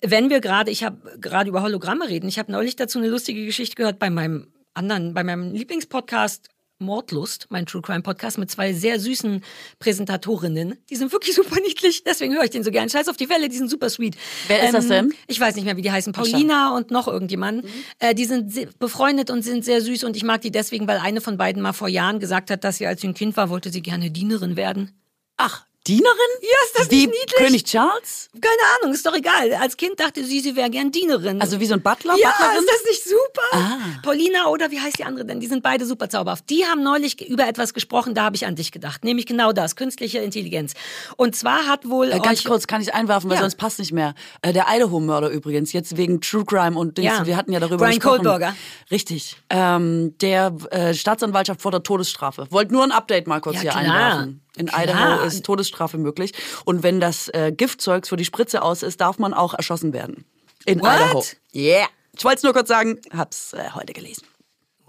Wenn 0.02 0.30
wir 0.30 0.40
gerade, 0.40 0.72
ich 0.72 0.84
habe 0.84 0.98
gerade 1.20 1.50
über 1.50 1.62
Hologramme 1.62 2.08
reden, 2.08 2.28
ich 2.28 2.40
habe 2.40 2.52
neulich 2.52 2.76
dazu 2.76 3.00
eine 3.00 3.08
lustige 3.08 3.46
Geschichte 3.46 3.76
gehört 3.76 4.00
bei 4.00 4.10
meinem 4.10 4.48
anderen, 4.74 5.14
bei 5.14 5.24
meinem 5.24 5.54
Lieblingspodcast 5.54 6.50
Mordlust, 6.80 7.48
mein 7.50 7.66
True 7.66 7.82
Crime 7.82 8.02
Podcast 8.02 8.38
mit 8.38 8.50
zwei 8.52 8.74
sehr 8.74 9.00
süßen 9.00 9.44
Präsentatorinnen. 9.80 10.78
Die 10.90 10.96
sind 10.96 11.12
wirklich 11.12 11.36
super 11.36 11.60
niedlich, 11.62 12.04
deswegen 12.04 12.34
höre 12.34 12.44
ich 12.44 12.50
den 12.50 12.64
so 12.64 12.72
gern. 12.72 12.90
Scheiß 12.90 13.08
auf 13.08 13.18
die 13.18 13.30
Welle, 13.30 13.50
die 13.50 13.58
sind 13.58 13.70
super 13.70 13.90
sweet. 13.90 14.16
Wer 14.48 14.64
ist 14.64 14.74
das 14.74 14.88
denn? 14.88 15.14
Ich 15.28 15.40
weiß 15.40 15.56
nicht 15.56 15.66
mehr, 15.66 15.78
wie 15.78 15.82
die 15.82 15.92
heißen. 15.92 16.14
Paulina 16.14 16.76
und 16.76 16.92
noch 16.92 17.08
irgendjemand. 17.08 17.66
Äh, 18.00 18.16
die 18.16 18.26
sind 18.26 18.80
befreundet 18.80 19.30
und 19.30 19.44
sind 19.44 19.64
sehr 19.66 19.82
süß 19.82 20.04
und 20.04 20.16
ich 20.16 20.24
mag 20.24 20.42
die 20.42 20.52
deswegen, 20.52 20.88
weil 20.88 20.98
eine 20.98 21.22
von 21.22 21.38
beiden 21.38 21.62
mal 21.62 21.74
vor 21.74 21.88
Jahren 21.88 22.20
gesagt 22.20 22.52
hat, 22.52 22.64
dass 22.64 22.78
sie 22.78 22.88
als 22.88 23.02
sie 23.02 23.08
ein 23.08 23.14
Kind 23.14 23.38
war, 23.38 23.50
wollte 23.50 23.70
sie 23.72 23.82
gerne 23.82 24.12
Dienerin 24.12 24.56
werden. 24.56 24.92
Ach, 25.38 25.66
Dienerin? 25.86 26.14
Ja, 26.42 26.48
ist 26.66 26.80
das 26.80 26.92
Wie 26.92 27.08
nicht 27.08 27.10
niedlich? 27.10 27.36
König 27.36 27.64
Charles? 27.66 28.30
Keine 28.34 28.56
Ahnung, 28.82 28.94
ist 28.94 29.06
doch 29.06 29.14
egal. 29.14 29.54
Als 29.56 29.76
Kind 29.76 30.00
dachte 30.00 30.24
sie, 30.24 30.40
sie 30.40 30.56
wäre 30.56 30.70
gern 30.70 30.92
Dienerin. 30.92 31.42
Also 31.42 31.60
wie 31.60 31.66
so 31.66 31.74
ein 31.74 31.82
Butler? 31.82 32.16
ja, 32.18 32.30
Butlerin? 32.32 32.58
ist 32.64 32.70
das 32.70 32.84
nicht 32.90 33.04
super? 33.04 33.42
Ah. 33.52 33.78
Paulina 34.02 34.48
oder 34.48 34.72
wie 34.72 34.80
heißt 34.80 34.98
die 34.98 35.04
andere 35.04 35.26
denn? 35.26 35.42
Die 35.42 35.48
sind 35.48 35.62
beide 35.62 35.86
super 35.86 36.08
zauberhaft. 36.10 36.50
Die 36.50 36.66
haben 36.66 36.84
neulich 36.84 37.28
über 37.28 37.48
etwas 37.50 37.74
gesprochen, 37.74 38.16
da 38.16 38.24
habe 38.24 38.36
ich 38.38 38.46
an 38.46 38.56
dich 38.56 38.72
gedacht. 38.72 39.04
Nämlich 39.04 39.26
genau 39.26 39.52
das, 39.52 39.76
künstliche 39.76 40.20
Intelligenz. 40.20 40.74
Und 41.18 41.36
zwar 41.36 41.68
hat 41.68 41.90
wohl 41.90 42.12
Äh, 42.14 42.20
ganz 42.20 42.46
kurz, 42.46 42.66
kann 42.66 42.82
ich 42.82 42.94
einwerfen, 42.94 43.30
weil 43.30 43.36
Ja. 43.36 43.42
sonst 43.42 43.56
passt 43.56 43.80
nicht 43.80 43.92
mehr. 43.92 44.16
Äh, 44.42 44.54
der 44.54 44.68
Idaho-Mörder 44.70 45.30
übrigens, 45.32 45.74
jetzt 45.74 45.98
wegen 45.98 46.22
True 46.22 46.46
Crime 46.46 46.78
und 46.80 46.98
Dings, 46.98 47.08
Ja. 47.12 47.26
wir 47.26 47.36
hatten 47.36 47.52
ja 47.52 47.60
darüber 47.60 47.78
Brian 47.86 47.96
gesprochen. 48.00 48.20
Kohlberger. 48.20 48.56
Richtig. 48.90 49.36
Ähm, 49.50 50.16
der 50.22 50.56
äh, 50.72 50.94
Staatsanwaltschaft 50.94 51.62
fordert 51.62 51.86
Todesstrafe. 51.86 52.48
Wollt 52.52 52.72
nur 52.72 52.84
ein 52.84 52.92
Update 52.94 53.28
mal 53.28 53.42
kurz 53.42 53.58
Ja, 53.58 53.62
hier 53.64 53.72
klar. 53.72 53.84
einwerfen. 53.84 54.40
In 54.56 54.68
Klar. 54.68 54.84
Idaho 54.84 55.24
ist 55.24 55.44
Todesstrafe 55.44 55.98
möglich. 55.98 56.34
Und 56.66 56.84
wenn 56.84 57.00
das 57.00 57.28
äh, 57.30 57.52
Giftzeugs 57.56 58.10
für 58.10 58.18
die 58.18 58.26
Spritze 58.26 58.62
aus 58.62 58.84
ist, 58.84 59.02
darf 59.02 59.18
man 59.18 59.34
auch 59.34 59.54
erschossen 59.54 59.94
werden. 59.94 60.26
In 60.66 60.80
What? 60.80 60.96
Idaho. 60.96 61.24
Yeah. 61.56 61.88
Ich 62.16 62.24
wollte 62.24 62.38
es 62.38 62.44
nur 62.44 62.54
kurz 62.54 62.68
sagen, 62.68 63.00
hab's 63.12 63.54
äh, 63.54 63.72
heute 63.74 63.94
gelesen. 63.94 64.26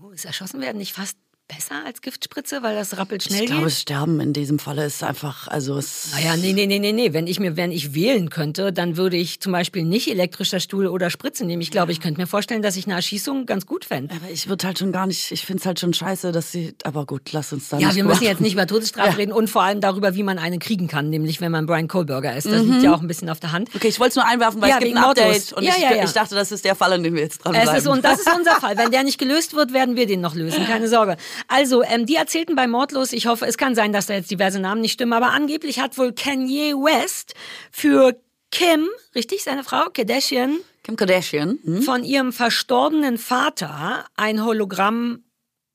Oh, 0.03 0.11
ist 0.11 0.27
erschossen 0.27 0.61
werden 0.61 0.79
nicht 0.79 0.93
fast 0.93 1.17
besser 1.47 1.75
als 1.85 2.01
Giftspritze, 2.01 2.63
weil 2.63 2.75
das 2.75 2.97
rappelt 2.97 3.23
schnell 3.23 3.41
Ich 3.43 3.47
glaube, 3.47 3.65
geht? 3.67 3.75
Sterben 3.75 4.19
in 4.21 4.33
diesem 4.33 4.59
Falle 4.59 4.87
ist 4.87 5.03
einfach, 5.05 5.47
also 5.49 5.77
es. 5.77 6.09
Naja, 6.15 6.37
nee, 6.37 6.55
nee, 6.55 6.67
nee, 6.67 6.79
nee, 6.79 6.93
nee. 6.93 7.13
Wenn 7.13 7.27
ich 7.27 7.39
mir, 7.39 7.57
wenn 7.59 7.71
ich 7.71 7.95
wählen 7.95 8.31
könnte, 8.31 8.73
dann 8.73 8.97
würde 8.97 9.19
ich 9.19 9.41
zum 9.41 9.53
Beispiel 9.53 9.85
nicht 9.85 10.09
elektrischer 10.09 10.59
Stuhl 10.59 10.87
oder 10.87 11.11
Spritze 11.11 11.45
nehmen. 11.45 11.61
Ich 11.61 11.71
glaube, 11.71 11.93
ich 11.93 12.01
könnte 12.01 12.19
mir 12.19 12.27
vorstellen, 12.27 12.63
dass 12.63 12.77
ich 12.77 12.87
eine 12.87 12.95
Erschießung 12.95 13.45
ganz 13.45 13.67
gut 13.67 13.85
fände. 13.85 14.15
Aber 14.15 14.31
ich 14.33 14.49
würde 14.49 14.67
halt 14.67 14.79
schon 14.79 14.91
gar 14.91 15.07
nicht, 15.07 15.33
ich 15.33 15.45
finde 15.45 15.61
es 15.61 15.67
halt 15.67 15.79
schon 15.79 15.93
scheiße, 15.93 16.33
dass 16.33 16.51
sie, 16.51 16.75
aber 16.83 17.05
gut, 17.05 17.31
lass 17.33 17.53
uns 17.53 17.69
da 17.69 17.79
Ja, 17.79 17.89
nicht 17.89 17.97
wir 17.97 18.05
müssen 18.05 18.25
jetzt 18.25 18.41
nicht 18.41 18.55
über 18.55 18.67
Todesstrafe 18.67 19.19
reden 19.19 19.33
und 19.33 19.51
vor 19.51 19.63
allem 19.63 19.83
darüber, 19.83 20.15
wie 20.15 20.23
man 20.23 20.39
einen 20.39 20.59
kriegen 20.61 20.89
kann, 20.89 21.11
nämlich 21.11 21.43
wenn 21.43 21.53
man 21.53 21.67
Brian 21.67 21.89
Kohlberger 21.89 22.35
ist. 22.35 22.47
Das 22.47 22.63
liegt 22.63 22.83
ja 22.83 22.95
auch 22.95 23.03
ein 23.03 23.07
bisschen 23.09 23.29
auf 23.29 23.41
der 23.41 23.53
Hand. 23.53 23.69
Okay, 23.75 23.89
ich 23.89 24.01
wollte 24.01 24.11
es 24.11 24.17
nur 24.17 24.27
einwerfen, 24.27 24.63
weil 24.63 24.71
Ja, 24.71 24.77
es 24.77 24.81
gibt 24.81 24.93
wegen 24.95 24.99
ein 24.99 25.11
Update 25.11 25.25
Mordlust. 25.27 25.53
und 25.53 25.63
Ja, 25.65 25.75
ich, 25.77 25.83
ja, 25.83 25.93
ja. 25.95 26.05
ich 26.05 26.13
dachte, 26.13 26.35
das 26.35 26.53
ist 26.53 26.65
der 26.65 26.75
Fall, 26.75 26.93
an 26.95 27.03
dem 27.03 27.15
wir 27.15 27.23
jetzt 27.23 27.45
dran 27.45 27.55
Es 27.55 27.71
ist, 27.81 27.87
und 27.87 28.03
das 28.03 28.21
ist 28.21 28.31
unser 28.35 28.53
Fall. 28.61 28.79
Wenn 28.79 28.91
der 28.91 29.03
nicht 29.05 29.19
gelöst 29.19 29.53
wird, 29.55 29.75
werden 29.75 29.95
wir 29.97 30.07
den 30.07 30.23
noch 30.23 30.35
lösen. 30.35 30.65
Keine 30.65 30.89
Sorge. 30.89 31.17
Also, 31.49 31.83
ähm, 31.83 32.07
die 32.07 32.17
erzählten 32.17 32.57
bei 32.57 32.67
Mordlos, 32.67 33.13
ich 33.13 33.27
hoffe, 33.27 33.47
es 33.47 33.59
kann 33.59 33.75
sein, 33.75 33.93
dass 33.93 34.07
da 34.07 34.15
jetzt 34.15 34.31
diverse 34.31 34.61
Namen 34.61 34.81
nicht 34.81 34.93
stimmen, 34.93 35.13
aber 35.13 35.31
angeblich 35.33 35.81
hat 35.81 35.99
wohl 35.99 36.13
Kanye 36.13 36.75
West 36.75 37.35
für 37.71 38.17
Kim, 38.51 38.89
richtig, 39.15 39.43
seine 39.43 39.65
Frau, 39.65 39.87
Kardashian, 39.93 40.59
Kim 40.85 40.97
Kardashian. 40.97 41.59
Hm? 41.65 41.83
von 41.83 42.05
ihrem 42.05 42.33
verstorbenen 42.33 43.19
Vater 43.19 44.05
ein 44.17 44.45
Hologramm 44.45 45.25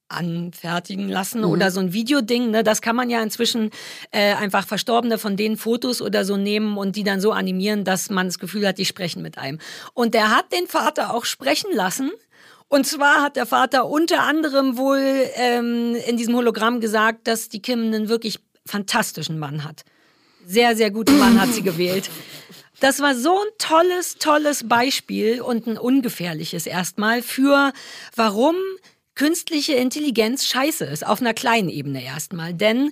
anfertigen 0.10 1.08
lassen 1.08 1.44
oder 1.44 1.72
so 1.72 1.80
ein 1.80 1.94
Videoding. 1.94 2.50
Ne? 2.50 2.64
Das 2.64 2.82
kann 2.82 2.96
man 2.96 3.10
ja 3.10 3.22
inzwischen 3.22 3.70
äh, 4.12 4.34
einfach 4.34 4.68
Verstorbene 4.68 5.18
von 5.18 5.38
den 5.38 5.56
Fotos 5.56 6.02
oder 6.02 6.26
so 6.26 6.36
nehmen 6.36 6.78
und 6.78 6.96
die 6.96 7.04
dann 7.04 7.22
so 7.22 7.32
animieren, 7.32 7.84
dass 7.84 8.10
man 8.10 8.28
das 8.28 8.40
Gefühl 8.40 8.68
hat, 8.68 8.78
die 8.80 8.86
sprechen 8.86 9.22
mit 9.22 9.38
einem. 9.38 9.60
Und 9.94 10.16
der 10.16 10.36
hat 10.36 10.52
den 10.52 10.68
Vater 10.68 11.14
auch 11.14 11.26
sprechen 11.26 11.72
lassen. 11.74 12.12
Und 12.70 12.86
zwar 12.86 13.22
hat 13.22 13.36
der 13.36 13.48
Vater 13.48 13.88
unter 13.88 14.22
anderem 14.22 14.78
wohl 14.78 15.02
ähm, 15.36 15.96
in 16.08 16.18
diesem 16.18 16.36
Hologramm 16.36 16.80
gesagt, 16.80 17.28
dass 17.28 17.50
die 17.50 17.62
Kim 17.62 17.82
einen 17.82 18.10
wirklich 18.10 18.40
fantastischen 18.66 19.40
Mann 19.40 19.64
hat. 19.64 19.84
Sehr, 20.46 20.76
sehr 20.76 20.92
guten 20.92 21.18
Mann 21.18 21.42
hat 21.42 21.50
sie 21.50 21.64
gewählt. 21.64 22.10
Das 22.80 23.02
war 23.02 23.16
so 23.16 23.38
ein 23.38 23.48
tolles, 23.58 24.16
tolles 24.16 24.68
Beispiel 24.68 25.42
und 25.42 25.68
ein 25.68 25.78
ungefährliches 25.78 26.66
erstmal 26.66 27.22
für, 27.22 27.74
warum 28.16 28.56
künstliche 29.16 29.74
Intelligenz 29.74 30.46
scheiße 30.46 30.86
ist. 30.86 31.06
Auf 31.06 31.20
einer 31.20 31.34
kleinen 31.34 31.70
Ebene 31.70 32.04
erstmal. 32.04 32.54
Denn 32.54 32.92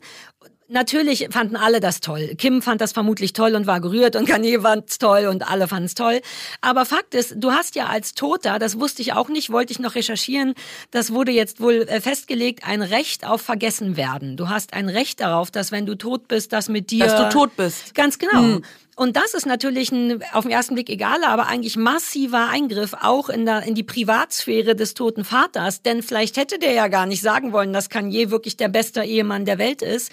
Natürlich 0.70 1.30
fanden 1.32 1.56
alle 1.56 1.80
das 1.80 2.02
toll. 2.02 2.36
Kim 2.38 2.62
fand 2.62 2.82
das 2.82 2.92
vermutlich 2.92 3.32
toll 3.32 3.56
und 3.56 3.68
war 3.68 3.80
gerührt 3.80 4.16
und 4.16 4.26
Kanye 4.28 4.60
fand 4.60 4.90
es 4.90 4.98
toll 4.98 5.28
und 5.28 5.50
alle 5.50 5.68
fanden 5.68 5.86
es 5.86 5.96
toll. 5.96 6.22
Aber 6.62 6.86
Fakt 6.86 7.16
ist, 7.16 7.36
du 7.38 7.52
hast 7.52 7.76
ja 7.76 7.86
als 7.86 8.14
Toter, 8.14 8.60
das 8.60 8.80
wusste 8.80 9.02
ich 9.02 9.14
auch 9.14 9.30
nicht, 9.30 9.50
wollte 9.50 9.72
ich 9.72 9.80
noch 9.80 9.96
recherchieren, 9.96 10.56
das 10.92 11.14
wurde 11.14 11.32
jetzt 11.32 11.62
wohl 11.62 11.86
äh, 11.88 12.02
festgelegt, 12.02 12.66
ein 12.66 12.82
Recht 12.82 13.26
auf 13.26 13.42
Vergessenwerden. 13.42 14.36
Du 14.36 14.50
hast 14.50 14.74
ein 14.74 14.90
Recht 14.90 15.22
darauf, 15.22 15.52
dass 15.52 15.72
wenn 15.72 15.86
du 15.86 15.96
tot 15.96 16.28
bist, 16.28 16.52
das 16.52 16.68
mit 16.68 16.92
dir... 16.92 17.06
Dass 17.06 17.16
du 17.16 17.30
tot 17.30 17.56
bist. 17.56 17.96
Ganz 17.96 18.20
genau. 18.20 18.60
Und 18.98 19.16
das 19.16 19.36
ist 19.36 19.46
natürlich 19.46 19.92
ein 19.92 20.24
auf 20.34 20.44
den 20.44 20.52
ersten 20.52 20.74
Blick 20.74 20.90
egal, 20.90 21.24
aber 21.24 21.46
eigentlich 21.46 21.78
massiver 21.78 22.50
Eingriff 22.50 22.96
auch 23.00 23.30
in, 23.30 23.46
der, 23.46 23.62
in 23.62 23.76
die 23.76 23.84
Privatsphäre 23.84 24.76
des 24.76 24.96
toten 24.96 25.24
Vaters. 25.24 25.84
Denn 25.84 26.02
vielleicht 26.02 26.36
hätte 26.36 26.58
der 26.58 26.74
ja 26.74 26.88
gar 26.88 27.06
nicht 27.06 27.22
sagen 27.22 27.54
wollen, 27.54 27.74
dass 27.74 27.90
Kanye 27.90 28.32
wirklich 28.32 28.58
der 28.58 28.70
beste 28.70 29.04
Ehemann 29.04 29.46
der 29.46 29.60
Welt 29.60 29.84
ist. 29.84 30.12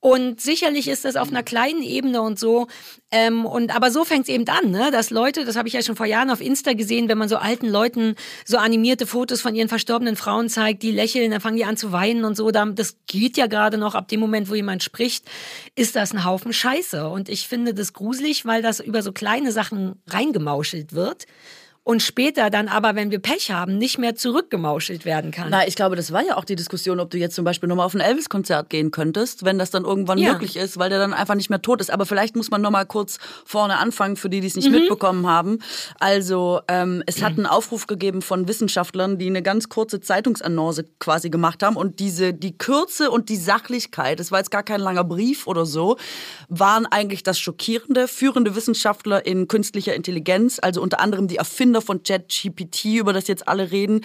Und 0.00 0.40
sicherlich 0.40 0.88
ist 0.88 1.04
das 1.04 1.14
auf 1.14 1.28
einer 1.28 1.44
kleinen 1.44 1.82
Ebene 1.82 2.22
und 2.22 2.38
so. 2.38 2.66
Ähm, 3.12 3.44
und 3.44 3.76
aber 3.76 3.90
so 3.90 4.04
fängt 4.04 4.22
es 4.22 4.34
eben 4.34 4.48
an, 4.48 4.70
ne? 4.70 4.90
dass 4.90 5.10
Leute, 5.10 5.44
das 5.44 5.54
habe 5.54 5.68
ich 5.68 5.74
ja 5.74 5.82
schon 5.82 5.94
vor 5.94 6.06
Jahren 6.06 6.30
auf 6.30 6.40
Insta 6.40 6.72
gesehen, 6.72 7.08
wenn 7.08 7.18
man 7.18 7.28
so 7.28 7.36
alten 7.36 7.68
Leuten 7.68 8.16
so 8.46 8.56
animierte 8.56 9.06
Fotos 9.06 9.42
von 9.42 9.54
ihren 9.54 9.68
verstorbenen 9.68 10.16
Frauen 10.16 10.48
zeigt, 10.48 10.82
die 10.82 10.90
lächeln, 10.90 11.30
dann 11.30 11.40
fangen 11.40 11.56
die 11.56 11.66
an 11.66 11.76
zu 11.76 11.92
weinen 11.92 12.24
und 12.24 12.36
so. 12.36 12.50
Das 12.50 12.96
geht 13.06 13.36
ja 13.36 13.46
gerade 13.46 13.76
noch 13.76 13.94
ab 13.94 14.08
dem 14.08 14.18
Moment, 14.18 14.48
wo 14.48 14.54
jemand 14.54 14.82
spricht, 14.82 15.26
ist 15.76 15.94
das 15.94 16.12
ein 16.12 16.24
Haufen 16.24 16.54
Scheiße. 16.54 17.06
Und 17.08 17.28
ich 17.28 17.46
finde 17.46 17.74
das 17.74 17.92
gruselig, 17.92 18.21
weil 18.44 18.62
das 18.62 18.80
über 18.80 19.02
so 19.02 19.12
kleine 19.12 19.52
Sachen 19.52 20.02
reingemauschelt 20.08 20.92
wird. 20.92 21.26
Und 21.84 22.00
später 22.00 22.48
dann 22.48 22.68
aber, 22.68 22.94
wenn 22.94 23.10
wir 23.10 23.18
Pech 23.18 23.50
haben, 23.50 23.76
nicht 23.76 23.98
mehr 23.98 24.14
zurückgemauschelt 24.14 25.04
werden 25.04 25.32
kann. 25.32 25.48
Na, 25.50 25.66
ich 25.66 25.74
glaube, 25.74 25.96
das 25.96 26.12
war 26.12 26.22
ja 26.24 26.36
auch 26.36 26.44
die 26.44 26.54
Diskussion, 26.54 27.00
ob 27.00 27.10
du 27.10 27.18
jetzt 27.18 27.34
zum 27.34 27.44
Beispiel 27.44 27.68
nochmal 27.68 27.86
auf 27.86 27.94
ein 27.94 28.00
Elvis-Konzert 28.00 28.70
gehen 28.70 28.92
könntest, 28.92 29.44
wenn 29.44 29.58
das 29.58 29.70
dann 29.72 29.84
irgendwann 29.84 30.18
Ja. 30.18 30.32
möglich 30.32 30.56
ist, 30.56 30.78
weil 30.78 30.90
der 30.90 31.00
dann 31.00 31.12
einfach 31.12 31.34
nicht 31.34 31.50
mehr 31.50 31.60
tot 31.60 31.80
ist. 31.80 31.90
Aber 31.90 32.06
vielleicht 32.06 32.36
muss 32.36 32.50
man 32.52 32.60
nochmal 32.62 32.86
kurz 32.86 33.18
vorne 33.44 33.78
anfangen, 33.78 34.14
für 34.16 34.30
die, 34.30 34.40
die 34.40 34.46
es 34.46 34.54
nicht 34.54 34.68
Mhm. 34.70 34.74
mitbekommen 34.78 35.26
haben. 35.26 35.58
Also, 35.98 36.60
ähm, 36.68 37.02
es 37.06 37.20
hat 37.22 37.32
einen 37.36 37.46
Aufruf 37.46 37.88
gegeben 37.88 38.22
von 38.22 38.46
Wissenschaftlern, 38.46 39.18
die 39.18 39.26
eine 39.26 39.42
ganz 39.42 39.68
kurze 39.68 40.00
Zeitungsannonce 40.00 40.84
quasi 41.00 41.30
gemacht 41.30 41.64
haben. 41.64 41.76
Und 41.76 41.98
diese, 41.98 42.32
die 42.32 42.56
Kürze 42.56 43.10
und 43.10 43.28
die 43.28 43.36
Sachlichkeit, 43.36 44.20
das 44.20 44.30
war 44.30 44.38
jetzt 44.38 44.50
gar 44.52 44.62
kein 44.62 44.80
langer 44.80 45.02
Brief 45.04 45.48
oder 45.48 45.66
so, 45.66 45.96
waren 46.48 46.86
eigentlich 46.86 47.24
das 47.24 47.40
Schockierende. 47.40 48.06
Führende 48.06 48.54
Wissenschaftler 48.54 49.26
in 49.26 49.48
künstlicher 49.48 49.94
Intelligenz, 49.96 50.58
also 50.62 50.80
unter 50.80 51.00
anderem 51.00 51.26
die 51.26 51.40
Erfinder 51.72 51.82
von 51.82 52.02
ChatGPT, 52.02 52.84
über 52.98 53.12
das 53.12 53.28
jetzt 53.28 53.48
alle 53.48 53.70
reden, 53.70 54.02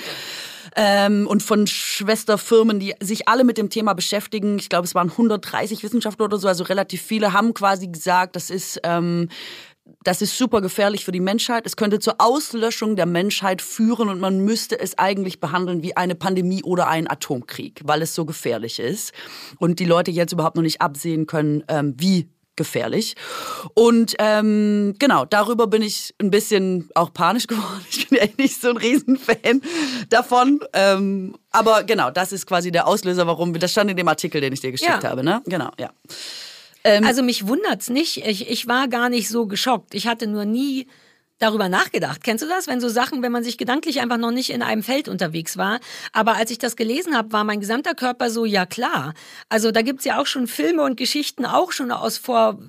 ähm, 0.75 1.27
und 1.27 1.41
von 1.43 1.65
Schwesterfirmen, 1.67 2.79
die 2.79 2.93
sich 2.99 3.27
alle 3.27 3.43
mit 3.43 3.57
dem 3.57 3.69
Thema 3.69 3.93
beschäftigen. 3.93 4.59
Ich 4.59 4.69
glaube, 4.69 4.85
es 4.85 4.95
waren 4.95 5.09
130 5.09 5.83
Wissenschaftler 5.83 6.25
oder 6.25 6.37
so, 6.37 6.47
also 6.47 6.63
relativ 6.63 7.01
viele, 7.01 7.33
haben 7.33 7.53
quasi 7.53 7.87
gesagt, 7.87 8.35
das 8.35 8.49
ist 8.49 8.79
ähm, 8.83 9.29
das 10.03 10.21
ist 10.21 10.37
super 10.37 10.59
gefährlich 10.59 11.05
für 11.05 11.13
die 11.13 11.21
Menschheit. 11.21 11.65
Es 11.65 11.77
könnte 11.77 11.99
zur 11.99 12.15
Auslöschung 12.17 12.97
der 12.97 13.05
Menschheit 13.05 13.61
führen 13.61 14.09
und 14.09 14.19
man 14.19 14.43
müsste 14.43 14.77
es 14.77 14.97
eigentlich 14.97 15.39
behandeln 15.39 15.81
wie 15.81 15.95
eine 15.95 16.13
Pandemie 16.13 16.61
oder 16.61 16.89
einen 16.89 17.09
Atomkrieg, 17.09 17.79
weil 17.85 18.01
es 18.01 18.13
so 18.13 18.25
gefährlich 18.25 18.79
ist 18.79 19.13
und 19.59 19.79
die 19.79 19.85
Leute 19.85 20.11
jetzt 20.11 20.33
überhaupt 20.33 20.57
noch 20.57 20.63
nicht 20.63 20.81
absehen 20.81 21.25
können, 21.25 21.63
ähm, 21.69 21.95
wie 21.97 22.27
gefährlich. 22.57 23.15
Und 23.73 24.15
ähm, 24.19 24.95
genau, 24.99 25.23
darüber 25.25 25.67
bin 25.67 25.81
ich 25.81 26.13
ein 26.21 26.29
bisschen 26.31 26.89
auch 26.95 27.13
panisch 27.13 27.47
geworden. 27.47 27.85
Ich 27.89 28.09
bin 28.09 28.19
ja 28.19 28.27
nicht 28.37 28.59
so 28.61 28.69
ein 28.69 28.77
Riesenfan 28.77 29.61
davon. 30.09 30.59
Ähm, 30.73 31.35
aber 31.51 31.83
genau, 31.83 32.11
das 32.11 32.31
ist 32.31 32.45
quasi 32.45 32.71
der 32.71 32.87
Auslöser, 32.87 33.27
warum 33.27 33.53
das 33.57 33.71
stand 33.71 33.89
in 33.91 33.97
dem 33.97 34.07
Artikel, 34.07 34.41
den 34.41 34.53
ich 34.53 34.59
dir 34.61 34.71
geschickt 34.71 35.03
Ja. 35.03 35.09
habe, 35.09 35.23
ne? 35.23 35.41
Genau, 35.45 35.69
ja. 35.79 35.89
Also 36.83 37.21
mich 37.21 37.45
wundert's 37.47 37.89
nicht. 37.89 38.25
Ich, 38.25 38.49
ich 38.49 38.65
war 38.67 38.87
gar 38.87 39.09
nicht 39.09 39.27
so 39.27 39.45
geschockt. 39.45 39.93
Ich 39.93 40.07
hatte 40.07 40.25
nur 40.25 40.45
nie 40.45 40.87
darüber 41.39 41.69
nachgedacht. 41.69 42.23
Kennst 42.23 42.43
du 42.43 42.47
das? 42.47 42.67
Wenn 42.67 42.81
so 42.81 42.89
Sachen, 42.89 43.21
wenn 43.21 43.31
man 43.31 43.43
sich 43.43 43.57
gedanklich 43.57 44.01
einfach 44.01 44.17
noch 44.17 44.31
nicht 44.31 44.49
in 44.49 44.61
einem 44.61 44.83
Feld 44.83 45.07
unterwegs 45.07 45.57
war. 45.57 45.79
Aber 46.13 46.35
als 46.35 46.51
ich 46.51 46.57
das 46.57 46.75
gelesen 46.75 47.15
habe, 47.15 47.31
war 47.31 47.43
mein 47.43 47.59
gesamter 47.59 47.93
Körper 47.93 48.29
so, 48.29 48.45
ja 48.45 48.65
klar. 48.65 49.13
Also 49.49 49.71
da 49.71 49.81
gibt's 49.81 50.05
ja 50.05 50.19
auch 50.19 50.25
schon 50.25 50.47
Filme 50.47 50.83
und 50.83 50.97
Geschichten, 50.97 51.45
auch 51.45 51.71
schon 51.71 51.91
aus 51.91 52.17
vor 52.17 52.59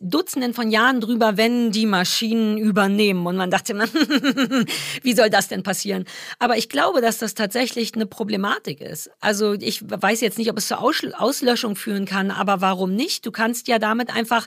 Dutzenden 0.00 0.54
von 0.54 0.70
Jahren 0.70 1.00
drüber, 1.00 1.36
wenn 1.36 1.70
die 1.70 1.86
Maschinen 1.86 2.58
übernehmen. 2.58 3.26
Und 3.26 3.36
man 3.36 3.50
dachte, 3.50 3.74
wie 5.02 5.14
soll 5.14 5.30
das 5.30 5.48
denn 5.48 5.62
passieren? 5.62 6.04
Aber 6.38 6.56
ich 6.56 6.68
glaube, 6.68 7.00
dass 7.00 7.18
das 7.18 7.34
tatsächlich 7.34 7.94
eine 7.94 8.06
Problematik 8.06 8.80
ist. 8.80 9.10
Also 9.20 9.54
ich 9.54 9.82
weiß 9.88 10.20
jetzt 10.20 10.38
nicht, 10.38 10.50
ob 10.50 10.58
es 10.58 10.68
zur 10.68 10.82
Auslöschung 10.82 11.76
führen 11.76 12.04
kann, 12.04 12.30
aber 12.30 12.60
warum 12.60 12.94
nicht? 12.94 13.24
Du 13.24 13.30
kannst 13.30 13.68
ja 13.68 13.78
damit 13.78 14.14
einfach 14.14 14.46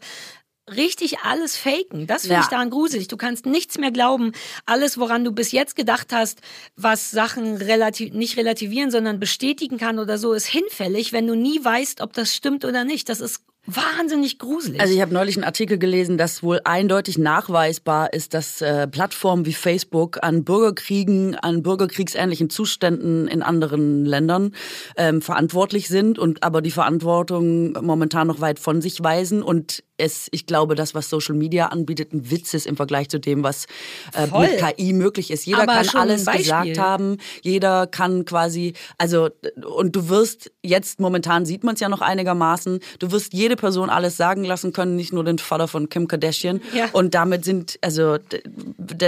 richtig 0.70 1.20
alles 1.20 1.57
faken. 1.57 2.07
Das 2.07 2.22
finde 2.24 2.36
Ja. 2.36 2.41
ich 2.41 2.47
daran 2.47 2.70
gruselig. 2.70 3.07
Du 3.07 3.18
kannst 3.18 3.45
nichts 3.45 3.78
mehr 3.78 3.91
glauben. 3.91 4.32
Alles, 4.66 4.97
woran 4.97 5.24
du 5.24 5.32
bis 5.32 5.51
jetzt 5.51 5.76
gedacht 5.76 6.07
hast, 6.12 6.41
was 6.76 7.12
Sachen 7.12 7.57
relativ, 7.57 8.14
nicht 8.14 8.38
relativieren, 8.38 8.91
sondern 8.91 9.20
bestätigen 9.20 9.78
kann 9.78 9.99
oder 9.99 10.18
so, 10.18 10.34
ist 10.34 10.45
hinfällig, 10.45 11.14
wenn 11.14 11.28
du 11.28 11.36
nie 11.36 11.64
weißt, 11.64 12.01
ob 12.01 12.14
das 12.14 12.36
stimmt 12.36 12.64
oder 12.66 12.84
nicht. 12.84 13.09
Das 13.09 13.20
ist 13.22 13.41
wahnsinnig 13.68 14.39
gruselig. 14.39 14.82
Also 14.82 14.93
ich 14.93 15.01
habe 15.01 15.14
neulich 15.14 15.36
einen 15.38 15.43
Artikel 15.43 15.78
gelesen, 15.78 16.18
dass 16.18 16.41
wohl 16.41 16.62
eindeutig 16.64 17.20
nachweisbar 17.20 18.12
ist, 18.12 18.34
dass 18.34 18.59
äh, 18.62 18.88
Plattformen 18.88 19.45
wie 19.45 19.53
Facebook 19.53 20.18
an 20.24 20.43
Bürgerkriegen, 20.43 21.36
an 21.36 21.62
bürgerkriegsähnlichen 21.62 22.49
Zuständen 22.49 23.28
in 23.28 23.43
anderen 23.43 24.03
Ländern 24.03 24.55
ähm, 24.97 25.22
verantwortlich 25.22 25.89
sind 25.89 26.18
und 26.18 26.41
aber 26.41 26.64
die 26.64 26.72
Verantwortung 26.72 27.74
momentan 27.74 28.26
noch 28.28 28.41
weit 28.41 28.57
von 28.57 28.82
sich 28.82 29.03
weisen 29.03 29.43
und 29.43 29.84
es, 30.02 30.28
ich 30.32 30.45
glaube, 30.45 30.76
das, 30.76 30.95
was 30.95 31.10
Social 31.10 31.36
Media 31.36 31.68
anbietet, 31.68 32.14
ein 32.14 32.32
Witz 32.32 32.54
ist 32.54 32.66
im 32.66 32.76
Vergleich 32.76 33.10
zu 33.10 33.20
dem, 33.20 33.43
was 33.43 33.66
äh, 34.14 34.28
mit 34.39 34.58
KI 34.58 34.93
möglich 34.93 35.32
ist. 35.32 35.45
Jeder 35.45 35.64
Aber 35.64 35.84
kann 35.84 36.02
alles 36.02 36.26
gesagt 36.26 36.78
haben, 36.78 37.18
jeder 37.41 37.88
kann 37.88 38.26
quasi, 38.26 38.74
also 38.97 39.30
und 39.78 39.95
du 39.95 40.10
wirst 40.10 40.52
jetzt 40.64 40.99
momentan 40.99 41.45
sieht 41.45 41.64
man 41.64 41.76
es 41.76 41.82
ja 41.82 41.89
noch 41.89 42.02
einigermaßen, 42.02 42.80
du 42.99 43.12
wirst 43.12 43.34
jede 43.34 43.56
Person 43.56 43.89
alles 43.89 44.18
sagen 44.18 44.43
lassen 44.43 44.74
können, 44.74 44.95
nicht 44.95 45.14
nur 45.14 45.24
den 45.24 45.38
Vater 45.38 45.68
von 45.68 45.89
Kim 45.89 46.08
Kardashian. 46.08 46.62
Ja. 46.74 46.89
Und 46.93 47.14
damit 47.14 47.45
sind, 47.45 47.78
also 47.82 48.18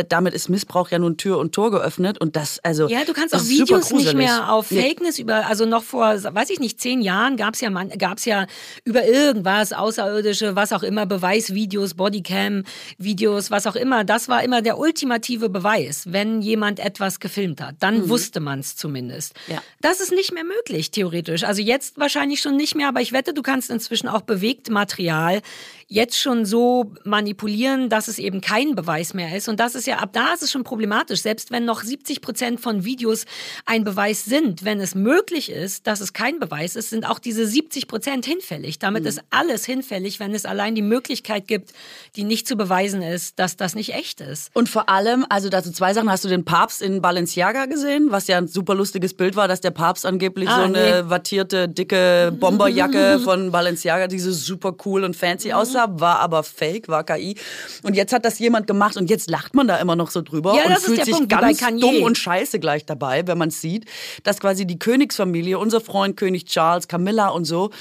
damit 0.09 0.33
ist 0.33 0.49
Missbrauch 0.49 0.89
ja 0.89 0.99
nun 0.99 1.17
Tür 1.17 1.37
und 1.37 1.53
Tor 1.53 1.71
geöffnet 1.71 2.19
und 2.19 2.35
das, 2.35 2.59
also 2.59 2.87
Ja, 2.87 3.05
du 3.05 3.13
kannst 3.13 3.35
auch 3.35 3.43
Videos 3.45 3.91
nicht 3.91 4.13
mehr 4.13 4.51
auf 4.51 4.71
Nee. 4.73 4.81
Fakeness 4.89 5.19
über, 5.19 5.47
also 5.47 5.65
noch 5.65 5.83
vor, 5.83 6.05
weiß 6.05 6.49
ich 6.49 6.59
nicht, 6.59 6.79
zehn 6.79 7.01
Jahren 7.01 7.37
gab's 7.37 7.61
ja, 7.61 7.69
man, 7.69 7.89
gab's 7.89 8.25
ja 8.25 8.45
über 8.83 9.05
irgendwas, 9.05 9.73
Außerirdische, 9.73 10.55
was 10.55 10.73
auch 10.73 10.82
immer, 10.84 11.05
Beweisvideos, 11.05 11.93
Bodycam-Videos, 11.95 13.51
was 13.51 13.67
auch 13.67 13.75
immer. 13.75 14.03
Das 14.03 14.29
war 14.29 14.43
immer 14.43 14.61
der 14.61 14.77
ultimative 14.77 15.49
Beweis, 15.49 16.11
wenn 16.11 16.41
jemand 16.41 16.79
etwas 16.79 17.19
gefilmt 17.19 17.61
hat. 17.61 17.75
Dann 17.79 18.09
wusste 18.09 18.39
man's 18.39 18.75
zumindest. 18.75 19.34
Mhm. 19.47 19.53
Ja. 19.53 19.63
Das 19.81 19.99
ist 19.99 20.11
nicht 20.11 20.34
mehr 20.34 20.43
möglich, 20.43 20.91
theoretisch. 20.91 21.43
Also 21.43 21.61
jetzt 21.61 21.97
wahrscheinlich 21.97 22.41
schon 22.41 22.55
nicht 22.55 22.75
mehr, 22.75 22.88
aber 22.88 23.01
ich 23.01 23.11
wette, 23.11 23.34
du 23.34 23.41
kannst 23.41 23.69
inzwischen 23.69 24.07
auch 24.07 24.21
bewegt 24.21 24.69
Material 24.69 25.41
jetzt 25.88 26.17
schon 26.19 26.45
so 26.45 26.91
manipulieren, 27.03 27.89
dass 27.89 28.07
es 28.07 28.19
eben 28.19 28.41
kein 28.41 28.75
Beweis 28.75 29.13
mehr 29.13 29.36
ist. 29.36 29.47
Und 29.49 29.59
das 29.59 29.75
ist 29.75 29.88
ja, 29.88 29.97
ab 29.97 30.09
da 30.13 30.34
ist 30.34 30.43
es 30.43 30.51
schon 30.51 30.63
problematisch. 30.63 31.21
Selbst 31.21 31.51
wenn 31.51 31.65
noch 31.65 31.84
70 31.84 32.21
Prozent 32.21 32.59
von 32.59 32.84
Videos 32.86 33.25
ein 33.65 33.84
Beweis 33.84 34.25
sind, 34.25 34.63
wenn 34.65 34.79
es 34.79 34.95
möglich 34.95 35.49
ist, 35.51 35.88
dass 35.88 36.01
es 36.01 36.13
kein 36.13 36.39
Beweis 36.39 36.75
ist, 36.75 36.89
sind 36.89 37.07
auch 37.09 37.19
diese 37.19 37.45
70 37.45 37.88
Prozent 37.88 38.25
hinfällig. 38.25 38.79
Damit 38.79 39.05
ist 39.05 39.21
alles 39.29 39.65
hinfällig, 39.65 40.19
wenn 40.19 40.34
es 40.34 40.45
allein 40.45 40.75
die 40.75 40.81
Möglichkeit 40.81 41.47
gibt, 41.47 41.71
die 42.15 42.23
nicht 42.23 42.47
zu 42.47 42.55
beweisen 42.55 43.01
ist, 43.01 43.39
dass 43.39 43.55
das 43.57 43.75
nicht 43.75 43.93
echt 43.93 44.21
ist. 44.21 44.49
Und 44.53 44.69
vor 44.69 44.89
allem, 44.89 45.25
also 45.29 45.49
dazu 45.49 45.71
zwei 45.71 45.93
Sachen, 45.93 46.09
hast 46.09 46.23
du 46.25 46.29
den 46.29 46.45
Papst 46.45 46.81
in 46.81 47.01
Balenciaga 47.01 47.65
gesehen, 47.65 48.07
was 48.09 48.27
ja 48.27 48.38
ein 48.38 48.47
super 48.47 48.75
lustiges 48.75 49.13
Bild 49.13 49.36
war, 49.36 49.47
dass 49.47 49.61
der 49.61 49.71
Papst 49.71 50.05
angeblich 50.05 50.49
Ah, 50.49 50.57
so 50.57 50.61
eine 50.63 51.03
nee. 51.03 51.09
wattierte, 51.09 51.69
dicke 51.69 52.34
Bomberjacke 52.38 53.19
von 53.23 53.51
Balenciaga, 53.51 54.07
die 54.07 54.19
so 54.19 54.31
super 54.31 54.75
cool 54.86 55.03
und 55.03 55.15
fancy 55.15 55.49
Mhm. 55.49 55.53
Aussah, 55.74 55.99
war 55.99 56.19
aber 56.19 56.43
fake, 56.43 56.88
war 56.88 57.03
KI. 57.03 57.36
Und 57.84 57.95
jetzt 57.95 58.13
hat 58.13 58.26
das 58.26 58.39
jemand 58.39 58.67
gemacht 58.67 58.97
und 58.97 59.09
jetzt 59.09 59.30
lacht 59.30 59.55
man 59.55 59.67
da 59.67 59.78
immer 59.78 59.95
noch 59.95 60.11
so 60.11 60.21
drüber 60.21 60.55
Ja, 60.55 60.63
und 60.63 60.69
das 60.69 60.80
ist 60.80 60.86
fühlt 60.86 61.05
sich 61.05 61.13
Punkt, 61.13 61.30
ganz 61.30 61.59
dumm 61.80 62.01
und 62.03 62.17
scheiße 62.17 62.59
gleich 62.59 62.86
dabei, 62.86 63.28
wenn 63.28 63.38
man 63.38 63.49
es 63.49 63.61
sieht, 63.61 63.86
dass 64.24 64.39
quasi 64.39 64.65
die 64.65 64.80
Königsfamilie, 64.80 65.57
unser 65.57 65.82
Freund 65.82 66.17
König 66.17 66.45
Charles, 66.45 66.88
Camilla 66.88 67.30
und 67.30 67.45
so, 67.45 67.71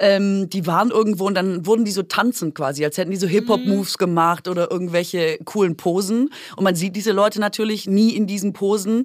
ähm, 0.00 0.48
die 0.50 0.66
waren 0.66 0.90
irgendwo 0.90 1.26
und 1.26 1.34
dann 1.34 1.66
wurden 1.66 1.84
die 1.84 1.90
so 1.90 2.02
tanzend 2.02 2.54
quasi, 2.54 2.84
als 2.84 2.98
hätten 2.98 3.10
die 3.10 3.16
so 3.16 3.26
Hip-Hop-Moves 3.26 3.98
gemacht 3.98 4.48
oder 4.48 4.70
irgendwelche 4.70 5.38
coolen 5.44 5.76
Posen. 5.76 6.30
Und 6.56 6.64
man 6.64 6.74
sieht 6.74 6.96
diese 6.96 7.12
Leute 7.12 7.38
natürlich 7.38 7.86
nie 7.86 8.10
in 8.16 8.26
diesen 8.26 8.52
Posen. 8.52 9.04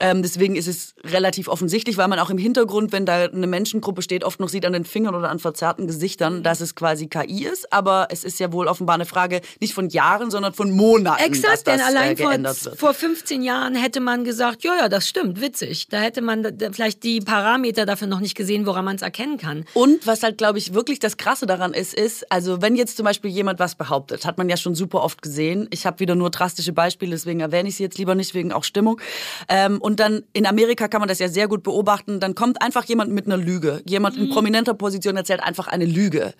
Ähm, 0.00 0.22
deswegen 0.22 0.56
ist 0.56 0.68
es 0.68 0.94
relativ 1.04 1.48
offensichtlich, 1.48 1.96
weil 1.96 2.08
man 2.08 2.18
auch 2.18 2.30
im 2.30 2.38
Hintergrund, 2.38 2.92
wenn 2.92 3.06
da 3.06 3.24
eine 3.24 3.46
Menschengruppe 3.46 4.02
steht, 4.02 4.24
oft 4.24 4.40
noch 4.40 4.48
sieht 4.48 4.64
an 4.64 4.72
den 4.72 4.84
Fingern 4.84 5.14
oder 5.14 5.30
an 5.30 5.38
verzerrten 5.38 5.86
Gesichtern, 5.86 6.42
dass 6.42 6.60
es 6.60 6.74
quasi 6.74 7.08
KI 7.08 7.44
ist. 7.44 7.72
Aber 7.72 8.08
es 8.10 8.24
ist 8.24 8.38
ja 8.38 8.52
wohl 8.52 8.68
offenbar 8.68 8.94
eine 8.94 9.06
Frage 9.06 9.40
nicht 9.60 9.74
von 9.74 9.88
Jahren, 9.88 10.30
sondern 10.30 10.52
von 10.52 10.70
Monaten, 10.70 11.18
dass 11.18 11.26
Exakt, 11.26 11.52
das 11.52 11.64
denn 11.64 11.80
allein 11.80 12.12
äh, 12.12 12.16
vor, 12.16 12.30
geändert 12.30 12.64
wird. 12.64 12.78
vor 12.78 12.94
15 12.94 13.42
Jahren 13.42 13.74
hätte 13.74 14.00
man 14.00 14.24
gesagt, 14.24 14.62
ja, 14.62 14.76
ja, 14.76 14.88
das 14.88 15.08
stimmt, 15.08 15.40
witzig. 15.40 15.88
Da 15.88 15.98
hätte 15.98 16.22
man 16.22 16.56
vielleicht 16.72 17.02
die 17.02 17.20
Parameter 17.20 17.86
dafür 17.86 18.06
noch 18.06 18.20
nicht 18.20 18.36
gesehen, 18.36 18.66
woran 18.66 18.84
man 18.84 18.96
es 18.96 19.02
erkennen 19.02 19.38
kann. 19.38 19.64
Und 19.74 20.06
was 20.06 20.22
halt, 20.22 20.35
glaube 20.38 20.58
ich, 20.58 20.74
wirklich 20.74 20.98
das 20.98 21.16
Krasse 21.16 21.46
daran 21.46 21.74
ist, 21.74 21.94
ist, 21.94 22.30
also 22.30 22.62
wenn 22.62 22.76
jetzt 22.76 22.96
zum 22.96 23.04
Beispiel 23.04 23.30
jemand 23.30 23.58
was 23.58 23.74
behauptet, 23.74 24.24
hat 24.24 24.38
man 24.38 24.48
ja 24.48 24.56
schon 24.56 24.74
super 24.74 25.02
oft 25.02 25.22
gesehen. 25.22 25.68
Ich 25.70 25.86
habe 25.86 26.00
wieder 26.00 26.14
nur 26.14 26.30
drastische 26.30 26.72
Beispiele, 26.72 27.12
deswegen 27.12 27.40
erwähne 27.40 27.68
ich 27.68 27.76
sie 27.76 27.82
jetzt 27.82 27.98
lieber 27.98 28.14
nicht, 28.14 28.34
wegen 28.34 28.52
auch 28.52 28.64
Stimmung. 28.64 29.00
Ähm, 29.48 29.80
und 29.80 30.00
dann 30.00 30.22
in 30.32 30.46
Amerika 30.46 30.88
kann 30.88 31.00
man 31.00 31.08
das 31.08 31.18
ja 31.18 31.28
sehr 31.28 31.48
gut 31.48 31.62
beobachten. 31.62 32.20
Dann 32.20 32.34
kommt 32.34 32.62
einfach 32.62 32.84
jemand 32.84 33.12
mit 33.12 33.26
einer 33.26 33.36
Lüge. 33.36 33.82
Jemand 33.86 34.16
in 34.16 34.30
prominenter 34.30 34.74
Position 34.74 35.16
erzählt 35.16 35.42
einfach 35.42 35.68
eine 35.68 35.84
Lüge. 35.84 36.34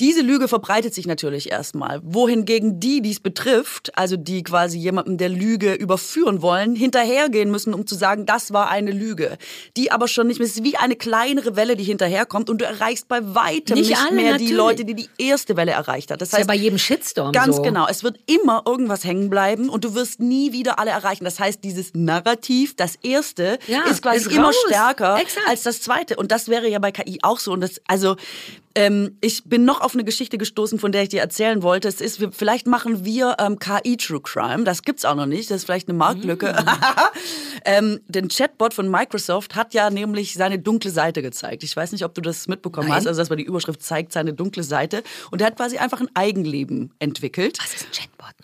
Diese 0.00 0.22
Lüge 0.22 0.48
verbreitet 0.48 0.94
sich 0.94 1.06
natürlich 1.06 1.50
erstmal. 1.50 2.00
Wohingegen 2.04 2.80
die, 2.80 3.02
die 3.02 3.10
es 3.10 3.20
betrifft, 3.20 3.96
also 3.96 4.16
die 4.16 4.42
quasi 4.42 4.78
jemandem 4.78 5.18
der 5.18 5.28
Lüge 5.28 5.74
überführen 5.74 6.42
wollen, 6.42 6.74
hinterhergehen 6.76 7.50
müssen, 7.50 7.74
um 7.74 7.86
zu 7.86 7.94
sagen, 7.94 8.26
das 8.26 8.52
war 8.52 8.70
eine 8.70 8.90
Lüge. 8.90 9.38
Die 9.76 9.90
aber 9.90 10.08
schon 10.08 10.26
nicht 10.26 10.38
mehr, 10.38 10.46
es 10.46 10.56
ist 10.56 10.64
wie 10.64 10.76
eine 10.76 10.96
kleinere 10.96 11.56
Welle, 11.56 11.76
die 11.76 11.84
hinterherkommt 11.84 12.50
und 12.50 12.60
du 12.60 12.64
erreichst 12.64 13.08
bei 13.08 13.23
weitem 13.34 13.76
Nicht 13.78 13.90
nicht, 13.90 14.00
alle, 14.00 14.12
mehr 14.12 14.24
die 14.38 14.44
natürlich. 14.52 14.56
Leute, 14.56 14.84
die 14.84 14.94
die 14.94 15.08
erste 15.18 15.56
Welle 15.56 15.72
erreicht 15.72 16.10
hat. 16.10 16.20
Das 16.20 16.28
ist 16.28 16.32
heißt, 16.34 16.40
ja 16.40 16.46
bei 16.46 16.54
jedem 16.56 16.78
Shitstorm 16.78 17.32
ganz 17.32 17.56
so. 17.56 17.62
genau, 17.62 17.86
es 17.88 18.02
wird 18.02 18.18
immer 18.26 18.62
irgendwas 18.66 19.04
hängen 19.04 19.30
bleiben 19.30 19.68
und 19.68 19.84
du 19.84 19.94
wirst 19.94 20.20
nie 20.20 20.52
wieder 20.52 20.78
alle 20.78 20.90
erreichen. 20.90 21.24
Das 21.24 21.38
heißt, 21.40 21.62
dieses 21.62 21.94
Narrativ, 21.94 22.76
das 22.76 22.96
erste, 23.02 23.58
Ja, 23.66 23.82
ist 23.84 24.02
quasi 24.02 24.26
ist 24.28 24.32
immer 24.32 24.46
raus. 24.46 24.56
stärker 24.66 25.18
Exakt. 25.20 25.48
als 25.48 25.62
das 25.62 25.80
zweite. 25.80 26.16
Und 26.16 26.32
das 26.32 26.48
wäre 26.48 26.68
ja 26.68 26.78
bei 26.78 26.92
KI 26.92 27.18
auch 27.22 27.38
so. 27.38 27.52
Und 27.52 27.60
das, 27.60 27.80
also 27.86 28.16
ähm, 28.76 29.16
ich 29.20 29.44
bin 29.44 29.64
noch 29.64 29.80
auf 29.80 29.94
eine 29.94 30.02
Geschichte 30.04 30.36
gestoßen, 30.36 30.78
von 30.78 30.90
der 30.90 31.04
ich 31.04 31.08
dir 31.10 31.20
erzählen 31.20 31.62
wollte. 31.62 31.86
Es 31.86 32.00
ist, 32.00 32.20
vielleicht 32.32 32.66
machen 32.66 33.04
wir 33.04 33.36
ähm, 33.38 33.58
KI 33.58 33.96
True 33.96 34.20
Crime. 34.20 34.64
Das 34.64 34.82
gibt's 34.82 35.04
auch 35.04 35.14
noch 35.14 35.26
nicht. 35.26 35.50
Das 35.50 35.58
ist 35.58 35.64
vielleicht 35.64 35.88
eine 35.88 35.96
Marktlücke. 35.96 36.52
Mm. 36.52 36.68
ähm, 37.64 38.00
den 38.08 38.28
Chatbot 38.28 38.74
von 38.74 38.90
Microsoft 38.90 39.54
hat 39.54 39.74
ja 39.74 39.90
nämlich 39.90 40.34
seine 40.34 40.58
dunkle 40.58 40.90
Seite 40.90 41.22
gezeigt. 41.22 41.62
Ich 41.62 41.76
weiß 41.76 41.92
nicht, 41.92 42.04
ob 42.04 42.14
du 42.14 42.20
das 42.20 42.48
mitbekommen 42.48 42.88
Nein. 42.88 42.98
hast. 42.98 43.06
Also 43.14 43.22
das 43.22 43.30
war 43.30 43.36
die 43.36 43.44
Überschrift 43.44 43.80
zeigt 43.82 44.12
seine 44.12 44.34
dunkle 44.34 44.64
Seite. 44.64 45.02
Und 45.30 45.40
er 45.40 45.46
hat 45.46 45.56
quasi 45.56 45.78
einfach 45.78 46.00
ein 46.00 46.10
Eigenleben 46.14 46.92
entwickelt. 46.98 47.58
Was 47.60 47.74
ist 47.74 47.86
ein 47.86 47.92
Chatbot? 47.92 48.43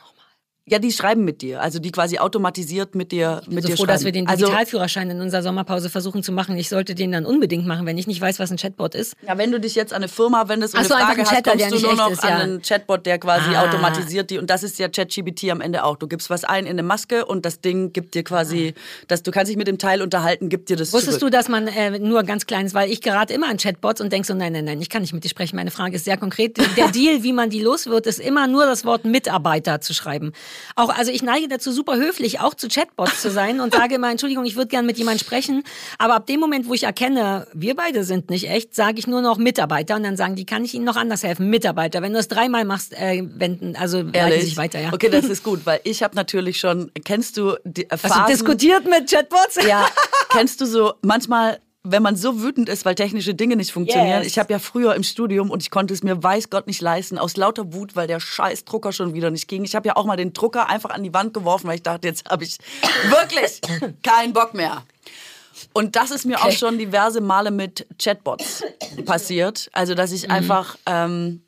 Ja, 0.70 0.78
die 0.78 0.92
schreiben 0.92 1.24
mit 1.24 1.42
dir. 1.42 1.60
Also 1.60 1.80
die 1.80 1.90
quasi 1.90 2.18
automatisiert 2.18 2.94
mit 2.94 3.10
dir, 3.12 3.42
mit 3.48 3.62
so 3.64 3.68
dir 3.68 3.76
froh, 3.76 3.84
schreiben. 3.84 3.88
dass 3.88 4.04
wir 4.04 4.12
den 4.12 4.28
also, 4.28 4.46
Digitalführerschein 4.46 5.10
in 5.10 5.20
unserer 5.20 5.42
Sommerpause 5.42 5.90
versuchen 5.90 6.22
zu 6.22 6.30
machen. 6.32 6.56
Ich 6.56 6.68
sollte 6.68 6.94
den 6.94 7.10
dann 7.12 7.26
unbedingt 7.26 7.66
machen, 7.66 7.86
wenn 7.86 7.98
ich 7.98 8.06
nicht 8.06 8.20
weiß, 8.20 8.38
was 8.38 8.50
ein 8.52 8.56
Chatbot 8.56 8.94
ist. 8.94 9.14
Ja, 9.26 9.36
wenn 9.36 9.50
du 9.50 9.58
dich 9.58 9.74
jetzt 9.74 9.92
an 9.92 9.96
eine 9.96 10.08
Firma 10.08 10.48
wendest 10.48 10.74
und 10.74 10.80
Ach 10.80 10.84
so, 10.86 10.94
eine 10.94 11.04
Frage 11.06 11.20
ein 11.22 11.26
hast, 11.26 11.34
Chatter, 11.34 11.50
kommst 11.50 11.64
der 11.64 11.78
du 11.78 11.86
nur 11.86 11.96
noch 11.96 12.10
ist, 12.12 12.22
an 12.22 12.28
ja. 12.30 12.36
einen 12.36 12.62
Chatbot, 12.62 13.04
der 13.04 13.18
quasi 13.18 13.50
Ah. 13.54 13.64
automatisiert 13.64 14.30
die. 14.30 14.38
Und 14.38 14.48
das 14.48 14.62
ist 14.62 14.78
ja 14.78 14.88
ChatGPT 14.88 15.50
am 15.50 15.60
Ende 15.60 15.82
auch. 15.84 15.96
Du 15.96 16.06
gibst 16.06 16.30
was 16.30 16.44
ein 16.44 16.64
in 16.66 16.70
eine 16.72 16.84
Maske 16.84 17.24
und 17.26 17.44
das 17.44 17.60
Ding 17.60 17.92
gibt 17.92 18.14
dir 18.14 18.22
quasi, 18.22 18.74
dass 19.08 19.24
du 19.24 19.32
kannst 19.32 19.50
dich 19.50 19.56
mit 19.56 19.66
dem 19.66 19.78
Teil 19.78 20.02
unterhalten, 20.02 20.48
gibt 20.48 20.68
dir 20.68 20.76
das 20.76 20.92
Wusstest 20.92 21.18
zurück. 21.18 21.32
du, 21.32 21.36
dass 21.36 21.48
man 21.48 21.66
äh, 21.66 21.98
nur 21.98 22.22
ganz 22.22 22.46
kleines, 22.46 22.74
weil 22.74 22.90
ich 22.92 23.00
gerate 23.00 23.32
immer 23.34 23.48
an 23.48 23.56
Chatbots 23.56 24.00
und 24.00 24.12
denk 24.12 24.24
so, 24.24 24.34
nein, 24.34 24.52
nein, 24.52 24.64
nein, 24.66 24.80
ich 24.80 24.88
kann 24.88 25.02
nicht 25.02 25.12
mit 25.12 25.24
dir 25.24 25.28
sprechen. 25.30 25.56
Meine 25.56 25.72
Frage 25.72 25.96
ist 25.96 26.04
sehr 26.04 26.16
konkret. 26.16 26.58
Der 26.76 26.88
Deal, 26.88 27.24
wie 27.24 27.32
man 27.32 27.50
die 27.50 27.60
los 27.60 27.86
wird, 27.86 28.06
ist 28.06 28.20
immer 28.20 28.46
nur 28.46 28.66
das 28.66 28.84
Wort 28.84 29.04
Mitarbeiter 29.04 29.80
zu 29.80 29.94
schreiben. 29.94 30.32
Auch, 30.76 30.88
also 30.90 31.10
ich 31.10 31.22
neige 31.22 31.48
dazu, 31.48 31.72
super 31.72 31.96
höflich 31.96 32.40
auch 32.40 32.54
zu 32.54 32.68
Chatbots 32.68 33.22
zu 33.22 33.30
sein 33.30 33.60
und 33.60 33.74
sage 33.74 33.96
immer, 33.96 34.10
Entschuldigung, 34.10 34.44
ich 34.44 34.56
würde 34.56 34.68
gerne 34.68 34.86
mit 34.86 34.98
jemandem 34.98 35.24
sprechen. 35.24 35.62
Aber 35.98 36.14
ab 36.14 36.26
dem 36.26 36.40
Moment, 36.40 36.68
wo 36.68 36.74
ich 36.74 36.84
erkenne, 36.84 37.46
wir 37.52 37.74
beide 37.74 38.04
sind 38.04 38.30
nicht 38.30 38.48
echt, 38.48 38.74
sage 38.74 38.98
ich 38.98 39.06
nur 39.06 39.22
noch 39.22 39.38
Mitarbeiter 39.38 39.96
und 39.96 40.02
dann 40.02 40.16
sagen 40.16 40.36
die, 40.36 40.46
kann 40.46 40.64
ich 40.64 40.74
Ihnen 40.74 40.84
noch 40.84 40.96
anders 40.96 41.22
helfen? 41.22 41.50
Mitarbeiter. 41.50 42.02
Wenn 42.02 42.12
du 42.12 42.18
es 42.18 42.28
dreimal 42.28 42.64
machst, 42.64 42.92
äh, 42.92 43.22
wenden, 43.24 43.76
also 43.76 44.02
leiten 44.02 44.40
sich 44.40 44.56
weiter, 44.56 44.80
ja. 44.80 44.92
Okay, 44.92 45.08
das 45.08 45.26
ist 45.26 45.42
gut, 45.42 45.60
weil 45.64 45.80
ich 45.84 46.02
habe 46.02 46.14
natürlich 46.14 46.58
schon, 46.58 46.90
kennst 47.04 47.36
du 47.36 47.56
die 47.64 47.84
äh, 47.84 47.88
Hast 47.90 48.04
du 48.04 48.08
Phasen, 48.08 48.26
diskutiert 48.26 48.84
mit 48.84 49.10
Chatbots? 49.10 49.58
Ja, 49.66 49.86
kennst 50.30 50.60
du 50.60 50.66
so 50.66 50.94
manchmal, 51.02 51.60
wenn 51.82 52.02
man 52.02 52.14
so 52.14 52.42
wütend 52.42 52.68
ist, 52.68 52.84
weil 52.84 52.94
technische 52.94 53.34
Dinge 53.34 53.56
nicht 53.56 53.72
funktionieren. 53.72 54.18
Yes. 54.18 54.26
Ich 54.26 54.38
habe 54.38 54.52
ja 54.52 54.58
früher 54.58 54.94
im 54.94 55.02
Studium 55.02 55.50
und 55.50 55.62
ich 55.62 55.70
konnte 55.70 55.94
es 55.94 56.02
mir 56.02 56.22
weiß 56.22 56.50
Gott 56.50 56.66
nicht 56.66 56.80
leisten, 56.82 57.16
aus 57.18 57.36
lauter 57.38 57.72
Wut, 57.72 57.96
weil 57.96 58.06
der 58.06 58.20
scheiß 58.20 58.64
Drucker 58.66 58.92
schon 58.92 59.14
wieder 59.14 59.30
nicht 59.30 59.48
ging. 59.48 59.64
Ich 59.64 59.74
habe 59.74 59.88
ja 59.88 59.96
auch 59.96 60.04
mal 60.04 60.16
den 60.16 60.32
Drucker 60.34 60.68
einfach 60.68 60.90
an 60.90 61.02
die 61.02 61.14
Wand 61.14 61.32
geworfen, 61.32 61.68
weil 61.68 61.76
ich 61.76 61.82
dachte, 61.82 62.06
jetzt 62.06 62.28
habe 62.28 62.44
ich 62.44 62.58
wirklich 63.08 63.60
keinen 64.02 64.32
Bock 64.34 64.52
mehr. 64.52 64.82
Und 65.72 65.96
das 65.96 66.10
ist 66.10 66.24
mir 66.26 66.38
auch 66.40 66.46
Okay. 66.46 66.56
schon 66.56 66.78
diverse 66.78 67.20
Male 67.20 67.50
mit 67.50 67.86
Chatbots 67.98 68.62
passiert. 69.04 69.68
Also, 69.72 69.94
dass 69.94 70.10
Mhm. 70.10 70.16
ich 70.16 70.30
einfach 70.30 70.76
ähm, 70.86 71.42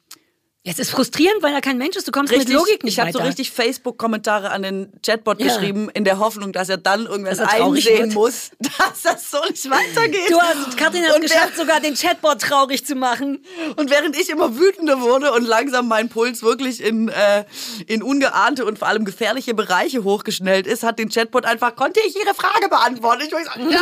Es 0.65 0.79
ist 0.79 0.93
frustrierend, 0.93 1.43
weil 1.43 1.53
da 1.53 1.61
kein 1.61 1.77
Mensch 1.77 1.97
ist. 1.97 2.07
Du 2.07 2.13
kommst 2.13 2.33
richtig, 2.33 2.51
mit 2.51 2.57
Logik 2.57 2.85
nicht 2.85 2.93
ich 2.93 3.01
habe 3.01 3.11
so 3.11 3.19
richtig 3.19 3.51
Facebook-Kommentare 3.51 4.53
an 4.53 4.63
den 4.63 4.93
Chatbot 5.05 5.41
Ja. 5.41 5.49
geschrieben, 5.49 5.91
in 5.93 6.05
der 6.05 6.21
Hoffnung, 6.21 6.53
dass 6.53 6.69
er 6.69 6.77
dann 6.77 7.07
irgendwas 7.07 7.41
er 7.41 7.51
einsehen 7.51 7.99
wird. 7.99 8.15
muss, 8.15 8.53
dass 8.61 9.03
das 9.03 9.29
so 9.29 9.39
nicht 9.51 9.69
weitergeht. 9.69 10.31
Du 10.31 10.41
hast, 10.41 10.77
Katrin 10.77 11.03
hat 11.05 11.21
geschafft, 11.21 11.57
sogar 11.57 11.81
den 11.81 11.95
Chatbot 11.95 12.41
traurig 12.41 12.87
zu 12.87 12.95
machen. 12.95 13.45
Und 13.75 13.91
während 13.91 14.17
ich 14.17 14.31
immer 14.31 14.57
wütender 14.57 15.01
wurde 15.01 15.33
und 15.33 15.45
langsam 15.45 15.89
mein 15.89 16.09
Puls 16.09 16.45
wirklich 16.45 16.81
in, 16.81 17.09
äh, 17.09 17.45
in 17.89 18.05
ungeahnte 18.05 18.65
und 18.65 18.79
vor 18.79 18.87
allem 18.87 19.05
gefährliche 19.05 19.55
Bereiche 19.55 20.05
hochgeschnellt 20.05 20.69
ist, 20.69 20.85
hat 20.85 21.01
den 21.01 21.09
Chatbot 21.09 21.45
einfach, 21.45 21.75
konnte 21.75 21.99
ich 22.07 22.15
Ihre 22.15 22.35
Frage 22.37 22.69
beantworten? 22.69 23.23
Ich 23.25 23.31
sagen, 23.31 23.69
nein! 23.69 23.79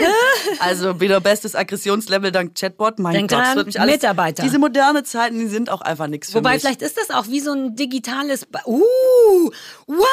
also 0.60 0.98
wieder 0.98 1.20
bestes 1.20 1.54
Aggressionslevel 1.54 2.32
dank 2.32 2.54
Chatbot. 2.54 2.98
Mein 2.98 3.12
Denk 3.12 3.30
Gott, 3.30 3.40
das 3.40 3.56
wird 3.56 3.66
mich 3.66 3.78
alles... 3.78 3.96
Mitarbeiter. 3.96 4.42
Diese 4.42 4.58
moderne 4.58 5.04
Zeiten, 5.04 5.38
die 5.38 5.46
sind 5.46 5.73
auch 5.74 5.80
einfach 5.80 6.06
nichts 6.06 6.30
für 6.30 6.36
Wobei, 6.38 6.54
mich. 6.54 6.62
vielleicht 6.62 6.82
ist 6.82 6.96
das 6.96 7.10
auch 7.10 7.28
wie 7.28 7.40
so 7.40 7.52
ein 7.52 7.76
digitales. 7.76 8.46
Ba 8.46 8.60
uh, 8.66 9.50
what? 9.86 10.06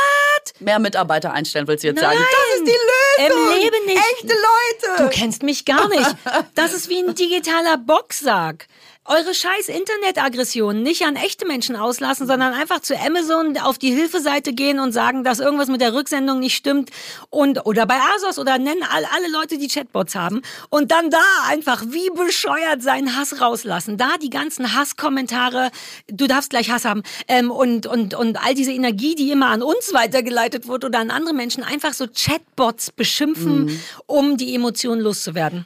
Mehr 0.59 0.79
Mitarbeiter 0.79 1.31
einstellen, 1.31 1.67
willst 1.67 1.83
du 1.83 1.89
jetzt 1.89 2.01
Nein. 2.01 2.17
sagen? 2.17 2.25
Das 2.31 2.59
ist 2.59 2.67
die 2.67 2.71
Lösung! 2.71 3.47
Im 3.53 3.61
Leben 3.61 3.85
nicht. 3.85 4.01
Echte 4.13 4.27
Leute! 4.33 5.03
Du 5.03 5.09
kennst 5.09 5.43
mich 5.43 5.65
gar 5.65 5.87
nicht. 5.87 6.01
Das 6.55 6.73
ist 6.73 6.89
wie 6.89 6.99
ein 6.99 7.15
digitaler 7.15 7.77
Boxsack. 7.77 8.67
Eure 9.05 9.33
scheiß 9.33 9.67
Internetaggressionen 9.67 10.83
nicht 10.83 11.01
an 11.07 11.15
echte 11.15 11.47
Menschen 11.47 11.75
auslassen, 11.75 12.27
sondern 12.27 12.53
einfach 12.53 12.81
zu 12.81 12.95
Amazon 12.95 13.57
auf 13.57 13.79
die 13.79 13.89
Hilfeseite 13.89 14.53
gehen 14.53 14.79
und 14.79 14.91
sagen, 14.91 15.23
dass 15.23 15.39
irgendwas 15.39 15.69
mit 15.69 15.81
der 15.81 15.95
Rücksendung 15.95 16.37
nicht 16.39 16.55
stimmt 16.55 16.91
und 17.31 17.65
oder 17.65 17.87
bei 17.87 17.95
Asos 17.95 18.37
oder 18.37 18.59
nennen 18.59 18.83
all, 18.83 19.03
alle 19.05 19.31
Leute, 19.31 19.57
die 19.57 19.69
Chatbots 19.69 20.13
haben 20.13 20.43
und 20.69 20.91
dann 20.91 21.09
da 21.09 21.23
einfach 21.47 21.83
wie 21.87 22.11
bescheuert 22.11 22.83
seinen 22.83 23.17
Hass 23.17 23.41
rauslassen. 23.41 23.97
Da 23.97 24.17
die 24.21 24.29
ganzen 24.29 24.75
Hasskommentare, 24.75 25.71
du 26.07 26.27
darfst 26.27 26.51
gleich 26.51 26.69
Hass 26.69 26.85
haben 26.85 27.01
ähm, 27.27 27.49
und 27.49 27.87
und 27.87 28.13
und 28.13 28.45
all 28.45 28.53
diese 28.53 28.71
Energie, 28.71 29.15
die 29.15 29.31
immer 29.31 29.47
an 29.47 29.63
uns 29.63 29.95
weitergeleitet 29.95 30.67
wird 30.67 30.85
oder 30.85 30.99
an 30.99 31.09
andere 31.09 31.33
Menschen, 31.33 31.63
einfach 31.63 31.93
so 31.93 32.05
Chatbots 32.05 32.91
beschimpfen, 32.91 33.81
um 34.05 34.37
die 34.37 34.53
Emotionen 34.53 35.01
loszuwerden. 35.01 35.65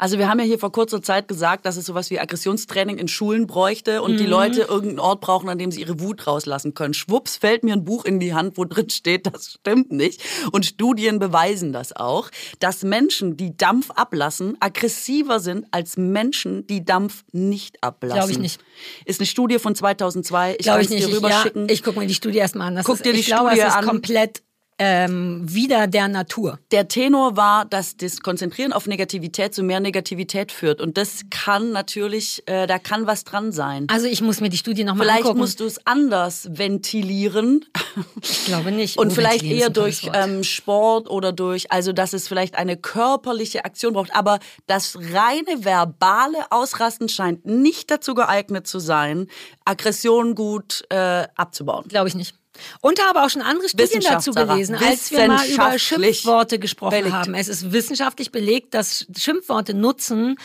Also 0.00 0.16
wir 0.16 0.28
haben 0.30 0.38
ja 0.38 0.46
hier 0.46 0.58
vor 0.58 0.72
kurzer 0.72 1.02
Zeit 1.02 1.28
gesagt, 1.28 1.66
dass 1.66 1.76
es 1.76 1.84
sowas 1.84 2.08
wie 2.10 2.18
Aggressionstraining 2.18 2.96
in 2.96 3.06
Schulen 3.06 3.46
bräuchte 3.46 4.00
und 4.00 4.18
die 4.18 4.24
Mhm. 4.24 4.30
Leute 4.30 4.60
irgendeinen 4.62 4.98
Ort 4.98 5.20
brauchen, 5.20 5.50
an 5.50 5.58
dem 5.58 5.70
sie 5.70 5.80
ihre 5.82 6.00
Wut 6.00 6.26
rauslassen 6.26 6.72
können. 6.72 6.94
Schwupps 6.94 7.36
fällt 7.36 7.64
mir 7.64 7.74
ein 7.74 7.84
Buch 7.84 8.06
in 8.06 8.18
die 8.18 8.32
Hand, 8.32 8.56
wo 8.56 8.64
drin 8.64 8.88
steht, 8.88 9.26
das 9.26 9.52
stimmt 9.60 9.92
nicht. 9.92 10.22
Und 10.52 10.64
Studien 10.64 11.18
beweisen 11.18 11.74
das 11.74 11.94
auch, 11.94 12.30
dass 12.60 12.82
Menschen, 12.82 13.36
die 13.36 13.54
Dampf 13.58 13.90
ablassen, 13.90 14.56
aggressiver 14.60 15.38
sind 15.38 15.66
als 15.70 15.98
Menschen, 15.98 16.66
die 16.66 16.82
Dampf 16.82 17.22
nicht 17.32 17.82
ablassen. 17.84 18.20
Glaub 18.20 18.30
ich 18.30 18.38
nicht. 18.38 18.58
Ist 19.04 19.20
eine 19.20 19.26
Studie 19.26 19.58
von 19.58 19.74
2002. 19.74 20.56
Ich 20.58 20.64
Glaube 20.64 20.80
ich 20.80 20.88
nicht. 20.88 21.06
dir 21.06 21.14
Ich, 21.14 21.20
ja, 21.22 21.44
ich 21.68 21.82
gucke 21.82 21.98
mir 21.98 22.06
die 22.06 22.14
Studie 22.14 22.38
erstmal 22.38 22.68
an. 22.68 22.76
Das 22.76 22.86
Guck 22.86 22.96
ist, 22.96 23.04
dir 23.04 23.12
die 23.12 23.20
ich 23.20 23.26
glaube, 23.26 23.50
Studie 23.50 23.60
es 23.60 23.68
ist 23.68 23.76
an. 23.76 23.84
komplett 23.84 24.42
ähm, 24.80 25.42
wieder 25.44 25.86
der 25.86 26.08
Natur. 26.08 26.58
der 26.72 26.88
Tenor 26.88 27.36
war, 27.36 27.66
dass 27.66 27.98
das 27.98 28.20
Konzentrieren 28.20 28.72
auf 28.72 28.86
Negativität 28.86 29.54
zu 29.54 29.62
mehr 29.62 29.78
Negativität 29.78 30.50
führt. 30.50 30.80
Und 30.80 30.96
das 30.96 31.20
kann 31.28 31.70
natürlich, 31.72 32.42
äh, 32.46 32.66
da 32.66 32.78
kann 32.78 33.06
was 33.06 33.24
dran 33.24 33.52
sein. 33.52 33.86
Also 33.90 34.06
ich 34.06 34.22
muss 34.22 34.40
mir 34.40 34.48
die 34.48 34.56
Studie 34.56 34.84
nochmal 34.84 35.06
Vielleicht 35.06 35.22
angucken. 35.24 35.40
musst 35.40 35.60
du 35.60 35.66
es 35.66 35.86
anders 35.86 36.48
ventilieren 36.50 37.66
ich 38.22 38.46
glaube 38.46 38.72
nicht. 38.72 38.96
und 38.96 39.08
Oh, 39.08 39.14
vielleicht 39.14 39.44
eher 39.44 39.68
durch 39.68 40.10
ähm, 40.14 40.44
Sport 40.44 41.10
oder 41.10 41.32
durch, 41.32 41.70
also 41.70 41.92
dass 41.92 42.14
es 42.14 42.26
vielleicht 42.26 42.54
eine 42.54 42.76
körperliche 42.76 43.66
Aktion 43.66 43.92
braucht. 43.92 44.14
Aber 44.14 44.38
das 44.66 44.96
reine 44.96 45.64
verbale 45.64 46.50
Ausrasten 46.50 47.08
scheint 47.10 47.44
nicht 47.44 47.90
dazu 47.90 48.14
geeignet 48.14 48.66
zu 48.66 48.78
sein, 48.78 49.26
Aggression 49.64 50.34
gut 50.34 50.84
äh, 50.88 51.26
abzubauen. 51.36 51.86
Glaube 51.88 52.08
ich 52.08 52.14
nicht. 52.14 52.39
Und 52.80 53.02
habe 53.02 53.22
auch 53.22 53.30
schon 53.30 53.42
andere 53.42 53.68
Studien 53.68 54.00
dazu 54.02 54.32
gelesen, 54.32 54.76
als 54.76 55.10
wir 55.10 55.26
mal 55.26 55.46
über 55.48 55.78
Schimpfworte 55.78 56.58
gesprochen 56.58 56.90
belegt. 56.90 57.12
haben. 57.12 57.34
Es 57.34 57.48
ist 57.48 57.72
wissenschaftlich 57.72 58.30
belegt, 58.30 58.74
dass 58.74 59.06
Schimpfworte 59.16 59.74
nutzen 59.74 60.36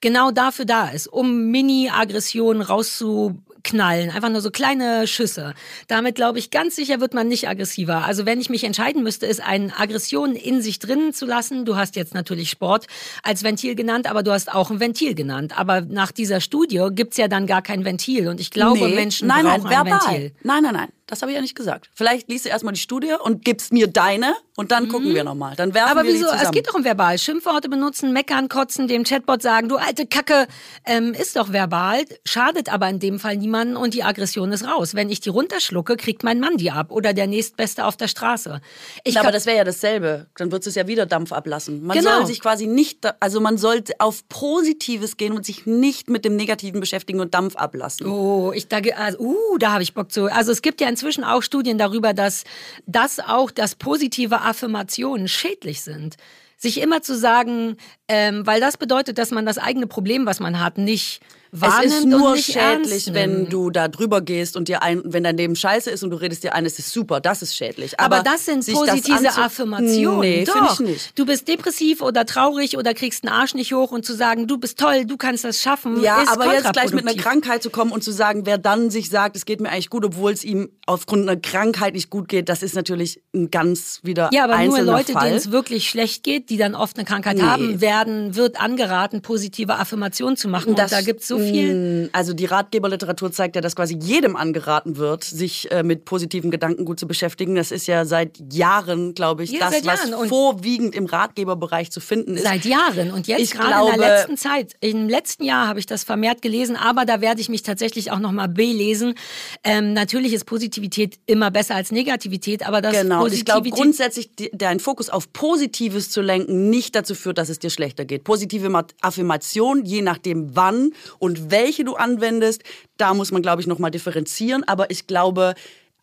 genau 0.00 0.30
dafür 0.30 0.66
da 0.66 0.88
ist, 0.88 1.06
um 1.06 1.46
Mini-Aggressionen 1.50 2.60
rauszuknallen. 2.60 4.10
Einfach 4.10 4.28
nur 4.28 4.42
so 4.42 4.50
kleine 4.50 5.06
Schüsse. 5.06 5.54
Damit, 5.88 6.14
glaube 6.14 6.38
ich, 6.38 6.50
ganz 6.50 6.76
sicher 6.76 7.00
wird 7.00 7.14
man 7.14 7.26
nicht 7.26 7.48
aggressiver. 7.48 8.04
Also 8.04 8.26
wenn 8.26 8.38
ich 8.38 8.50
mich 8.50 8.64
entscheiden 8.64 9.02
müsste, 9.02 9.24
ist 9.24 9.40
eine 9.40 9.74
Aggression 9.78 10.36
in 10.36 10.60
sich 10.60 10.78
drinnen 10.78 11.14
zu 11.14 11.24
lassen. 11.24 11.64
Du 11.64 11.76
hast 11.76 11.96
jetzt 11.96 12.12
natürlich 12.12 12.50
Sport 12.50 12.86
als 13.22 13.42
Ventil 13.44 13.74
genannt, 13.74 14.08
aber 14.08 14.22
du 14.22 14.30
hast 14.30 14.52
auch 14.52 14.70
ein 14.70 14.78
Ventil 14.78 15.14
genannt. 15.14 15.58
Aber 15.58 15.80
nach 15.80 16.12
dieser 16.12 16.40
Studie 16.42 16.88
gibt's 16.90 17.16
ja 17.16 17.26
dann 17.28 17.46
gar 17.46 17.62
kein 17.62 17.86
Ventil. 17.86 18.28
Und 18.28 18.40
ich 18.40 18.50
glaube, 18.50 18.86
Nee. 18.88 18.94
Menschen 18.94 19.28
nein, 19.28 19.44
nein, 19.44 19.62
brauchen 19.62 19.74
ein 19.74 19.86
verbal. 19.86 20.12
Ventil. 20.12 20.32
Nein, 20.42 20.62
nein, 20.64 20.74
nein. 20.74 20.88
Das 21.06 21.20
habe 21.22 21.32
ich 21.32 21.36
ja 21.36 21.42
nicht 21.42 21.54
gesagt. 21.54 21.90
Vielleicht 21.94 22.28
liest 22.28 22.44
du 22.46 22.48
erstmal 22.48 22.72
die 22.74 22.80
Studie 22.80 23.12
und 23.22 23.44
gibst 23.44 23.72
mir 23.72 23.86
deine 23.86 24.34
und 24.56 24.70
dann 24.72 24.88
gucken 24.88 25.14
wir 25.14 25.22
nochmal. 25.24 25.54
Dann 25.56 25.74
werfen 25.74 25.92
Mhm. 25.92 25.98
Aber 25.98 26.06
wir 26.06 26.14
wieso? 26.14 26.24
die 26.24 26.30
zusammen. 26.30 26.44
Es 26.44 26.50
geht 26.52 26.68
doch 26.68 26.74
um 26.74 26.84
verbal. 26.84 27.18
Schimpfworte 27.18 27.68
benutzen, 27.68 28.12
meckern, 28.12 28.48
kotzen, 28.48 28.88
dem 28.88 29.04
Chatbot 29.04 29.42
sagen, 29.42 29.68
du 29.68 29.76
alte 29.76 30.06
Kacke, 30.06 30.46
ähm, 30.86 31.12
ist 31.12 31.36
doch 31.36 31.52
verbal, 31.52 32.04
schadet 32.24 32.72
aber 32.72 32.88
in 32.88 33.00
dem 33.00 33.18
Fall 33.18 33.36
niemanden 33.36 33.76
und 33.76 33.94
die 33.94 34.02
Aggression 34.02 34.50
ist 34.52 34.66
raus. 34.66 34.94
Wenn 34.94 35.10
ich 35.10 35.20
die 35.20 35.28
runterschlucke, 35.28 35.96
kriegt 35.96 36.24
mein 36.24 36.40
Mann 36.40 36.56
die 36.56 36.70
ab 36.70 36.90
oder 36.90 37.12
der 37.12 37.26
nächstbeste 37.26 37.84
auf 37.84 37.96
der 37.96 38.08
Straße. 38.08 38.60
Ich 39.02 39.14
Na, 39.14 39.20
aber 39.20 39.32
das 39.32 39.44
wäre 39.46 39.58
ja 39.58 39.64
dasselbe. 39.64 40.26
Dann 40.36 40.50
würdest 40.52 40.66
du 40.66 40.70
es 40.70 40.76
ja 40.76 40.86
wieder 40.86 41.04
Dampf 41.06 41.32
ablassen. 41.32 41.82
Man 41.82 41.98
Genau. 41.98 42.16
soll 42.18 42.26
sich 42.26 42.40
quasi 42.40 42.66
nicht, 42.66 43.00
also 43.20 43.40
man 43.40 43.58
sollte 43.58 43.94
auf 43.98 44.26
Positives 44.28 45.16
gehen 45.16 45.32
und 45.32 45.44
sich 45.44 45.66
nicht 45.66 46.08
mit 46.08 46.24
dem 46.24 46.36
Negativen 46.36 46.80
beschäftigen 46.80 47.20
und 47.20 47.34
Dampf 47.34 47.56
ablassen. 47.56 48.06
Oh, 48.06 48.52
ich 48.54 48.68
da, 48.68 48.78
also, 48.96 49.18
uh, 49.18 49.58
da 49.58 49.72
habe 49.72 49.82
ich 49.82 49.94
Bock 49.94 50.12
zu. 50.12 50.32
Also 50.32 50.52
es 50.52 50.62
gibt 50.62 50.80
ja 50.80 50.86
inzwischen 50.94 51.24
auch 51.24 51.42
Studien 51.42 51.76
darüber, 51.76 52.14
dass 52.14 52.44
das 52.86 53.18
auch, 53.18 53.50
dass 53.50 53.74
positive 53.74 54.42
Affirmationen 54.42 55.26
schädlich 55.26 55.82
sind. 55.82 56.16
Sich 56.56 56.80
immer 56.80 57.02
zu 57.02 57.16
sagen, 57.16 57.76
ähm, 58.06 58.46
weil 58.46 58.60
das 58.60 58.76
bedeutet, 58.76 59.18
dass 59.18 59.32
man 59.32 59.44
das 59.44 59.58
eigene 59.58 59.88
Problem, 59.88 60.24
was 60.24 60.38
man 60.38 60.60
hat, 60.60 60.78
nicht 60.78 61.20
wahrnimmt 61.60 61.92
es 61.92 61.98
ist 62.00 62.04
nur 62.06 62.36
schädlich, 62.36 63.14
wenn 63.14 63.48
du 63.48 63.70
da 63.70 63.88
drüber 63.88 64.20
gehst 64.20 64.56
und 64.56 64.68
dir 64.68 64.82
ein, 64.82 65.02
wenn 65.04 65.22
dein 65.24 65.36
Leben 65.36 65.56
scheiße 65.56 65.90
ist 65.90 66.02
und 66.02 66.10
du 66.10 66.16
redest 66.16 66.42
dir 66.44 66.54
ein, 66.54 66.66
es 66.66 66.78
ist 66.78 66.90
super, 66.92 67.20
das 67.20 67.42
ist 67.42 67.54
schädlich. 67.54 67.98
Aber, 68.00 68.16
Aber, 68.16 68.24
das 68.24 68.44
sind 68.46 68.66
positive 68.66 69.16
anzu- 69.18 69.40
Affirmationen. 69.40 70.20
Nee, 70.20 70.44
finde 70.46 70.60
Doch. 70.60 70.80
ich 70.80 70.86
nicht. 70.86 71.18
Du 71.18 71.24
bist 71.26 71.46
depressiv 71.48 72.02
oder 72.02 72.26
traurig 72.26 72.76
oder 72.76 72.92
kriegst 72.94 73.24
einen 73.24 73.32
Arsch 73.34 73.54
nicht 73.54 73.72
hoch 73.72 73.92
und 73.92 74.04
zu 74.04 74.14
sagen, 74.14 74.46
du 74.46 74.58
bist 74.58 74.78
toll, 74.78 75.04
du 75.06 75.16
kannst 75.16 75.44
das 75.44 75.60
schaffen, 75.60 76.02
Ja, 76.02 76.24
aber 76.26 76.52
jetzt 76.52 76.72
gleich 76.72 76.92
mit 76.92 77.06
einer. 77.06 77.14
Krankheit 77.14 77.62
zu 77.62 77.70
kommen 77.70 77.92
und 77.92 78.02
zu 78.02 78.10
sagen, 78.12 78.46
wer 78.46 78.58
dann 78.58 78.90
sich 78.90 79.08
sagt, 79.08 79.36
es 79.36 79.44
geht 79.44 79.60
mir 79.60 79.68
eigentlich 79.70 79.90
gut, 79.90 80.04
obwohl 80.04 80.32
es 80.32 80.44
ihm 80.44 80.70
aufgrund 80.86 81.28
einer 81.28 81.40
Krankheit 81.40 81.94
nicht 81.94 82.10
gut 82.10 82.28
geht, 82.28 82.48
das 82.48 82.62
ist 82.62 82.74
natürlich 82.74 83.22
ein 83.34 83.50
ganz 83.50 84.00
wieder 84.02 84.30
Ja, 84.32 84.44
aber 84.44 84.58
nur 84.64 84.80
Leute, 84.82 85.12
denen 85.14 85.34
es 85.34 85.50
wirklich 85.50 85.88
schlecht 85.88 86.22
geht, 86.24 86.50
die 86.50 86.56
dann 86.56 86.74
oft 86.74 86.96
eine 86.98 87.04
Krankheit 87.04 87.36
Nee. 87.36 87.42
haben, 87.42 87.80
werden, 87.80 88.34
wird 88.36 88.60
angeraten, 88.60 89.22
positive 89.22 89.76
Affirmationen 89.76 90.36
zu 90.36 90.48
machen. 90.48 90.70
und 90.70 90.78
da 90.78 91.00
gibt 91.00 91.20
es 91.22 91.28
so 91.28 91.38
viel. 91.44 92.02
mh, 92.04 92.08
Also 92.12 92.32
die 92.34 92.44
Ratgeberliteratur 92.46 93.32
zeigt 93.32 93.56
ja, 93.56 93.62
dass 93.62 93.76
quasi 93.76 93.96
jedem 94.00 94.36
angeraten 94.36 94.96
wird, 94.96 95.24
sich 95.24 95.70
äh, 95.70 95.82
mit 95.82 96.04
positiven 96.04 96.50
Gedanken 96.50 96.84
gut 96.84 96.98
zu 97.00 97.06
beschäftigen. 97.06 97.54
Das 97.54 97.70
ist 97.70 97.86
ja 97.86 98.04
seit 98.04 98.38
Jahren, 98.52 99.14
glaube 99.14 99.44
ich, 99.44 99.50
Ja, 99.52 99.70
das, 99.70 99.84
was 99.86 100.28
vorwiegend 100.28 100.94
im 100.94 101.06
Ratgeberbereich 101.06 101.90
zu 101.90 102.00
finden 102.00 102.36
ist. 102.36 102.42
Seit 102.44 102.64
Jahren. 102.64 103.10
Und 103.12 103.26
jetzt 103.26 103.40
Ich 103.40 103.50
gerade 103.52 103.68
glaube- 103.68 103.92
in 103.94 104.00
der 104.00 104.08
letzten 104.18 104.36
Zeit, 104.36 104.74
im 104.80 105.08
letzten 105.08 105.44
Jahr 105.44 105.68
habe 105.68 105.78
ich 105.78 105.86
das 105.86 106.04
vermehrt 106.04 106.42
gelesen, 106.42 106.76
aber 106.76 107.04
da 107.04 107.20
werde 107.20 107.40
ich 107.40 107.48
mich 107.48 107.62
tatsächlich 107.62 108.10
auch 108.10 108.18
nochmal 108.18 108.48
belesen. 108.48 109.14
Ähm, 109.62 109.92
natürlich 109.92 110.32
ist 110.32 110.44
Positivität 110.46 111.18
immer 111.26 111.50
besser 111.50 111.74
als 111.74 111.90
Negativität, 111.92 112.66
aber 112.66 112.80
das 112.80 112.92
Genau, 112.92 113.24
und 113.24 113.32
ich 113.32 113.44
glaube 113.44 113.68
Positivität 113.70 113.84
grundsätzlich, 113.84 114.30
deinen 114.52 114.80
Fokus 114.80 115.08
auf 115.10 115.32
Positives 115.32 116.10
zu 116.10 116.20
lenken, 116.20 116.70
nicht 116.70 116.94
dazu 116.94 117.14
führt, 117.14 117.38
dass 117.38 117.48
es 117.48 117.58
dir 117.58 117.70
schlechter 117.70 118.04
geht. 118.04 118.24
Positive 118.24 118.68
Ma- 118.68 118.84
Affirmation, 119.00 119.84
je 119.84 120.02
nachdem 120.02 120.54
wann 120.54 120.92
und 121.18 121.33
welche 121.50 121.84
du 121.84 121.94
anwendest, 121.94 122.62
da 122.96 123.14
muss 123.14 123.32
man, 123.32 123.42
glaube 123.42 123.60
ich, 123.60 123.66
nochmal 123.66 123.90
differenzieren. 123.90 124.64
Aber 124.64 124.90
ich 124.90 125.06
glaube, 125.06 125.54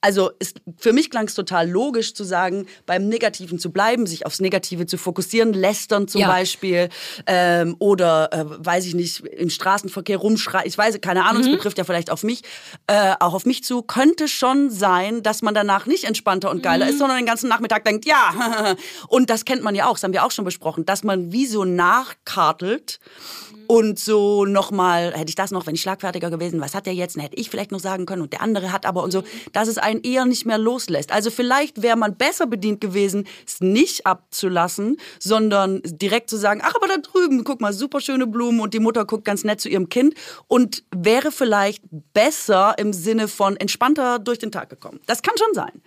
also 0.01 0.31
es, 0.39 0.53
für 0.77 0.93
mich 0.93 1.09
klang 1.11 1.27
es 1.27 1.35
total 1.35 1.69
logisch 1.69 2.13
zu 2.15 2.23
sagen, 2.23 2.65
beim 2.85 3.07
Negativen 3.07 3.59
zu 3.59 3.71
bleiben, 3.71 4.07
sich 4.07 4.25
aufs 4.25 4.39
Negative 4.41 4.85
zu 4.87 4.97
fokussieren, 4.97 5.53
lästern 5.53 6.07
zum 6.07 6.21
Ja. 6.21 6.27
Beispiel 6.27 6.89
ähm, 7.27 7.75
oder, 7.79 8.33
äh, 8.33 8.45
weiß 8.47 8.85
ich 8.87 8.95
nicht, 8.95 9.19
im 9.21 9.49
Straßenverkehr 9.49 10.17
rumschreien. 10.17 10.67
Ich 10.67 10.77
weiß, 10.77 10.99
keine 11.01 11.25
Ahnung, 11.25 11.41
es 11.43 11.47
Mhm. 11.47 11.51
betrifft 11.53 11.77
ja 11.77 11.83
vielleicht 11.83 12.09
auf 12.09 12.23
mich, 12.23 12.41
äh, 12.87 13.13
auch 13.19 13.33
auf 13.35 13.45
mich 13.45 13.63
zu. 13.63 13.81
Könnte 13.83 14.27
schon 14.27 14.69
sein, 14.71 15.21
dass 15.23 15.41
man 15.43 15.53
danach 15.53 15.85
nicht 15.85 16.03
entspannter 16.05 16.49
und 16.49 16.63
geiler 16.63 16.85
Mhm. 16.85 16.91
ist, 16.91 16.97
sondern 16.99 17.17
den 17.17 17.25
ganzen 17.27 17.47
Nachmittag 17.47 17.85
denkt, 17.85 18.05
ja. 18.05 18.75
und 19.07 19.29
das 19.29 19.45
kennt 19.45 19.61
man 19.63 19.75
ja 19.75 19.85
auch, 19.87 19.93
das 19.93 20.03
haben 20.03 20.13
wir 20.13 20.25
auch 20.25 20.31
schon 20.31 20.45
besprochen, 20.45 20.85
dass 20.85 21.03
man 21.03 21.31
wie 21.31 21.45
so 21.45 21.63
nachkartelt 21.65 22.99
und 23.67 23.97
so 23.99 24.45
nochmal, 24.45 25.13
hätte 25.13 25.29
ich 25.29 25.35
das 25.35 25.51
noch, 25.51 25.65
wenn 25.65 25.75
ich 25.75 25.81
schlagfertiger 25.81 26.29
gewesen, 26.29 26.59
was 26.59 26.75
hat 26.75 26.85
der 26.85 26.93
jetzt? 26.93 27.15
Dann 27.15 27.23
hätte 27.23 27.37
ich 27.37 27.49
vielleicht 27.49 27.71
noch 27.71 27.79
sagen 27.79 28.05
können 28.05 28.21
und 28.21 28.33
der 28.33 28.41
andere 28.41 28.71
hat 28.73 28.85
aber 28.85 29.01
und 29.03 29.11
so, 29.11 29.23
dass 29.53 29.67
es 29.69 29.77
einen 29.91 30.01
eher 30.03 30.25
nicht 30.25 30.45
mehr 30.45 30.57
loslässt. 30.57 31.11
Also 31.11 31.29
vielleicht 31.29 31.81
wäre 31.81 31.97
man 31.97 32.15
besser 32.15 32.47
bedient 32.47 32.81
gewesen, 32.81 33.27
es 33.45 33.61
nicht 33.61 34.05
abzulassen, 34.05 34.97
sondern 35.19 35.81
direkt 35.85 36.29
zu 36.29 36.37
sagen, 36.37 36.61
ach, 36.63 36.75
aber 36.75 36.87
da 36.87 36.97
drüben, 36.97 37.43
guck 37.43 37.61
mal, 37.61 37.73
super 37.73 38.01
schöne 38.01 38.27
Blumen 38.27 38.59
und 38.59 38.73
die 38.73 38.79
Mutter 38.79 39.05
guckt 39.05 39.25
ganz 39.25 39.43
nett 39.43 39.61
zu 39.61 39.69
ihrem 39.69 39.89
Kind 39.89 40.15
und 40.47 40.83
wäre 40.95 41.31
vielleicht 41.31 41.83
besser 42.13 42.75
im 42.77 42.93
Sinne 42.93 43.27
von 43.27 43.57
entspannter 43.57 44.19
durch 44.19 44.39
den 44.39 44.51
Tag 44.51 44.69
gekommen. 44.69 44.99
Das 45.05 45.21
kann 45.21 45.35
schon 45.37 45.53
sein. 45.53 45.81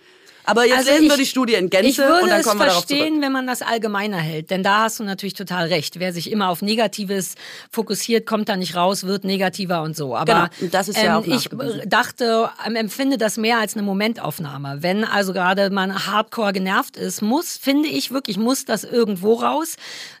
Aber 0.45 0.65
jetzt 0.65 0.77
Also 0.79 0.91
lesen 0.91 1.03
wir 1.05 1.11
ich- 1.13 1.19
die 1.21 1.25
Studie 1.25 1.53
in 1.55 1.65
Ich 1.65 1.71
Gänze 1.71 2.03
würde 2.03 2.23
und 2.23 2.29
dann 2.29 2.39
es 2.41 2.45
kommen 2.47 2.59
wir 2.59 2.67
zurück. 2.69 2.85
verstehen, 2.87 3.21
wenn 3.21 3.31
man 3.31 3.47
das 3.47 3.61
allgemeiner 3.61 4.17
hält. 4.17 4.49
Denn 4.51 4.63
da 4.63 4.83
hast 4.83 4.99
du 4.99 5.03
natürlich 5.03 5.33
total 5.33 5.67
recht. 5.67 5.99
Wer 5.99 6.13
sich 6.13 6.31
immer 6.31 6.49
auf 6.49 6.61
Negatives 6.61 7.35
fokussiert, 7.71 8.25
kommt 8.25 8.49
da 8.49 8.55
nicht 8.55 8.75
raus, 8.75 9.03
wird 9.05 9.23
negativer 9.23 9.81
und 9.81 9.95
so. 9.95 10.15
Aber 10.15 10.49
Genau, 10.59 10.71
das 10.71 10.87
ist 10.89 10.97
ja 10.97 11.17
ähm, 11.17 11.23
auch 11.23 11.25
ich 11.27 11.49
dachte, 11.87 12.49
ähm, 12.65 12.75
empfinde 12.75 13.17
das 13.17 13.37
mehr 13.37 13.59
als 13.59 13.73
eine 13.75 13.83
Momentaufnahme. 13.83 14.77
Wenn 14.81 15.03
also 15.03 15.33
gerade 15.33 15.69
man 15.69 16.05
hardcore 16.07 16.53
genervt 16.53 16.97
ist, 16.97 17.21
muss, 17.21 17.57
finde 17.57 17.89
ich 17.89 18.11
wirklich, 18.11 18.37
muss 18.37 18.65
das 18.65 18.83
irgendwo 18.83 19.33
raus, 19.33 19.75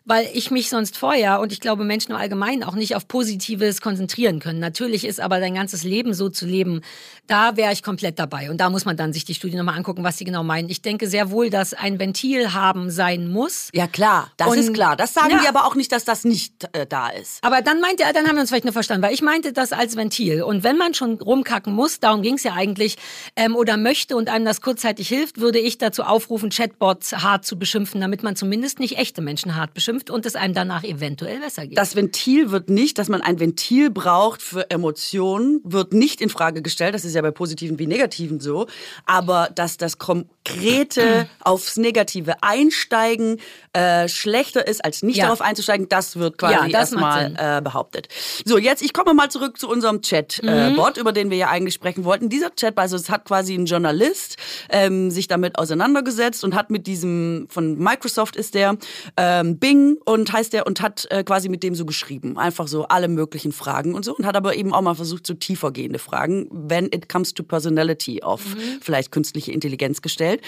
weil 0.05 0.27
ich 0.33 0.51
mich 0.51 0.69
sonst 0.69 0.97
vorher 0.97 1.39
und 1.39 1.51
ich 1.51 1.59
glaube 1.59 1.83
Menschen 1.83 2.11
im 2.11 2.17
Allgemeinen 2.17 2.63
auch 2.63 2.75
nicht 2.75 2.95
auf 2.95 3.07
Positives 3.07 3.81
konzentrieren 3.81 4.39
können. 4.39 4.59
Natürlich 4.59 5.03
ist 5.05 5.19
aber 5.19 5.39
dein 5.39 5.55
ganzes 5.55 5.83
Leben 5.83 6.13
so 6.13 6.29
zu 6.29 6.45
leben, 6.45 6.81
da 7.27 7.57
wäre 7.57 7.73
ich 7.73 7.81
komplett 7.81 8.19
dabei. 8.19 8.51
Und 8.51 8.57
da 8.61 8.69
muss 8.69 8.85
man 8.85 8.97
dann 8.97 9.13
sich 9.13 9.25
die 9.25 9.33
Studie 9.33 9.55
nochmal 9.57 9.75
angucken, 9.77 10.03
was 10.03 10.17
sie 10.19 10.25
genau 10.25 10.43
meinen. 10.43 10.69
Ich 10.69 10.83
denke 10.83 11.07
sehr 11.07 11.31
wohl, 11.31 11.49
dass 11.49 11.73
ein 11.73 11.99
Ventil 11.99 12.53
haben 12.53 12.91
sein 12.91 13.27
muss. 13.27 13.69
Ja 13.73 13.87
klar, 13.87 14.31
das 14.37 14.47
Und- 14.49 14.57
ist 14.59 14.73
klar. 14.75 14.95
Das 14.95 15.13
sagen 15.15 15.31
Ja. 15.31 15.39
die 15.41 15.47
aber 15.47 15.65
auch 15.65 15.73
nicht, 15.75 15.91
dass 15.91 16.05
das 16.05 16.23
nicht 16.23 16.69
äh, 16.73 16.85
da 16.85 17.09
ist. 17.09 17.43
Aber 17.43 17.63
dann 17.63 17.81
meinte 17.81 18.03
er, 18.03 18.13
dann 18.13 18.27
haben 18.27 18.35
wir 18.35 18.41
uns 18.41 18.51
vielleicht 18.51 18.65
nur 18.65 18.73
verstanden, 18.73 19.01
weil 19.03 19.13
ich 19.13 19.23
meinte 19.23 19.53
das 19.53 19.71
als 19.73 19.95
Ventil. 19.95 20.43
Und 20.43 20.63
wenn 20.63 20.77
man 20.77 20.93
schon 20.93 21.15
rumkacken 21.19 21.73
muss, 21.73 21.99
darum 21.99 22.21
ging 22.21 22.35
es 22.35 22.43
ja 22.43 22.53
eigentlich, 22.53 22.97
ähm, 23.35 23.55
oder 23.55 23.75
möchte 23.77 24.15
und 24.15 24.29
einem 24.29 24.45
das 24.45 24.61
kurzzeitig 24.61 25.07
hilft, 25.07 25.39
würde 25.39 25.57
ich 25.59 25.79
dazu 25.79 26.03
aufrufen, 26.03 26.51
Chatbots 26.51 27.11
hart 27.23 27.43
zu 27.43 27.57
beschimpfen, 27.57 28.01
damit 28.01 28.21
man 28.21 28.35
zumindest 28.35 28.79
nicht 28.79 28.99
echte 28.99 29.21
Menschen 29.21 29.55
hart 29.55 29.73
beschimpft 29.73 29.94
und 30.09 30.25
es 30.25 30.35
einem 30.35 30.53
danach 30.53 30.83
eventuell 30.83 31.39
besser 31.39 31.65
geht. 31.67 31.77
Das 31.77 31.95
Ventil 31.95 32.51
wird 32.51 32.69
nicht, 32.69 32.97
dass 32.97 33.09
man 33.09 33.21
ein 33.21 33.39
Ventil 33.39 33.89
braucht 33.89 34.41
für 34.41 34.69
Emotionen, 34.69 35.61
wird 35.63 35.93
nicht 35.93 36.21
in 36.21 36.29
Frage 36.29 36.61
gestellt. 36.61 36.93
Das 36.93 37.05
ist 37.05 37.15
ja 37.15 37.21
bei 37.21 37.31
positiven 37.31 37.79
wie 37.79 37.87
negativen 37.87 38.39
so. 38.39 38.67
Aber 39.05 39.49
dass 39.55 39.77
das 39.77 39.97
konkrete 39.97 41.27
aufs 41.39 41.77
Negative 41.77 42.35
einsteigen 42.41 43.37
äh, 43.73 44.07
schlechter 44.07 44.67
ist, 44.67 44.83
als 44.83 45.03
nicht 45.03 45.17
Ja. 45.17 45.25
darauf 45.25 45.41
einzusteigen, 45.41 45.89
das 45.89 46.15
wird 46.17 46.37
quasi 46.37 46.53
Ja, 46.71 46.79
erstmal 46.79 47.33
äh, 47.37 47.61
behauptet. 47.61 48.07
So, 48.45 48.57
jetzt, 48.57 48.81
ich 48.81 48.93
komme 48.93 49.13
mal 49.13 49.29
zurück 49.29 49.57
zu 49.59 49.69
unserem 49.69 50.01
Chat-Bot, 50.01 50.97
über 50.97 51.11
den 51.11 51.29
wir 51.29 51.37
ja 51.37 51.49
eigentlich 51.49 51.73
sprechen 51.73 52.03
wollten. 52.05 52.29
Dieser 52.29 52.53
Chat, 52.55 52.77
also 52.77 52.95
es 52.95 53.09
hat 53.09 53.25
quasi 53.25 53.53
ein 53.55 53.65
Journalist 53.65 54.37
ähm, 54.69 55.11
sich 55.11 55.27
damit 55.27 55.57
auseinandergesetzt 55.57 56.43
und 56.43 56.55
hat 56.55 56.69
mit 56.69 56.87
diesem, 56.87 57.47
von 57.49 57.77
Microsoft 57.77 58.35
ist 58.35 58.53
der, 58.55 58.77
ähm, 59.17 59.57
Bing 59.59 59.84
und 60.05 60.31
heißt 60.31 60.53
der, 60.53 60.67
und 60.67 60.81
hat 60.81 61.07
äh, 61.09 61.23
quasi 61.23 61.49
mit 61.49 61.63
dem 61.63 61.75
so 61.75 61.85
geschrieben. 61.85 62.37
Einfach 62.37 62.67
so 62.67 62.83
alle 62.87 63.07
möglichen 63.07 63.51
Fragen 63.51 63.95
und 63.95 64.03
so. 64.03 64.15
Und 64.15 64.25
hat 64.25 64.35
aber 64.35 64.55
eben 64.55 64.73
auch 64.73 64.81
mal 64.81 64.95
versucht, 64.95 65.25
so 65.25 65.33
tiefergehende 65.33 65.99
Fragen, 65.99 66.47
when 66.51 66.85
it 66.85 67.09
comes 67.09 67.33
to 67.33 67.43
personality 67.43 68.23
auf 68.23 68.41
vielleicht 68.81 69.11
künstliche 69.11 69.51
Intelligenz 69.51 70.01
gestellt. 70.01 70.41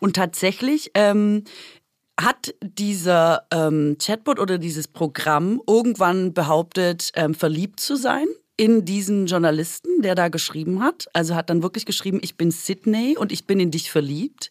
Und 0.00 0.16
tatsächlich 0.16 0.90
ähm, 0.94 1.44
hat 2.20 2.54
dieser 2.60 3.46
ähm, 3.52 3.96
Chatbot 4.00 4.38
oder 4.38 4.58
dieses 4.58 4.88
Programm 4.88 5.60
irgendwann 5.66 6.32
behauptet, 6.34 7.10
ähm, 7.14 7.34
verliebt 7.34 7.80
zu 7.80 7.96
sein 7.96 8.26
in 8.56 8.84
diesen 8.84 9.26
Journalisten, 9.26 10.02
der 10.02 10.14
da 10.14 10.28
geschrieben 10.28 10.82
hat. 10.82 11.06
Also 11.14 11.34
hat 11.34 11.50
dann 11.50 11.62
wirklich 11.62 11.86
geschrieben, 11.86 12.20
ich 12.22 12.36
bin 12.36 12.50
Sydney 12.50 13.16
und 13.18 13.32
ich 13.32 13.46
bin 13.46 13.58
in 13.60 13.70
dich 13.70 13.90
verliebt. 13.90 14.50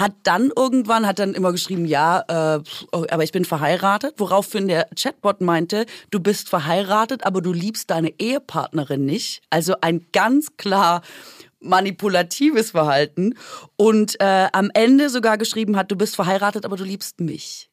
Hat 0.00 0.14
dann 0.22 0.50
irgendwann, 0.56 1.06
hat 1.06 1.18
dann 1.18 1.34
immer 1.34 1.52
geschrieben, 1.52 1.84
ja, 1.84 2.24
äh, 2.56 2.62
oh, 2.92 3.04
aber 3.10 3.22
ich 3.22 3.32
bin 3.32 3.44
verheiratet, 3.44 4.14
woraufhin 4.16 4.66
der 4.66 4.88
Chatbot 4.98 5.42
meinte, 5.42 5.84
du 6.10 6.20
bist 6.20 6.48
verheiratet, 6.48 7.26
aber 7.26 7.42
du 7.42 7.52
liebst 7.52 7.90
deine 7.90 8.18
Ehepartnerin 8.18 9.04
nicht. 9.04 9.42
Also 9.50 9.74
ein 9.82 10.06
ganz 10.12 10.56
klar 10.56 11.02
manipulatives 11.60 12.70
Verhalten 12.70 13.34
und 13.76 14.18
äh, 14.20 14.48
am 14.52 14.70
Ende 14.72 15.10
sogar 15.10 15.36
geschrieben 15.36 15.76
hat, 15.76 15.90
du 15.90 15.96
bist 15.96 16.16
verheiratet, 16.16 16.64
aber 16.64 16.76
du 16.76 16.84
liebst 16.84 17.20
mich. 17.20 17.70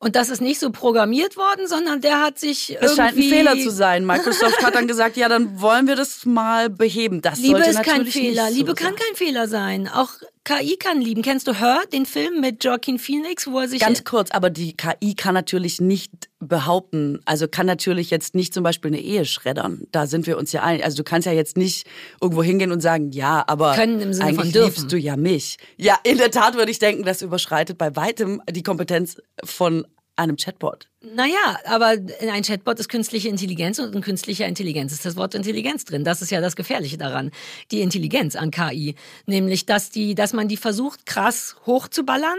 Und 0.00 0.14
das 0.14 0.30
ist 0.30 0.40
nicht 0.40 0.60
so 0.60 0.70
programmiert 0.70 1.36
worden, 1.36 1.66
sondern 1.66 2.00
der 2.00 2.22
hat 2.22 2.38
sich 2.38 2.76
Es 2.80 2.94
scheint 2.94 3.14
ein 3.14 3.18
irgendwie... 3.18 3.30
Fehler 3.30 3.58
zu 3.58 3.70
sein. 3.70 4.06
Microsoft 4.06 4.62
hat 4.64 4.74
dann 4.76 4.86
gesagt, 4.86 5.16
ja, 5.16 5.28
dann 5.28 5.60
wollen 5.60 5.88
wir 5.88 5.96
das 5.96 6.24
mal 6.24 6.70
beheben. 6.70 7.20
Das 7.20 7.40
Liebe 7.40 7.56
sollte 7.56 7.70
ist 7.70 7.82
kein 7.82 8.06
Fehler. 8.06 8.44
Nicht 8.44 8.52
so 8.52 8.58
Liebe 8.58 8.74
kann 8.74 8.92
sein. 8.92 8.96
kein 8.96 9.16
Fehler 9.16 9.48
sein. 9.48 9.88
Auch 9.88 10.10
KI 10.48 10.78
kann 10.78 11.02
lieben. 11.02 11.20
Kennst 11.20 11.46
du 11.46 11.52
Her, 11.52 11.82
den 11.92 12.06
Film 12.06 12.40
mit 12.40 12.64
Joaquin 12.64 12.98
Phoenix, 12.98 13.46
wo 13.46 13.58
er 13.58 13.68
sich 13.68 13.80
Ganz 13.80 14.04
kurz, 14.04 14.30
aber 14.30 14.48
die 14.48 14.74
KI 14.74 15.14
kann 15.14 15.34
natürlich 15.34 15.78
nicht 15.78 16.10
behaupten, 16.38 17.20
also 17.26 17.48
kann 17.48 17.66
natürlich 17.66 18.08
jetzt 18.08 18.34
nicht 18.34 18.54
zum 18.54 18.62
Beispiel 18.62 18.90
eine 18.90 19.00
Ehe 19.00 19.26
schreddern. 19.26 19.82
Da 19.92 20.06
sind 20.06 20.26
wir 20.26 20.38
uns 20.38 20.52
ja 20.52 20.62
einig. 20.62 20.84
Also 20.84 20.96
du 20.96 21.04
kannst 21.04 21.26
ja 21.26 21.32
jetzt 21.32 21.58
nicht 21.58 21.86
irgendwo 22.22 22.42
hingehen 22.42 22.72
und 22.72 22.80
sagen, 22.80 23.10
ja, 23.12 23.44
aber 23.46 23.74
Können 23.74 24.00
im 24.00 24.14
Sinne 24.14 24.30
von 24.30 24.38
eigentlich 24.38 24.52
dürfen. 24.54 24.80
liebst 24.80 24.92
du 24.92 24.96
ja 24.96 25.18
mich. 25.18 25.58
Ja, 25.76 25.98
in 26.02 26.16
der 26.16 26.30
Tat 26.30 26.54
würde 26.54 26.70
ich 26.70 26.78
denken, 26.78 27.02
das 27.02 27.20
überschreitet 27.20 27.76
bei 27.76 27.94
weitem 27.94 28.40
die 28.48 28.62
Kompetenz 28.62 29.20
von 29.44 29.86
einem 30.18 30.36
Chatbot. 30.36 30.88
Naja, 31.00 31.58
aber 31.64 31.94
in 31.94 32.28
ein 32.30 32.42
Chatbot 32.42 32.78
ist 32.80 32.88
künstliche 32.88 33.28
Intelligenz 33.28 33.78
und 33.78 33.94
in 33.94 34.00
künstlicher 34.00 34.46
Intelligenz 34.46 34.92
ist 34.92 35.04
das 35.04 35.16
Wort 35.16 35.34
Intelligenz 35.34 35.84
drin. 35.84 36.04
Das 36.04 36.22
ist 36.22 36.30
ja 36.30 36.40
das 36.40 36.56
Gefährliche 36.56 36.98
daran. 36.98 37.30
Die 37.70 37.80
Intelligenz 37.80 38.34
an 38.34 38.50
KI. 38.50 38.96
Nämlich, 39.26 39.64
dass, 39.64 39.90
die, 39.90 40.14
dass 40.14 40.32
man 40.32 40.48
die 40.48 40.56
versucht, 40.56 41.06
krass 41.06 41.56
hochzuballern 41.66 42.38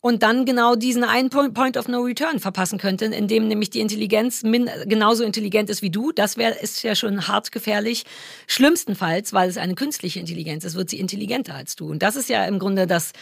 und 0.00 0.24
dann 0.24 0.44
genau 0.44 0.74
diesen 0.74 1.04
einen 1.04 1.30
Point, 1.30 1.54
Point 1.54 1.76
of 1.76 1.86
No 1.86 2.00
Return 2.00 2.40
verpassen 2.40 2.78
könnte, 2.78 3.04
indem 3.06 3.46
nämlich 3.46 3.70
die 3.70 3.80
Intelligenz 3.80 4.42
min, 4.42 4.68
genauso 4.86 5.22
intelligent 5.22 5.70
ist 5.70 5.80
wie 5.80 5.90
du. 5.90 6.10
Das 6.10 6.36
wäre 6.36 6.54
ist 6.54 6.82
ja 6.82 6.94
schon 6.96 7.28
hart 7.28 7.52
gefährlich. 7.52 8.04
Schlimmstenfalls, 8.48 9.32
weil 9.32 9.48
es 9.48 9.58
eine 9.58 9.76
künstliche 9.76 10.18
Intelligenz 10.18 10.64
ist, 10.64 10.74
wird 10.74 10.90
sie 10.90 10.98
intelligenter 10.98 11.54
als 11.54 11.76
du. 11.76 11.88
Und 11.88 12.02
das 12.02 12.16
ist 12.16 12.28
ja 12.28 12.44
im 12.46 12.58
Grunde 12.58 12.88
das 12.88 13.12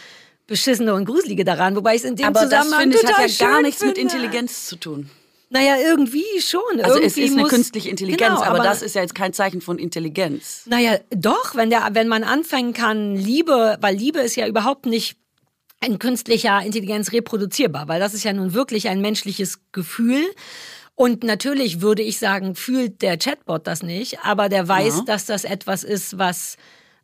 Beschissene 0.51 0.93
und 0.93 1.05
Gruselige 1.05 1.45
daran, 1.45 1.77
wobei 1.77 1.95
ich 1.95 2.01
es 2.03 2.09
in 2.09 2.17
dem 2.17 2.25
Aber 2.25 2.41
das 2.41 2.49
Zusammenhang 2.49 2.81
finde 2.81 2.97
ich 2.97 3.01
total 3.03 3.23
hat 3.23 3.31
ja 3.39 3.47
gar 3.47 3.61
nichts 3.61 3.81
mit 3.81 3.97
finde. 3.97 4.15
Intelligenz 4.15 4.67
zu 4.67 4.75
tun. 4.75 5.09
Naja, 5.49 5.77
irgendwie 5.81 6.25
schon. 6.41 6.61
Also 6.81 6.97
irgendwie 6.99 7.05
es 7.05 7.17
ist 7.17 7.31
eine 7.31 7.41
muss, 7.43 7.49
künstliche 7.49 7.89
Intelligenz, 7.89 8.39
genau, 8.39 8.41
aber, 8.43 8.59
das 8.59 8.81
ist 8.81 8.95
ja 8.95 9.01
jetzt 9.01 9.15
kein 9.15 9.31
Zeichen 9.31 9.61
von 9.61 9.79
Intelligenz. 9.79 10.63
Naja, 10.65 10.97
doch, 11.09 11.55
wenn, 11.55 11.69
der, 11.69 11.89
wenn 11.93 12.09
man 12.09 12.23
anfangen 12.23 12.73
kann, 12.73 13.15
Liebe, 13.15 13.77
weil 13.79 13.95
Liebe 13.95 14.19
ist 14.19 14.35
ja 14.35 14.45
überhaupt 14.45 14.85
nicht 14.85 15.17
in 15.85 15.99
künstlicher 15.99 16.61
Intelligenz 16.61 17.13
reproduzierbar, 17.13 17.87
weil 17.87 18.01
das 18.01 18.13
ist 18.13 18.23
ja 18.23 18.33
nun 18.33 18.53
wirklich 18.53 18.89
ein 18.89 18.99
menschliches 18.99 19.59
Gefühl. 19.71 20.23
Und 20.95 21.23
natürlich 21.23 21.79
würde 21.81 22.01
ich 22.01 22.19
sagen, 22.19 22.55
fühlt 22.55 23.01
der 23.01 23.17
Chatbot 23.17 23.67
das 23.67 23.83
nicht, 23.83 24.19
aber 24.23 24.49
der 24.49 24.67
weiß, 24.67 24.97
Ja. 24.97 25.03
dass 25.05 25.25
das 25.25 25.45
etwas 25.45 25.83
ist, 25.83 26.17
was 26.17 26.57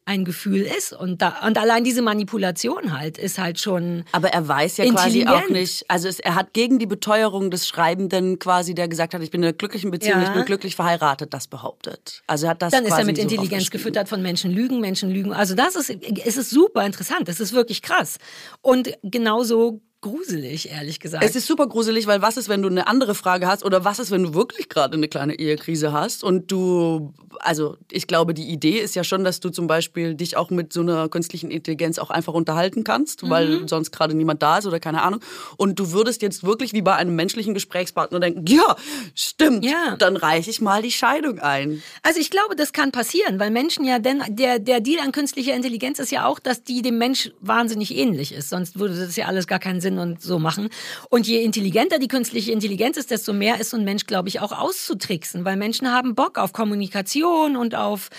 ein 0.07 0.23
Gefühl 0.23 0.61
ist. 0.61 0.93
Und, 0.93 1.21
da, 1.21 1.41
und 1.45 1.57
allein 1.57 1.83
diese 1.83 2.01
Manipulation 2.01 2.97
halt 2.97 3.17
ist 3.17 3.37
halt 3.37 3.59
schon. 3.59 4.05
Aber 4.13 4.29
er 4.29 4.47
weiß 4.47 4.77
ja 4.77 4.85
quasi 4.91 5.27
auch 5.27 5.49
nicht, 5.49 5.85
also 5.89 6.07
es, 6.07 6.19
er 6.19 6.35
hat 6.35 6.53
gegen 6.53 6.79
die 6.79 6.85
Beteuerung 6.85 7.51
des 7.51 7.67
Schreibenden 7.67 8.39
quasi, 8.39 8.73
der 8.73 8.87
gesagt 8.87 9.13
hat, 9.13 9.21
ich 9.21 9.31
bin 9.31 9.41
in 9.41 9.49
einer 9.49 9.53
glücklichen 9.53 9.91
Beziehung, 9.91 10.21
Ja. 10.21 10.27
ich 10.27 10.33
bin 10.33 10.45
glücklich 10.45 10.77
verheiratet, 10.77 11.33
das 11.33 11.47
behauptet. 11.47 12.23
Also 12.25 12.45
er 12.45 12.51
hat 12.51 12.61
das 12.61 12.71
Dann 12.71 12.85
ist 12.85 12.97
er 12.97 13.03
mit 13.03 13.17
so 13.17 13.21
Intelligenz 13.21 13.69
gefüttert 13.69 14.07
von 14.07 14.21
Menschen 14.21 14.51
lügen, 14.51 14.79
Menschen 14.79 15.11
lügen. 15.11 15.33
Also 15.33 15.55
das 15.55 15.75
ist, 15.75 15.89
es 15.89 16.37
ist 16.37 16.49
super 16.51 16.85
interessant. 16.85 17.27
Das 17.27 17.41
ist 17.41 17.51
wirklich 17.51 17.81
krass. 17.81 18.17
Und 18.61 18.93
genauso 19.03 19.81
gruselig, 20.07 20.69
ehrlich 20.71 20.99
gesagt. 20.99 21.23
Es 21.23 21.35
ist 21.35 21.47
super 21.47 21.67
gruselig, 21.67 22.07
weil 22.07 22.21
was 22.21 22.37
ist, 22.37 22.49
wenn 22.49 22.61
du 22.61 22.69
eine 22.69 22.87
andere 22.87 23.15
Frage 23.15 23.47
hast 23.47 23.63
oder 23.65 23.83
was 23.85 23.99
ist, 23.99 24.11
wenn 24.11 24.23
du 24.23 24.33
wirklich 24.33 24.69
gerade 24.69 24.95
eine 24.95 25.07
kleine 25.07 25.35
Ehekrise 25.37 25.91
hast 25.91 26.23
und 26.23 26.51
du, 26.51 27.13
also 27.39 27.77
ich 27.91 28.07
glaube, 28.07 28.33
die 28.33 28.49
Idee 28.49 28.79
ist 28.79 28.95
ja 28.95 29.03
schon, 29.03 29.23
dass 29.23 29.39
du 29.39 29.49
zum 29.49 29.67
Beispiel 29.67 30.15
dich 30.15 30.37
auch 30.37 30.49
mit 30.49 30.71
so 30.73 30.81
einer 30.81 31.09
künstlichen 31.09 31.51
Intelligenz 31.51 31.99
auch 31.99 32.09
einfach 32.09 32.33
unterhalten 32.33 32.83
kannst, 32.83 33.23
Mhm. 33.23 33.29
weil 33.29 33.67
sonst 33.67 33.91
gerade 33.91 34.15
niemand 34.15 34.41
da 34.41 34.57
ist 34.59 34.65
oder 34.65 34.79
keine 34.79 35.01
Ahnung. 35.03 35.19
Und 35.57 35.79
du 35.79 35.91
würdest 35.91 36.21
jetzt 36.21 36.43
wirklich 36.43 36.73
wie 36.73 36.81
bei 36.81 36.95
einem 36.95 37.15
menschlichen 37.15 37.53
Gesprächspartner 37.53 38.19
denken, 38.19 38.45
ja, 38.47 38.75
stimmt, 39.15 39.65
Ja. 39.65 39.95
dann 39.97 40.15
reiche 40.17 40.49
ich 40.49 40.61
mal 40.61 40.81
die 40.81 40.91
Scheidung 40.91 41.39
ein. 41.39 41.81
Also 42.03 42.19
ich 42.19 42.29
glaube, 42.29 42.55
das 42.55 42.73
kann 42.73 42.91
passieren, 42.91 43.39
weil 43.39 43.51
Menschen 43.51 43.83
ja, 43.85 43.99
denn 43.99 44.23
der, 44.29 44.59
der 44.59 44.79
Deal 44.79 45.03
an 45.03 45.11
künstlicher 45.11 45.53
Intelligenz 45.53 45.99
ist 45.99 46.11
ja 46.11 46.25
auch, 46.25 46.39
dass 46.39 46.63
die 46.63 46.81
dem 46.81 46.97
Mensch 46.97 47.31
wahnsinnig 47.41 47.95
ähnlich 47.95 48.33
ist. 48.33 48.49
Sonst 48.49 48.79
würde 48.79 48.95
das 48.97 49.15
ja 49.15 49.25
alles 49.25 49.47
gar 49.47 49.59
keinen 49.59 49.81
Sinn 49.81 49.96
und 49.99 50.21
so 50.21 50.39
machen. 50.39 50.69
Und 51.09 51.27
je 51.27 51.43
intelligenter 51.43 51.99
die 51.99 52.07
künstliche 52.07 52.51
Intelligenz 52.51 52.97
ist, 52.97 53.11
desto 53.11 53.33
mehr 53.33 53.59
ist 53.59 53.71
so 53.71 53.77
ein 53.77 53.83
Mensch, 53.83 54.05
glaube 54.05 54.29
ich, 54.29 54.39
auch 54.39 54.51
auszutricksen, 54.51 55.45
weil 55.45 55.57
Menschen 55.57 55.91
haben 55.91 56.15
Bock 56.15 56.37
auf 56.37 56.53
Kommunikation 56.53 57.55
und 57.55 57.75
auf 57.75 58.09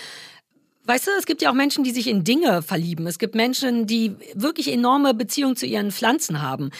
Weißt 0.89 1.05
du, 1.05 1.11
es 1.19 1.27
gibt 1.27 1.43
ja 1.43 1.51
auch 1.51 1.53
Menschen, 1.53 1.83
die 1.83 1.91
sich 1.91 2.07
in 2.07 2.23
Dinge 2.23 2.63
verlieben. 2.63 3.05
Es 3.05 3.19
gibt 3.19 3.35
Menschen, 3.35 3.85
die 3.85 4.15
wirklich 4.33 4.71
enorme 4.73 5.13
Beziehungen 5.13 5.55
zu 5.55 5.67
ihren 5.67 5.91
Pflanzen 5.91 6.41
haben. 6.41 6.71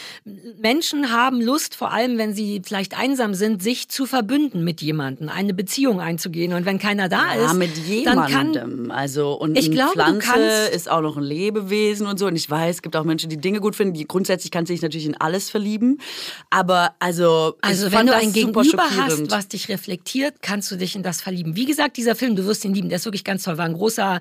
Menschen 0.59 1.11
haben 1.11 1.39
Lust, 1.41 1.75
vor 1.75 1.91
allem 1.91 2.17
wenn 2.17 2.33
sie 2.33 2.59
vielleicht 2.65 2.97
einsam 2.97 3.35
sind, 3.35 3.61
sich 3.61 3.87
zu 3.87 4.07
verbünden 4.07 4.63
mit 4.63 4.81
jemandem, 4.81 5.29
eine 5.29 5.53
Beziehung 5.53 6.01
einzugehen. 6.01 6.53
Und 6.53 6.65
wenn 6.65 6.79
keiner 6.79 7.07
da 7.07 7.35
Ja, 7.35 7.45
ist, 7.45 7.53
mit 7.53 7.69
dann 8.03 8.25
kann 8.27 8.53
jemandem. 8.53 8.89
also 8.89 9.33
und 9.33 9.55
Ich 9.55 9.69
du 9.69 9.77
Pflanze 9.77 10.19
kannst- 10.25 10.73
ist 10.73 10.89
auch 10.89 11.01
noch 11.01 11.15
ein 11.15 11.23
Lebewesen 11.23 12.07
und 12.07 12.17
so. 12.17 12.25
Und 12.25 12.35
ich 12.35 12.49
weiß, 12.49 12.77
es 12.77 12.81
gibt 12.81 12.95
auch 12.95 13.03
Menschen, 13.03 13.29
die 13.29 13.37
Dinge 13.37 13.59
gut 13.59 13.75
finden. 13.75 13.93
Die 13.93 14.07
grundsätzlich 14.07 14.49
kannst 14.49 14.71
du 14.71 14.73
dich 14.73 14.81
natürlich 14.81 15.05
in 15.05 15.17
alles 15.21 15.51
verlieben. 15.51 15.99
Aber 16.49 16.95
also, 16.97 17.57
Also 17.61 17.91
wenn 17.91 18.07
du 18.07 18.15
ein 18.15 18.33
Gegenüber 18.33 18.83
hast, 18.89 19.29
was 19.29 19.49
dich 19.49 19.69
reflektiert, 19.69 20.41
kannst 20.41 20.71
du 20.71 20.77
dich 20.77 20.95
in 20.95 21.03
das 21.03 21.21
verlieben. 21.21 21.55
Wie 21.55 21.65
gesagt, 21.65 21.95
dieser 21.97 22.15
Film, 22.15 22.35
du 22.35 22.45
wirst 22.45 22.65
ihn 22.65 22.73
lieben, 22.73 22.89
der 22.89 22.95
ist 22.95 23.05
wirklich 23.05 23.23
ganz 23.23 23.43
toll, 23.43 23.59
war 23.59 23.65
ein 23.65 23.73
großer, 23.73 23.98
äh, 23.99 24.19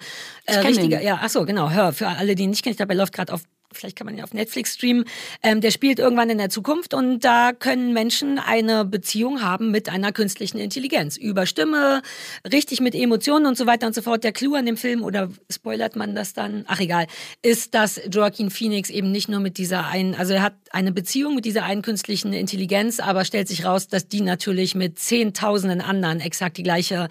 kenn 0.52 0.66
richtiger, 0.66 0.98
den. 0.98 1.06
ja, 1.06 1.20
ach 1.22 1.28
so, 1.28 1.44
genau, 1.44 1.70
hör, 1.70 1.92
für 1.92 2.08
alle, 2.08 2.34
die 2.34 2.44
ihn 2.44 2.50
nicht 2.50 2.62
kennen, 2.62 2.72
ich 2.72 2.78
glaube, 2.78 2.92
er 2.92 2.98
läuft 2.98 3.12
gerade 3.12 3.32
auf 3.32 3.42
Vielleicht 3.72 3.96
kann 3.96 4.06
man 4.06 4.16
ihn 4.16 4.24
auf 4.24 4.32
Netflix 4.32 4.74
streamen. 4.74 5.04
Ähm, 5.42 5.60
der 5.60 5.70
spielt 5.70 5.98
irgendwann 5.98 6.30
in 6.30 6.38
der 6.38 6.48
Zukunft 6.48 6.94
und 6.94 7.20
da 7.20 7.52
können 7.52 7.92
Menschen 7.92 8.38
eine 8.38 8.84
Beziehung 8.84 9.42
haben 9.42 9.70
mit 9.70 9.90
einer 9.90 10.10
künstlichen 10.12 10.58
Intelligenz. 10.58 11.16
Über 11.18 11.44
Stimme, 11.44 12.02
richtig 12.50 12.80
mit 12.80 12.94
Emotionen 12.94 13.44
und 13.44 13.58
so 13.58 13.66
weiter 13.66 13.86
und 13.86 13.94
so 13.94 14.00
fort. 14.00 14.24
Der 14.24 14.32
Clou 14.32 14.54
an 14.54 14.64
dem 14.64 14.78
Film, 14.78 15.02
oder 15.04 15.30
spoilert 15.50 15.96
man 15.96 16.14
das 16.14 16.32
dann? 16.32 16.64
Ach 16.66 16.80
egal, 16.80 17.06
ist, 17.42 17.74
dass 17.74 18.00
Joaquin 18.10 18.50
Phoenix 18.50 18.88
eben 18.88 19.12
nicht 19.12 19.28
nur 19.28 19.40
mit 19.40 19.58
dieser 19.58 19.86
einen, 19.86 20.14
also 20.14 20.32
er 20.32 20.42
hat 20.42 20.54
eine 20.70 20.92
Beziehung 20.92 21.34
mit 21.34 21.44
dieser 21.44 21.64
einen 21.64 21.82
künstlichen 21.82 22.32
Intelligenz, 22.32 23.00
aber 23.00 23.24
stellt 23.24 23.48
sich 23.48 23.64
raus, 23.64 23.88
dass 23.88 24.08
die 24.08 24.22
natürlich 24.22 24.74
mit 24.74 24.98
zehntausenden 24.98 25.80
anderen 25.80 26.20
exakt 26.20 26.56
die 26.56 26.62
gleiche 26.62 27.08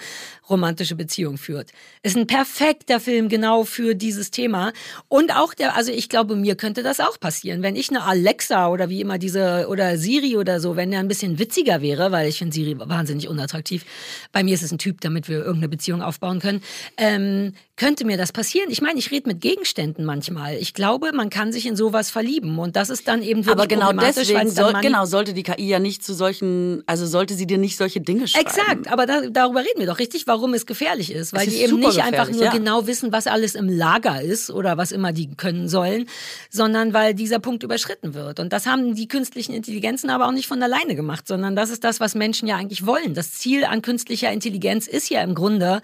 romantische 0.49 0.95
Beziehung 0.95 1.38
führt. 1.38 1.72
Ist 2.03 2.18
ein 2.18 2.28
perfekter 2.28 2.99
Film 2.99 3.30
genau 3.30 3.64
für 3.64 3.95
dieses 3.95 4.32
Thema. 4.32 4.74
Und 5.08 5.36
auch 5.36 5.53
der, 5.53 5.76
also 5.76 5.91
ich 5.91 6.10
glaube, 6.10 6.36
mir 6.36 6.55
könnte 6.58 6.84
das 6.84 6.99
auch 6.99 7.20
passieren. 7.20 7.62
Wenn 7.62 7.76
ich 7.76 7.89
eine 7.89 8.03
Alexa 8.03 8.68
oder 8.68 8.89
wie 8.89 9.01
immer 9.01 9.18
diese, 9.18 9.68
oder 9.70 9.97
Siri 9.97 10.36
oder 10.36 10.60
so, 10.60 10.76
wenn 10.76 10.91
der 10.91 10.99
ein 10.99 11.08
bisschen 11.08 11.39
witziger 11.39 11.82
wäre, 11.82 12.12
weil 12.12 12.28
ich 12.28 12.38
finde 12.38 12.53
Siri 12.53 12.78
wahnsinnig 12.78 13.28
unattraktiv. 13.28 13.86
Bei 14.32 14.43
mir 14.43 14.53
ist 14.53 14.64
es 14.64 14.72
ein 14.72 14.78
Typ, 14.78 15.01
damit 15.01 15.30
wir 15.30 15.38
irgendeine 15.38 15.70
Beziehung 15.70 16.01
aufbauen 16.01 16.39
können. 16.39 16.62
Ähm, 16.97 17.53
könnte 17.78 18.05
mir 18.05 18.17
das 18.17 18.32
passieren? 18.32 18.71
Ich 18.71 18.82
meine, 18.82 18.97
ich 18.97 19.11
rede 19.11 19.30
mit 19.30 19.39
Gegenständen 19.39 20.03
manchmal. 20.03 20.55
Ich 20.55 20.73
glaube, 20.73 21.11
man 21.13 21.30
kann 21.30 21.51
sich 21.51 21.67
in 21.67 21.75
sowas 21.75 22.09
verlieben. 22.09 22.57
Und 22.57 22.75
das 22.75 22.89
ist 22.89 23.07
dann 23.07 23.21
eben 23.21 23.45
wirklich 23.45 23.51
aber 23.51 23.67
genau 23.67 23.93
deswegen 23.93 24.49
soll, 24.49 24.73
genau 24.82 25.05
sollte 25.05 25.34
die 25.34 25.43
KI 25.43 25.67
ja 25.67 25.78
nicht 25.78 26.03
zu 26.03 26.15
solchen, 26.15 26.82
also 26.88 27.05
sollte 27.05 27.36
sie 27.36 27.45
dir 27.45 27.59
nicht 27.59 27.78
solche 27.78 28.01
Dinge 28.01 28.28
schreiben. 28.28 28.47
Exakt, 28.47 28.91
aber 28.91 29.05
da, 29.05 29.21
darüber 29.30 29.59
reden 29.59 29.80
wir 29.80 29.86
doch 29.86 29.99
richtig, 29.99 30.25
warum 30.25 30.55
es 30.55 30.65
gefährlich 30.65 31.11
ist. 31.13 31.34
Weil 31.34 31.47
Es 31.47 31.53
die 31.53 31.61
ist 31.61 31.71
eben 31.71 31.80
nicht 31.80 32.01
einfach 32.01 32.32
nur 32.32 32.45
ja. 32.45 32.51
genau 32.51 32.88
wissen, 32.88 33.11
was 33.11 33.28
alles 33.28 33.53
im 33.53 33.69
Lager 33.69 34.23
ist 34.23 34.49
oder 34.49 34.78
was 34.78 34.91
immer 34.91 35.13
die 35.13 35.36
können 35.36 35.69
sollen, 35.69 36.09
sondern 36.49 36.93
weil 36.93 37.13
dieser 37.13 37.38
Punkt 37.38 37.61
überschritten 37.61 38.15
wird. 38.15 38.39
Und 38.39 38.53
das 38.53 38.65
haben 38.65 38.95
die 38.95 39.07
künstlichen 39.07 39.53
Intelligenzen 39.53 40.09
aber 40.09 40.28
auch 40.28 40.32
nicht 40.32 40.47
von 40.47 40.63
alleine 40.63 40.95
gemacht, 40.95 41.28
sondern 41.28 41.55
das 41.55 41.69
ist 41.69 41.84
das, 41.84 41.99
was 41.99 42.15
Menschen 42.15 42.47
ja 42.47 42.55
eigentlich 42.55 42.88
wollen. 42.88 43.13
Das 43.13 43.34
Ziel 43.34 43.65
an 43.65 43.84
künstlicher 43.84 44.32
Intelligenz 44.32 44.88
ist 44.88 45.09
ja 45.09 45.21
im 45.21 45.36
Grunde 45.36 45.84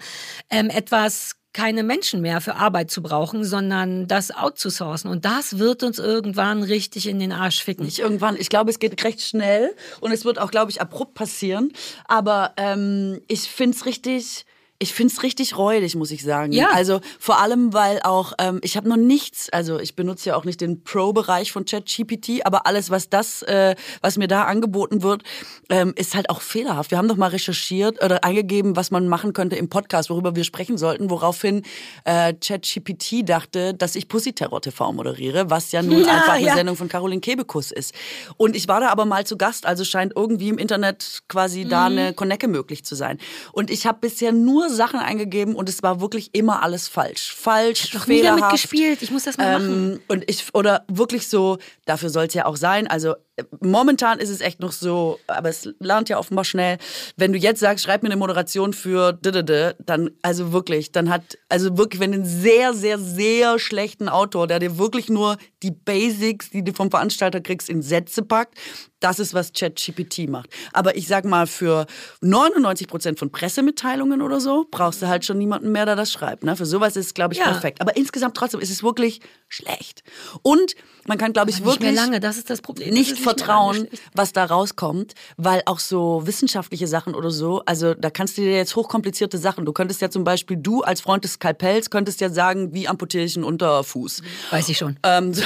ähm, 0.50 0.70
etwas 0.70 1.36
keine 1.54 1.84
Menschen 1.84 2.20
mehr 2.20 2.42
für 2.42 2.56
Arbeit 2.56 2.90
zu 2.90 3.00
brauchen, 3.00 3.44
sondern 3.44 4.06
das 4.06 4.30
outzusourcen. 4.30 5.08
Und 5.10 5.24
das 5.24 5.58
wird 5.58 5.82
uns 5.82 5.98
irgendwann 5.98 6.62
richtig 6.62 7.06
in 7.08 7.20
den 7.20 7.32
Arsch 7.32 7.62
ficken. 7.62 7.86
Nicht 7.86 8.00
irgendwann. 8.00 8.36
Ich 8.36 8.50
glaube, 8.50 8.70
es 8.70 8.78
geht 8.78 9.02
recht 9.04 9.22
schnell 9.22 9.74
und 10.00 10.12
es 10.12 10.24
wird 10.24 10.38
auch, 10.38 10.50
glaube 10.50 10.70
ich, 10.70 10.80
abrupt 10.80 11.14
passieren. 11.14 11.72
Aber 12.06 12.52
ähm, 12.56 13.22
ich 13.28 13.42
finde 13.42 13.76
es 13.76 13.86
richtig. 13.86 14.44
Ich 14.80 14.92
finde 14.92 15.12
es 15.14 15.22
richtig 15.22 15.56
räudig, 15.56 15.94
muss 15.94 16.10
ich 16.10 16.22
sagen. 16.24 16.52
Ja. 16.52 16.70
Also 16.72 17.00
vor 17.20 17.38
allem, 17.40 17.72
weil 17.72 18.00
auch, 18.02 18.32
ähm, 18.38 18.58
ich 18.62 18.76
habe 18.76 18.88
noch 18.88 18.96
nichts, 18.96 19.48
also 19.50 19.78
ich 19.78 19.94
benutze 19.94 20.30
ja 20.30 20.36
auch 20.36 20.44
nicht 20.44 20.60
den 20.60 20.82
Pro-Bereich 20.82 21.52
von 21.52 21.64
ChatGPT, 21.64 22.44
aber 22.44 22.66
alles, 22.66 22.90
was 22.90 23.08
das, 23.08 23.42
äh, 23.42 23.76
was 24.02 24.18
mir 24.18 24.26
da 24.28 24.44
angeboten 24.44 25.02
wird, 25.02 25.22
ähm, 25.70 25.92
ist 25.96 26.14
halt 26.14 26.28
auch 26.28 26.40
fehlerhaft. 26.40 26.90
Wir 26.90 26.98
haben 26.98 27.08
doch 27.08 27.16
mal 27.16 27.28
recherchiert 27.30 28.02
oder 28.04 28.24
eingegeben, 28.24 28.74
was 28.76 28.90
man 28.90 29.06
machen 29.08 29.32
könnte 29.32 29.56
im 29.56 29.68
Podcast, 29.68 30.10
worüber 30.10 30.34
wir 30.34 30.44
sprechen 30.44 30.76
sollten, 30.76 31.08
woraufhin 31.08 31.62
äh, 32.04 32.34
ChatGPT 32.34 33.28
dachte, 33.28 33.74
dass 33.74 33.94
ich 33.94 34.08
Pussy 34.08 34.32
Terror 34.32 34.60
TV 34.60 34.92
moderiere, 34.92 35.50
was 35.50 35.70
ja 35.72 35.82
nun 35.82 36.00
Ja, 36.04 36.12
einfach 36.14 36.32
eine 36.34 36.46
ja. 36.46 36.54
Sendung 36.54 36.76
von 36.76 36.88
Caroline 36.88 37.20
Kebekus 37.20 37.70
ist. 37.70 37.94
Und 38.36 38.56
ich 38.56 38.66
war 38.68 38.80
da 38.80 38.88
aber 38.88 39.04
mal 39.04 39.24
zu 39.24 39.36
Gast, 39.36 39.66
also 39.66 39.84
scheint 39.84 40.12
irgendwie 40.16 40.48
im 40.48 40.58
Internet 40.58 41.22
quasi 41.28 41.64
da 41.64 41.88
Mhm. 41.88 41.98
eine 41.98 42.12
Connecte 42.14 42.48
möglich 42.48 42.84
zu 42.84 42.94
sein. 42.96 43.18
Und 43.52 43.70
ich 43.70 43.86
habe 43.86 43.98
bisher 44.00 44.32
nur 44.32 44.68
Sachen 44.74 45.00
eingegeben 45.00 45.54
und 45.54 45.68
es 45.68 45.82
war 45.82 46.00
wirklich 46.00 46.34
immer 46.34 46.62
alles 46.62 46.88
falsch. 46.88 47.34
Falsch, 47.34 47.94
nie 47.94 48.00
fehlerhaft. 48.00 48.42
damit 48.42 48.52
gespielt. 48.52 49.02
Ich 49.02 49.10
muss 49.10 49.24
das 49.24 49.38
mal 49.38 49.58
machen. 49.58 49.92
Ähm, 49.92 50.00
und 50.08 50.24
ich, 50.28 50.54
oder 50.54 50.84
wirklich 50.88 51.28
so, 51.28 51.58
dafür 51.84 52.10
soll 52.10 52.26
es 52.26 52.34
ja 52.34 52.46
auch 52.46 52.56
sein. 52.56 52.86
Also 52.86 53.14
momentan 53.60 54.18
ist 54.18 54.30
es 54.30 54.40
echt 54.40 54.60
noch 54.60 54.72
so, 54.72 55.18
aber 55.26 55.48
es 55.48 55.68
lernt 55.80 56.08
ja 56.08 56.18
offenbar 56.18 56.44
schnell. 56.44 56.78
Wenn 57.16 57.32
du 57.32 57.38
jetzt 57.38 57.60
sagst, 57.60 57.84
schreib 57.84 58.02
mir 58.02 58.08
eine 58.08 58.16
Moderation 58.16 58.72
für 58.72 59.12
didede, 59.12 59.76
dann, 59.84 60.10
also 60.22 60.52
wirklich, 60.52 60.92
dann 60.92 61.10
hat, 61.10 61.38
also 61.48 61.76
wirklich, 61.76 62.00
wenn 62.00 62.12
du 62.12 62.18
einen 62.18 62.26
sehr, 62.26 62.74
sehr, 62.74 62.98
sehr 62.98 63.58
schlechten 63.58 64.08
Autor, 64.08 64.46
der 64.46 64.58
dir 64.58 64.78
wirklich 64.78 65.08
nur 65.08 65.36
die 65.62 65.72
Basics, 65.72 66.50
die 66.50 66.62
du 66.62 66.72
vom 66.72 66.90
Veranstalter 66.90 67.40
kriegst, 67.40 67.68
in 67.68 67.82
Sätze 67.82 68.22
packt, 68.22 68.58
das 69.04 69.18
ist, 69.18 69.34
was 69.34 69.52
ChatGPT 69.52 70.28
macht. 70.28 70.48
Aber 70.72 70.96
ich 70.96 71.06
sag 71.06 71.24
mal, 71.24 71.46
für 71.46 71.86
99 72.22 72.88
Prozent 72.88 73.18
von 73.18 73.30
Pressemitteilungen 73.30 74.22
oder 74.22 74.40
so 74.40 74.66
brauchst 74.70 75.02
du 75.02 75.08
halt 75.08 75.24
schon 75.24 75.38
niemanden 75.38 75.70
mehr, 75.72 75.84
der 75.86 75.94
das 75.96 76.10
schreibt. 76.10 76.42
Ne? 76.44 76.56
Für 76.56 76.66
sowas 76.66 76.96
ist 76.96 77.06
es, 77.06 77.14
glaube 77.14 77.34
ich, 77.34 77.40
Ja. 77.40 77.46
perfekt. 77.46 77.80
Aber 77.80 77.96
insgesamt 77.96 78.36
trotzdem 78.36 78.60
ist 78.60 78.70
es 78.70 78.82
wirklich 78.82 79.20
schlecht. 79.48 80.02
Und 80.42 80.74
man 81.06 81.18
kann, 81.18 81.32
glaube 81.32 81.50
ich, 81.50 81.56
Nicht 81.60 81.66
wirklich 81.66 81.94
lange, 81.94 82.18
das 82.18 82.38
ist 82.38 82.48
das 82.50 82.62
Problem. 82.62 82.92
Nicht 82.94 83.10
lange 83.10 83.22
vertrauen, 83.22 83.88
was 84.14 84.32
da 84.32 84.46
rauskommt, 84.46 85.12
weil 85.36 85.62
auch 85.66 85.78
so 85.78 86.22
wissenschaftliche 86.24 86.86
Sachen 86.86 87.14
oder 87.14 87.30
so, 87.30 87.62
also 87.66 87.94
da 87.94 88.08
kannst 88.10 88.38
du 88.38 88.42
dir 88.42 88.56
jetzt 88.56 88.74
hochkomplizierte 88.74 89.36
Sachen, 89.38 89.66
du 89.66 89.72
könntest 89.72 90.00
ja 90.00 90.08
zum 90.10 90.24
Beispiel, 90.24 90.56
du 90.56 90.82
als 90.82 91.02
Freund 91.02 91.24
des 91.24 91.32
Skalpells, 91.34 91.90
könntest 91.90 92.20
ja 92.22 92.30
sagen, 92.30 92.72
wie 92.72 92.88
amputiere 92.88 93.24
ich 93.24 93.36
einen 93.36 93.44
Unterfuß. 93.44 94.22
Weiß 94.50 94.68
ich 94.70 94.78
schon. 94.78 94.96
Ähm, 95.02 95.34
so, 95.34 95.42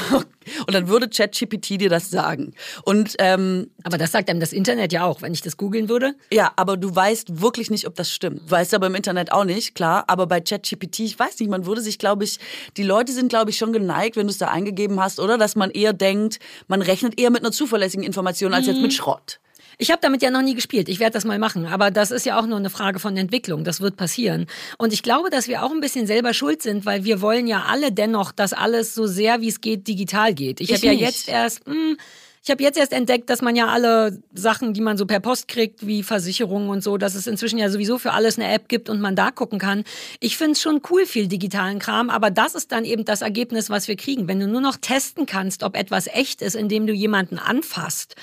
und 0.66 0.74
dann 0.74 0.88
würde 0.88 1.08
ChatGPT 1.08 1.80
dir 1.80 1.90
das 1.90 2.10
sagen. 2.10 2.54
Und 2.84 3.14
ähm, 3.18 3.70
Aber 3.84 3.98
das 3.98 4.12
sagt 4.12 4.30
einem 4.30 4.40
das 4.40 4.52
Internet 4.52 4.92
ja 4.92 5.04
auch. 5.04 5.22
Wenn 5.22 5.32
ich 5.32 5.42
das 5.42 5.56
googeln 5.56 5.88
würde, 5.88 6.14
ja, 6.32 6.52
aber 6.56 6.76
du 6.76 6.94
weißt 6.94 7.40
wirklich 7.40 7.70
nicht, 7.70 7.86
ob 7.86 7.94
das 7.94 8.12
stimmt. 8.12 8.50
Weißt 8.50 8.74
aber 8.74 8.86
im 8.86 8.94
Internet 8.94 9.32
auch 9.32 9.44
nicht, 9.44 9.74
klar. 9.74 10.04
Aber 10.08 10.26
bei 10.26 10.40
ChatGPT, 10.40 11.00
ich 11.00 11.18
weiß 11.18 11.38
nicht, 11.40 11.48
man 11.48 11.66
würde 11.66 11.80
sich, 11.80 11.98
glaube 11.98 12.24
ich, 12.24 12.38
die 12.76 12.82
Leute 12.82 13.12
sind, 13.12 13.28
glaube 13.28 13.50
ich, 13.50 13.58
schon 13.58 13.72
geneigt, 13.72 14.16
wenn 14.16 14.26
du 14.26 14.30
es 14.30 14.38
da 14.38 14.48
eingegeben 14.48 15.00
hast, 15.00 15.20
oder? 15.20 15.38
Dass 15.38 15.56
man 15.56 15.70
eher 15.70 15.92
denkt, 15.92 16.38
man 16.66 16.82
rechnet 16.82 17.18
eher 17.18 17.30
mit 17.30 17.42
einer 17.42 17.52
zuverlässigen 17.52 18.04
Information 18.04 18.54
als 18.54 18.66
jetzt 18.66 18.80
mit 18.80 18.92
Schrott. 18.92 19.40
Ich 19.78 19.92
habe 19.92 20.00
damit 20.02 20.22
ja 20.22 20.30
noch 20.30 20.42
nie 20.42 20.56
gespielt. 20.56 20.88
Ich 20.88 20.98
werde 20.98 21.12
das 21.12 21.24
mal 21.24 21.38
machen. 21.38 21.66
Aber 21.66 21.92
das 21.92 22.10
ist 22.10 22.26
ja 22.26 22.38
auch 22.38 22.46
nur 22.46 22.58
eine 22.58 22.68
Frage 22.68 22.98
von 22.98 23.16
Entwicklung. 23.16 23.62
Das 23.62 23.80
wird 23.80 23.96
passieren. 23.96 24.46
Und 24.76 24.92
ich 24.92 25.04
glaube, 25.04 25.30
dass 25.30 25.46
wir 25.46 25.62
auch 25.62 25.70
ein 25.70 25.80
bisschen 25.80 26.06
selber 26.08 26.34
schuld 26.34 26.62
sind, 26.62 26.84
weil 26.84 27.04
wir 27.04 27.20
wollen 27.20 27.46
ja 27.46 27.64
alle 27.68 27.92
dennoch, 27.92 28.32
dass 28.32 28.52
alles 28.52 28.94
so 28.94 29.06
sehr 29.06 29.40
wie 29.40 29.48
es 29.48 29.60
geht 29.60 29.86
digital 29.86 30.34
geht. 30.34 30.60
Ich, 30.60 30.70
ich 30.70 30.76
habe 30.76 30.86
ja 30.86 30.92
jetzt 30.92 31.28
erst. 31.28 31.66
Mh, 31.66 31.74
hm, 31.74 31.96
ich 32.48 32.50
habe 32.50 32.62
jetzt 32.62 32.78
erst 32.78 32.94
entdeckt, 32.94 33.28
dass 33.28 33.42
man 33.42 33.56
ja 33.56 33.66
alle 33.66 34.22
Sachen, 34.32 34.72
die 34.72 34.80
man 34.80 34.96
so 34.96 35.04
per 35.04 35.20
Post 35.20 35.48
kriegt, 35.48 35.86
wie 35.86 36.02
Versicherungen 36.02 36.70
und 36.70 36.82
so, 36.82 36.96
dass 36.96 37.14
es 37.14 37.26
inzwischen 37.26 37.58
ja 37.58 37.68
sowieso 37.68 37.98
für 37.98 38.12
alles 38.12 38.38
eine 38.38 38.50
App 38.50 38.68
gibt 38.68 38.88
und 38.88 39.02
man 39.02 39.14
da 39.14 39.30
gucken 39.30 39.58
kann. 39.58 39.84
Ich 40.20 40.38
finde 40.38 40.52
es 40.52 40.62
schon 40.62 40.80
cool, 40.88 41.04
viel 41.04 41.26
digitalen 41.26 41.78
Kram, 41.78 42.08
aber 42.08 42.30
das 42.30 42.54
ist 42.54 42.72
dann 42.72 42.86
eben 42.86 43.04
das 43.04 43.20
Ergebnis, 43.20 43.68
was 43.68 43.86
wir 43.86 43.96
kriegen. 43.96 44.28
Wenn 44.28 44.40
du 44.40 44.48
nur 44.48 44.62
noch 44.62 44.76
testen 44.76 45.26
kannst, 45.26 45.62
ob 45.62 45.76
etwas 45.76 46.06
echt 46.06 46.40
ist, 46.40 46.54
indem 46.54 46.86
du 46.86 46.94
jemanden 46.94 47.38
anfasst, 47.38 48.14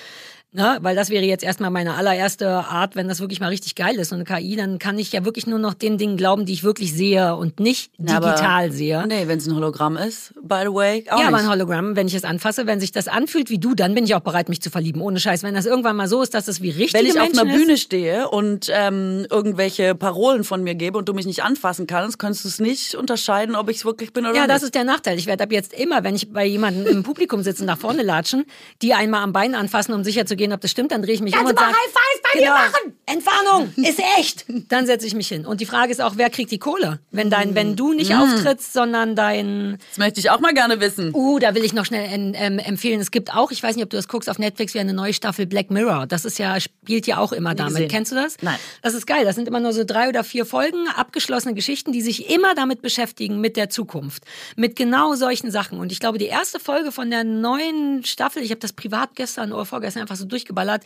Ne? 0.55 0.77
Weil 0.81 0.95
das 0.95 1.09
wäre 1.09 1.25
jetzt 1.25 1.43
erstmal 1.43 1.69
meine 1.69 1.95
allererste 1.95 2.47
Art, 2.47 2.95
wenn 2.95 3.09
das 3.09 3.19
wirklich 3.19 3.41
mal 3.41 3.49
richtig 3.49 3.75
geil 3.75 3.95
ist. 3.95 4.13
Und 4.13 4.25
eine 4.25 4.41
KI, 4.41 4.55
dann 4.55 4.79
kann 4.79 4.97
ich 4.97 5.11
ja 5.11 5.25
wirklich 5.25 5.47
nur 5.47 5.59
noch 5.59 5.73
den 5.73 5.97
Dingen 5.97 6.15
glauben, 6.15 6.45
die 6.45 6.53
ich 6.53 6.63
wirklich 6.63 6.93
sehe 6.93 7.35
und 7.35 7.59
nicht 7.59 7.91
digital 7.97 8.65
aber, 8.65 8.71
sehe. 8.71 9.05
Nee, 9.05 9.27
wenn 9.27 9.37
es 9.37 9.47
ein 9.47 9.55
Hologramm 9.55 9.97
ist, 9.97 10.33
by 10.41 10.61
the 10.63 10.73
way. 10.73 11.03
Ja, 11.05 11.17
nicht. 11.17 11.27
aber 11.27 11.37
ein 11.39 11.49
Hologramm, 11.49 11.97
wenn 11.97 12.07
ich 12.07 12.13
es 12.13 12.23
anfasse, 12.23 12.67
wenn 12.67 12.79
sich 12.79 12.93
das 12.93 13.09
anfühlt 13.09 13.49
wie 13.49 13.57
du, 13.57 13.75
dann 13.75 13.93
bin 13.95 14.05
ich 14.05 14.15
auch 14.15 14.21
bereit, 14.21 14.47
mich 14.47 14.61
zu 14.61 14.69
verlieben. 14.69 15.01
Ohne 15.01 15.19
Scheiß. 15.19 15.43
Wenn 15.43 15.55
das 15.55 15.65
irgendwann 15.65 15.97
mal 15.97 16.07
so 16.07 16.21
ist, 16.21 16.33
dass 16.33 16.47
es 16.47 16.61
wie 16.61 16.69
richtig 16.69 16.85
ist. 16.85 16.93
Wenn 16.93 17.05
ich 17.05 17.15
Menschen 17.15 17.39
auf 17.39 17.43
einer 17.43 17.53
ist, 17.53 17.59
Bühne 17.59 17.77
stehe 17.77 18.29
und 18.29 18.71
ähm, 18.73 19.27
irgendwelche 19.29 19.93
Parolen 19.93 20.45
von 20.45 20.63
mir 20.63 20.75
gebe 20.75 20.97
und 20.97 21.09
du 21.09 21.13
mich 21.13 21.25
nicht 21.25 21.43
anfassen 21.43 21.85
kannst, 21.85 22.17
kannst 22.17 22.45
du 22.45 22.47
es 22.47 22.59
nicht 22.59 22.95
unterscheiden, 22.95 23.57
ob 23.57 23.69
ich 23.69 23.77
es 23.77 23.85
wirklich 23.85 24.13
bin 24.13 24.23
oder 24.23 24.33
ja, 24.33 24.41
nicht. 24.43 24.49
Ja, 24.49 24.53
das 24.55 24.63
ist 24.63 24.73
der 24.73 24.85
Nachteil. 24.85 25.17
Ich 25.17 25.25
werde 25.25 25.43
ab 25.43 25.51
jetzt 25.51 25.73
immer, 25.73 26.05
wenn 26.05 26.15
ich 26.15 26.31
bei 26.31 26.45
jemandem 26.45 26.87
im 26.87 27.03
Publikum 27.03 27.43
sitze, 27.43 27.65
nach 27.65 27.77
vorne 27.77 28.03
latschen, 28.03 28.45
die 28.81 28.93
einmal 28.93 29.21
am 29.21 29.33
Bein 29.33 29.53
anfassen, 29.53 29.93
um 29.93 30.05
sicher 30.05 30.25
zu 30.25 30.37
gehen, 30.45 30.53
ob 30.53 30.61
das 30.61 30.71
stimmt, 30.71 30.91
dann 30.91 31.01
drehe 31.01 31.13
ich 31.13 31.21
mich 31.21 31.33
Kannst 31.33 31.51
um 31.51 31.57
und 31.57 31.59
sage, 31.59 31.73
High 31.73 31.91
Five 31.91 32.21
bei 32.23 32.39
genau, 32.39 32.51
mir 32.51 32.59
machen. 32.59 32.93
Entwarnung, 33.05 33.73
ist 33.77 33.99
echt. 34.17 34.45
Dann 34.69 34.85
setze 34.85 35.07
ich 35.07 35.15
mich 35.15 35.27
hin. 35.27 35.45
Und 35.45 35.61
die 35.61 35.65
Frage 35.65 35.91
ist 35.91 36.01
auch, 36.01 36.13
wer 36.17 36.29
kriegt 36.29 36.51
die 36.51 36.59
Kohle? 36.59 36.99
Wenn 37.11 37.29
dein, 37.29 37.55
wenn 37.55 37.75
du 37.75 37.93
nicht 37.93 38.11
mm. 38.11 38.19
auftrittst, 38.19 38.73
sondern 38.73 39.15
dein. 39.15 39.77
Das 39.89 39.97
möchte 39.97 40.19
ich 40.19 40.29
auch 40.29 40.39
mal 40.39 40.53
gerne 40.53 40.79
wissen. 40.79 41.13
Uh, 41.13 41.39
da 41.39 41.55
will 41.55 41.63
ich 41.63 41.73
noch 41.73 41.85
schnell 41.85 42.33
ähm, 42.35 42.59
empfehlen. 42.59 42.99
Es 42.99 43.11
gibt 43.11 43.33
auch, 43.33 43.51
ich 43.51 43.61
weiß 43.61 43.75
nicht, 43.75 43.83
ob 43.83 43.89
du 43.89 43.97
das 43.97 44.07
guckst, 44.07 44.29
auf 44.29 44.39
Netflix 44.39 44.73
wie 44.73 44.79
eine 44.79 44.93
neue 44.93 45.13
Staffel 45.13 45.45
Black 45.45 45.71
Mirror. 45.71 46.07
Das 46.07 46.25
ist 46.25 46.39
ja, 46.39 46.59
spielt 46.59 47.07
ja 47.07 47.17
auch 47.17 47.31
immer 47.31 47.55
damit. 47.55 47.75
Gesehen. 47.75 47.89
Kennst 47.89 48.11
du 48.11 48.15
das? 48.15 48.37
Nein. 48.41 48.57
Das 48.81 48.93
ist 48.93 49.07
geil. 49.07 49.25
Das 49.25 49.35
sind 49.35 49.47
immer 49.47 49.59
nur 49.59 49.73
so 49.73 49.83
drei 49.83 50.09
oder 50.09 50.23
vier 50.23 50.45
Folgen, 50.45 50.87
abgeschlossene 50.95 51.53
Geschichten, 51.53 51.91
die 51.91 52.01
sich 52.01 52.29
immer 52.29 52.55
damit 52.55 52.81
beschäftigen, 52.81 53.41
mit 53.41 53.57
der 53.57 53.69
Zukunft. 53.69 54.23
Mit 54.55 54.75
genau 54.75 55.15
solchen 55.15 55.51
Sachen. 55.51 55.79
Und 55.79 55.91
ich 55.91 55.99
glaube, 55.99 56.17
die 56.17 56.25
erste 56.25 56.59
Folge 56.59 56.91
von 56.91 57.09
der 57.09 57.23
neuen 57.23 58.03
Staffel, 58.03 58.43
ich 58.43 58.51
habe 58.51 58.59
das 58.59 58.73
privat 58.73 59.15
gestern 59.15 59.51
oder 59.51 59.65
vorgestern 59.65 60.01
einfach 60.01 60.15
so 60.15 60.24
durchgeballert, 60.25 60.83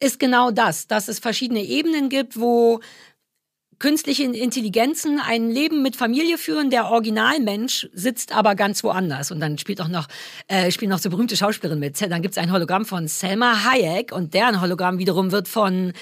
ist 0.00 0.18
genau 0.18 0.50
das 0.50 0.62
das, 0.72 0.86
dass 0.86 1.08
es 1.08 1.18
verschiedene 1.18 1.62
Ebenen 1.62 2.08
gibt, 2.08 2.38
wo 2.38 2.80
künstliche 3.78 4.22
Intelligenzen 4.22 5.20
ein 5.20 5.50
Leben 5.50 5.82
mit 5.82 5.96
Familie 5.96 6.38
führen. 6.38 6.70
Der 6.70 6.86
Originalmensch 6.86 7.88
sitzt 7.92 8.34
aber 8.34 8.54
ganz 8.54 8.84
woanders. 8.84 9.32
Und 9.32 9.40
dann 9.40 9.58
spielt 9.58 9.80
auch 9.80 9.88
noch, 9.88 10.06
äh, 10.46 10.70
spielen 10.70 10.90
noch 10.90 11.00
so 11.00 11.10
berühmte 11.10 11.36
Schauspielerinnen 11.36 11.80
mit. 11.80 12.00
Dann 12.00 12.22
gibt 12.22 12.36
es 12.36 12.38
ein 12.38 12.52
Hologramm 12.52 12.84
von 12.84 13.08
Selma 13.08 13.64
Hayek 13.64 14.12
und 14.12 14.34
deren 14.34 14.60
Hologramm 14.60 14.98
wiederum 14.98 15.32
wird 15.32 15.48
von 15.48 15.92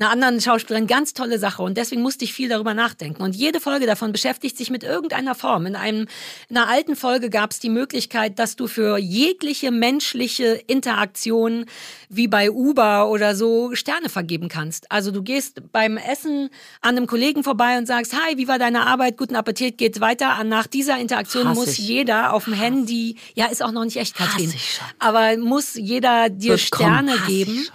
einer 0.00 0.10
anderen 0.10 0.40
Schauspielerin. 0.40 0.86
Ganz 0.86 1.14
tolle 1.14 1.38
Sache. 1.38 1.62
Und 1.62 1.76
deswegen 1.76 2.02
musste 2.02 2.24
ich 2.24 2.32
viel 2.32 2.48
darüber 2.48 2.74
nachdenken. 2.74 3.22
Und 3.22 3.34
jede 3.34 3.60
Folge 3.60 3.86
davon 3.86 4.12
beschäftigt 4.12 4.56
sich 4.56 4.70
mit 4.70 4.84
irgendeiner 4.84 5.34
Form. 5.34 5.66
In, 5.66 5.76
einem, 5.76 6.06
in 6.48 6.56
einer 6.56 6.68
alten 6.68 6.96
Folge 6.96 7.30
gab 7.30 7.50
es 7.50 7.58
die 7.58 7.68
Möglichkeit, 7.68 8.38
dass 8.38 8.56
du 8.56 8.66
für 8.66 8.98
jegliche 8.98 9.70
menschliche 9.70 10.62
Interaktion, 10.66 11.66
wie 12.08 12.28
bei 12.28 12.50
Uber 12.50 13.08
oder 13.08 13.34
so, 13.34 13.74
Sterne 13.74 14.08
vergeben 14.08 14.48
kannst. 14.48 14.90
Also 14.90 15.10
du 15.10 15.22
gehst 15.22 15.60
beim 15.72 15.96
Essen 15.96 16.50
an 16.80 16.96
einem 16.96 17.06
Kollegen 17.06 17.44
vorbei 17.44 17.78
und 17.78 17.86
sagst, 17.86 18.14
hi, 18.14 18.36
wie 18.36 18.48
war 18.48 18.58
deine 18.58 18.86
Arbeit? 18.86 19.16
Guten 19.16 19.36
Appetit, 19.36 19.78
geht's 19.78 20.00
weiter. 20.00 20.42
Nach 20.44 20.66
dieser 20.66 20.98
Interaktion 20.98 21.48
Hass 21.48 21.56
muss 21.56 21.68
ich. 21.70 21.78
jeder 21.78 22.32
auf 22.32 22.44
dem 22.44 22.54
Handy, 22.54 23.16
ja, 23.34 23.46
ist 23.46 23.62
auch 23.62 23.72
noch 23.72 23.84
nicht 23.84 23.96
echt, 23.96 24.14
Katrin, 24.14 24.52
aber 24.98 25.36
muss 25.36 25.74
jeder 25.74 26.28
dir 26.28 26.52
Wird 26.52 26.60
Sterne 26.60 27.16
geben. 27.26 27.66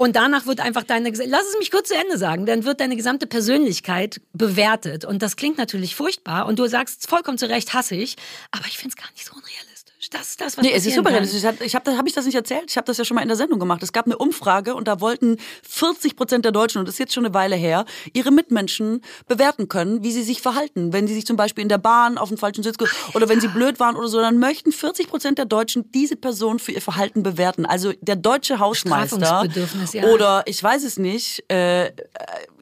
Und 0.00 0.16
danach 0.16 0.46
wird 0.46 0.60
einfach 0.60 0.84
deine, 0.84 1.10
lass 1.10 1.46
es 1.46 1.58
mich 1.58 1.70
kurz 1.70 1.88
zu 1.88 1.94
Ende 1.94 2.16
sagen, 2.16 2.46
dann 2.46 2.64
wird 2.64 2.80
deine 2.80 2.96
gesamte 2.96 3.26
Persönlichkeit 3.26 4.22
bewertet. 4.32 5.04
Und 5.04 5.20
das 5.20 5.36
klingt 5.36 5.58
natürlich 5.58 5.94
furchtbar. 5.94 6.46
Und 6.46 6.58
du 6.58 6.66
sagst 6.68 7.06
vollkommen 7.06 7.36
zu 7.36 7.50
Recht, 7.50 7.74
hasse 7.74 7.96
ich. 7.96 8.16
Aber 8.50 8.64
ich 8.64 8.78
finde 8.78 8.94
es 8.96 9.02
gar 9.02 9.10
nicht 9.12 9.26
so 9.26 9.34
unrealistisch. 9.34 9.69
Das 10.10 10.30
ist 10.30 10.40
das, 10.40 10.56
was 10.56 10.64
Nee, 10.64 10.72
es 10.72 10.84
ist 10.84 10.96
super 10.96 11.10
realistisch. 11.10 11.44
Ich 11.60 11.74
habe 11.76 11.96
hab 11.96 12.06
ich 12.06 12.12
das 12.12 12.26
nicht 12.26 12.34
erzählt? 12.34 12.64
Ich 12.68 12.76
habe 12.76 12.84
das 12.84 12.98
ja 12.98 13.04
schon 13.04 13.14
mal 13.14 13.22
in 13.22 13.28
der 13.28 13.36
Sendung 13.36 13.60
gemacht. 13.60 13.80
Es 13.84 13.92
gab 13.92 14.06
eine 14.06 14.18
Umfrage 14.18 14.74
und 14.74 14.88
da 14.88 15.00
wollten 15.00 15.36
40 15.62 16.16
Prozent 16.16 16.44
der 16.44 16.50
Deutschen, 16.50 16.78
und 16.80 16.88
das 16.88 16.96
ist 16.96 16.98
jetzt 16.98 17.14
schon 17.14 17.24
eine 17.24 17.32
Weile 17.32 17.54
her, 17.54 17.84
ihre 18.12 18.32
Mitmenschen 18.32 19.02
bewerten 19.28 19.68
können, 19.68 20.02
wie 20.02 20.10
sie 20.10 20.24
sich 20.24 20.42
verhalten. 20.42 20.92
Wenn 20.92 21.06
sie 21.06 21.14
sich 21.14 21.26
zum 21.26 21.36
Beispiel 21.36 21.62
in 21.62 21.68
der 21.68 21.78
Bahn 21.78 22.18
auf 22.18 22.28
den 22.28 22.38
falschen 22.38 22.64
Sitz 22.64 22.76
oder 23.14 23.28
wenn 23.28 23.40
sie 23.40 23.48
blöd 23.48 23.78
waren 23.78 23.94
oder 23.94 24.08
so, 24.08 24.18
dann 24.18 24.38
möchten 24.38 24.72
40 24.72 25.08
Prozent 25.08 25.38
der 25.38 25.44
Deutschen 25.44 25.92
diese 25.92 26.16
Person 26.16 26.58
für 26.58 26.72
ihr 26.72 26.82
Verhalten 26.82 27.22
bewerten. 27.22 27.64
Also 27.64 27.92
der 28.00 28.16
deutsche 28.16 28.58
Hausmeister 28.58 29.46
ja. 29.92 30.04
oder 30.06 30.42
ich 30.46 30.60
weiß 30.60 30.82
es 30.82 30.98
nicht. 30.98 31.44
Äh, 31.48 31.86
äh, 31.86 31.92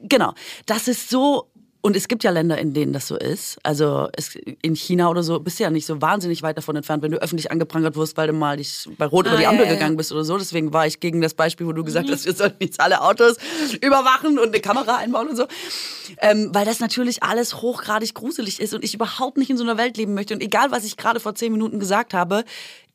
genau. 0.03 0.33
Das 0.67 0.87
ist 0.87 1.09
so 1.09 1.47
und 1.81 1.95
es 1.95 2.09
gibt 2.09 2.25
ja 2.25 2.31
Länder, 2.31 2.57
in 2.57 2.73
denen 2.73 2.91
das 2.91 3.07
so 3.07 3.15
ist. 3.15 3.57
Also 3.63 4.09
es, 4.13 4.35
in 4.35 4.75
China 4.75 5.09
oder 5.09 5.23
so 5.23 5.39
bist 5.39 5.59
du 5.59 5.63
ja 5.63 5.69
nicht 5.69 5.85
so 5.85 6.01
wahnsinnig 6.01 6.43
weit 6.43 6.57
davon 6.57 6.75
entfernt, 6.75 7.03
wenn 7.03 7.11
du 7.11 7.21
öffentlich 7.21 7.51
angeprangert 7.51 7.95
wirst, 7.95 8.17
weil 8.17 8.27
du 8.27 8.33
mal 8.33 8.57
dich 8.57 8.89
bei 8.97 9.05
Rot 9.05 9.27
ah, 9.27 9.29
über 9.29 9.39
die 9.39 9.47
Ampel 9.47 9.65
ja, 9.65 9.73
gegangen 9.73 9.95
bist 9.95 10.11
oder 10.11 10.25
so. 10.25 10.37
Deswegen 10.37 10.73
war 10.73 10.85
ich 10.85 10.99
gegen 10.99 11.21
das 11.21 11.33
Beispiel, 11.33 11.65
wo 11.65 11.71
du 11.71 11.85
gesagt 11.85 12.07
mhm. 12.07 12.11
hast, 12.11 12.25
wir 12.25 12.33
sollten 12.33 12.61
jetzt 12.61 12.81
alle 12.81 13.01
Autos 13.01 13.37
überwachen 13.81 14.37
und 14.39 14.49
eine 14.49 14.59
Kamera 14.59 14.97
einbauen 14.97 15.29
und 15.29 15.37
so. 15.37 15.45
Ähm, 16.17 16.49
weil 16.53 16.65
das 16.65 16.81
natürlich 16.81 17.23
alles 17.23 17.61
hochgradig 17.61 18.13
gruselig 18.13 18.59
ist 18.59 18.73
und 18.73 18.83
ich 18.83 18.93
überhaupt 18.93 19.37
nicht 19.37 19.49
in 19.49 19.55
so 19.55 19.63
einer 19.63 19.77
Welt 19.77 19.95
leben 19.95 20.13
möchte. 20.15 20.33
Und 20.33 20.41
egal, 20.41 20.71
was 20.71 20.83
ich 20.83 20.97
gerade 20.97 21.21
vor 21.21 21.35
zehn 21.35 21.53
Minuten 21.53 21.79
gesagt 21.79 22.13
habe, 22.13 22.43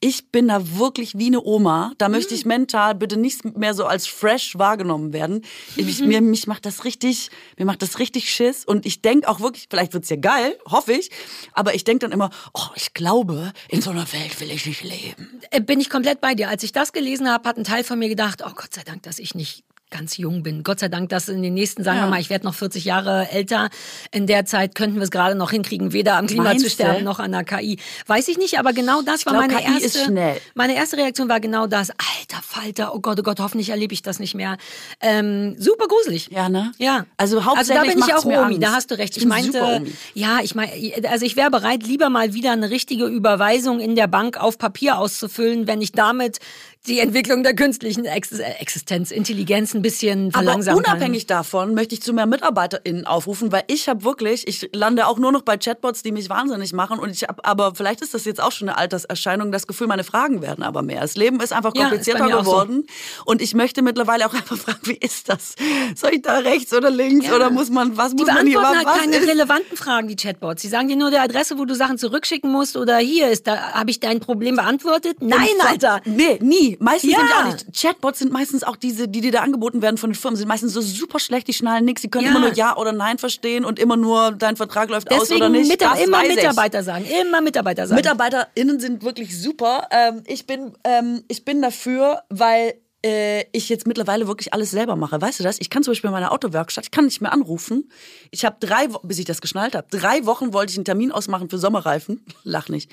ich 0.05 0.31
bin 0.31 0.49
da 0.49 0.77
wirklich 0.79 1.17
wie 1.17 1.29
eine 1.29 1.43
Oma. 1.43 1.93
Da 1.97 2.09
mhm. 2.09 2.17
möchte 2.17 2.35
ich 2.35 2.45
mental 2.45 2.95
bitte 2.95 3.17
nicht 3.17 3.57
mehr 3.57 3.73
so 3.73 3.87
als 3.87 4.07
fresh 4.07 4.59
wahrgenommen 4.59 5.15
werden. 5.15 5.43
Ich, 5.77 6.01
mhm. 6.01 6.09
mir, 6.09 6.21
mich 6.21 6.47
macht 6.47 6.67
das 6.67 6.85
richtig, 6.85 7.31
mir 7.57 7.65
macht 7.65 7.81
das 7.81 7.99
richtig 7.99 8.31
Schiss. 8.31 8.67
Und 8.67 8.74
ich 8.83 9.03
denke 9.03 9.29
auch 9.29 9.41
wirklich, 9.41 9.67
vielleicht 9.71 9.93
wird's 9.95 10.09
ja 10.09 10.17
geil, 10.17 10.59
hoffe 10.67 10.93
ich. 10.93 11.11
Aber 11.53 11.75
ich 11.75 11.85
denke 11.85 12.01
dann 12.01 12.13
immer, 12.13 12.31
oh, 12.53 12.69
ich 12.75 12.95
glaube, 12.95 13.53
in 13.69 13.81
so 13.81 13.91
einer 13.91 14.11
Welt 14.13 14.41
will 14.41 14.51
ich 14.51 14.67
nicht 14.67 14.83
leben. 14.83 15.41
Äh, 15.51 15.61
bin 15.61 15.81
ich 15.81 15.91
komplett 15.91 16.21
bei 16.21 16.35
dir. 16.35 16.49
Als 16.49 16.63
ich 16.63 16.73
das 16.73 16.93
gelesen 16.93 17.29
habe, 17.29 17.49
hat 17.49 17.57
ein 17.57 17.65
Teil 17.65 17.85
von 17.85 17.99
mir 17.99 18.09
gedacht, 18.09 18.43
oh 18.45 18.53
Gott 18.55 18.73
sei 18.75 18.83
Dank, 18.83 19.03
dass 19.03 19.19
ich 19.19 19.35
nicht 19.35 19.65
ganz 19.95 20.17
jung 20.17 20.43
bin. 20.43 20.65
Gott 20.65 20.81
sei 20.81 20.89
Dank, 20.89 21.09
dass 21.11 21.29
in 21.29 21.41
den 21.41 21.55
nächsten, 21.55 21.85
sagen 21.85 21.99
ja. 21.99 22.05
wir 22.05 22.11
mal, 22.11 22.21
ich 22.21 22.29
werde 22.29 22.45
noch 22.45 22.55
40 22.55 22.85
Jahre 22.85 23.29
älter. 23.31 23.71
In 24.11 24.27
der 24.27 24.45
Zeit 24.45 24.75
könnten 24.75 24.97
wir 24.97 25.05
es 25.05 25.13
gerade 25.13 25.37
noch 25.37 25.53
hinkriegen, 25.53 25.93
weder 25.93 26.17
am 26.17 26.27
Klima 26.27 26.43
Meinst 26.43 26.65
zu 26.65 26.71
sterben 26.71 26.99
du? 26.99 27.05
noch 27.05 27.21
an 27.21 27.31
der 27.31 27.45
KI. 27.45 27.79
Weiß 28.09 28.27
ich 28.27 28.37
nicht, 28.37 28.59
aber 28.59 28.73
genau 28.73 29.03
das 29.03 29.21
ich 29.21 29.27
war 29.27 29.35
glaub, 29.35 29.47
meine 29.47 29.79
KI 29.79 29.85
erste. 29.85 30.41
Meine 30.55 30.75
erste 30.75 30.97
Reaktion 30.97 31.29
war 31.29 31.39
genau 31.39 31.69
das. 31.69 31.91
Alter 31.91 32.43
Falter, 32.43 32.95
oh 32.95 32.99
Gott, 32.99 33.21
oh 33.21 33.23
Gott, 33.23 33.39
hoffentlich 33.39 33.71
erlebe 33.71 33.95
ich 33.95 34.03
das 34.03 34.19
nicht 34.19 34.35
mehr. 34.35 34.57
Ähm, 35.01 35.55
super 35.59 35.87
gruselig. 35.87 36.29
Ja, 36.33 36.49
ne? 36.49 36.73
Ja. 36.79 37.07
Also 37.17 37.45
hauptsächlich 37.45 37.79
also 37.79 37.89
da 37.89 37.95
bin 37.95 38.05
ich 38.05 38.15
auch 38.15 38.25
Omi, 38.25 38.35
Angst. 38.35 38.63
da 38.65 38.73
hast 38.73 38.91
du 38.91 38.99
recht. 38.99 39.17
Ich, 39.17 39.23
ich 39.23 39.29
meinte, 39.29 39.85
ja, 40.15 40.41
ich 40.43 40.57
meine, 40.57 40.73
also 41.09 41.25
ich 41.25 41.37
wäre 41.37 41.53
bereit, 41.53 41.85
lieber 41.85 42.11
mal 42.11 42.35
wieder 42.35 42.51
eine 42.51 42.71
richtige 42.71 43.07
Überweisung 43.07 43.79
in 43.79 43.95
der 43.95 44.09
Bank 44.09 44.39
auf 44.39 44.59
Papier 44.59 44.99
auszufüllen, 44.99 45.69
wenn 45.69 45.81
ich 45.81 45.93
damit 45.93 46.41
die 46.87 46.99
Entwicklung 46.99 47.43
der 47.43 47.55
künstlichen 47.55 48.05
Existenz, 48.05 49.11
Intelligenz 49.11 49.75
ein 49.75 49.81
bisschen 49.81 50.31
verlangsamen 50.33 50.85
Aber 50.85 50.93
unabhängig 50.93 51.27
kann. 51.27 51.39
davon 51.39 51.75
möchte 51.75 51.95
ich 51.95 52.03
zu 52.03 52.13
mehr 52.13 52.27
MitarbeiterInnen 52.27 53.07
aufrufen, 53.07 53.51
weil 53.53 53.65
ich 53.69 53.89
habe 53.89 54.05
wirklich, 54.05 54.47
ich 54.47 54.69
lande 54.75 55.07
auch 55.07 55.19
nur 55.19 55.33
noch 55.33 55.43
bei 55.43 55.57
Chatbots, 55.57 56.03
die 56.03 56.13
mich 56.13 56.29
wahnsinnig 56.29 56.75
machen 56.75 56.99
und 56.99 57.11
ich 57.11 57.23
habe, 57.23 57.43
aber 57.45 57.75
vielleicht 57.75 58.03
ist 58.03 58.13
das 58.13 58.27
jetzt 58.27 58.41
auch 58.41 58.53
schon 58.53 58.69
eine 58.69 58.77
Alterserscheinung, 58.77 59.51
das 59.51 59.67
Gefühl, 59.67 59.87
meine 59.87 60.05
Fragen 60.05 60.43
werden 60.43 60.63
aber 60.63 60.83
mehr. 60.83 61.01
Das 61.01 61.17
Leben 61.17 61.41
ist 61.41 61.53
einfach 61.53 61.73
komplizierter 61.73 62.29
ja, 62.29 62.39
ist 62.39 62.45
geworden 62.45 62.85
so. 63.17 63.23
und 63.31 63.41
ich 63.41 63.55
möchte 63.55 63.81
mittlerweile 63.81 64.27
auch 64.27 64.35
einfach 64.35 64.59
fragen, 64.59 64.81
wie 64.85 64.99
ist 64.99 65.31
das? 65.31 65.55
Soll 65.97 66.15
ich 66.15 66.23
da 66.23 66.39
rechts 66.39 66.75
oder 66.75 66.91
links 66.91 67.27
ja. 67.27 67.35
oder 67.35 67.51
muss 67.51 67.71
man, 67.71 67.97
was 67.97 68.11
die 68.11 68.25
muss 68.25 68.27
man 68.27 68.47
hier 68.47 68.61
machen? 68.61 68.81
Die 68.81 68.87
halt 68.87 69.01
keine 69.01 69.17
ist? 69.17 69.29
relevanten 69.29 69.77
Fragen, 69.77 70.09
die 70.09 70.17
Chatbots. 70.17 70.61
Sie 70.61 70.69
sagen 70.69 70.89
dir 70.89 70.97
nur 70.97 71.11
die 71.11 71.19
Adresse, 71.19 71.59
wo 71.59 71.65
du 71.65 71.75
Sachen 71.75 71.97
zurückschicken 71.97 72.53
musst 72.53 72.77
oder 72.77 72.99
hier 72.99 73.31
ist, 73.31 73.47
da 73.47 73.73
habe 73.73 73.91
ich 73.91 74.01
dein 74.01 74.21
Problem 74.21 74.57
beantwortet. 74.57 75.17
Nein, 75.21 75.49
Alter! 75.67 76.03
Nee, 76.05 76.39
nie. 76.43 76.74
Meistens 76.81 77.13
ja. 77.13 77.19
sind 77.19 77.29
ja 77.29 77.41
auch 77.41 77.53
nicht 77.53 77.81
Chatbots 77.81 78.19
sind 78.19 78.33
meistens 78.33 78.65
auch 78.65 78.77
diese, 78.77 79.09
die 79.09 79.21
dir 79.21 79.33
da 79.33 79.41
angeboten 79.41 79.83
werden 79.83 79.99
von 79.99 80.11
den 80.11 80.15
Firmen, 80.15 80.37
sind 80.37 80.49
meistens 80.49 80.73
so 80.73 80.81
super 80.81 81.19
schlecht, 81.19 81.49
die 81.49 81.53
schnallen 81.53 81.85
nichts, 81.85 82.03
die 82.03 82.11
können 82.11 82.25
ja. 82.25 82.31
immer 82.31 82.41
nur 82.41 82.53
Ja 82.55 82.77
oder 82.77 82.93
Nein 82.93 83.19
verstehen 83.19 83.65
und 83.65 83.79
immer 83.79 83.97
nur 83.97 84.33
dein 84.33 84.57
Vertrag 84.57 84.91
läuft 84.91 85.11
Deswegen 85.11 85.23
aus 85.23 85.31
oder 85.33 85.49
nicht. 85.49 85.69
Mit, 85.69 85.81
das 85.81 86.01
immer 86.01 86.23
Mitarbeiter 86.23 86.81
ich. 86.81 86.85
sagen, 86.85 87.05
immer 87.21 87.41
Mitarbeiter 87.41 87.87
sagen. 87.87 87.97
MitarbeiterInnen 87.97 88.81
sind 88.81 89.03
wirklich 89.03 89.41
super. 89.41 89.89
Ähm, 89.91 90.23
ich, 90.27 90.47
bin, 90.47 90.73
ähm, 90.85 91.25
ich 91.29 91.45
bin 91.45 91.63
dafür, 91.63 92.23
weil 92.31 92.75
äh, 93.05 93.45
ich 93.53 93.69
jetzt 93.69 93.87
mittlerweile 93.87 94.27
wirklich 94.27 94.55
alles 94.55 94.71
selber 94.71 94.97
mache. 94.97 95.21
Weißt 95.21 95.39
du 95.39 95.45
das? 95.45 95.61
Ich 95.61 95.69
kann 95.69 95.83
zum 95.83 95.93
Beispiel 95.93 96.09
in 96.09 96.15
meiner 96.15 96.33
Autowerkstatt, 96.33 96.85
ich 96.85 96.91
kann 96.91 97.05
nicht 97.05 97.21
mehr 97.21 97.33
anrufen. 97.33 97.91
Ich 98.31 98.45
habe 98.45 98.57
drei, 98.59 98.93
Wo- 98.93 99.01
bis 99.01 99.19
ich 99.19 99.27
das 99.27 99.41
geschnallt 99.41 99.75
habe, 99.75 99.87
drei 99.91 100.25
Wochen 100.25 100.53
wollte 100.53 100.71
ich 100.71 100.79
einen 100.79 100.87
Termin 100.87 101.13
ausmachen 101.13 101.51
für 101.51 101.59
Sommerreifen. 101.59 102.25
Lach 102.45 102.69
nicht. 102.69 102.91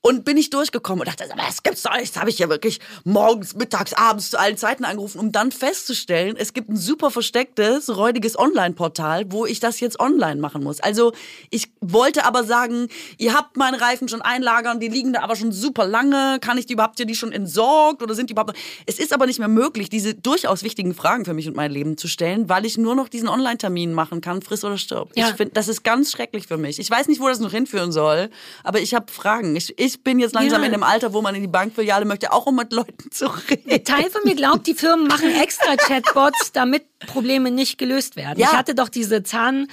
Und 0.00 0.24
bin 0.24 0.36
ich 0.36 0.50
durchgekommen 0.50 1.00
und 1.00 1.08
dachte, 1.08 1.28
das 1.36 1.62
gibt's 1.62 1.82
doch 1.82 1.96
nicht. 1.96 2.14
Das 2.14 2.20
habe 2.20 2.30
ich 2.30 2.38
ja 2.38 2.48
wirklich 2.48 2.78
morgens, 3.04 3.56
mittags, 3.56 3.92
abends 3.94 4.30
zu 4.30 4.38
allen 4.38 4.56
Zeiten 4.56 4.84
angerufen, 4.84 5.18
um 5.18 5.32
dann 5.32 5.50
festzustellen, 5.50 6.36
es 6.38 6.52
gibt 6.52 6.70
ein 6.70 6.76
super 6.76 7.10
verstecktes, 7.10 7.94
räudiges 7.96 8.38
Online-Portal, 8.38 9.26
wo 9.30 9.44
ich 9.44 9.58
das 9.58 9.80
jetzt 9.80 9.98
online 9.98 10.40
machen 10.40 10.62
muss. 10.62 10.80
Also 10.80 11.12
ich 11.50 11.72
wollte 11.80 12.24
aber 12.24 12.44
sagen, 12.44 12.88
ihr 13.18 13.34
habt 13.34 13.56
meine 13.56 13.80
Reifen 13.80 14.08
schon 14.08 14.22
einlagern, 14.22 14.78
die 14.78 14.88
liegen 14.88 15.12
da 15.12 15.22
aber 15.22 15.34
schon 15.34 15.50
super 15.50 15.84
lange. 15.84 16.38
Kann 16.40 16.58
ich 16.58 16.66
die 16.66 16.74
überhaupt, 16.74 16.88
habt 16.88 17.00
ihr 17.00 17.06
die 17.06 17.16
schon 17.16 17.32
entsorgt 17.32 18.02
oder 18.02 18.14
sind 18.14 18.30
die 18.30 18.34
überhaupt? 18.34 18.56
Es 18.86 18.98
ist 18.98 19.12
aber 19.12 19.26
nicht 19.26 19.40
mehr 19.40 19.48
möglich, 19.48 19.90
diese 19.90 20.14
durchaus 20.14 20.62
wichtigen 20.62 20.94
Fragen 20.94 21.24
für 21.24 21.34
mich 21.34 21.48
und 21.48 21.56
mein 21.56 21.70
Leben 21.70 21.96
zu 21.96 22.08
stellen, 22.08 22.48
weil 22.48 22.64
ich 22.64 22.78
nur 22.78 22.94
noch 22.94 23.08
diesen 23.08 23.28
Online-Termin 23.28 23.92
machen 23.92 24.20
kann, 24.20 24.42
friss 24.42 24.64
oder 24.64 24.78
stirb. 24.78 25.10
Ja. 25.16 25.28
Ich 25.28 25.34
finde, 25.34 25.54
das 25.54 25.68
ist 25.68 25.82
ganz 25.82 26.12
schrecklich 26.12 26.46
für 26.46 26.56
mich. 26.56 26.78
Ich 26.78 26.90
weiß 26.90 27.08
nicht, 27.08 27.20
wo 27.20 27.28
das 27.28 27.40
noch 27.40 27.50
hinführen 27.50 27.92
soll, 27.92 28.30
aber 28.64 28.80
ich 28.80 28.94
habe 28.94 29.12
Fragen. 29.12 29.54
Ich, 29.56 29.78
ich 29.78 29.87
bin 30.02 30.18
jetzt 30.18 30.34
langsam 30.34 30.60
Ja. 30.60 30.66
in 30.66 30.72
dem 30.72 30.82
Alter, 30.82 31.12
wo 31.12 31.22
man 31.22 31.34
in 31.34 31.40
die 31.42 31.48
Bankfiliale 31.48 32.04
möchte, 32.04 32.32
auch 32.32 32.46
um 32.46 32.56
mit 32.56 32.72
Leuten 32.72 33.10
zu 33.10 33.26
reden. 33.26 33.84
Teil 33.84 34.10
von 34.10 34.20
mir 34.24 34.34
glaubt, 34.34 34.66
die 34.66 34.74
Firmen 34.74 35.06
machen 35.08 35.30
extra 35.40 35.76
Chatbots, 35.76 36.52
damit 36.52 36.84
Probleme 37.06 37.50
nicht 37.50 37.78
gelöst 37.78 38.16
werden. 38.16 38.38
Ja. 38.38 38.48
Ich 38.50 38.56
hatte 38.56 38.74
doch 38.74 38.88
diese 38.88 39.22
Zahn, 39.22 39.68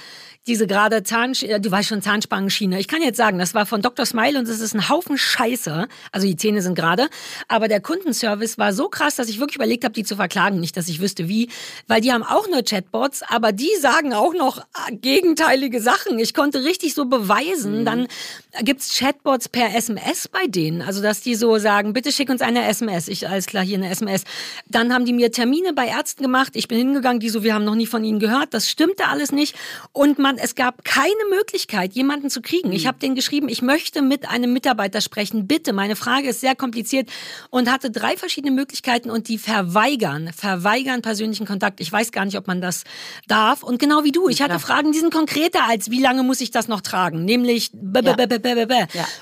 diese 0.46 0.66
gerade 0.66 1.02
Zahn, 1.02 1.32
du 1.32 1.70
weißt 1.70 1.88
schon 1.88 2.02
Zahnsprangenschiene. 2.02 2.78
Ich 2.78 2.88
kann 2.88 3.02
jetzt 3.02 3.16
sagen, 3.16 3.38
das 3.38 3.54
war 3.54 3.66
von 3.66 3.82
Dr. 3.82 4.06
Smile 4.06 4.38
und 4.38 4.48
es 4.48 4.60
ist 4.60 4.74
ein 4.74 4.88
Haufen 4.88 5.18
Scheiße. 5.18 5.88
Also 6.12 6.26
die 6.26 6.36
Zähne 6.36 6.62
sind 6.62 6.74
gerade, 6.74 7.08
aber 7.48 7.68
der 7.68 7.80
Kundenservice 7.80 8.58
war 8.58 8.72
so 8.72 8.88
krass, 8.88 9.16
dass 9.16 9.28
ich 9.28 9.40
wirklich 9.40 9.56
überlegt 9.56 9.84
habe, 9.84 9.92
die 9.92 10.04
zu 10.04 10.16
verklagen. 10.16 10.60
Nicht, 10.60 10.76
dass 10.76 10.88
ich 10.88 11.00
wüsste 11.00 11.28
wie, 11.28 11.48
weil 11.88 12.00
die 12.00 12.12
haben 12.12 12.22
auch 12.22 12.48
nur 12.48 12.62
Chatbots, 12.62 13.22
aber 13.22 13.52
die 13.52 13.70
sagen 13.80 14.12
auch 14.12 14.34
noch 14.34 14.58
äh, 14.58 14.94
gegenteilige 14.94 15.80
Sachen. 15.80 16.18
Ich 16.18 16.34
konnte 16.34 16.64
richtig 16.64 16.94
so 16.94 17.06
beweisen. 17.06 17.84
Dann 17.84 18.06
gibt's 18.62 18.98
Chatbots 18.98 19.48
per 19.48 19.74
SMS 19.74 20.28
bei 20.28 20.46
denen, 20.46 20.82
also 20.82 21.02
dass 21.02 21.20
die 21.20 21.34
so 21.34 21.58
sagen, 21.58 21.92
bitte 21.92 22.12
schick 22.12 22.30
uns 22.30 22.40
eine 22.40 22.66
SMS. 22.66 23.08
Ich 23.08 23.28
alles 23.28 23.46
klar 23.46 23.64
hier 23.64 23.78
eine 23.78 23.90
SMS. 23.90 24.22
Dann 24.68 24.92
haben 24.92 25.04
die 25.04 25.12
mir 25.12 25.32
Termine 25.32 25.72
bei 25.72 25.86
Ärzten 25.86 26.22
gemacht. 26.22 26.52
Ich 26.54 26.68
bin 26.68 26.78
hingegangen, 26.78 27.20
die 27.20 27.28
so, 27.28 27.42
wir 27.42 27.54
haben 27.54 27.64
noch 27.64 27.74
nie 27.74 27.86
von 27.86 28.04
ihnen 28.04 28.20
gehört. 28.20 28.54
Das 28.54 28.70
stimmte 28.70 29.08
alles 29.08 29.32
nicht. 29.32 29.56
Und 29.92 30.18
man, 30.18 30.35
es 30.38 30.54
gab 30.54 30.84
keine 30.84 31.10
Möglichkeit, 31.30 31.92
jemanden 31.92 32.30
zu 32.30 32.40
kriegen. 32.42 32.72
Ich 32.72 32.86
habe 32.86 32.98
denen 32.98 33.14
geschrieben, 33.14 33.48
ich 33.48 33.62
möchte 33.62 34.02
mit 34.02 34.28
einem 34.28 34.52
Mitarbeiter 34.52 35.00
sprechen. 35.00 35.46
Bitte, 35.46 35.72
meine 35.72 35.96
Frage 35.96 36.28
ist 36.28 36.40
sehr 36.40 36.54
kompliziert 36.54 37.08
und 37.50 37.70
hatte 37.70 37.90
drei 37.90 38.16
verschiedene 38.16 38.52
Möglichkeiten 38.52 39.10
und 39.10 39.28
die 39.28 39.38
verweigern, 39.38 40.30
verweigern 40.36 41.02
persönlichen 41.02 41.46
Kontakt. 41.46 41.80
Ich 41.80 41.90
weiß 41.90 42.12
gar 42.12 42.24
nicht, 42.24 42.36
ob 42.36 42.46
man 42.46 42.60
das 42.60 42.84
darf. 43.28 43.62
Und 43.62 43.78
genau 43.78 44.04
wie 44.04 44.12
du, 44.12 44.28
ich 44.28 44.42
hatte 44.42 44.58
Fragen, 44.58 44.92
die 44.92 44.98
sind 44.98 45.12
konkreter 45.12 45.68
als 45.68 45.90
wie 45.90 46.00
lange 46.00 46.22
muss 46.22 46.40
ich 46.40 46.50
das 46.50 46.68
noch 46.68 46.80
tragen, 46.80 47.24
nämlich. 47.24 47.70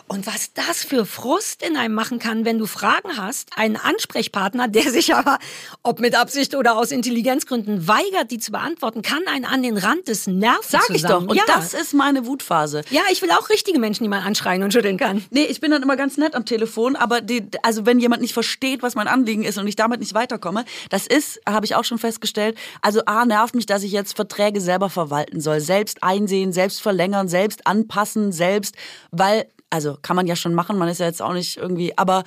Und 0.08 0.26
was 0.26 0.52
das 0.52 0.84
für 0.84 1.06
Frust 1.06 1.62
in 1.62 1.76
einem 1.76 1.94
machen 1.94 2.18
kann, 2.18 2.44
wenn 2.44 2.58
du 2.58 2.66
Fragen 2.66 3.16
hast, 3.16 3.50
einen 3.56 3.76
Ansprechpartner, 3.76 4.68
der 4.68 4.90
sich 4.90 5.14
aber, 5.14 5.38
ob 5.82 6.00
mit 6.00 6.14
Absicht 6.14 6.54
oder 6.54 6.76
aus 6.76 6.90
Intelligenzgründen, 6.90 7.86
weigert, 7.88 8.30
die 8.30 8.38
zu 8.38 8.52
beantworten, 8.52 9.02
kann 9.02 9.22
einen 9.26 9.44
an 9.44 9.62
den 9.62 9.76
Rand 9.76 10.08
des 10.08 10.26
Nervens 10.26 10.70
Sag 10.70 10.90
ich. 10.90 11.03
Zusammen. 11.08 11.28
Und 11.28 11.36
ja. 11.36 11.44
das 11.46 11.74
ist 11.74 11.94
meine 11.94 12.26
Wutphase. 12.26 12.82
ja, 12.90 13.02
ich 13.10 13.22
will 13.22 13.30
auch 13.30 13.48
richtige 13.50 13.78
Menschen, 13.78 14.04
die 14.04 14.08
man 14.08 14.22
anschreien 14.22 14.62
und 14.62 14.72
schütteln 14.72 14.96
kann. 14.96 15.24
Nee, 15.30 15.44
ich 15.44 15.60
bin 15.60 15.70
dann 15.70 15.82
immer 15.82 15.96
ganz 15.96 16.16
nett 16.16 16.34
am 16.34 16.44
Telefon, 16.44 16.96
aber 16.96 17.20
die, 17.20 17.48
also 17.62 17.86
wenn 17.86 17.98
jemand 18.00 18.22
nicht 18.22 18.34
versteht, 18.34 18.82
was 18.82 18.94
mein 18.94 19.08
Anliegen 19.08 19.44
ist 19.44 19.58
und 19.58 19.66
ich 19.66 19.76
damit 19.76 20.00
nicht 20.00 20.14
weiterkomme, 20.14 20.64
das 20.90 21.06
ist, 21.06 21.40
habe 21.46 21.66
ich 21.66 21.74
auch 21.74 21.84
schon 21.84 21.98
festgestellt, 21.98 22.56
also 22.82 23.02
A, 23.06 23.24
nervt 23.24 23.54
mich, 23.54 23.66
dass 23.66 23.82
ich 23.82 23.92
jetzt 23.92 24.16
Verträge 24.16 24.60
selber 24.60 24.90
verwalten 24.90 25.40
soll, 25.40 25.60
selbst 25.60 26.02
einsehen, 26.02 26.52
selbst 26.52 26.82
verlängern, 26.82 27.28
selbst 27.28 27.66
anpassen, 27.66 28.32
selbst, 28.32 28.74
weil, 29.10 29.46
also 29.70 29.96
kann 30.00 30.16
man 30.16 30.26
ja 30.26 30.36
schon 30.36 30.54
machen, 30.54 30.78
man 30.78 30.88
ist 30.88 31.00
ja 31.00 31.06
jetzt 31.06 31.22
auch 31.22 31.32
nicht 31.32 31.56
irgendwie, 31.56 31.96
aber 31.96 32.24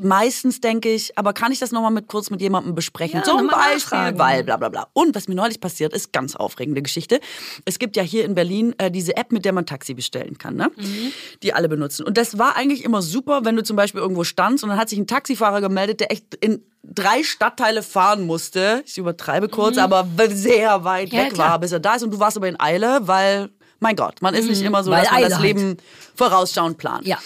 meistens 0.00 0.60
denke 0.60 0.88
ich, 0.92 1.16
aber 1.18 1.32
kann 1.32 1.52
ich 1.52 1.58
das 1.58 1.72
nochmal 1.72 1.90
mit, 1.90 2.06
kurz 2.08 2.30
mit 2.30 2.40
jemandem 2.40 2.74
besprechen? 2.74 3.18
Ja, 3.20 3.24
Zum 3.24 3.48
Beispiel, 3.48 3.74
nachfragen. 3.98 4.18
weil 4.18 4.44
bla 4.44 4.56
bla 4.56 4.68
bla. 4.68 4.86
Und 4.92 5.14
was 5.14 5.28
mir 5.28 5.34
neulich 5.34 5.60
passiert 5.60 5.92
ist, 5.92 6.12
ganz 6.12 6.36
aufregende 6.36 6.82
Geschichte. 6.82 7.20
Es 7.64 7.78
gibt 7.78 7.96
ja 7.96 8.02
hier 8.02 8.24
in 8.24 8.34
Berlin 8.34 8.74
äh, 8.78 8.90
diese 8.90 9.16
App, 9.16 9.32
mit 9.32 9.44
der 9.44 9.52
man 9.52 9.66
Taxi 9.66 9.94
bestellen 9.94 10.38
kann, 10.38 10.54
ne? 10.56 10.70
Mhm. 10.76 11.12
die 11.42 11.52
alle 11.52 11.68
benutzen. 11.68 12.04
Und 12.06 12.16
das 12.16 12.38
war 12.38 12.56
eigentlich 12.56 12.84
immer 12.84 13.02
super, 13.02 13.44
wenn 13.44 13.56
du 13.56 13.62
zum 13.62 13.76
Beispiel 13.76 14.00
irgendwo 14.00 14.24
standst 14.24 14.64
und 14.64 14.70
dann 14.70 14.78
hat 14.78 14.88
sich 14.88 14.98
ein 14.98 15.06
Taxifahrer 15.06 15.60
gemeldet, 15.60 16.00
der 16.00 16.12
echt 16.12 16.34
in 16.36 16.62
drei 16.82 17.22
Stadtteile 17.22 17.82
fahren 17.82 18.24
musste. 18.26 18.82
Ich 18.86 18.98
übertreibe 18.98 19.48
kurz, 19.48 19.78
aber 19.78 20.06
sehr 20.30 20.84
weit 20.84 21.12
Mhm. 21.12 21.18
Ja, 21.18 21.24
weg 21.24 21.34
klar. 21.34 21.50
war, 21.50 21.58
bis 21.58 21.72
er 21.72 21.80
da 21.80 21.94
ist. 21.96 22.02
Und 22.02 22.12
du 22.12 22.18
warst 22.20 22.36
aber 22.36 22.48
in 22.48 22.58
Eile, 22.60 23.00
weil, 23.02 23.50
mein 23.80 23.96
Gott, 23.96 24.22
man 24.22 24.34
ist 24.34 24.48
nicht 24.48 24.62
immer 24.62 24.82
so, 24.84 24.90
Mhm. 24.90 24.94
Weil 24.94 25.02
dass 25.04 25.12
man 25.12 25.22
das 25.22 25.32
halt. 25.34 25.42
Leben 25.42 25.76
vorausschauend 26.14 26.78
plant. 26.78 27.06
Ja. 27.06 27.18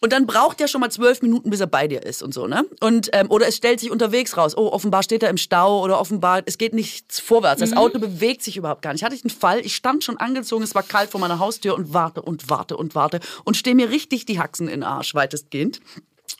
Und 0.00 0.12
dann 0.12 0.26
braucht 0.26 0.60
er 0.60 0.68
schon 0.68 0.82
mal 0.82 0.90
zwölf 0.90 1.22
Minuten, 1.22 1.50
bis 1.50 1.60
er 1.60 1.66
bei 1.66 1.88
dir 1.88 2.02
ist 2.02 2.22
und 2.22 2.34
so, 2.34 2.46
ne? 2.46 2.66
Und, 2.80 3.08
ähm, 3.12 3.30
oder 3.30 3.48
es 3.48 3.56
stellt 3.56 3.80
sich 3.80 3.90
unterwegs 3.90 4.36
raus, 4.36 4.56
oh, 4.56 4.68
offenbar 4.68 5.02
steht 5.02 5.22
er 5.22 5.30
im 5.30 5.38
Stau 5.38 5.82
oder 5.82 5.98
offenbar, 5.98 6.42
es 6.44 6.58
geht 6.58 6.74
nichts 6.74 7.18
vorwärts. 7.18 7.60
Mhm. 7.60 7.64
Das 7.64 7.76
Auto 7.76 7.98
bewegt 7.98 8.42
sich 8.42 8.56
überhaupt 8.56 8.82
gar 8.82 8.92
nicht. 8.92 9.02
Hatte 9.02 9.14
ich 9.14 9.24
einen 9.24 9.30
Fall, 9.30 9.60
ich 9.60 9.74
stand 9.74 10.04
schon 10.04 10.18
angezogen, 10.18 10.62
es 10.62 10.74
war 10.74 10.82
kalt 10.82 11.10
vor 11.10 11.20
meiner 11.20 11.38
Haustür 11.38 11.74
und 11.74 11.94
warte 11.94 12.20
und 12.20 12.50
warte 12.50 12.76
und 12.76 12.94
warte 12.94 13.20
und 13.44 13.56
stehe 13.56 13.74
mir 13.74 13.90
richtig 13.90 14.26
die 14.26 14.38
Haxen 14.38 14.68
in 14.68 14.80
den 14.80 14.82
Arsch, 14.82 15.14
weitestgehend. 15.14 15.80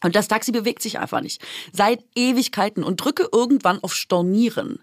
Und 0.03 0.15
das 0.15 0.29
Taxi 0.29 0.53
bewegt 0.53 0.83
sich 0.83 0.99
einfach 0.99 1.23
nicht. 1.23 1.41
Seit 1.73 2.05
Ewigkeiten 2.15 2.85
und 2.85 2.97
drücke 2.97 3.29
irgendwann 3.33 3.83
auf 3.83 3.95
Stornieren. 3.95 4.81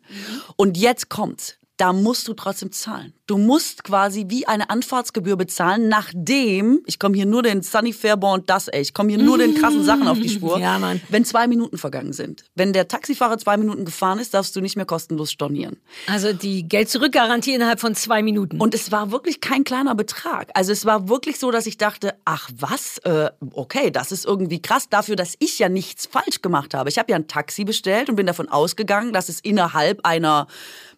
Und 0.55 0.77
jetzt 0.77 1.09
kommt's. 1.09 1.57
Da 1.83 1.91
musst 1.91 2.29
du 2.29 2.33
trotzdem 2.33 2.71
zahlen. 2.71 3.11
Du 3.27 3.37
musst 3.37 3.83
quasi 3.83 4.25
wie 4.29 4.47
eine 4.47 4.69
Anfahrtsgebühr 4.69 5.35
bezahlen, 5.35 5.89
nachdem, 5.89 6.81
ich 6.85 6.97
komme 6.97 7.15
hier 7.17 7.25
nur 7.25 7.43
den 7.43 7.61
Sunny 7.61 7.91
Fairborn 7.91 8.39
und 8.39 8.49
das, 8.49 8.69
ey, 8.69 8.81
ich 8.81 8.93
komme 8.93 9.09
hier 9.09 9.17
nur 9.21 9.37
den 9.37 9.53
krassen 9.55 9.83
Sachen 9.83 10.07
auf 10.07 10.17
die 10.17 10.29
Spur, 10.35 10.59
Ja, 10.59 10.79
Mann. 10.79 11.01
wenn 11.09 11.25
zwei 11.25 11.45
Minuten 11.47 11.77
vergangen 11.77 12.13
sind. 12.13 12.45
Wenn 12.55 12.71
der 12.71 12.87
Taxifahrer 12.87 13.37
zwei 13.37 13.57
Minuten 13.57 13.83
gefahren 13.83 14.19
ist, 14.19 14.33
darfst 14.33 14.55
du 14.55 14.61
nicht 14.61 14.77
mehr 14.77 14.85
kostenlos 14.85 15.29
stornieren. 15.29 15.75
Also 16.07 16.31
die 16.31 16.65
Geld-Zurück-Garantie 16.69 17.53
innerhalb 17.53 17.81
von 17.81 17.95
zwei 17.95 18.23
Minuten. 18.23 18.61
Und 18.61 18.73
es 18.73 18.93
war 18.93 19.11
wirklich 19.11 19.41
kein 19.41 19.65
kleiner 19.65 19.93
Betrag. 19.95 20.49
Also 20.53 20.71
es 20.71 20.85
war 20.85 21.09
wirklich 21.09 21.37
so, 21.37 21.51
dass 21.51 21.65
ich 21.65 21.77
dachte, 21.77 22.13
ach 22.23 22.49
was, 22.57 22.97
äh, 22.99 23.29
okay, 23.51 23.91
das 23.91 24.13
ist 24.13 24.23
irgendwie 24.25 24.61
krass 24.61 24.87
dafür, 24.89 25.17
dass 25.17 25.35
ich 25.39 25.59
ja 25.59 25.67
nichts 25.67 26.05
falsch 26.05 26.41
gemacht 26.41 26.73
habe. 26.73 26.87
Ich 26.87 26.97
habe 26.97 27.11
ja 27.11 27.17
ein 27.17 27.27
Taxi 27.27 27.65
bestellt 27.65 28.09
und 28.09 28.15
bin 28.15 28.25
davon 28.27 28.47
ausgegangen, 28.47 29.11
dass 29.11 29.27
es 29.27 29.41
innerhalb 29.41 30.05
einer 30.05 30.47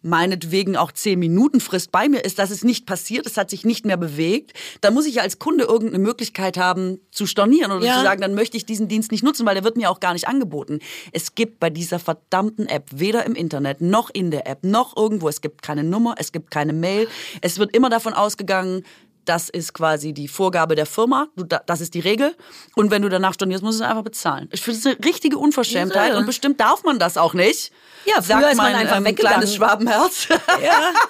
meinetwegen 0.06 0.76
auch 0.76 0.92
zehn 0.92 1.18
Minuten 1.18 1.60
Frist 1.60 1.92
bei 1.92 2.08
mir 2.08 2.24
ist, 2.24 2.38
dass 2.38 2.50
es 2.50 2.64
nicht 2.64 2.86
passiert, 2.86 3.26
es 3.26 3.36
hat 3.36 3.50
sich 3.50 3.64
nicht 3.64 3.84
mehr 3.84 3.96
bewegt. 3.96 4.52
Da 4.80 4.90
muss 4.90 5.06
ich 5.06 5.16
ja 5.16 5.22
als 5.22 5.38
Kunde 5.38 5.64
irgendeine 5.64 6.02
Möglichkeit 6.02 6.56
haben 6.56 6.98
zu 7.10 7.26
stornieren 7.26 7.72
oder 7.72 7.84
Ja. 7.84 7.96
zu 7.98 8.02
sagen, 8.02 8.20
dann 8.20 8.34
möchte 8.34 8.56
ich 8.56 8.64
diesen 8.64 8.88
Dienst 8.88 9.10
nicht 9.10 9.24
nutzen, 9.24 9.44
weil 9.44 9.54
der 9.54 9.64
wird 9.64 9.76
mir 9.76 9.90
auch 9.90 10.00
gar 10.00 10.12
nicht 10.12 10.28
angeboten. 10.28 10.78
Es 11.12 11.34
gibt 11.34 11.60
bei 11.60 11.70
dieser 11.70 11.98
verdammten 11.98 12.66
App 12.68 12.84
weder 12.94 13.26
im 13.26 13.34
Internet 13.34 13.80
noch 13.80 14.08
in 14.12 14.30
der 14.30 14.46
App 14.46 14.64
noch 14.64 14.96
irgendwo, 14.96 15.28
es 15.28 15.40
gibt 15.40 15.62
keine 15.62 15.84
Nummer, 15.84 16.14
es 16.18 16.32
gibt 16.32 16.50
keine 16.50 16.72
Mail. 16.72 17.08
Es 17.40 17.58
wird 17.58 17.74
immer 17.74 17.90
davon 17.90 18.12
ausgegangen, 18.14 18.84
das 19.28 19.48
ist 19.48 19.74
quasi 19.74 20.12
die 20.12 20.28
Vorgabe 20.28 20.74
der 20.74 20.86
Firma, 20.86 21.28
du, 21.36 21.44
da- 21.44 21.62
das 21.66 21.80
ist 21.80 21.94
die 21.94 22.00
Regel. 22.00 22.34
Und 22.74 22.90
wenn 22.90 23.02
du 23.02 23.08
danach 23.08 23.34
stornierst, 23.34 23.62
musst 23.62 23.80
du 23.80 23.84
es 23.84 23.90
einfach 23.90 24.02
bezahlen. 24.04 24.48
Ich 24.52 24.62
finde 24.62 24.78
es 24.80 24.86
eine 24.86 24.96
richtige 25.04 25.38
Unverschämtheit 25.38 26.10
Irre. 26.10 26.18
und 26.18 26.26
bestimmt 26.26 26.60
darf 26.60 26.82
man 26.84 26.98
das 26.98 27.16
auch 27.18 27.34
nicht. 27.34 27.72
Ja, 28.04 28.14
früher 28.14 28.22
sagt 28.22 28.50
ist 28.52 28.56
man 28.56 28.72
mein, 28.72 28.80
einfach 28.82 28.96
ähm, 28.98 29.04
weggegangen. 29.04 29.38
kleines 29.40 29.54
Schwabenherz. 29.54 30.28
Ja. 30.62 30.92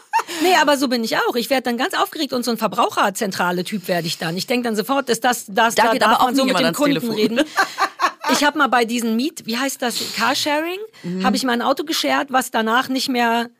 Nee, 0.43 0.55
aber 0.61 0.77
so 0.77 0.89
bin 0.89 1.05
ich 1.05 1.17
auch. 1.19 1.37
Ich 1.37 1.51
werde 1.51 1.63
dann 1.65 1.77
ganz 1.77 1.95
aufgeregt 1.95 2.33
und 2.33 2.45
so 2.45 2.51
ein 2.51 2.57
verbraucherzentrale 2.57 3.63
Typ 3.63 3.87
werde 3.87 4.09
ich 4.09 4.19
dann. 4.19 4.37
Ich 4.37 4.47
denke 4.49 4.65
dann 4.67 4.75
sofort, 4.75 5.09
ist 5.09 5.23
das, 5.25 5.45
das 5.47 5.77
Da 5.77 5.85
da, 5.85 5.93
geht 5.93 6.03
darf 6.03 6.13
aber 6.15 6.21
auch 6.23 6.25
man 6.27 6.35
so 6.35 6.45
mit 6.45 6.59
dem 6.59 6.73
Kunden 6.73 6.95
Telefon. 6.95 7.15
reden. 7.15 7.41
Ich 8.33 8.43
habe 8.43 8.59
mal 8.59 8.67
bei 8.67 8.85
diesen 8.85 9.15
Miet, 9.15 9.47
wie 9.47 9.57
heißt 9.57 9.81
das, 9.83 9.95
Carsharing, 10.17 10.81
Mhm. 11.05 11.25
habe 11.25 11.37
ich 11.37 11.45
mein 11.45 11.63
Auto 11.63 11.85
geshared, 11.85 12.33
was 12.33 12.51
danach 12.51 12.89
nicht 12.89 13.09
mehr 13.09 13.51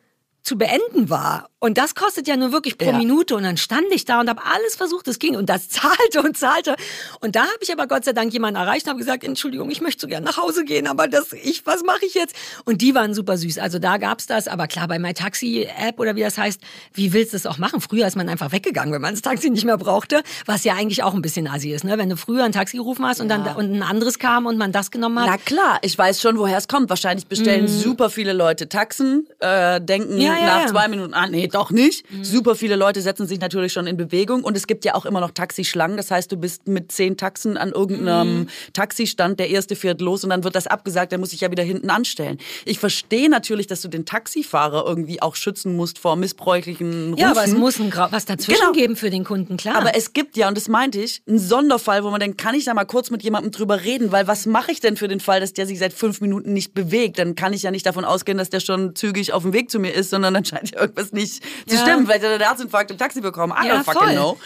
zu 0.47 0.57
beenden 0.57 1.11
war. 1.11 1.51
Und 1.59 1.79
das 1.79 1.97
kostet 1.97 2.29
ja 2.29 2.37
nur 2.37 2.53
wirklich 2.53 2.79
pro 2.79 2.91
Ja. 2.91 2.97
Minute. 2.97 3.35
Und 3.35 3.43
dann 3.43 3.57
stand 3.57 3.87
ich 3.91 4.05
da 4.05 4.21
und 4.21 4.29
habe 4.29 4.43
alles 4.45 4.77
versucht, 4.77 5.09
es 5.09 5.19
ging. 5.19 5.35
Und 5.35 5.47
das 5.51 5.69
zahlte 5.77 6.23
und 6.23 6.37
zahlte. 6.39 6.77
Und 7.21 7.35
da 7.35 7.41
habe 7.41 7.59
ich 7.61 7.73
aber 7.73 7.89
Gott 7.89 8.05
sei 8.05 8.13
Dank 8.13 8.33
jemanden 8.33 8.61
erreicht 8.61 8.87
und 8.87 8.91
habe 8.91 9.01
gesagt, 9.01 9.25
Entschuldigung, 9.25 9.69
ich 9.71 9.81
möchte 9.81 10.03
so 10.03 10.07
gern 10.07 10.23
nach 10.23 10.37
Hause 10.37 10.65
gehen, 10.65 10.87
aber 10.87 11.09
das, 11.09 11.33
ich, 11.33 11.67
was 11.67 11.83
mache 11.83 12.07
ich 12.07 12.15
jetzt? 12.15 12.37
Und 12.65 12.81
die 12.83 12.95
waren 12.95 13.15
super 13.15 13.37
süß. 13.37 13.59
Also 13.59 13.81
da 13.81 13.97
gab's 13.97 14.27
das. 14.27 14.47
Aber 14.47 14.69
klar, 14.69 14.87
bei 14.87 15.01
MyTaxi-App 15.01 15.99
oder 15.99 16.15
wie 16.15 16.21
das 16.21 16.39
heißt, 16.39 16.61
wie 16.95 17.13
willst 17.13 17.33
du 17.33 17.37
es 17.39 17.47
auch 17.47 17.59
machen? 17.59 17.81
Früher 17.81 18.07
ist 18.07 18.17
man 18.17 18.29
einfach 18.29 18.53
weggegangen, 18.53 18.95
wenn 18.95 19.03
man 19.03 19.15
das 19.15 19.23
Taxi 19.23 19.51
nicht 19.51 19.65
mehr 19.65 19.79
brauchte. 19.79 20.23
Was 20.45 20.63
ja 20.63 20.75
eigentlich 20.75 21.03
auch 21.03 21.15
ein 21.15 21.23
bisschen 21.23 21.49
assi 21.49 21.73
ist, 21.73 21.85
ne? 21.85 21.99
Wenn 21.99 22.09
du 22.11 22.17
früher 22.17 22.45
ein 22.45 22.53
Taxi 22.53 22.77
gerufen 22.77 23.05
hast 23.05 23.21
und 23.21 23.29
dann 23.29 23.45
und 23.57 23.73
ein 23.75 23.83
anderes 23.83 24.19
kam 24.21 24.47
und 24.47 24.57
man 24.57 24.71
das 24.71 24.91
genommen 24.93 25.19
hat. 25.21 25.27
Na 25.29 25.37
klar, 25.39 25.79
ich 25.83 25.97
weiß 25.99 26.21
schon, 26.21 26.39
woher 26.39 26.59
es 26.59 26.69
kommt. 26.69 26.91
Wahrscheinlich 26.91 27.27
bestellen 27.27 27.67
super 27.67 28.09
viele 28.11 28.33
Leute 28.33 28.69
Taxen, 28.69 29.27
äh, 29.41 29.81
denken 29.81 30.15
Mhm. 30.15 30.21
Ja, 30.41 30.47
ja, 30.47 30.59
nach 30.63 30.71
zwei 30.71 30.89
Minuten, 30.89 31.15
ah 31.15 31.27
nee, 31.27 31.49
doch 31.49 31.71
nicht. 31.71 32.11
Mhm. 32.11 32.25
Super 32.25 32.55
viele 32.55 32.77
Leute 32.77 33.01
setzen 33.01 33.27
sich 33.27 33.41
natürlich 33.41 33.73
schon 33.73 33.87
in 33.87 33.97
Bewegung 33.97 34.45
und 34.45 34.57
es 34.57 34.67
gibt 34.67 34.85
ja 34.85 34.95
auch 34.95 35.07
immer 35.07 35.21
noch 35.21 35.31
Taxischlangen. 35.31 35.97
Das 35.97 36.11
heißt, 36.11 36.31
du 36.31 36.37
bist 36.37 36.69
mit 36.69 36.93
zehn 36.93 37.17
Taxen 37.17 37.57
an 37.57 37.73
irgendeinem 37.73 38.41
mhm. 38.41 38.47
Taxistand, 38.73 39.41
der 39.41 39.51
erste 39.51 39.77
fährt 39.77 40.01
los 40.01 40.25
und 40.25 40.31
dann 40.31 40.45
wird 40.45 40.55
das 40.55 40.67
abgesagt, 40.67 41.13
der 41.13 41.19
muss 41.19 41.31
sich 41.31 41.41
ja 41.41 41.51
wieder 41.51 41.63
hinten 41.63 41.91
anstellen. 41.91 42.39
Ich 42.65 42.79
verstehe 42.79 43.29
natürlich, 43.29 43.67
dass 43.67 43.81
du 43.81 43.89
den 43.89 44.05
Taxifahrer 44.05 44.87
irgendwie 44.87 45.23
auch 45.23 45.37
schützen 45.37 45.77
musst 45.77 45.99
vor 45.99 46.17
missbräuchlichen 46.17 47.11
Rufen. 47.11 47.19
Ja, 47.19 47.31
aber 47.31 47.45
es 47.45 47.55
muss 47.55 47.81
ein, 47.81 47.93
was 48.11 48.25
dazwischen 48.25 48.61
genau. 48.61 48.73
geben 48.73 48.97
für 48.97 49.11
den 49.11 49.25
Kunden, 49.25 49.57
klar. 49.57 49.77
Aber 49.77 49.95
es 49.95 50.13
gibt 50.13 50.37
ja, 50.37 50.49
und 50.49 50.57
das 50.57 50.69
meinte 50.69 51.01
ich, 51.01 51.23
einen 51.27 51.39
Sonderfall, 51.39 52.05
wo 52.05 52.11
man 52.11 52.21
denkt, 52.21 52.39
kann 52.39 52.55
ich 52.55 52.65
da 52.65 52.75
mal 52.75 52.85
kurz 52.85 53.11
mit 53.11 53.23
jemandem 53.23 53.53
drüber 53.53 53.85
reden, 53.85 54.13
weil 54.13 54.27
was 54.27 54.47
mache 54.47 54.73
ich 54.73 54.81
denn 54.81 54.97
für 54.97 55.09
den 55.09 55.21
Fall, 55.21 55.41
dass 55.41 55.53
der 55.53 55.67
sich 55.67 55.79
seit 55.79 55.93
fünf 55.93 56.21
Minuten 56.21 56.53
nicht 56.53 56.75
bewegt? 56.75 57.19
Dann 57.19 57.35
kann 57.35 57.53
ich 57.53 57.63
ja 57.63 57.71
nicht 57.71 57.87
davon 57.87 58.05
ausgehen, 58.05 58.39
dass 58.39 58.51
der 58.51 58.61
schon 58.61 58.95
zügig 58.95 59.33
auf 59.33 59.43
dem 59.43 59.53
Weg 59.53 59.71
zu 59.71 59.79
mir 59.79 59.93
ist, 59.93 60.11
sondern 60.17 60.35
dann 60.35 60.45
scheint 60.45 60.71
ja 60.71 60.81
irgendwas 60.81 61.13
nicht 61.13 61.43
zu 61.67 61.77
stimmen. 61.77 62.07
Vielleicht 62.07 62.25
hat 62.25 62.31
er 62.31 62.35
einen 62.35 62.43
Herzinfarkt 62.43 62.91
im 62.91 62.99
Taxi 62.99 63.21
bekommen. 63.21 63.53
I 63.53 63.67
ja, 63.67 63.75
don't 63.75 63.85
fucking 63.85 64.01
voll. 64.01 64.13
know. 64.13 64.39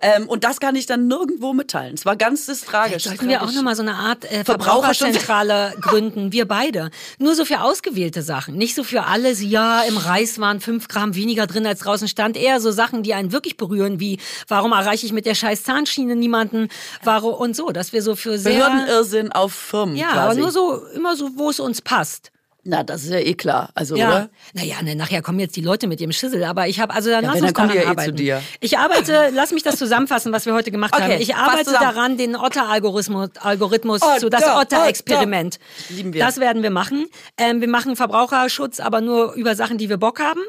Ähm, 0.00 0.28
und 0.28 0.42
das 0.44 0.58
kann 0.58 0.74
ich 0.74 0.86
dann 0.86 1.06
nirgendwo 1.06 1.52
mitteilen. 1.52 1.94
Es 1.94 2.04
war 2.04 2.16
ganz 2.16 2.46
das 2.46 2.62
tragisch. 2.62 3.04
Sollten 3.04 3.28
wir 3.28 3.42
auch 3.42 3.52
nochmal 3.52 3.76
so 3.76 3.82
eine 3.82 3.94
Art 3.94 4.30
äh, 4.30 4.44
Verbraucherzentrale 4.44 5.74
gründen, 5.80 6.32
wir 6.32 6.46
beide. 6.46 6.90
Nur 7.18 7.34
so 7.34 7.44
für 7.44 7.60
ausgewählte 7.60 8.22
Sachen, 8.22 8.56
nicht 8.56 8.74
so 8.74 8.82
für 8.82 9.04
alles. 9.04 9.40
Ja, 9.42 9.82
im 9.82 9.96
Reis 9.96 10.40
waren 10.40 10.60
fünf 10.60 10.88
Gramm 10.88 11.14
weniger 11.14 11.46
drin, 11.46 11.66
als 11.66 11.80
draußen 11.80 12.08
stand. 12.08 12.36
Eher 12.36 12.60
so 12.60 12.72
Sachen, 12.72 13.02
die 13.02 13.14
einen 13.14 13.32
wirklich 13.32 13.56
berühren, 13.56 14.00
wie 14.00 14.18
warum 14.48 14.72
erreiche 14.72 15.06
ich 15.06 15.12
mit 15.12 15.26
der 15.26 15.34
scheiß 15.34 15.62
Zahnschiene 15.62 16.16
niemanden, 16.16 16.68
warum 17.04 17.34
und 17.34 17.56
so, 17.56 17.70
dass 17.70 17.92
wir 17.92 18.02
so 18.02 18.16
für 18.16 18.38
sehr 18.38 18.56
Behördenirrsinn 18.56 19.32
auf 19.32 19.52
Firmen. 19.52 19.96
Ja, 19.96 20.12
quasi. 20.12 20.18
aber 20.18 20.34
nur 20.34 20.50
so 20.50 20.84
immer 20.94 21.16
so, 21.16 21.30
wo 21.36 21.50
es 21.50 21.60
uns 21.60 21.80
passt. 21.80 22.32
Na, 22.64 22.84
das 22.84 23.02
ist 23.02 23.10
ja 23.10 23.18
eh 23.18 23.34
klar. 23.34 23.70
Also, 23.74 23.96
ja. 23.96 24.08
oder? 24.08 24.30
Naja, 24.54 24.80
ne, 24.82 24.94
nachher 24.94 25.20
kommen 25.20 25.40
jetzt 25.40 25.56
die 25.56 25.62
Leute 25.62 25.88
mit 25.88 26.00
ihrem 26.00 26.12
Schissel, 26.12 26.44
aber 26.44 26.68
ich 26.68 26.78
habe, 26.78 26.94
also 26.94 27.10
dann 27.10 27.24
ja, 27.24 27.32
uns 27.32 27.40
dann 27.40 27.54
kommen 27.54 27.70
die 27.70 27.78
ja 27.78 27.88
arbeiten. 27.88 28.00
Eh 28.00 28.04
zu 28.04 28.12
dir. 28.12 28.42
Ich 28.60 28.78
arbeite, 28.78 29.30
lass 29.34 29.50
mich 29.50 29.64
das 29.64 29.76
zusammenfassen, 29.76 30.32
was 30.32 30.46
wir 30.46 30.54
heute 30.54 30.70
gemacht 30.70 30.94
okay, 30.94 31.14
haben. 31.14 31.20
Ich 31.20 31.34
arbeite 31.34 31.72
daran, 31.72 32.16
den 32.16 32.36
Otter-Algorithmus 32.36 33.30
Algorithmus 33.40 34.02
Otter, 34.02 34.18
zu 34.18 34.28
das 34.28 34.46
Otter-Experiment. 34.46 35.58
Lieben 35.88 36.12
wir. 36.12 36.24
Das 36.24 36.38
werden 36.38 36.62
wir 36.62 36.70
machen. 36.70 37.06
Ähm, 37.36 37.60
wir 37.60 37.68
machen 37.68 37.96
Verbraucherschutz, 37.96 38.78
aber 38.78 39.00
nur 39.00 39.32
über 39.32 39.56
Sachen, 39.56 39.76
die 39.76 39.88
wir 39.88 39.96
Bock 39.96 40.20
haben. 40.20 40.40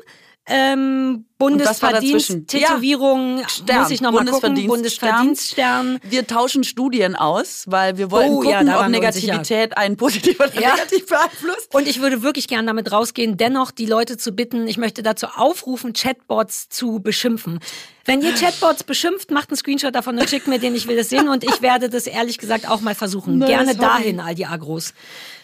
Ähm, 0.45 1.25
Bundesverdienst, 1.37 2.47
Tätowierung. 2.47 3.43
Stern. 3.47 3.81
muss 3.81 3.91
ich 3.91 4.01
nochmal 4.01 4.25
gucken, 4.25 4.67
Bundesverdienststern. 4.67 5.99
Wir 6.03 6.27
tauschen 6.27 6.65
Studien 6.65 7.15
aus, 7.15 7.63
weil 7.67 7.97
wir 7.97 8.11
wollen 8.11 8.31
oh, 8.31 8.41
gucken, 8.41 8.67
ja, 8.67 8.81
ob 8.81 8.89
Negativität 8.89 9.77
einen 9.77 9.95
positiv 9.95 10.39
oder 10.39 10.53
ja. 10.59 10.73
negativ 10.73 11.05
beeinflusst. 11.05 11.73
Und 11.73 11.87
ich 11.87 12.01
würde 12.01 12.23
wirklich 12.23 12.49
gerne 12.49 12.67
damit 12.67 12.91
rausgehen, 12.91 13.37
dennoch 13.37 13.71
die 13.71 13.85
Leute 13.85 14.17
zu 14.17 14.33
bitten, 14.33 14.67
ich 14.67 14.77
möchte 14.77 15.01
dazu 15.01 15.27
aufrufen, 15.27 15.93
Chatbots 15.93 16.67
zu 16.67 16.99
beschimpfen. 16.99 17.59
Wenn 18.03 18.21
ihr 18.21 18.33
Chatbots 18.33 18.83
beschimpft, 18.83 19.31
macht 19.31 19.49
einen 19.49 19.57
Screenshot 19.57 19.95
davon 19.95 20.17
und 20.17 20.29
schickt 20.29 20.47
mir 20.47 20.59
den, 20.59 20.75
ich 20.75 20.87
will 20.87 20.97
das 20.97 21.07
sehen 21.07 21.29
und 21.29 21.45
ich 21.45 21.61
werde 21.61 21.89
das 21.89 22.05
ehrlich 22.05 22.37
gesagt 22.37 22.69
auch 22.69 22.81
mal 22.81 22.95
versuchen. 22.95 23.39
Gerne 23.45 23.75
dahin, 23.75 24.19
all 24.19 24.35
die 24.35 24.45
Agros. 24.45 24.93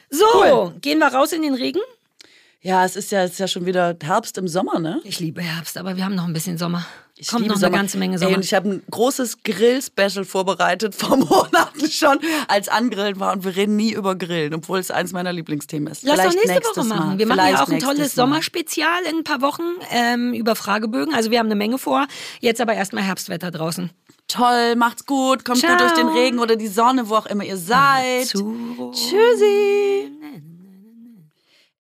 So, 0.10 0.26
cool. 0.34 0.74
gehen 0.82 1.00
wir 1.00 1.08
raus 1.08 1.32
in 1.32 1.42
den 1.42 1.54
Regen? 1.54 1.80
Ja, 2.62 2.84
es 2.84 2.98
ist 2.98 3.12
ja, 3.12 3.24
es 3.24 3.32
ist 3.32 3.40
ja 3.40 3.48
schon 3.48 3.66
wieder 3.66 3.96
Herbst 4.04 4.38
im 4.38 4.50
Sommer, 4.50 4.80
ne? 4.80 5.00
Ich 5.06 5.22
liebe 5.22 5.42
Herbst, 5.42 5.78
aber 5.78 5.96
wir 5.96 6.04
haben 6.04 6.16
noch 6.16 6.26
ein 6.26 6.34
bisschen 6.34 6.58
Sommer. 6.58 6.86
Ich 7.16 7.28
Kommt 7.30 7.48
noch 7.48 7.56
Sommer. 7.56 7.68
eine 7.68 7.76
ganze 7.78 7.98
Menge 7.98 8.18
Sommer. 8.20 8.32
Ey, 8.32 8.36
und 8.36 8.44
ich 8.44 8.54
habe 8.54 8.70
ein 8.70 8.84
großes 8.92 9.44
Grill-Special 9.44 10.26
vorbereitet 10.26 10.94
vor 10.94 11.16
Monaten 11.18 11.90
schon, 11.90 12.20
als 12.50 12.68
Angrillen 12.68 13.18
war. 13.20 13.32
Und 13.32 13.46
wir 13.46 13.56
reden 13.56 13.78
nie 13.78 13.94
über 13.94 14.16
Grillen, 14.16 14.54
obwohl 14.54 14.80
es 14.80 14.92
eins 14.92 15.14
meiner 15.14 15.32
Lieblingsthemen 15.32 15.90
ist. 15.92 16.04
Lass 16.04 16.20
Vielleicht 16.20 16.38
doch 16.38 16.46
nächste 16.54 16.80
Woche 16.82 16.88
machen. 16.88 17.08
Mal. 17.08 17.18
Wir 17.18 17.28
machen 17.28 17.50
ja 17.50 17.64
auch 17.64 17.70
ein 17.70 17.80
tolles 17.80 18.14
Sommerspezial 18.16 19.04
in 19.10 19.18
ein 19.20 19.24
paar 19.24 19.42
Wochen 19.42 19.64
ähm, 19.92 20.34
über 20.34 20.56
Fragebögen. 20.56 21.14
Also 21.14 21.32
wir 21.32 21.40
haben 21.40 21.48
eine 21.48 21.56
Menge 21.56 21.78
vor. 21.78 22.08
Jetzt 22.42 22.60
aber 22.60 22.74
erstmal 22.74 23.04
Herbstwetter 23.04 23.52
draußen. 23.52 23.90
Toll, 24.28 24.76
macht's 24.76 25.06
gut, 25.06 25.46
kommt 25.46 25.60
Ciao. 25.60 25.72
gut 25.72 25.82
durch 25.82 25.94
den 25.94 26.08
Regen 26.10 26.40
oder 26.40 26.58
die 26.58 26.68
Sonne, 26.68 27.10
wo 27.10 27.16
auch 27.16 27.26
immer 27.26 27.46
ihr 27.46 27.58
seid. 27.58 28.28
Tschüssi. 28.28 30.12